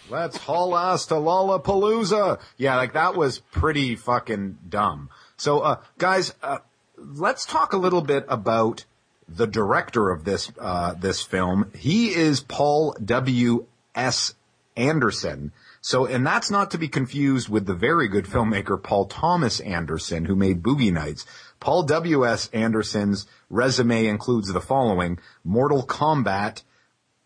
Let's 0.10 0.38
haul 0.38 0.76
ass 0.76 1.06
to 1.08 1.16
Lollapalooza. 1.16 2.40
Yeah, 2.58 2.76
like 2.78 2.94
that 2.94 3.16
was 3.16 3.40
pretty 3.40 3.96
fucking 3.96 4.58
dumb. 4.68 5.10
So, 5.38 5.60
uh, 5.60 5.82
guys, 5.98 6.34
uh, 6.42 6.60
let's 6.98 7.46
talk 7.46 7.74
a 7.74 7.78
little 7.78 8.02
bit 8.02 8.26
about 8.28 8.86
the 9.28 9.46
director 9.46 10.10
of 10.10 10.24
this, 10.24 10.52
uh, 10.60 10.96
this 10.96 11.22
film. 11.22 11.72
He 11.76 12.10
is 12.10 12.42
Paul 12.42 12.96
W. 13.04 13.68
S. 13.94 14.34
Anderson. 14.76 15.52
So, 15.82 16.06
and 16.06 16.26
that's 16.26 16.50
not 16.50 16.72
to 16.72 16.78
be 16.78 16.88
confused 16.88 17.50
with 17.50 17.66
the 17.66 17.74
very 17.74 18.08
good 18.08 18.26
filmmaker 18.26 18.82
Paul 18.82 19.06
Thomas 19.06 19.60
Anderson, 19.60 20.26
who 20.26 20.36
made 20.36 20.64
Boogie 20.64 20.92
Nights. 20.92 21.26
Paul 21.60 21.84
W. 21.84 22.26
S. 22.26 22.50
Anderson's 22.54 23.28
resume 23.50 24.08
includes 24.08 24.52
the 24.52 24.62
following: 24.62 25.20
Mortal 25.44 25.86
Kombat, 25.86 26.64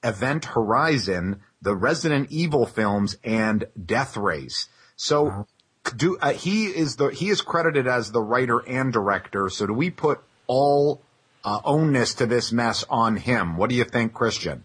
Event 0.04 0.46
Horizon, 0.46 1.42
the 1.64 1.76
Resident 1.76 2.28
Evil 2.30 2.66
films, 2.66 3.18
and 3.24 3.66
Death 3.84 4.18
Race. 4.18 4.68
So, 4.96 5.48
do 5.96 6.18
uh, 6.22 6.34
he 6.34 6.66
is 6.66 6.98
the 6.98 7.08
he 7.08 7.30
is 7.30 7.42
credited 7.42 7.88
as 7.88 8.12
the 8.12 8.22
writer 8.22 8.60
and 8.60 8.94
director. 8.94 9.50
So, 9.50 9.68
do 9.68 9.74
we 9.74 9.90
put 9.90 10.20
all 10.48 11.02
uh, 11.44 11.62
ownness 11.62 12.18
to 12.18 12.26
this 12.26 12.52
mess 12.52 12.86
on 12.90 13.18
him? 13.18 13.58
What 13.58 13.70
do 13.70 13.76
you 13.76 13.84
think, 13.84 14.14
Christian? 14.14 14.64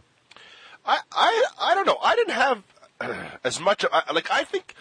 I, 0.85 0.99
I, 1.13 1.45
I 1.61 1.75
don't 1.75 1.87
know. 1.87 1.99
I 2.03 2.17
didn't 2.17 2.35
have 2.35 2.63
as 3.45 3.61
much. 3.61 3.85
I, 3.91 4.13
like 4.13 4.31
I 4.31 4.45
think 4.45 4.75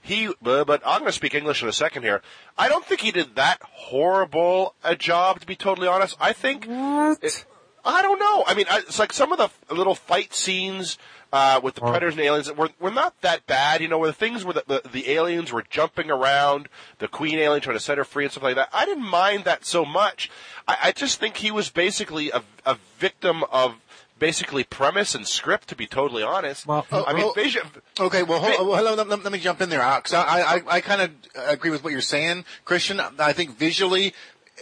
he, 0.00 0.28
uh, 0.28 0.64
but 0.64 0.82
I'm 0.84 1.00
going 1.00 1.08
to 1.08 1.12
speak 1.12 1.34
English 1.34 1.62
in 1.62 1.68
a 1.68 1.72
second 1.72 2.02
here. 2.02 2.22
I 2.58 2.68
don't 2.68 2.84
think 2.84 3.00
he 3.00 3.12
did 3.12 3.36
that 3.36 3.60
horrible 3.62 4.74
a 4.82 4.96
job. 4.96 5.40
To 5.40 5.46
be 5.46 5.56
totally 5.56 5.86
honest, 5.86 6.16
I 6.20 6.32
think. 6.32 6.66
It, 6.68 7.44
I 7.84 8.02
don't 8.02 8.18
know. 8.18 8.44
I 8.46 8.54
mean, 8.54 8.66
I, 8.70 8.78
it's 8.78 8.98
like 8.98 9.12
some 9.12 9.32
of 9.32 9.38
the 9.38 9.44
f- 9.44 9.58
little 9.70 9.94
fight 9.94 10.32
scenes 10.34 10.98
uh, 11.32 11.60
with 11.62 11.74
the 11.74 11.80
predators 11.80 12.14
and 12.14 12.22
aliens 12.22 12.52
were 12.52 12.70
were 12.78 12.90
not 12.90 13.18
that 13.22 13.46
bad. 13.46 13.80
You 13.80 13.88
know, 13.88 13.98
where 13.98 14.08
the 14.08 14.12
things 14.14 14.44
where 14.44 14.54
the, 14.54 14.64
the 14.66 14.88
the 14.88 15.10
aliens 15.10 15.50
were 15.52 15.62
jumping 15.68 16.10
around, 16.10 16.68
the 16.98 17.08
queen 17.08 17.38
alien 17.38 17.60
trying 17.62 17.76
to 17.76 17.82
set 17.82 17.98
her 17.98 18.04
free 18.04 18.24
and 18.24 18.30
stuff 18.32 18.44
like 18.44 18.56
that. 18.56 18.68
I 18.72 18.84
didn't 18.84 19.06
mind 19.08 19.44
that 19.44 19.64
so 19.64 19.84
much. 19.84 20.30
I, 20.68 20.76
I 20.84 20.92
just 20.92 21.18
think 21.18 21.38
he 21.38 21.50
was 21.50 21.70
basically 21.70 22.30
a, 22.30 22.42
a 22.66 22.76
victim 22.98 23.44
of 23.50 23.76
basically 24.18 24.62
premise 24.62 25.14
and 25.16 25.26
script. 25.26 25.68
To 25.68 25.74
be 25.76 25.86
totally 25.86 26.22
honest, 26.22 26.66
Well- 26.66 26.86
I 26.92 27.12
mean, 27.14 27.24
Oh, 27.24 27.30
oh. 27.30 27.32
Vision. 27.32 27.62
Okay, 27.98 28.22
well, 28.22 28.38
hold, 28.38 28.68
well, 28.68 28.76
hello, 28.76 28.94
let, 28.94 29.08
let- 29.08 29.24
let 29.24 29.32
me 29.32 29.38
jump 29.40 29.60
in 29.60 29.70
there, 29.70 29.80
because 29.96 30.12
I, 30.14 30.42
I, 30.42 30.62
I 30.68 30.80
kind 30.80 31.00
of 31.02 31.10
agree 31.34 31.70
with 31.70 31.82
what 31.82 31.92
you're 31.92 32.00
saying, 32.02 32.44
Christian. 32.64 33.00
I 33.00 33.32
think 33.32 33.56
visually, 33.58 34.14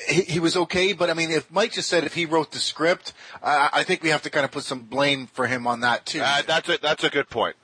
he, 0.08 0.22
he 0.22 0.38
was 0.40 0.56
okay, 0.56 0.92
but 0.92 1.10
I 1.10 1.14
mean, 1.14 1.30
if 1.30 1.50
Mike 1.50 1.72
just 1.72 1.88
said 1.88 2.04
if 2.04 2.14
he 2.14 2.26
wrote 2.26 2.52
the 2.52 2.58
script, 2.58 3.12
I, 3.42 3.70
I 3.72 3.82
think 3.84 4.02
we 4.02 4.08
have 4.10 4.22
to 4.22 4.30
kind 4.30 4.44
of 4.44 4.50
put 4.50 4.64
some 4.64 4.80
blame 4.80 5.26
for 5.26 5.46
him 5.46 5.66
on 5.66 5.80
that 5.80 6.06
too. 6.06 6.20
Uh, 6.22 6.42
that's 6.46 6.68
a 6.68 6.78
that's 6.78 7.04
a 7.04 7.10
good 7.10 7.28
point. 7.28 7.56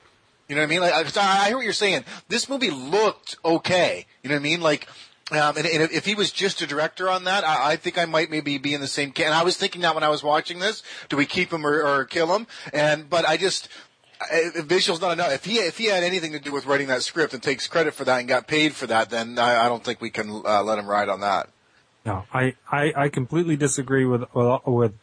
You 0.47 0.55
know 0.55 0.61
what 0.61 0.67
I 0.67 0.69
mean? 0.69 0.79
Like, 0.81 1.17
I- 1.17 1.43
I, 1.43 1.47
hear 1.47 1.57
what 1.57 1.63
you're 1.65 1.73
saying. 1.73 2.05
This 2.29 2.47
movie 2.47 2.69
looked 2.69 3.35
okay. 3.43 4.05
You 4.23 4.29
know 4.29 4.35
what 4.35 4.39
I 4.39 4.43
mean? 4.43 4.61
Like, 4.61 4.87
um, 5.31 5.57
and, 5.57 5.65
and 5.67 5.91
if 5.91 6.05
he 6.05 6.15
was 6.15 6.31
just 6.31 6.61
a 6.61 6.67
director 6.67 7.09
on 7.09 7.25
that, 7.25 7.43
I, 7.43 7.71
I 7.71 7.75
think 7.75 7.97
I 7.97 8.05
might 8.05 8.31
maybe 8.31 8.57
be 8.57 8.73
in 8.73 8.79
the 8.79 8.87
same. 8.87 9.11
Ca- 9.11 9.25
and 9.25 9.33
I 9.33 9.43
was 9.43 9.57
thinking 9.57 9.81
that 9.81 9.93
when 9.93 10.05
I 10.05 10.09
was 10.09 10.23
watching 10.23 10.59
this, 10.59 10.83
do 11.09 11.17
we 11.17 11.25
keep 11.25 11.51
him 11.51 11.65
or, 11.67 11.83
or 11.83 12.05
kill 12.05 12.33
him? 12.35 12.47
And 12.71 13.09
but 13.09 13.27
I 13.27 13.35
just. 13.37 13.67
I- 14.21 14.51
Visual's 14.61 15.01
not 15.01 15.11
enough. 15.11 15.31
If 15.31 15.45
he 15.45 15.55
if 15.57 15.77
he 15.77 15.85
had 15.85 16.03
anything 16.03 16.31
to 16.31 16.39
do 16.39 16.51
with 16.51 16.65
writing 16.65 16.87
that 16.87 17.03
script 17.03 17.33
and 17.33 17.43
takes 17.43 17.67
credit 17.67 17.93
for 17.93 18.03
that 18.05 18.19
and 18.19 18.27
got 18.27 18.47
paid 18.47 18.73
for 18.73 18.87
that, 18.87 19.09
then 19.09 19.37
I, 19.37 19.65
I 19.65 19.69
don't 19.69 19.83
think 19.83 19.99
we 20.01 20.09
can 20.09 20.41
uh, 20.45 20.63
let 20.63 20.79
him 20.79 20.87
ride 20.87 21.09
on 21.09 21.19
that. 21.19 21.49
No, 22.07 22.23
I, 22.33 22.55
I, 22.71 22.93
I 22.95 23.09
completely 23.09 23.57
disagree 23.57 24.05
with, 24.05 24.23
with, 24.33 24.93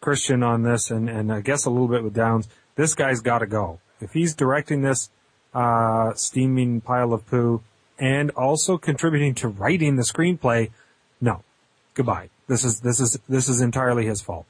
Christian 0.00 0.42
on 0.42 0.64
this 0.64 0.90
and, 0.90 1.08
and 1.08 1.32
I 1.32 1.40
guess 1.40 1.64
a 1.64 1.70
little 1.70 1.86
bit 1.86 2.02
with 2.02 2.12
Downs. 2.12 2.48
This 2.74 2.94
guy's 2.94 3.20
gotta 3.20 3.46
go. 3.46 3.78
If 4.00 4.12
he's 4.14 4.34
directing 4.34 4.82
this, 4.82 5.10
uh, 5.54 6.14
steaming 6.14 6.80
pile 6.80 7.12
of 7.12 7.24
poo 7.26 7.62
and 8.00 8.30
also 8.32 8.78
contributing 8.78 9.34
to 9.36 9.48
writing 9.48 9.94
the 9.94 10.02
screenplay, 10.02 10.70
no. 11.20 11.44
Goodbye. 11.94 12.30
This 12.48 12.64
is, 12.64 12.80
this 12.80 12.98
is, 12.98 13.16
this 13.28 13.48
is 13.48 13.60
entirely 13.60 14.06
his 14.06 14.20
fault. 14.20 14.46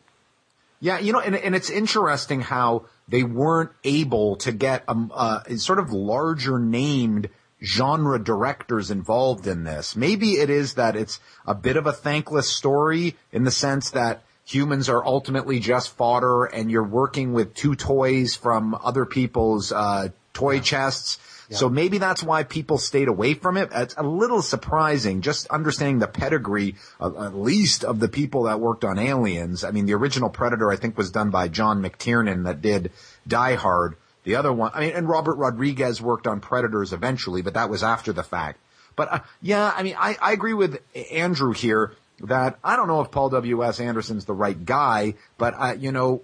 Yeah, 0.81 0.99
you 0.99 1.13
know, 1.13 1.21
and, 1.21 1.37
and 1.37 1.55
it's 1.55 1.69
interesting 1.69 2.41
how 2.41 2.87
they 3.09 3.25
weren't 3.25 3.73
able 3.85 4.37
to 4.37 4.53
get 4.53 4.85
a, 4.89 4.97
uh, 5.13 5.57
sort 5.57 5.79
of 5.79 5.93
larger 5.93 6.59
named 6.59 7.29
genre 7.63 8.23
directors 8.23 8.91
involved 8.91 9.47
in 9.47 9.65
this. 9.65 9.95
Maybe 9.95 10.33
it 10.33 10.51
is 10.51 10.75
that 10.75 10.97
it's 10.97 11.21
a 11.47 11.55
bit 11.55 11.77
of 11.77 11.87
a 11.87 11.93
thankless 11.93 12.51
story 12.51 13.17
in 13.31 13.45
the 13.45 13.51
sense 13.51 13.91
that 13.91 14.23
humans 14.45 14.89
are 14.89 15.05
ultimately 15.05 15.61
just 15.61 15.97
fodder 15.97 16.45
and 16.45 16.71
you're 16.71 16.83
working 16.83 17.33
with 17.33 17.55
two 17.55 17.75
toys 17.75 18.35
from 18.35 18.75
other 18.83 19.07
people's 19.07 19.73
uh, 19.73 20.09
toy 20.33 20.61
chests. 20.61 21.19
So 21.51 21.69
maybe 21.69 21.99
that's 21.99 22.23
why 22.23 22.45
people 22.45 22.79
stayed 22.79 23.09
away 23.09 23.35
from 23.35 23.59
it. 23.59 23.69
It's 23.75 23.95
a 23.99 24.03
little 24.03 24.41
surprising, 24.41 25.21
just 25.21 25.47
understanding 25.49 25.99
the 25.99 26.09
pedigree, 26.09 26.77
uh, 26.99 27.27
at 27.27 27.35
least 27.35 27.85
of 27.85 28.01
the 28.01 28.09
people 28.09 28.45
that 28.45 28.59
worked 28.59 28.85
on 28.85 28.99
Aliens. 28.99 29.63
I 29.63 29.71
mean, 29.71 29.85
the 29.85 29.93
original 29.93 30.31
Predator, 30.31 30.73
I 30.73 30.77
think, 30.77 30.97
was 30.97 31.11
done 31.11 31.29
by 31.29 31.49
John 31.49 31.83
McTiernan 31.83 32.45
that 32.45 32.63
did 32.63 32.91
Die 33.29 33.55
Hard. 33.57 33.97
The 34.25 34.37
other 34.37 34.53
one, 34.53 34.71
I 34.75 34.81
mean, 34.81 34.93
and 34.95 35.09
Robert 35.09 35.35
Rodriguez 35.35 36.01
worked 36.01 36.27
on 36.27 36.41
Predators 36.41 36.93
eventually, 36.93 37.43
but 37.43 37.55
that 37.55 37.69
was 37.69 37.83
after 37.83 38.13
the 38.13 38.23
fact. 38.23 38.61
But 38.95 39.13
uh, 39.13 39.19
yeah, 39.41 39.73
I 39.75 39.83
mean, 39.83 39.97
I, 39.99 40.17
I 40.21 40.33
agree 40.33 40.55
with 40.55 40.81
Andrew 41.13 41.53
here 41.53 41.93
that 42.21 42.59
I 42.63 42.77
don't 42.77 42.89
know 42.89 43.01
if 43.01 43.11
Paul 43.11 43.31
W. 43.31 43.65
S. 43.65 43.81
Anderson's 43.81 44.25
the 44.25 44.35
right 44.35 44.65
guy, 44.65 45.15
but 45.39 45.55
uh, 45.57 45.75
you 45.79 45.93
know, 45.93 46.23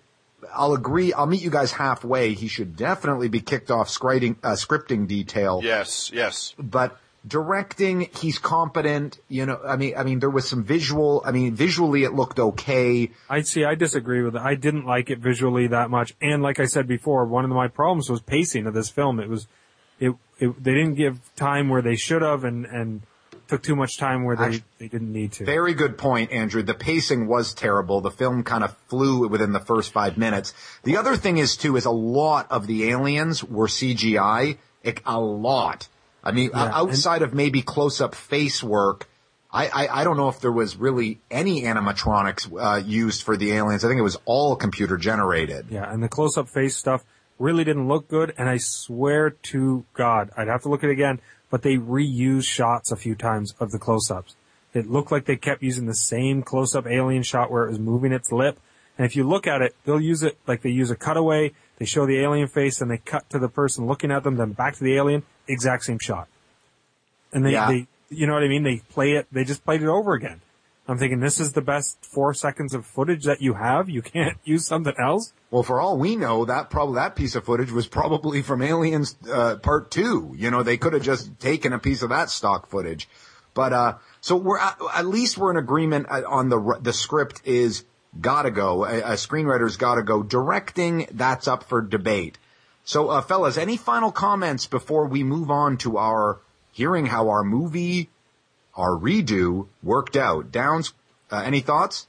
I'll 0.54 0.74
agree. 0.74 1.12
I'll 1.12 1.26
meet 1.26 1.42
you 1.42 1.50
guys 1.50 1.72
halfway. 1.72 2.34
He 2.34 2.46
should 2.46 2.76
definitely 2.76 3.28
be 3.28 3.40
kicked 3.40 3.70
off 3.70 3.88
scripting, 3.88 4.36
uh, 4.42 4.52
scripting 4.52 5.08
detail. 5.08 5.60
Yes, 5.62 6.10
yes. 6.14 6.54
But 6.58 6.98
directing, 7.26 8.08
he's 8.20 8.38
competent. 8.38 9.18
You 9.28 9.46
know, 9.46 9.60
I 9.66 9.76
mean, 9.76 9.94
I 9.96 10.02
mean, 10.04 10.18
there 10.20 10.30
was 10.30 10.48
some 10.48 10.64
visual. 10.64 11.22
I 11.24 11.32
mean, 11.32 11.54
visually 11.54 12.04
it 12.04 12.14
looked 12.14 12.38
okay. 12.38 13.10
I 13.28 13.42
see. 13.42 13.64
I 13.64 13.74
disagree 13.74 14.22
with 14.22 14.36
it. 14.36 14.42
I 14.42 14.54
didn't 14.54 14.86
like 14.86 15.10
it 15.10 15.18
visually 15.18 15.66
that 15.68 15.90
much. 15.90 16.14
And 16.20 16.42
like 16.42 16.60
I 16.60 16.66
said 16.66 16.86
before, 16.86 17.24
one 17.24 17.44
of 17.44 17.50
my 17.50 17.68
problems 17.68 18.08
was 18.08 18.20
pacing 18.20 18.66
of 18.66 18.74
this 18.74 18.88
film. 18.88 19.20
It 19.20 19.28
was, 19.28 19.46
it, 19.98 20.14
it 20.38 20.62
they 20.62 20.72
didn't 20.72 20.94
give 20.94 21.18
time 21.36 21.68
where 21.68 21.82
they 21.82 21.96
should 21.96 22.22
have 22.22 22.44
and, 22.44 22.64
and 22.66 23.02
took 23.48 23.62
too 23.62 23.74
much 23.74 23.96
time 23.96 24.24
where 24.24 24.36
they, 24.36 24.44
Actu- 24.44 24.62
they 24.78 24.88
didn't 24.88 25.12
need 25.12 25.32
to. 25.32 25.44
Very 25.44 25.74
good 25.74 25.98
point, 25.98 26.30
Andrew. 26.30 26.62
The 26.62 26.74
pacing 26.74 27.26
was 27.26 27.54
terrible. 27.54 28.00
The 28.00 28.10
film 28.10 28.44
kind 28.44 28.62
of 28.62 28.76
flew 28.88 29.26
within 29.26 29.52
the 29.52 29.60
first 29.60 29.90
five 29.90 30.18
minutes. 30.18 30.52
The 30.84 30.96
other 30.96 31.16
thing 31.16 31.38
is 31.38 31.56
too, 31.56 31.76
is 31.76 31.86
a 31.86 31.90
lot 31.90 32.46
of 32.50 32.66
the 32.66 32.90
aliens 32.90 33.42
were 33.42 33.66
CGI. 33.66 34.58
Like, 34.84 35.02
A 35.06 35.18
lot. 35.18 35.88
I 36.22 36.32
mean, 36.32 36.50
Yeah, 36.52 36.70
outside 36.72 37.22
of 37.22 37.32
maybe 37.32 37.62
close-up 37.62 38.14
face 38.14 38.62
work, 38.62 39.08
I, 39.50 39.68
I, 39.68 40.00
I 40.00 40.04
don't 40.04 40.16
know 40.16 40.28
if 40.28 40.40
there 40.40 40.52
was 40.52 40.76
really 40.76 41.20
any 41.30 41.62
animatronics 41.62 42.50
uh, 42.60 42.82
used 42.84 43.22
for 43.22 43.36
the 43.36 43.52
aliens. 43.52 43.84
I 43.84 43.88
think 43.88 43.98
it 43.98 44.02
was 44.02 44.18
all 44.24 44.56
computer 44.56 44.96
generated. 44.96 45.66
Yeah, 45.70 45.90
and 45.90 46.02
the 46.02 46.08
close-up 46.08 46.48
face 46.48 46.76
stuff 46.76 47.04
really 47.38 47.64
didn't 47.64 47.88
look 47.88 48.08
good. 48.08 48.34
And 48.36 48.48
I 48.48 48.58
swear 48.58 49.30
to 49.30 49.84
God, 49.94 50.30
I'd 50.36 50.48
have 50.48 50.62
to 50.62 50.68
look 50.68 50.84
at 50.84 50.90
it 50.90 50.92
again, 50.92 51.20
but 51.50 51.62
they 51.62 51.76
reused 51.76 52.46
shots 52.46 52.92
a 52.92 52.96
few 52.96 53.14
times 53.14 53.54
of 53.58 53.70
the 53.70 53.78
close-ups. 53.78 54.36
It 54.74 54.90
looked 54.90 55.10
like 55.10 55.24
they 55.24 55.36
kept 55.36 55.62
using 55.62 55.86
the 55.86 55.94
same 55.94 56.42
close-up 56.42 56.86
alien 56.86 57.22
shot 57.22 57.50
where 57.50 57.64
it 57.64 57.70
was 57.70 57.78
moving 57.78 58.12
its 58.12 58.30
lip. 58.30 58.58
And 58.98 59.06
if 59.06 59.16
you 59.16 59.26
look 59.26 59.46
at 59.46 59.62
it, 59.62 59.74
they'll 59.84 60.00
use 60.00 60.22
it 60.22 60.36
like 60.46 60.62
they 60.62 60.70
use 60.70 60.90
a 60.90 60.96
cutaway. 60.96 61.52
They 61.78 61.86
show 61.86 62.04
the 62.04 62.18
alien 62.18 62.48
face 62.48 62.80
and 62.80 62.90
they 62.90 62.98
cut 62.98 63.30
to 63.30 63.38
the 63.38 63.48
person 63.48 63.86
looking 63.86 64.10
at 64.10 64.24
them, 64.24 64.36
then 64.36 64.52
back 64.52 64.74
to 64.74 64.84
the 64.84 64.96
alien. 64.96 65.22
Exact 65.48 65.84
same 65.84 65.98
shot. 65.98 66.28
and 67.32 67.44
they, 67.44 67.52
Yeah. 67.52 67.68
they, 67.68 67.86
you 68.10 68.26
know 68.26 68.34
what 68.34 68.42
I 68.42 68.48
mean? 68.48 68.62
They 68.62 68.82
play 68.90 69.12
it, 69.12 69.26
they 69.32 69.44
just 69.44 69.64
played 69.64 69.82
it 69.82 69.88
over 69.88 70.14
again. 70.14 70.40
I'm 70.90 70.96
thinking 70.96 71.20
this 71.20 71.38
is 71.38 71.52
the 71.52 71.60
best 71.60 71.98
four 72.02 72.32
seconds 72.32 72.72
of 72.72 72.86
footage 72.86 73.24
that 73.24 73.42
you 73.42 73.52
have. 73.54 73.90
You 73.90 74.00
can't 74.00 74.38
use 74.44 74.66
something 74.66 74.94
else. 74.98 75.34
Well, 75.50 75.62
for 75.62 75.78
all 75.80 75.98
we 75.98 76.16
know, 76.16 76.46
that 76.46 76.70
probably 76.70 76.94
that 76.94 77.14
piece 77.16 77.34
of 77.34 77.44
footage 77.44 77.70
was 77.70 77.86
probably 77.86 78.40
from 78.40 78.62
Aliens 78.62 79.14
uh, 79.30 79.56
Part 79.56 79.90
Two. 79.90 80.34
You 80.38 80.50
know, 80.50 80.62
they 80.62 80.78
could 80.78 80.94
have 80.94 81.02
just 81.02 81.38
taken 81.40 81.74
a 81.74 81.78
piece 81.78 82.00
of 82.00 82.08
that 82.08 82.30
stock 82.30 82.70
footage. 82.70 83.06
But 83.52 83.72
uh, 83.74 83.94
so 84.22 84.36
we're 84.36 84.58
at, 84.58 84.78
at 84.94 85.06
least 85.06 85.36
we're 85.36 85.50
in 85.50 85.58
agreement 85.58 86.06
uh, 86.08 86.22
on 86.26 86.48
the 86.48 86.78
the 86.80 86.94
script 86.94 87.42
is 87.44 87.84
gotta 88.18 88.50
go. 88.50 88.86
A, 88.86 89.00
a 89.00 89.12
screenwriter's 89.12 89.76
gotta 89.76 90.02
go. 90.02 90.22
Directing 90.22 91.06
that's 91.12 91.46
up 91.46 91.64
for 91.64 91.82
debate. 91.82 92.38
So, 92.88 93.10
uh, 93.10 93.20
fellas, 93.20 93.58
any 93.58 93.76
final 93.76 94.10
comments 94.10 94.64
before 94.64 95.04
we 95.04 95.22
move 95.22 95.50
on 95.50 95.76
to 95.76 95.98
our 95.98 96.40
hearing 96.72 97.04
how 97.04 97.28
our 97.28 97.44
movie, 97.44 98.08
our 98.74 98.92
redo 98.92 99.66
worked 99.82 100.16
out? 100.16 100.50
Downs, 100.50 100.94
uh, 101.30 101.42
any 101.44 101.60
thoughts? 101.60 102.06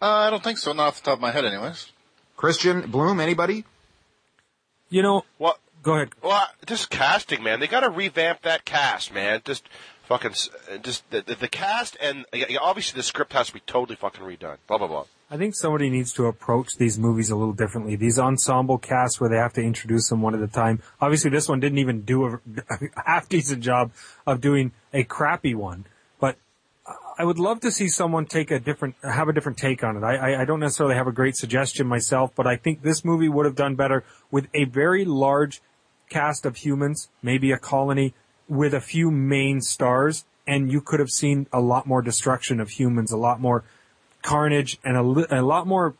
Uh, 0.00 0.06
I 0.06 0.30
don't 0.30 0.42
think 0.42 0.56
so. 0.56 0.72
Not 0.72 0.86
off 0.86 1.02
the 1.02 1.10
top 1.10 1.18
of 1.18 1.20
my 1.20 1.32
head, 1.32 1.44
anyways. 1.44 1.92
Christian 2.38 2.90
Bloom, 2.90 3.20
anybody? 3.20 3.66
You 4.88 5.02
know, 5.02 5.26
What? 5.36 5.58
go 5.82 5.96
ahead. 5.96 6.12
Well, 6.22 6.48
just 6.64 6.88
casting, 6.88 7.42
man. 7.42 7.60
They 7.60 7.66
got 7.66 7.80
to 7.80 7.90
revamp 7.90 8.40
that 8.40 8.64
cast, 8.64 9.12
man. 9.12 9.42
Just 9.44 9.68
fucking, 10.04 10.32
uh, 10.72 10.78
just 10.78 11.10
the, 11.10 11.20
the, 11.20 11.34
the 11.34 11.48
cast 11.48 11.98
and 12.00 12.24
yeah, 12.32 12.46
yeah, 12.48 12.58
obviously 12.62 12.96
the 12.98 13.02
script 13.02 13.34
has 13.34 13.48
to 13.48 13.52
be 13.52 13.60
totally 13.60 13.96
fucking 13.96 14.24
redone. 14.24 14.56
Blah 14.66 14.78
blah 14.78 14.86
blah. 14.86 15.04
I 15.30 15.36
think 15.36 15.54
somebody 15.54 15.90
needs 15.90 16.12
to 16.14 16.24
approach 16.24 16.76
these 16.78 16.98
movies 16.98 17.28
a 17.28 17.36
little 17.36 17.52
differently. 17.52 17.96
These 17.96 18.18
ensemble 18.18 18.78
casts 18.78 19.20
where 19.20 19.28
they 19.28 19.36
have 19.36 19.52
to 19.54 19.62
introduce 19.62 20.08
them 20.08 20.22
one 20.22 20.34
at 20.34 20.40
a 20.40 20.48
time. 20.48 20.82
Obviously, 21.02 21.30
this 21.30 21.48
one 21.48 21.60
didn't 21.60 21.78
even 21.78 22.00
do 22.00 22.24
a, 22.24 22.40
a 22.70 22.78
half 23.04 23.28
decent 23.28 23.62
job 23.62 23.92
of 24.26 24.40
doing 24.40 24.72
a 24.94 25.04
crappy 25.04 25.54
one, 25.54 25.84
but 26.18 26.36
I 27.18 27.24
would 27.24 27.38
love 27.38 27.60
to 27.60 27.70
see 27.70 27.88
someone 27.88 28.24
take 28.24 28.50
a 28.50 28.58
different, 28.58 28.94
have 29.02 29.28
a 29.28 29.34
different 29.34 29.58
take 29.58 29.84
on 29.84 29.98
it. 29.98 30.02
I, 30.02 30.16
I, 30.16 30.42
I 30.42 30.44
don't 30.46 30.60
necessarily 30.60 30.94
have 30.94 31.06
a 31.06 31.12
great 31.12 31.36
suggestion 31.36 31.86
myself, 31.86 32.32
but 32.34 32.46
I 32.46 32.56
think 32.56 32.82
this 32.82 33.04
movie 33.04 33.28
would 33.28 33.44
have 33.44 33.56
done 33.56 33.74
better 33.74 34.04
with 34.30 34.48
a 34.54 34.64
very 34.64 35.04
large 35.04 35.60
cast 36.08 36.46
of 36.46 36.56
humans, 36.56 37.10
maybe 37.22 37.52
a 37.52 37.58
colony 37.58 38.14
with 38.48 38.72
a 38.72 38.80
few 38.80 39.10
main 39.10 39.60
stars, 39.60 40.24
and 40.46 40.72
you 40.72 40.80
could 40.80 41.00
have 41.00 41.10
seen 41.10 41.46
a 41.52 41.60
lot 41.60 41.86
more 41.86 42.00
destruction 42.00 42.60
of 42.60 42.70
humans, 42.70 43.12
a 43.12 43.18
lot 43.18 43.42
more 43.42 43.64
carnage, 44.22 44.78
and 44.84 44.96
a, 44.96 45.02
li- 45.02 45.26
a 45.30 45.42
lot 45.42 45.66
more 45.66 45.94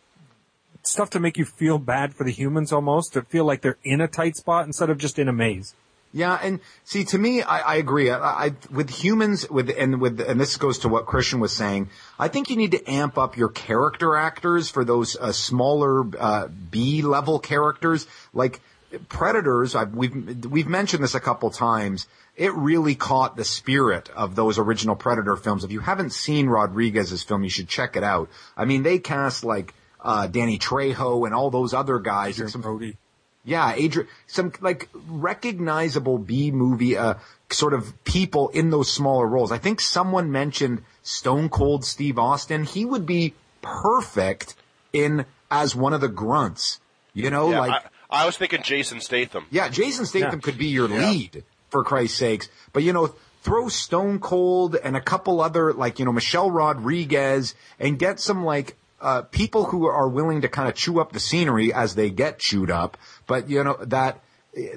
stuff 0.83 1.11
to 1.11 1.21
make 1.21 1.37
you 1.37 1.45
feel 1.45 1.79
bad 1.79 2.15
for 2.15 2.25
the 2.25 2.31
humans 2.31 2.73
almost, 2.73 3.13
to 3.13 3.23
feel 3.23 3.45
like 3.45 3.61
they're 3.63 3.79
in 3.85 4.01
a 4.01 4.09
tight 4.09 4.37
spot 4.37 4.67
instead 4.67 4.91
of 4.91 4.99
just 4.99 5.19
in 5.19 5.29
a 5.29 5.33
maze. 5.33 5.75
Yeah, 6.11 6.39
and 6.43 6.61
see, 6.85 7.05
to 7.05 7.19
me, 7.19 7.43
I, 7.43 7.59
I 7.59 7.75
agree. 7.77 8.11
I, 8.11 8.47
I, 8.47 8.53
with 8.71 8.89
humans, 8.89 9.49
with 9.51 9.69
and 9.69 10.01
with, 10.01 10.21
and 10.21 10.41
this 10.41 10.57
goes 10.57 10.79
to 10.79 10.89
what 10.89 11.05
Christian 11.05 11.39
was 11.39 11.53
saying. 11.53 11.91
I 12.19 12.29
think 12.29 12.49
you 12.49 12.57
need 12.57 12.71
to 12.71 12.91
amp 12.91 13.19
up 13.19 13.37
your 13.37 13.51
character 13.51 14.17
actors 14.17 14.71
for 14.71 14.87
those 14.87 15.17
uh, 15.17 15.33
smaller 15.33 16.07
uh, 16.19 16.49
B 16.49 17.03
level 17.03 17.39
characters, 17.39 18.07
like 18.33 18.63
Predators. 19.09 19.75
I've, 19.75 19.95
we've 19.95 20.47
we've 20.47 20.67
mentioned 20.67 21.03
this 21.05 21.15
a 21.15 21.21
couple 21.21 21.51
times. 21.51 22.07
It 22.37 22.55
really 22.55 22.95
caught 22.95 23.37
the 23.37 23.45
spirit 23.45 24.09
of 24.11 24.37
those 24.37 24.59
original 24.59 24.97
Predator 24.97 25.37
films. 25.37 25.65
If 25.65 25.73
you 25.73 25.81
haven't 25.81 26.11
seen 26.11 26.49
Rodriguez's 26.49 27.23
film, 27.23 27.43
you 27.43 27.51
should 27.51 27.69
check 27.69 27.97
it 27.97 28.05
out. 28.05 28.31
I 28.57 28.65
mean, 28.65 28.85
they 28.85 28.99
cast 28.99 29.45
like 29.45 29.75
uh, 30.01 30.27
Danny 30.29 30.59
Trejo 30.59 31.27
and 31.27 31.35
all 31.35 31.51
those 31.51 31.75
other 31.75 31.99
guys. 31.99 32.39
and 32.39 32.51
some 32.51 32.63
Brody. 32.63 32.97
yeah, 33.45 33.75
Adrien, 33.75 34.09
some 34.27 34.53
like 34.61 34.89
recognizable 35.09 36.19
B 36.19 36.51
movie, 36.51 36.97
uh, 36.97 37.15
sort 37.51 37.75
of 37.75 37.93
people 38.05 38.49
in 38.51 38.71
those 38.71 38.91
smaller 38.91 39.27
roles. 39.27 39.51
I 39.53 39.59
think 39.59 39.81
someone 39.81 40.31
mentioned 40.31 40.83
Stone 41.03 41.49
Cold 41.49 41.85
Steve 41.85 42.19
Austin. 42.19 42.65
He 42.65 42.85
would 42.85 43.05
be 43.05 43.35
perfect 43.63 44.55
in 44.93 45.27
as 45.51 45.75
one 45.75 45.93
of 45.93 46.01
the 46.01 46.09
grunts. 46.09 46.79
You 47.15 47.31
know, 47.31 47.51
Yeah, 47.51 47.61
like 47.61 47.73
I, 47.73 47.89
I 48.11 48.25
was 48.27 48.37
thinking 48.37 48.63
Jason 48.63 49.01
Statham. 49.01 49.47
yeah, 49.51 49.69
Jason 49.69 50.07
Statham 50.07 50.39
Yeah. 50.39 50.41
could 50.41 50.59
be 50.59 50.67
your 50.69 50.89
Yeah. 50.89 51.11
lead 51.11 51.45
for 51.71 51.85
Christ's 51.85 52.19
sakes. 52.19 52.49
But 52.73 52.83
you 52.83 52.93
know, 52.93 53.15
throw 53.43 53.69
Stone 53.69 54.21
Cold 54.21 54.77
and 54.77 54.97
a 54.97 55.01
couple 55.01 55.41
other 55.41 55.73
like 55.73 55.99
you 55.99 56.05
know 56.05 56.13
Michelle 56.13 56.51
Rodriguez 56.51 57.55
and 57.79 57.99
get 57.99 58.19
some 58.21 58.45
like 58.45 58.77
uh, 59.01 59.23
people 59.23 59.65
who 59.67 59.87
are 59.87 60.09
willing 60.09 60.41
to 60.41 60.49
kind 60.49 60.69
of 60.69 60.75
chew 60.75 61.01
up 61.01 61.13
the 61.13 61.21
scenery 61.21 61.73
as 61.73 61.95
they 61.95 62.11
get 62.11 62.39
chewed 62.39 62.71
up. 62.71 62.97
But 63.27 63.49
you 63.49 63.63
know 63.63 63.77
that 63.83 64.21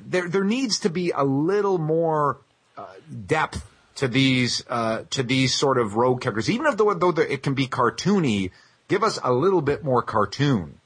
there 0.05 0.27
there 0.29 0.43
needs 0.43 0.79
to 0.81 0.89
be 0.89 1.11
a 1.11 1.23
little 1.23 1.77
more 1.79 2.37
uh, 2.77 2.85
depth 3.25 3.65
to 3.95 4.07
these 4.07 4.63
uh, 4.69 5.03
to 5.11 5.23
these 5.23 5.55
sort 5.55 5.77
of 5.77 5.95
rogue 5.95 6.21
characters, 6.21 6.49
even 6.49 6.65
if 6.67 6.77
though, 6.77 6.93
though 6.93 7.09
it 7.21 7.41
can 7.43 7.53
be 7.53 7.67
cartoony. 7.67 8.51
Give 8.89 9.03
us 9.03 9.17
a 9.23 9.31
little 9.31 9.61
bit 9.61 9.83
more 9.85 10.01
cartoon. 10.01 10.79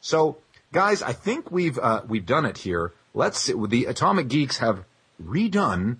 So, 0.00 0.36
guys, 0.72 1.02
I 1.02 1.12
think 1.12 1.50
we've 1.50 1.78
uh, 1.78 2.02
we've 2.08 2.26
done 2.26 2.44
it 2.44 2.58
here. 2.58 2.92
Let's 3.14 3.40
see. 3.40 3.54
The 3.66 3.86
Atomic 3.86 4.28
Geeks 4.28 4.58
have 4.58 4.84
redone 5.22 5.96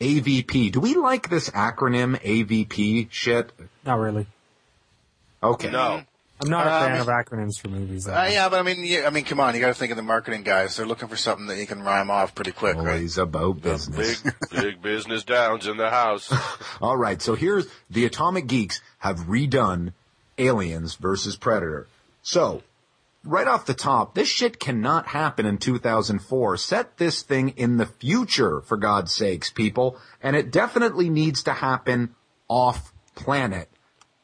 AVP. 0.00 0.72
Do 0.72 0.80
we 0.80 0.94
like 0.94 1.28
this 1.28 1.50
acronym 1.50 2.20
AVP 2.20 3.08
shit? 3.10 3.52
Not 3.84 3.98
really. 3.98 4.26
Okay. 5.42 5.70
No. 5.70 6.02
I'm 6.40 6.48
not 6.50 6.66
a 6.66 6.70
Uh, 6.70 6.80
fan 6.86 6.92
I 6.92 6.98
of 6.98 7.06
acronyms 7.06 7.60
for 7.60 7.68
movies. 7.68 8.08
Uh, 8.08 8.28
yeah, 8.32 8.48
but 8.48 8.58
I 8.58 8.62
mean, 8.62 8.84
yeah, 8.84 9.06
I 9.06 9.10
mean, 9.10 9.22
come 9.24 9.38
on, 9.38 9.54
you 9.54 9.60
got 9.60 9.68
to 9.68 9.74
think 9.74 9.92
of 9.92 9.96
the 9.96 10.02
marketing 10.02 10.42
guys. 10.42 10.76
They're 10.76 10.86
looking 10.86 11.06
for 11.06 11.16
something 11.16 11.46
that 11.46 11.56
you 11.58 11.66
can 11.68 11.82
rhyme 11.84 12.10
off 12.10 12.34
pretty 12.34 12.50
quick, 12.50 12.74
right? 12.76 12.94
Always 12.94 13.16
about 13.16 13.62
business. 13.62 14.22
Big 14.22 14.34
big 14.50 14.82
business 14.82 15.22
downs 15.22 15.68
in 15.68 15.76
the 15.76 15.90
house. 15.90 16.34
All 16.80 16.96
right, 16.96 17.22
so 17.22 17.36
here's 17.36 17.68
the 17.90 18.04
Atomic 18.06 18.48
Geeks 18.48 18.80
have 18.98 19.20
redone 19.20 19.92
Aliens 20.36 20.96
versus 20.96 21.36
Predator. 21.36 21.86
So, 22.24 22.62
right 23.24 23.46
off 23.46 23.66
the 23.66 23.74
top, 23.74 24.14
this 24.14 24.28
shit 24.28 24.58
cannot 24.58 25.08
happen 25.08 25.46
in 25.46 25.58
2004. 25.58 26.56
Set 26.56 26.96
this 26.98 27.22
thing 27.22 27.50
in 27.50 27.76
the 27.76 27.86
future, 27.86 28.60
for 28.60 28.76
God's 28.76 29.14
sakes, 29.14 29.50
people. 29.50 29.96
And 30.22 30.36
it 30.36 30.50
definitely 30.50 31.08
needs 31.08 31.42
to 31.44 31.52
happen 31.52 32.14
off 32.48 32.92
planet. 33.14 33.68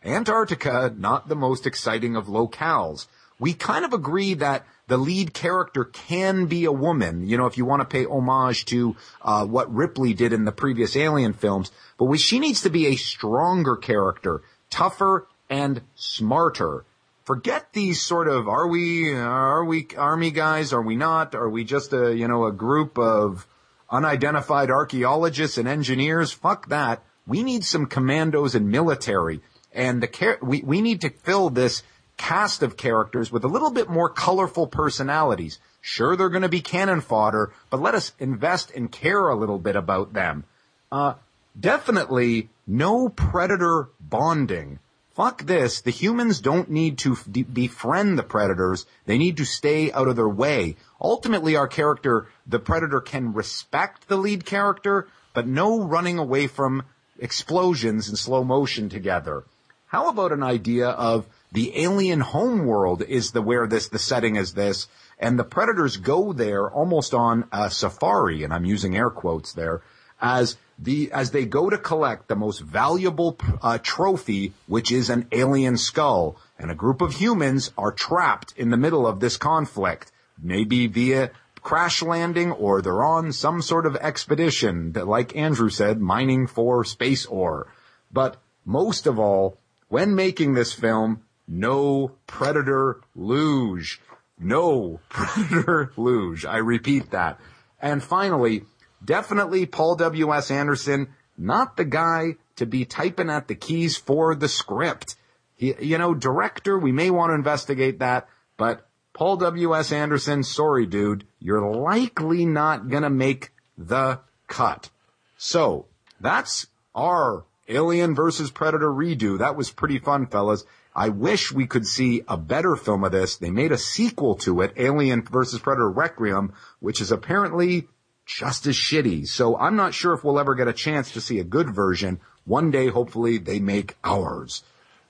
Antarctica, 0.05 0.93
not 0.97 1.29
the 1.29 1.37
most 1.37 1.67
exciting 1.67 2.17
of 2.17 2.27
locales. 2.27 3.07
We 3.41 3.55
kind 3.55 3.85
of 3.85 3.93
agree 3.93 4.35
that 4.35 4.65
the 4.89 4.97
lead 4.97 5.35
character 5.35 5.85
can 5.85 6.47
be 6.47 6.65
a 6.65 6.73
woman, 6.73 7.27
you 7.27 7.37
know, 7.37 7.47
if 7.47 7.59
you 7.59 7.65
want 7.65 7.81
to 7.81 7.87
pay 7.87 8.07
homage 8.07 8.65
to 8.67 8.97
uh, 9.23 9.45
what 9.45 9.73
Ripley 9.73 10.15
did 10.15 10.33
in 10.33 10.45
the 10.45 10.53
previous 10.53 10.97
Alien 10.97 11.35
films. 11.35 11.71
But 11.99 12.07
we, 12.07 12.19
she 12.19 12.39
needs 12.39 12.63
to 12.63 12.71
be 12.71 12.87
a 12.87 12.97
stronger 12.97 13.77
character, 13.77 14.43
tougher 14.71 15.29
and 15.51 15.83
smarter. 15.95 16.85
Forget 17.29 17.75
these 17.75 18.01
sort 18.01 18.27
of 18.27 18.49
are 18.49 18.67
we 18.67 19.15
are 19.15 19.63
we 19.63 19.87
army 19.99 20.31
guys? 20.31 20.73
Are 20.73 20.81
we 20.81 20.97
not? 20.97 21.35
Are 21.35 21.51
we 21.51 21.63
just 21.63 21.93
a 21.93 22.17
you 22.17 22.27
know 22.27 22.47
a 22.47 22.53
group 22.53 22.99
of 22.99 23.47
unidentified 23.91 24.71
archaeologists 24.71 25.59
and 25.59 25.69
engineers? 25.69 26.33
Fuck 26.33 26.71
that. 26.71 27.03
We 27.27 27.43
need 27.43 27.67
some 27.67 27.85
commandos 27.85 28.55
and 28.55 28.71
military. 28.71 29.43
And 29.75 30.03
the 30.03 30.39
we, 30.41 30.63
we 30.63 30.81
need 30.81 31.03
to 31.03 31.11
fill 31.11 31.51
this 31.51 31.83
cast 32.17 32.63
of 32.63 32.79
characters 32.79 33.31
with 33.31 33.45
a 33.45 33.49
little 33.49 33.73
bit 33.73 33.91
more 33.91 34.09
colorful 34.09 34.67
personalities. 34.67 35.59
Sure, 35.83 36.17
they're 36.17 36.31
going 36.31 36.41
to 36.41 36.49
be 36.49 36.63
cannon 36.63 37.03
fodder, 37.03 37.53
but 37.69 37.83
let 37.83 37.95
us 37.95 38.13
invest 38.19 38.71
and 38.75 38.91
care 38.91 39.29
a 39.29 39.37
little 39.37 39.59
bit 39.59 39.77
about 39.77 40.15
them. 40.15 40.45
Uh, 40.91 41.13
definitely 41.61 42.49
no 42.67 43.11
predator 43.11 43.91
bonding. 44.01 44.79
Fuck 45.19 45.47
this. 45.47 45.81
The 45.81 45.91
humans 45.91 46.39
don't 46.39 46.71
need 46.71 46.99
to 46.99 47.17
befriend 47.17 48.17
the 48.17 48.23
predators. 48.23 48.87
They 49.05 49.19
need 49.19 49.39
to 49.39 49.45
stay 49.45 49.91
out 49.91 50.07
of 50.07 50.15
their 50.15 50.29
way. 50.29 50.77
Ultimately, 51.01 51.57
our 51.57 51.67
character, 51.67 52.29
the 52.47 52.61
predator, 52.61 53.01
can 53.01 53.33
respect 53.33 54.07
the 54.07 54.17
lead 54.17 54.47
character, 54.47 55.09
but 55.35 55.45
no 55.45 55.83
running 55.83 56.19
away 56.19 56.47
from 56.47 56.85
explosions 57.19 58.09
in 58.09 58.15
slow 58.15 58.45
motion 58.45 58.89
together. 58.89 59.43
How 59.89 60.09
about 60.09 60.31
an 60.31 60.45
idea 60.45 60.91
of 60.91 61.27
the 61.51 61.83
alien 61.83 62.21
homeworld 62.21 63.03
is 63.03 63.33
the 63.33 63.43
where 63.43 63.67
this 63.67 63.89
the 63.89 63.99
setting 63.99 64.37
is 64.37 64.55
this, 64.55 64.87
and 65.19 65.37
the 65.37 65.43
predators 65.43 65.97
go 65.97 66.33
there 66.33 66.71
almost 66.71 67.13
on 67.13 67.49
a 67.51 67.73
safari, 67.73 68.45
and 68.45 68.55
I'm 68.55 68.65
using 68.65 68.97
air 68.97 69.11
quotes 69.11 69.53
there, 69.53 69.83
as 70.21 70.57
the 70.79 71.11
as 71.13 71.31
they 71.31 71.45
go 71.45 71.69
to 71.69 71.79
collect 71.79 72.29
the 72.29 72.37
most 72.37 72.61
valuable 72.61 73.39
uh, 73.63 73.79
trophy, 73.83 74.53
which 74.67 74.93
is 74.93 75.11
an 75.11 75.27
alien 75.33 75.77
skull, 75.77 76.37
and 76.59 76.71
a 76.71 76.75
group 76.75 77.01
of 77.01 77.15
humans 77.15 77.73
are 77.77 77.93
trapped 77.93 78.55
in 78.57 78.71
the 78.71 78.77
middle 78.77 79.07
of 79.07 79.21
this 79.21 79.37
conflict, 79.37 80.13
maybe 80.41 80.87
via 80.87 81.31
crash 81.63 82.03
landing 82.03 82.53
or 82.53 82.81
they're 82.81 83.05
on 83.05 83.33
some 83.33 83.61
sort 83.61 83.87
of 83.87 83.97
expedition 83.97 84.93
that, 84.93 85.09
like 85.09 85.37
Andrew 85.37 85.69
said, 85.69 86.01
mining 86.01 86.47
for 86.47 86.85
space 86.85 87.27
ore. 87.27 87.67
But 88.13 88.37
most 88.65 89.07
of 89.07 89.19
all, 89.19 89.59
when 89.89 90.15
making 90.15 90.55
this 90.55 90.73
film, 90.73 91.23
no 91.47 92.13
predator 92.27 93.01
luge. 93.17 94.01
No 94.39 95.01
predator 95.09 95.93
luge. 95.97 96.45
I 96.45 96.59
repeat 96.59 97.11
that. 97.11 97.41
And 97.81 98.03
finally, 98.03 98.65
definitely 99.05 99.67
Paul 99.67 99.97
W.S. 99.97 100.51
Anderson, 100.51 101.09
not 101.37 101.77
the 101.77 101.85
guy 101.85 102.37
to 102.57 102.67
be 102.67 102.85
typing 102.85 103.31
at 103.31 103.49
the 103.49 103.55
keys 103.55 103.97
for 103.97 104.35
the 104.35 104.49
script. 104.49 105.17
He, 105.57 105.75
you 105.81 105.99
know, 105.99 106.15
director, 106.15 106.79
we 106.79 106.93
may 106.93 107.11
want 107.11 107.31
to 107.31 107.35
investigate 107.35 107.99
that, 108.01 108.29
but 108.57 108.87
Paul 109.13 109.37
W.S. 109.39 109.91
Anderson, 109.93 110.43
sorry 110.45 110.87
dude, 110.87 111.25
you're 111.41 111.75
likely 111.75 112.45
not 112.45 112.89
gonna 112.89 113.11
make 113.11 113.53
the 113.77 114.21
cut. 114.47 114.91
So, 115.37 115.87
that's 116.21 116.67
our 116.95 117.45
Alien 117.69 118.15
versus 118.15 118.51
Predator 118.51 118.89
redo. 118.89 119.39
That 119.39 119.57
was 119.57 119.71
pretty 119.71 119.99
fun, 119.99 120.27
fellas. 120.27 120.65
I 120.95 121.11
wish 121.11 121.53
we 121.53 121.67
could 121.67 121.87
see 121.87 122.23
a 122.27 122.37
better 122.37 122.75
film 122.75 123.05
of 123.05 123.13
this. 123.13 123.37
They 123.37 123.51
made 123.51 123.73
a 123.73 123.79
sequel 123.79 124.35
to 124.37 124.63
it, 124.63 124.73
Alien 124.77 125.23
versus 125.23 125.61
Predator 125.61 125.91
Requiem, 125.91 126.53
which 126.81 127.01
is 127.01 127.13
apparently 127.13 127.89
just 128.29 128.67
as 128.67 128.77
shitty. 128.77 129.27
So 129.27 129.57
I'm 129.57 129.75
not 129.75 129.95
sure 129.95 130.13
if 130.13 130.23
we'll 130.23 130.39
ever 130.39 130.55
get 130.55 130.69
a 130.69 130.73
chance 130.73 131.11
to 131.13 131.21
see 131.21 131.41
a 131.41 131.45
good 131.45 131.75
version. 131.75 132.21
One 132.45 132.71
day, 132.71 132.89
hopefully, 132.89 133.39
they 133.39 133.59
make 133.59 133.97
ours. 134.05 134.63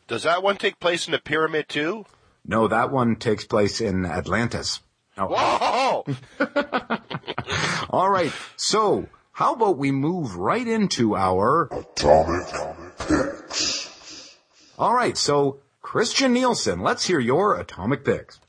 Does 0.07 0.23
that 0.23 0.43
one 0.43 0.57
take 0.57 0.81
place 0.81 1.07
in 1.07 1.13
the 1.13 1.19
pyramid 1.19 1.69
too? 1.69 2.07
No, 2.47 2.69
that 2.69 2.91
one 2.91 3.17
takes 3.17 3.45
place 3.45 3.81
in 3.81 4.07
Atlantis. 4.07 4.81
Whoa! 5.19 6.07
All 7.91 8.09
right. 8.09 8.33
So 8.57 9.09
how 9.33 9.55
about 9.55 9.77
we 9.77 9.91
move 9.91 10.37
right 10.37 10.67
into 10.67 11.17
our 11.17 11.69
Atomic 11.73 12.47
Picks. 12.99 14.37
All 14.79 14.95
right. 14.95 15.17
So 15.17 15.59
Christian 15.83 16.33
Nielsen, 16.33 16.81
let's 16.81 17.07
hear 17.07 17.19
your 17.19 17.59
atomic 17.59 18.05
picks. 18.05 18.41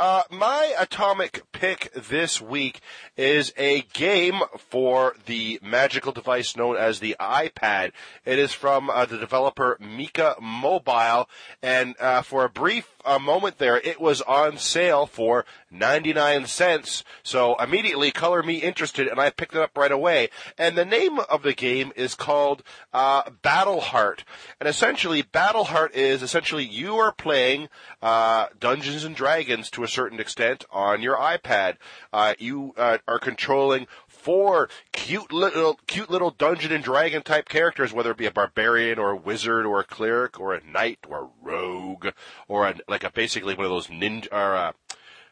Uh, 0.00 0.22
my 0.30 0.74
atomic 0.78 1.42
pick 1.52 1.92
this 1.92 2.40
week 2.40 2.80
is 3.18 3.52
a 3.58 3.82
game 3.92 4.40
for 4.56 5.14
the 5.26 5.58
magical 5.62 6.10
device 6.10 6.56
known 6.56 6.74
as 6.74 7.00
the 7.00 7.14
iPad. 7.20 7.92
It 8.24 8.38
is 8.38 8.54
from 8.54 8.88
uh, 8.88 9.04
the 9.04 9.18
developer 9.18 9.76
Mika 9.78 10.36
Mobile, 10.40 11.28
and 11.62 11.96
uh, 12.00 12.22
for 12.22 12.46
a 12.46 12.48
brief 12.48 12.88
uh, 13.04 13.18
moment 13.18 13.58
there, 13.58 13.78
it 13.78 14.00
was 14.00 14.20
on 14.22 14.58
sale 14.58 15.06
for 15.06 15.44
99 15.70 16.46
cents. 16.46 17.04
So 17.22 17.56
immediately, 17.56 18.10
color 18.10 18.42
me 18.42 18.56
interested, 18.56 19.08
and 19.08 19.20
I 19.20 19.30
picked 19.30 19.54
it 19.54 19.60
up 19.60 19.76
right 19.76 19.92
away. 19.92 20.30
And 20.58 20.76
the 20.76 20.84
name 20.84 21.18
of 21.18 21.42
the 21.42 21.54
game 21.54 21.92
is 21.96 22.14
called 22.14 22.62
uh, 22.92 23.24
Battleheart, 23.42 24.20
and 24.58 24.68
essentially, 24.68 25.22
Battleheart 25.22 25.92
is 25.92 26.22
essentially 26.22 26.64
you 26.64 26.96
are 26.96 27.12
playing 27.12 27.68
uh, 28.02 28.46
Dungeons 28.58 29.04
and 29.04 29.14
Dragons 29.14 29.70
to 29.70 29.84
a 29.84 29.88
certain 29.88 30.20
extent 30.20 30.64
on 30.70 31.02
your 31.02 31.16
iPad. 31.16 31.76
Uh, 32.12 32.34
you 32.38 32.74
uh, 32.76 32.98
are 33.06 33.18
controlling 33.18 33.86
four 34.20 34.68
cute 34.92 35.32
little, 35.32 35.78
cute 35.86 36.10
little 36.10 36.30
Dungeon 36.30 36.72
and 36.72 36.84
Dragon 36.84 37.22
type 37.22 37.48
characters, 37.48 37.92
whether 37.92 38.10
it 38.10 38.16
be 38.16 38.26
a 38.26 38.30
barbarian 38.30 38.98
or 38.98 39.10
a 39.10 39.16
wizard 39.16 39.66
or 39.66 39.80
a 39.80 39.84
cleric 39.84 40.38
or 40.38 40.54
a 40.54 40.64
knight 40.64 40.98
or 41.08 41.24
a 41.24 41.28
rogue 41.42 42.08
or 42.48 42.68
a, 42.68 42.74
like 42.88 43.04
a 43.04 43.10
basically 43.10 43.54
one 43.54 43.66
of 43.66 43.70
those 43.70 43.88
ninja 43.88 44.28
or 44.32 44.54
a 44.54 44.74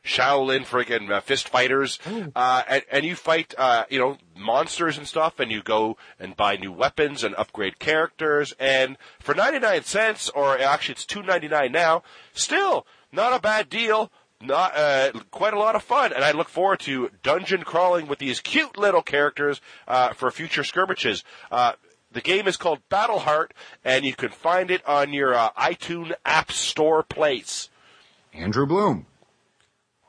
Shaolin 0.04 0.64
friggin' 0.64 1.10
uh, 1.10 1.20
fist 1.20 1.48
fighters, 1.48 1.98
uh, 2.34 2.62
and, 2.66 2.82
and 2.90 3.04
you 3.04 3.14
fight, 3.14 3.54
uh, 3.58 3.84
you 3.90 3.98
know, 3.98 4.16
monsters 4.34 4.96
and 4.96 5.06
stuff, 5.06 5.38
and 5.38 5.50
you 5.50 5.62
go 5.62 5.98
and 6.18 6.36
buy 6.36 6.56
new 6.56 6.72
weapons 6.72 7.24
and 7.24 7.34
upgrade 7.34 7.78
characters, 7.78 8.54
and 8.58 8.96
for 9.18 9.34
99 9.34 9.82
cents, 9.82 10.30
or 10.30 10.58
actually 10.58 10.92
it's 10.92 11.04
2.99 11.04 11.72
now, 11.72 12.02
still 12.32 12.86
not 13.12 13.34
a 13.34 13.40
bad 13.40 13.68
deal, 13.68 14.10
not, 14.40 14.76
uh, 14.76 15.12
quite 15.30 15.54
a 15.54 15.58
lot 15.58 15.74
of 15.74 15.82
fun, 15.82 16.12
and 16.12 16.24
I 16.24 16.32
look 16.32 16.48
forward 16.48 16.80
to 16.80 17.10
dungeon 17.22 17.64
crawling 17.64 18.06
with 18.06 18.18
these 18.18 18.40
cute 18.40 18.76
little 18.76 19.02
characters, 19.02 19.60
uh, 19.86 20.12
for 20.12 20.30
future 20.30 20.64
skirmishes. 20.64 21.24
Uh, 21.50 21.72
the 22.10 22.20
game 22.20 22.46
is 22.48 22.56
called 22.56 22.80
Battleheart, 22.90 23.50
and 23.84 24.04
you 24.04 24.14
can 24.14 24.30
find 24.30 24.70
it 24.70 24.86
on 24.86 25.12
your, 25.12 25.34
uh, 25.34 25.50
iTunes 25.58 26.12
App 26.24 26.52
Store 26.52 27.02
place. 27.02 27.68
Andrew 28.32 28.66
Bloom. 28.66 29.06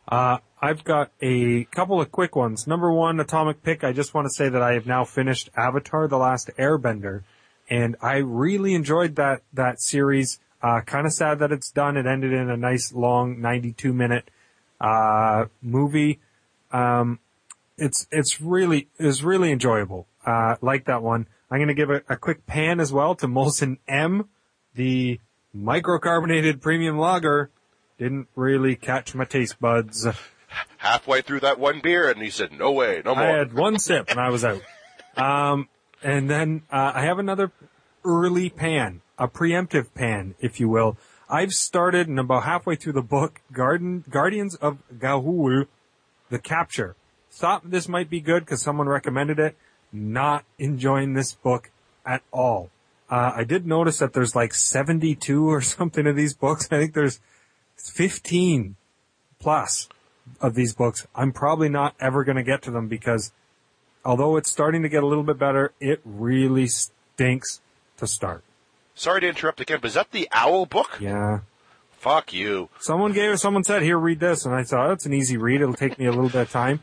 Uh, 0.07 0.37
I've 0.61 0.83
got 0.83 1.11
a 1.21 1.65
couple 1.65 2.01
of 2.01 2.11
quick 2.11 2.35
ones. 2.35 2.67
Number 2.67 2.91
one, 2.91 3.19
atomic 3.19 3.63
pick. 3.63 3.83
I 3.83 3.93
just 3.93 4.13
want 4.13 4.25
to 4.25 4.33
say 4.33 4.49
that 4.49 4.61
I 4.61 4.73
have 4.73 4.85
now 4.85 5.05
finished 5.05 5.49
Avatar: 5.55 6.07
The 6.07 6.17
Last 6.17 6.49
Airbender, 6.57 7.23
and 7.69 7.95
I 8.01 8.17
really 8.17 8.73
enjoyed 8.73 9.15
that 9.15 9.41
that 9.53 9.79
series. 9.81 10.39
Uh, 10.61 10.81
kind 10.81 11.05
of 11.05 11.13
sad 11.13 11.39
that 11.39 11.51
it's 11.51 11.71
done. 11.71 11.95
It 11.97 12.05
ended 12.05 12.33
in 12.33 12.49
a 12.49 12.57
nice 12.57 12.93
long 12.93 13.39
92 13.39 13.93
minute 13.93 14.29
uh, 14.81 15.45
movie. 15.61 16.19
Um, 16.71 17.19
it's 17.77 18.07
it's 18.11 18.41
really 18.41 18.89
is 18.97 19.23
really 19.23 19.51
enjoyable. 19.51 20.07
Uh, 20.25 20.55
like 20.61 20.85
that 20.85 21.01
one. 21.01 21.27
I'm 21.49 21.57
going 21.57 21.69
to 21.69 21.73
give 21.73 21.89
a, 21.89 22.03
a 22.09 22.15
quick 22.17 22.45
pan 22.45 22.79
as 22.79 22.93
well 22.93 23.15
to 23.15 23.27
Molson 23.27 23.77
M, 23.87 24.29
the 24.75 25.19
microcarbonated 25.55 26.61
premium 26.61 26.99
lager. 26.99 27.49
Didn't 27.97 28.27
really 28.35 28.75
catch 28.75 29.15
my 29.15 29.25
taste 29.25 29.59
buds. 29.59 30.07
halfway 30.77 31.21
through 31.21 31.39
that 31.41 31.59
one 31.59 31.79
beer, 31.81 32.09
and 32.09 32.21
he 32.21 32.29
said, 32.29 32.51
"No 32.51 32.71
way, 32.71 33.01
no 33.03 33.15
more." 33.15 33.23
I 33.23 33.37
had 33.37 33.53
one 33.53 33.79
sip 33.79 34.09
and 34.09 34.19
I 34.19 34.29
was 34.29 34.43
out. 34.43 34.61
Um, 35.17 35.67
and 36.01 36.29
then 36.29 36.61
uh, 36.71 36.93
I 36.95 37.01
have 37.01 37.19
another 37.19 37.51
early 38.05 38.49
pan, 38.49 39.01
a 39.19 39.27
preemptive 39.27 39.93
pan, 39.93 40.33
if 40.39 40.59
you 40.59 40.69
will. 40.69 40.97
I've 41.29 41.51
started 41.51 42.07
and 42.07 42.17
about 42.19 42.45
halfway 42.45 42.75
through 42.75 42.93
the 42.93 43.03
book, 43.03 43.41
Garden 43.51 44.03
Guardians 44.09 44.55
of 44.55 44.79
Ga'Hoole, 44.97 45.67
the 46.29 46.39
capture. 46.39 46.95
Thought 47.29 47.69
this 47.69 47.87
might 47.87 48.09
be 48.09 48.21
good 48.21 48.45
because 48.45 48.61
someone 48.61 48.87
recommended 48.87 49.37
it. 49.37 49.55
Not 49.91 50.45
enjoying 50.57 51.13
this 51.13 51.33
book 51.33 51.69
at 52.05 52.23
all. 52.31 52.71
Uh, 53.09 53.33
I 53.35 53.43
did 53.43 53.67
notice 53.67 53.99
that 53.99 54.13
there's 54.13 54.35
like 54.35 54.53
72 54.53 55.47
or 55.47 55.61
something 55.61 56.07
of 56.07 56.15
these 56.15 56.33
books. 56.33 56.67
I 56.71 56.79
think 56.79 56.93
there's 56.93 57.19
15 57.75 58.75
plus 59.39 59.87
of 60.41 60.55
these 60.55 60.73
books. 60.73 61.05
I'm 61.15 61.31
probably 61.31 61.69
not 61.69 61.95
ever 61.99 62.23
going 62.23 62.37
to 62.37 62.43
get 62.43 62.61
to 62.63 62.71
them 62.71 62.87
because 62.87 63.31
although 64.03 64.37
it's 64.37 64.51
starting 64.51 64.81
to 64.83 64.89
get 64.89 65.03
a 65.03 65.07
little 65.07 65.23
bit 65.23 65.37
better, 65.37 65.73
it 65.79 66.01
really 66.03 66.67
stinks 66.67 67.61
to 67.97 68.07
start. 68.07 68.43
Sorry 68.99 69.21
to 69.21 69.29
interrupt 69.29 69.61
again, 69.61 69.79
but 69.81 69.87
is 69.87 69.93
that 69.93 70.11
the 70.11 70.27
Owl 70.33 70.65
book? 70.65 70.97
Yeah. 70.99 71.39
Fuck 71.99 72.33
you. 72.33 72.67
Someone 72.81 73.13
gave, 73.13 73.39
someone 73.39 73.63
said, 73.63 73.81
here, 73.81 73.97
read 73.97 74.19
this. 74.19 74.45
And 74.45 74.53
I 74.53 74.63
thought, 74.63 74.89
that's 74.89 75.05
an 75.05 75.13
easy 75.13 75.37
read. 75.37 75.61
It'll 75.61 75.73
take 75.73 75.97
me 75.97 76.05
a 76.05 76.11
little 76.11 76.27
bit 76.27 76.41
of 76.41 76.51
time. 76.51 76.81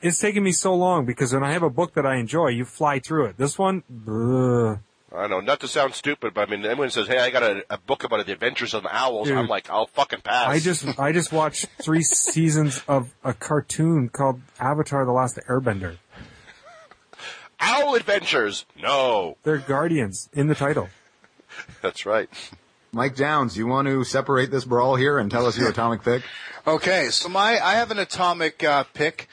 It's 0.00 0.18
taken 0.18 0.42
me 0.42 0.50
so 0.50 0.74
long 0.74 1.06
because 1.06 1.32
when 1.32 1.44
I 1.44 1.52
have 1.52 1.62
a 1.62 1.70
book 1.70 1.94
that 1.94 2.04
I 2.04 2.16
enjoy, 2.16 2.48
you 2.48 2.64
fly 2.64 2.98
through 2.98 3.26
it. 3.26 3.36
This 3.36 3.60
one, 3.60 3.84
ugh. 4.08 4.80
I 5.16 5.20
don't 5.20 5.30
know, 5.30 5.40
not 5.40 5.60
to 5.60 5.68
sound 5.68 5.94
stupid, 5.94 6.34
but 6.34 6.48
I 6.48 6.50
mean, 6.50 6.64
anyone 6.64 6.90
says, 6.90 7.06
"Hey, 7.06 7.18
I 7.18 7.30
got 7.30 7.44
a, 7.44 7.62
a 7.70 7.78
book 7.78 8.02
about 8.02 8.26
the 8.26 8.32
adventures 8.32 8.74
of 8.74 8.82
the 8.82 8.92
owls," 8.92 9.28
Dude. 9.28 9.36
I'm 9.36 9.46
like, 9.46 9.68
"I'll 9.70 9.86
fucking 9.86 10.22
pass." 10.22 10.48
I 10.48 10.58
just, 10.58 10.98
I 10.98 11.12
just 11.12 11.32
watched 11.32 11.66
three 11.80 12.02
seasons 12.02 12.82
of 12.88 13.14
a 13.22 13.34
cartoon 13.34 14.08
called 14.08 14.40
Avatar: 14.58 15.04
The 15.04 15.12
Last 15.12 15.38
Airbender. 15.48 15.98
owl 17.60 17.94
adventures. 17.94 18.64
No, 18.82 19.36
They're 19.44 19.58
guardians 19.58 20.28
in 20.32 20.48
the 20.48 20.54
title. 20.56 20.88
that's 21.82 22.06
right. 22.06 22.28
Mike 22.92 23.16
Downs, 23.16 23.56
you 23.56 23.66
want 23.66 23.88
to 23.88 24.04
separate 24.04 24.50
this 24.50 24.64
brawl 24.66 24.96
here 24.96 25.18
and 25.18 25.30
tell 25.30 25.46
us 25.46 25.56
your 25.56 25.68
atomic 25.70 26.02
pick? 26.02 26.22
Okay, 26.66 27.08
so 27.08 27.28
my 27.28 27.58
I 27.58 27.74
have 27.74 27.90
an 27.90 27.98
atomic 27.98 28.62
uh, 28.62 28.84
pick. 28.92 29.28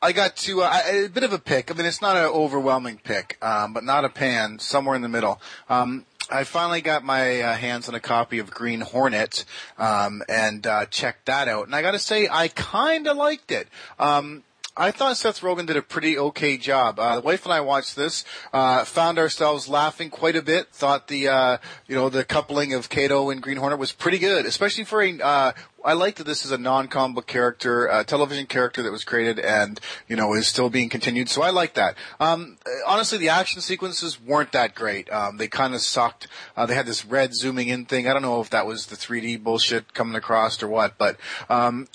I 0.00 0.12
got 0.12 0.36
to 0.36 0.62
uh, 0.62 0.80
a 0.86 1.08
bit 1.08 1.24
of 1.24 1.32
a 1.32 1.38
pick. 1.38 1.70
I 1.70 1.74
mean, 1.74 1.84
it's 1.84 2.00
not 2.00 2.16
an 2.16 2.26
overwhelming 2.26 3.00
pick, 3.02 3.36
um, 3.42 3.72
but 3.72 3.82
not 3.82 4.04
a 4.04 4.08
pan. 4.08 4.60
Somewhere 4.60 4.94
in 4.94 5.02
the 5.02 5.08
middle. 5.08 5.40
Um, 5.68 6.06
I 6.30 6.44
finally 6.44 6.80
got 6.80 7.04
my 7.04 7.40
uh, 7.40 7.54
hands 7.54 7.88
on 7.88 7.94
a 7.94 8.00
copy 8.00 8.38
of 8.38 8.50
Green 8.50 8.80
Hornet 8.80 9.44
um, 9.76 10.22
and 10.28 10.66
uh, 10.66 10.86
checked 10.86 11.26
that 11.26 11.48
out, 11.48 11.66
and 11.66 11.74
I 11.74 11.82
got 11.82 11.90
to 11.90 11.98
say, 11.98 12.28
I 12.30 12.48
kind 12.48 13.06
of 13.06 13.16
liked 13.16 13.50
it. 13.50 13.68
Um, 13.98 14.44
I 14.74 14.90
thought 14.90 15.18
Seth 15.18 15.40
Rogen 15.42 15.66
did 15.66 15.76
a 15.76 15.82
pretty 15.82 16.16
okay 16.16 16.56
job. 16.56 16.98
Uh, 16.98 17.16
the 17.16 17.20
wife 17.20 17.44
and 17.44 17.52
I 17.52 17.60
watched 17.60 17.94
this, 17.94 18.24
uh, 18.54 18.84
found 18.84 19.18
ourselves 19.18 19.68
laughing 19.68 20.08
quite 20.08 20.34
a 20.34 20.40
bit. 20.40 20.68
Thought 20.72 21.08
the, 21.08 21.28
uh, 21.28 21.58
you 21.86 21.94
know, 21.94 22.08
the 22.08 22.24
coupling 22.24 22.72
of 22.72 22.88
Cato 22.88 23.28
and 23.28 23.42
Green 23.42 23.58
Hornet 23.58 23.78
was 23.78 23.92
pretty 23.92 24.18
good, 24.18 24.46
especially 24.46 24.84
for 24.84 25.02
a, 25.02 25.20
uh, 25.20 25.52
I 25.84 25.94
like 25.94 26.16
that 26.16 26.24
this 26.24 26.44
is 26.44 26.50
a 26.50 26.58
non-comic 26.58 27.14
book 27.14 27.26
character, 27.26 27.86
a 27.86 28.04
television 28.04 28.46
character 28.46 28.82
that 28.82 28.92
was 28.92 29.04
created 29.04 29.38
and, 29.38 29.80
you 30.08 30.16
know, 30.16 30.34
is 30.34 30.46
still 30.46 30.70
being 30.70 30.88
continued. 30.88 31.28
So 31.28 31.42
I 31.42 31.50
like 31.50 31.74
that. 31.74 31.96
Um, 32.20 32.58
honestly, 32.86 33.18
the 33.18 33.28
action 33.28 33.60
sequences 33.60 34.20
weren't 34.20 34.52
that 34.52 34.74
great. 34.74 35.10
Um, 35.12 35.36
they 35.36 35.48
kind 35.48 35.74
of 35.74 35.80
sucked. 35.80 36.28
Uh, 36.56 36.66
they 36.66 36.74
had 36.74 36.86
this 36.86 37.04
red 37.04 37.34
zooming 37.34 37.68
in 37.68 37.84
thing. 37.84 38.08
I 38.08 38.12
don't 38.12 38.22
know 38.22 38.40
if 38.40 38.50
that 38.50 38.66
was 38.66 38.86
the 38.86 38.96
3D 38.96 39.42
bullshit 39.42 39.94
coming 39.94 40.14
across 40.14 40.62
or 40.62 40.68
what, 40.68 40.98
but, 40.98 41.16
um, 41.48 41.88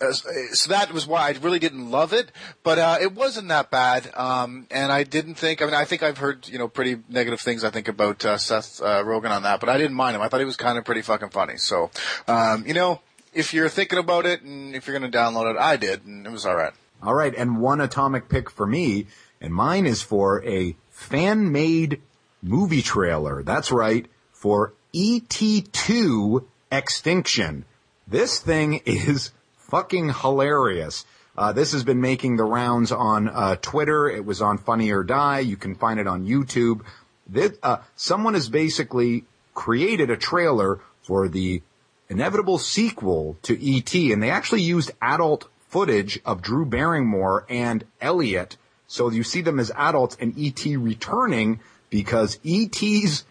so 0.52 0.70
that 0.70 0.92
was 0.92 1.08
why 1.08 1.28
I 1.28 1.32
really 1.42 1.60
didn't 1.60 1.90
love 1.90 2.14
it, 2.14 2.32
but, 2.64 2.80
uh, 2.80 2.98
it 3.02 3.14
wasn't 3.14 3.48
that 3.50 3.72
bad. 3.72 4.12
Um, 4.16 4.68
and 4.72 4.92
I 4.92 5.04
didn't 5.04 5.36
think, 5.36 5.62
I 5.62 5.66
mean, 5.66 5.74
I 5.74 5.86
think 5.86 6.04
I've 6.04 6.18
heard, 6.18 6.48
you 6.48 6.58
know, 6.58 6.68
pretty 6.68 7.02
negative 7.10 7.40
things, 7.40 7.64
I 7.64 7.70
think, 7.70 7.88
about, 7.88 8.24
uh, 8.26 8.38
Seth, 8.38 8.82
uh, 8.82 9.04
Rogen 9.04 9.32
on 9.32 9.44
that, 9.44 9.60
but 9.60 9.70
I 9.70 9.78
didn't 9.78 9.96
mind 9.96 10.16
him. 10.16 10.22
I 10.22 10.28
thought 10.28 10.40
he 10.40 10.46
was 10.46 10.58
kind 10.58 10.78
of 10.78 10.86
pretty 10.86 11.02
fucking 11.02 11.30
funny. 11.30 11.58
So, 11.58 11.92
um, 12.28 12.66
you 12.66 12.74
know, 12.74 13.02
if 13.38 13.54
you're 13.54 13.70
thinking 13.70 14.00
about 14.00 14.26
it 14.26 14.42
and 14.42 14.76
if 14.76 14.88
you're 14.88 14.98
going 14.98 15.10
to 15.10 15.18
download 15.18 15.54
it, 15.54 15.58
I 15.58 15.78
did, 15.78 16.06
and 16.06 16.26
it 16.26 16.32
was 16.32 16.46
all 16.46 16.56
right. 16.56 16.74
All 17.04 17.14
right, 17.14 17.34
and 17.36 17.62
one 17.62 17.80
atomic 17.80 18.28
pick 18.28 18.50
for 18.50 18.66
me 18.66 19.06
and 19.40 19.54
mine 19.54 19.86
is 19.86 20.02
for 20.02 20.44
a 20.44 20.76
fan-made 20.90 22.02
movie 22.42 22.82
trailer. 22.82 23.44
That's 23.44 23.72
right, 23.72 24.08
for 24.32 24.74
ET2 24.96 26.46
Extinction. 26.72 27.66
This 28.08 28.40
thing 28.40 28.74
is 28.86 29.32
fucking 29.58 30.14
hilarious. 30.14 31.06
Uh, 31.38 31.54
this 31.54 31.72
has 31.72 31.84
been 31.84 32.02
making 32.02 32.38
the 32.38 32.44
rounds 32.44 32.92
on 32.92 33.30
uh, 33.30 33.56
Twitter. 33.58 34.10
It 34.10 34.26
was 34.26 34.42
on 34.42 34.58
Funny 34.58 34.92
or 34.92 35.04
Die. 35.04 35.40
You 35.40 35.56
can 35.56 35.76
find 35.76 36.00
it 36.00 36.08
on 36.08 36.26
YouTube. 36.26 36.82
This, 37.28 37.54
uh, 37.62 37.78
someone 37.96 38.34
has 38.34 38.50
basically 38.50 39.26
created 39.54 40.10
a 40.10 40.18
trailer 40.18 40.80
for 41.04 41.28
the 41.28 41.62
inevitable 42.10 42.58
sequel 42.58 43.38
to 43.44 43.60
E.T. 43.60 44.12
and 44.12 44.22
they 44.22 44.30
actually 44.30 44.62
used 44.62 44.92
adult 45.02 45.50
footage 45.70 46.20
of 46.26 46.42
Drew 46.42 46.66
Barrymore 46.66 47.46
and 47.50 47.84
Elliott. 48.02 48.58
So 48.88 49.10
you 49.10 49.24
see 49.24 49.42
them 49.42 49.60
as 49.60 49.72
adults 49.76 50.18
and 50.20 50.38
E.T. 50.38 50.78
returning 50.78 51.60
because 51.90 52.40
E.T.'s 52.44 53.26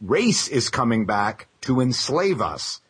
race 0.00 0.48
is 0.48 0.68
coming 0.68 1.06
back 1.06 1.46
to 1.62 1.80
enslave 1.80 2.40
us. 2.40 2.80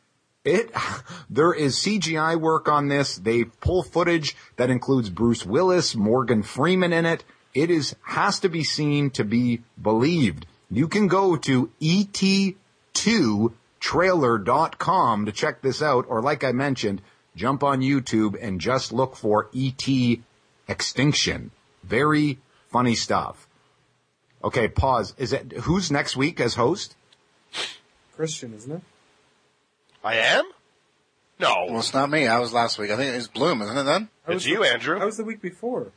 It, 0.45 0.71
there 1.31 1.53
is 1.53 1.77
CGI 1.77 2.41
work 2.41 2.69
on 2.69 2.89
this. 2.89 3.17
They 3.17 3.45
pull 3.45 3.83
footage 3.83 4.37
that 4.57 4.71
includes 4.71 5.11
Bruce 5.11 5.45
Willis, 5.45 5.95
Morgan 5.95 6.43
Freeman 6.43 6.93
in 6.93 7.07
it. 7.07 7.25
It 7.53 7.71
is, 7.71 7.97
has 8.03 8.41
to 8.41 8.49
be 8.49 8.65
seen 8.65 9.11
to 9.11 9.25
be 9.25 9.61
believed. 9.81 10.47
You 10.71 10.87
can 10.87 11.09
go 11.09 11.37
to 11.37 11.71
et2trailer.com 13.81 15.27
to 15.27 15.33
check 15.33 15.63
this 15.63 15.83
out, 15.83 16.07
or 16.09 16.21
like 16.23 16.45
I 16.45 16.53
mentioned, 16.53 17.03
jump 17.37 17.63
on 17.63 17.81
YouTube 17.81 18.37
and 18.41 18.61
just 18.61 18.93
look 18.93 19.17
for 19.17 19.49
ET 19.55 19.89
Extinction. 20.69 21.51
Very 21.83 22.39
funny 22.71 22.95
stuff. 22.95 23.49
Okay, 24.43 24.69
pause. 24.69 25.15
Is 25.19 25.33
it, 25.33 25.53
who's 25.53 25.91
next 25.91 26.17
week 26.17 26.41
as 26.41 26.55
host? 26.55 26.97
Christian, 28.17 28.55
isn't 28.55 28.73
it? 28.73 28.83
I 30.05 30.17
am? 30.17 30.45
No. 31.39 31.67
Well, 31.69 31.79
it's 31.81 31.93
not 31.95 32.11
me. 32.11 32.27
I 32.27 32.39
was 32.39 32.53
last 32.53 32.79
week. 32.79 32.91
I 32.91 32.97
think 32.97 33.13
it 33.13 33.17
was 33.17 33.29
Bloom, 33.29 33.63
isn't 33.63 33.77
it 33.77 33.83
then? 33.83 34.09
I 34.27 34.33
It's 34.33 34.45
was 34.45 34.47
you, 34.47 34.63
the, 34.63 34.69
Andrew. 34.73 35.01
I 35.01 35.05
was 35.05 35.17
the 35.17 35.25
week 35.25 35.43
before. 35.43 35.93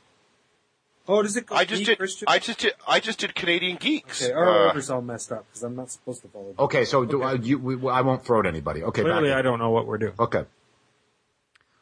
Oh, 1.07 1.21
does 1.21 1.35
it 1.35 1.47
go 1.47 1.55
I 1.55 1.65
just 1.65 1.81
me, 1.81 1.85
did. 1.85 1.97
Christian? 1.97 2.27
I 2.29 2.39
just 2.39 2.59
did. 2.59 2.73
I 2.87 2.99
just 3.01 3.19
did 3.19 3.35
Canadian 3.35 3.75
Geeks. 3.77 4.23
okay, 4.23 4.31
our 4.31 4.47
Uh, 4.47 4.67
order's 4.67 4.89
all 4.89 5.01
messed 5.01 5.31
up 5.33 5.45
because 5.49 5.63
I'm 5.63 5.75
not 5.75 5.91
supposed 5.91 6.21
to 6.21 6.29
follow. 6.29 6.53
Okay, 6.59 6.85
so 6.85 7.03
do 7.03 7.21
I, 7.23 7.33
you, 7.33 7.57
we, 7.59 7.89
I 7.89 7.99
won't 8.01 8.23
throw 8.25 8.39
at 8.39 8.45
anybody. 8.45 8.83
Okay, 8.83 9.01
Clearly, 9.01 9.29
back 9.29 9.39
I 9.39 9.41
don't 9.41 9.59
know 9.59 9.71
what 9.71 9.85
we're 9.85 9.97
doing. 9.97 10.13
Okay. 10.17 10.45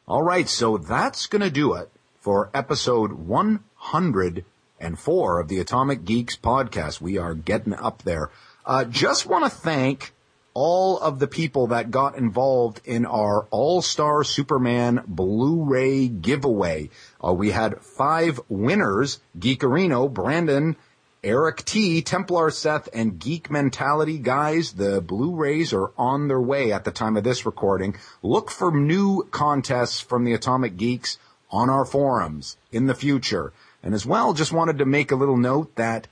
All 0.07 0.23
right, 0.23 0.49
so 0.49 0.77
that's 0.77 1.27
going 1.27 1.43
to 1.43 1.51
do 1.51 1.75
it 1.75 1.89
for 2.19 2.49
episode 2.53 3.13
104 3.13 5.39
of 5.39 5.47
the 5.47 5.59
Atomic 5.59 6.03
Geeks 6.03 6.35
podcast. 6.35 6.99
We 6.99 7.17
are 7.17 7.33
getting 7.35 7.73
up 7.75 8.01
there. 8.01 8.31
Uh, 8.65 8.83
just 8.85 9.25
want 9.27 9.45
to 9.45 9.49
thank 9.49 10.13
all 10.53 10.99
of 10.99 11.19
the 11.19 11.27
people 11.27 11.67
that 11.67 11.91
got 11.91 12.17
involved 12.17 12.81
in 12.85 13.05
our 13.05 13.47
All-Star 13.51 14.23
Superman 14.23 15.03
Blu-ray 15.07 16.07
giveaway. 16.07 16.89
Uh, 17.23 17.33
we 17.33 17.51
had 17.51 17.81
five 17.81 18.39
winners, 18.49 19.19
Geekarino, 19.37 20.11
Brandon, 20.11 20.75
Eric 21.23 21.63
T, 21.65 22.01
Templar 22.01 22.49
Seth, 22.49 22.89
and 22.93 23.19
Geek 23.19 23.51
Mentality 23.51 24.17
guys. 24.17 24.73
The 24.73 25.01
Blu-rays 25.01 25.71
are 25.71 25.91
on 25.97 26.27
their 26.27 26.41
way 26.41 26.73
at 26.73 26.83
the 26.83 26.91
time 26.91 27.15
of 27.15 27.23
this 27.23 27.45
recording. 27.45 27.95
Look 28.23 28.49
for 28.49 28.71
new 28.71 29.27
contests 29.29 29.99
from 29.99 30.23
the 30.23 30.33
Atomic 30.33 30.77
Geeks 30.77 31.19
on 31.51 31.69
our 31.69 31.85
forums 31.85 32.57
in 32.71 32.87
the 32.87 32.95
future. 32.95 33.53
And 33.83 33.93
as 33.93 34.05
well, 34.05 34.33
just 34.33 34.51
wanted 34.51 34.79
to 34.79 34.85
make 34.85 35.11
a 35.11 35.15
little 35.15 35.37
note 35.37 35.75
that 35.75 36.07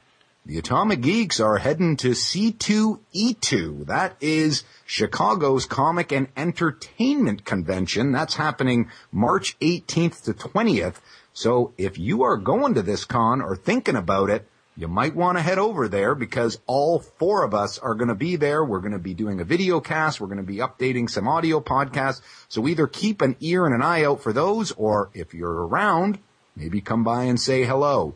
the 0.45 0.57
Atomic 0.57 1.02
Geeks 1.02 1.40
are 1.40 1.57
heading 1.57 1.98
to 1.98 2.11
C2E2. 2.11 3.86
That 3.86 4.16
is 4.22 4.64
Chicago's 4.86 5.66
Comic 5.66 6.11
and 6.11 6.30
Entertainment 6.36 7.45
Convention. 7.45 8.11
That's 8.11 8.36
happening 8.36 8.90
March 9.11 9.60
18th 9.60 10.24
to 10.24 10.34
20th. 10.34 10.95
So 11.34 11.74
if 11.78 11.99
you 11.99 12.24
are 12.24 12.38
going 12.38 12.74
to 12.76 12.82
this 12.82 13.06
con 13.06 13.41
or 13.41 13.56
thinking 13.56 13.95
about 13.95 14.30
it, 14.30 14.48
you 14.76 14.88
might 14.88 15.14
want 15.14 15.38
to 15.38 15.41
head 15.41 15.60
over 15.60 15.90
there 15.90 16.16
because 16.16 16.57
all 16.66 16.99
four 16.99 17.44
of 17.44 17.53
us 17.53 17.78
are 17.78 17.94
going 17.94 18.07
to 18.07 18.16
be 18.16 18.38
there. 18.38 18.64
We're 18.64 18.80
going 18.80 18.94
to 18.94 18.98
be 18.98 19.14
doing 19.14 19.41
a 19.41 19.45
video 19.45 19.82
cast. 19.82 20.22
We're 20.22 20.28
going 20.28 20.38
to 20.38 20.44
be 20.44 20.57
updating 20.57 21.10
some 21.10 21.28
audio 21.28 21.60
podcasts. 21.60 22.22
So 22.48 22.66
either 22.66 22.88
keep 22.88 23.22
an 23.22 23.36
ear 23.41 23.66
and 23.66 23.76
an 23.76 23.82
eye 23.82 24.06
out 24.06 24.24
for 24.24 24.32
those, 24.32 24.72
or 24.72 25.10
if 25.14 25.34
you're 25.34 25.68
around, 25.68 26.18
maybe 26.56 26.80
come 26.80 27.03
by 27.03 27.26
and 27.26 27.40
say 27.40 27.66
hello. 27.66 28.16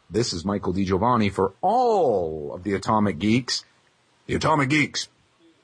this 0.10 0.34
is 0.34 0.46
Michael 0.46 0.74
DiGiovanni 0.74 1.32
for 1.32 1.54
all 1.62 2.54
of 2.54 2.64
the 2.64 2.74
Atomic 2.74 3.18
Geeks. 3.20 3.66
The 4.28 4.36
Atomic 4.36 4.70
Geeks 4.70 5.10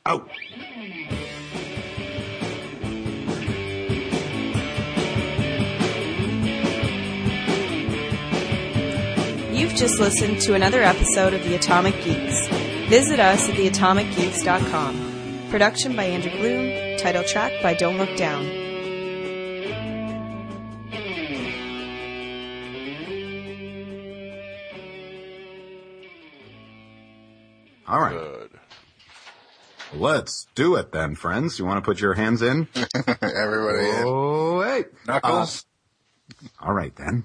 out. 0.05 0.29
You've 9.71 9.79
just 9.79 10.01
listened 10.01 10.41
to 10.41 10.53
another 10.53 10.81
episode 10.83 11.33
of 11.33 11.45
The 11.45 11.55
Atomic 11.55 11.95
Geeks. 12.03 12.49
Visit 12.89 13.21
us 13.21 13.47
at 13.47 13.55
theatomicgeeks.com. 13.55 15.47
Production 15.49 15.95
by 15.95 16.03
Andrew 16.03 16.29
Bloom. 16.31 16.97
Title 16.97 17.23
track 17.23 17.53
by 17.63 17.73
Don't 17.73 17.97
Look 17.97 18.17
Down. 18.17 18.45
All 27.87 28.01
right. 28.01 28.11
Good. 28.11 28.49
Let's 29.93 30.47
do 30.53 30.75
it 30.75 30.91
then, 30.91 31.15
friends. 31.15 31.57
You 31.59 31.63
want 31.65 31.77
to 31.77 31.89
put 31.89 32.01
your 32.01 32.15
hands 32.15 32.41
in? 32.41 32.67
Everybody. 33.21 33.87
Oh, 34.03 34.57
wait. 34.59 34.87
Knuckles. 35.07 35.65
Uh, 36.43 36.47
all 36.67 36.73
right 36.73 36.93
then. 36.97 37.23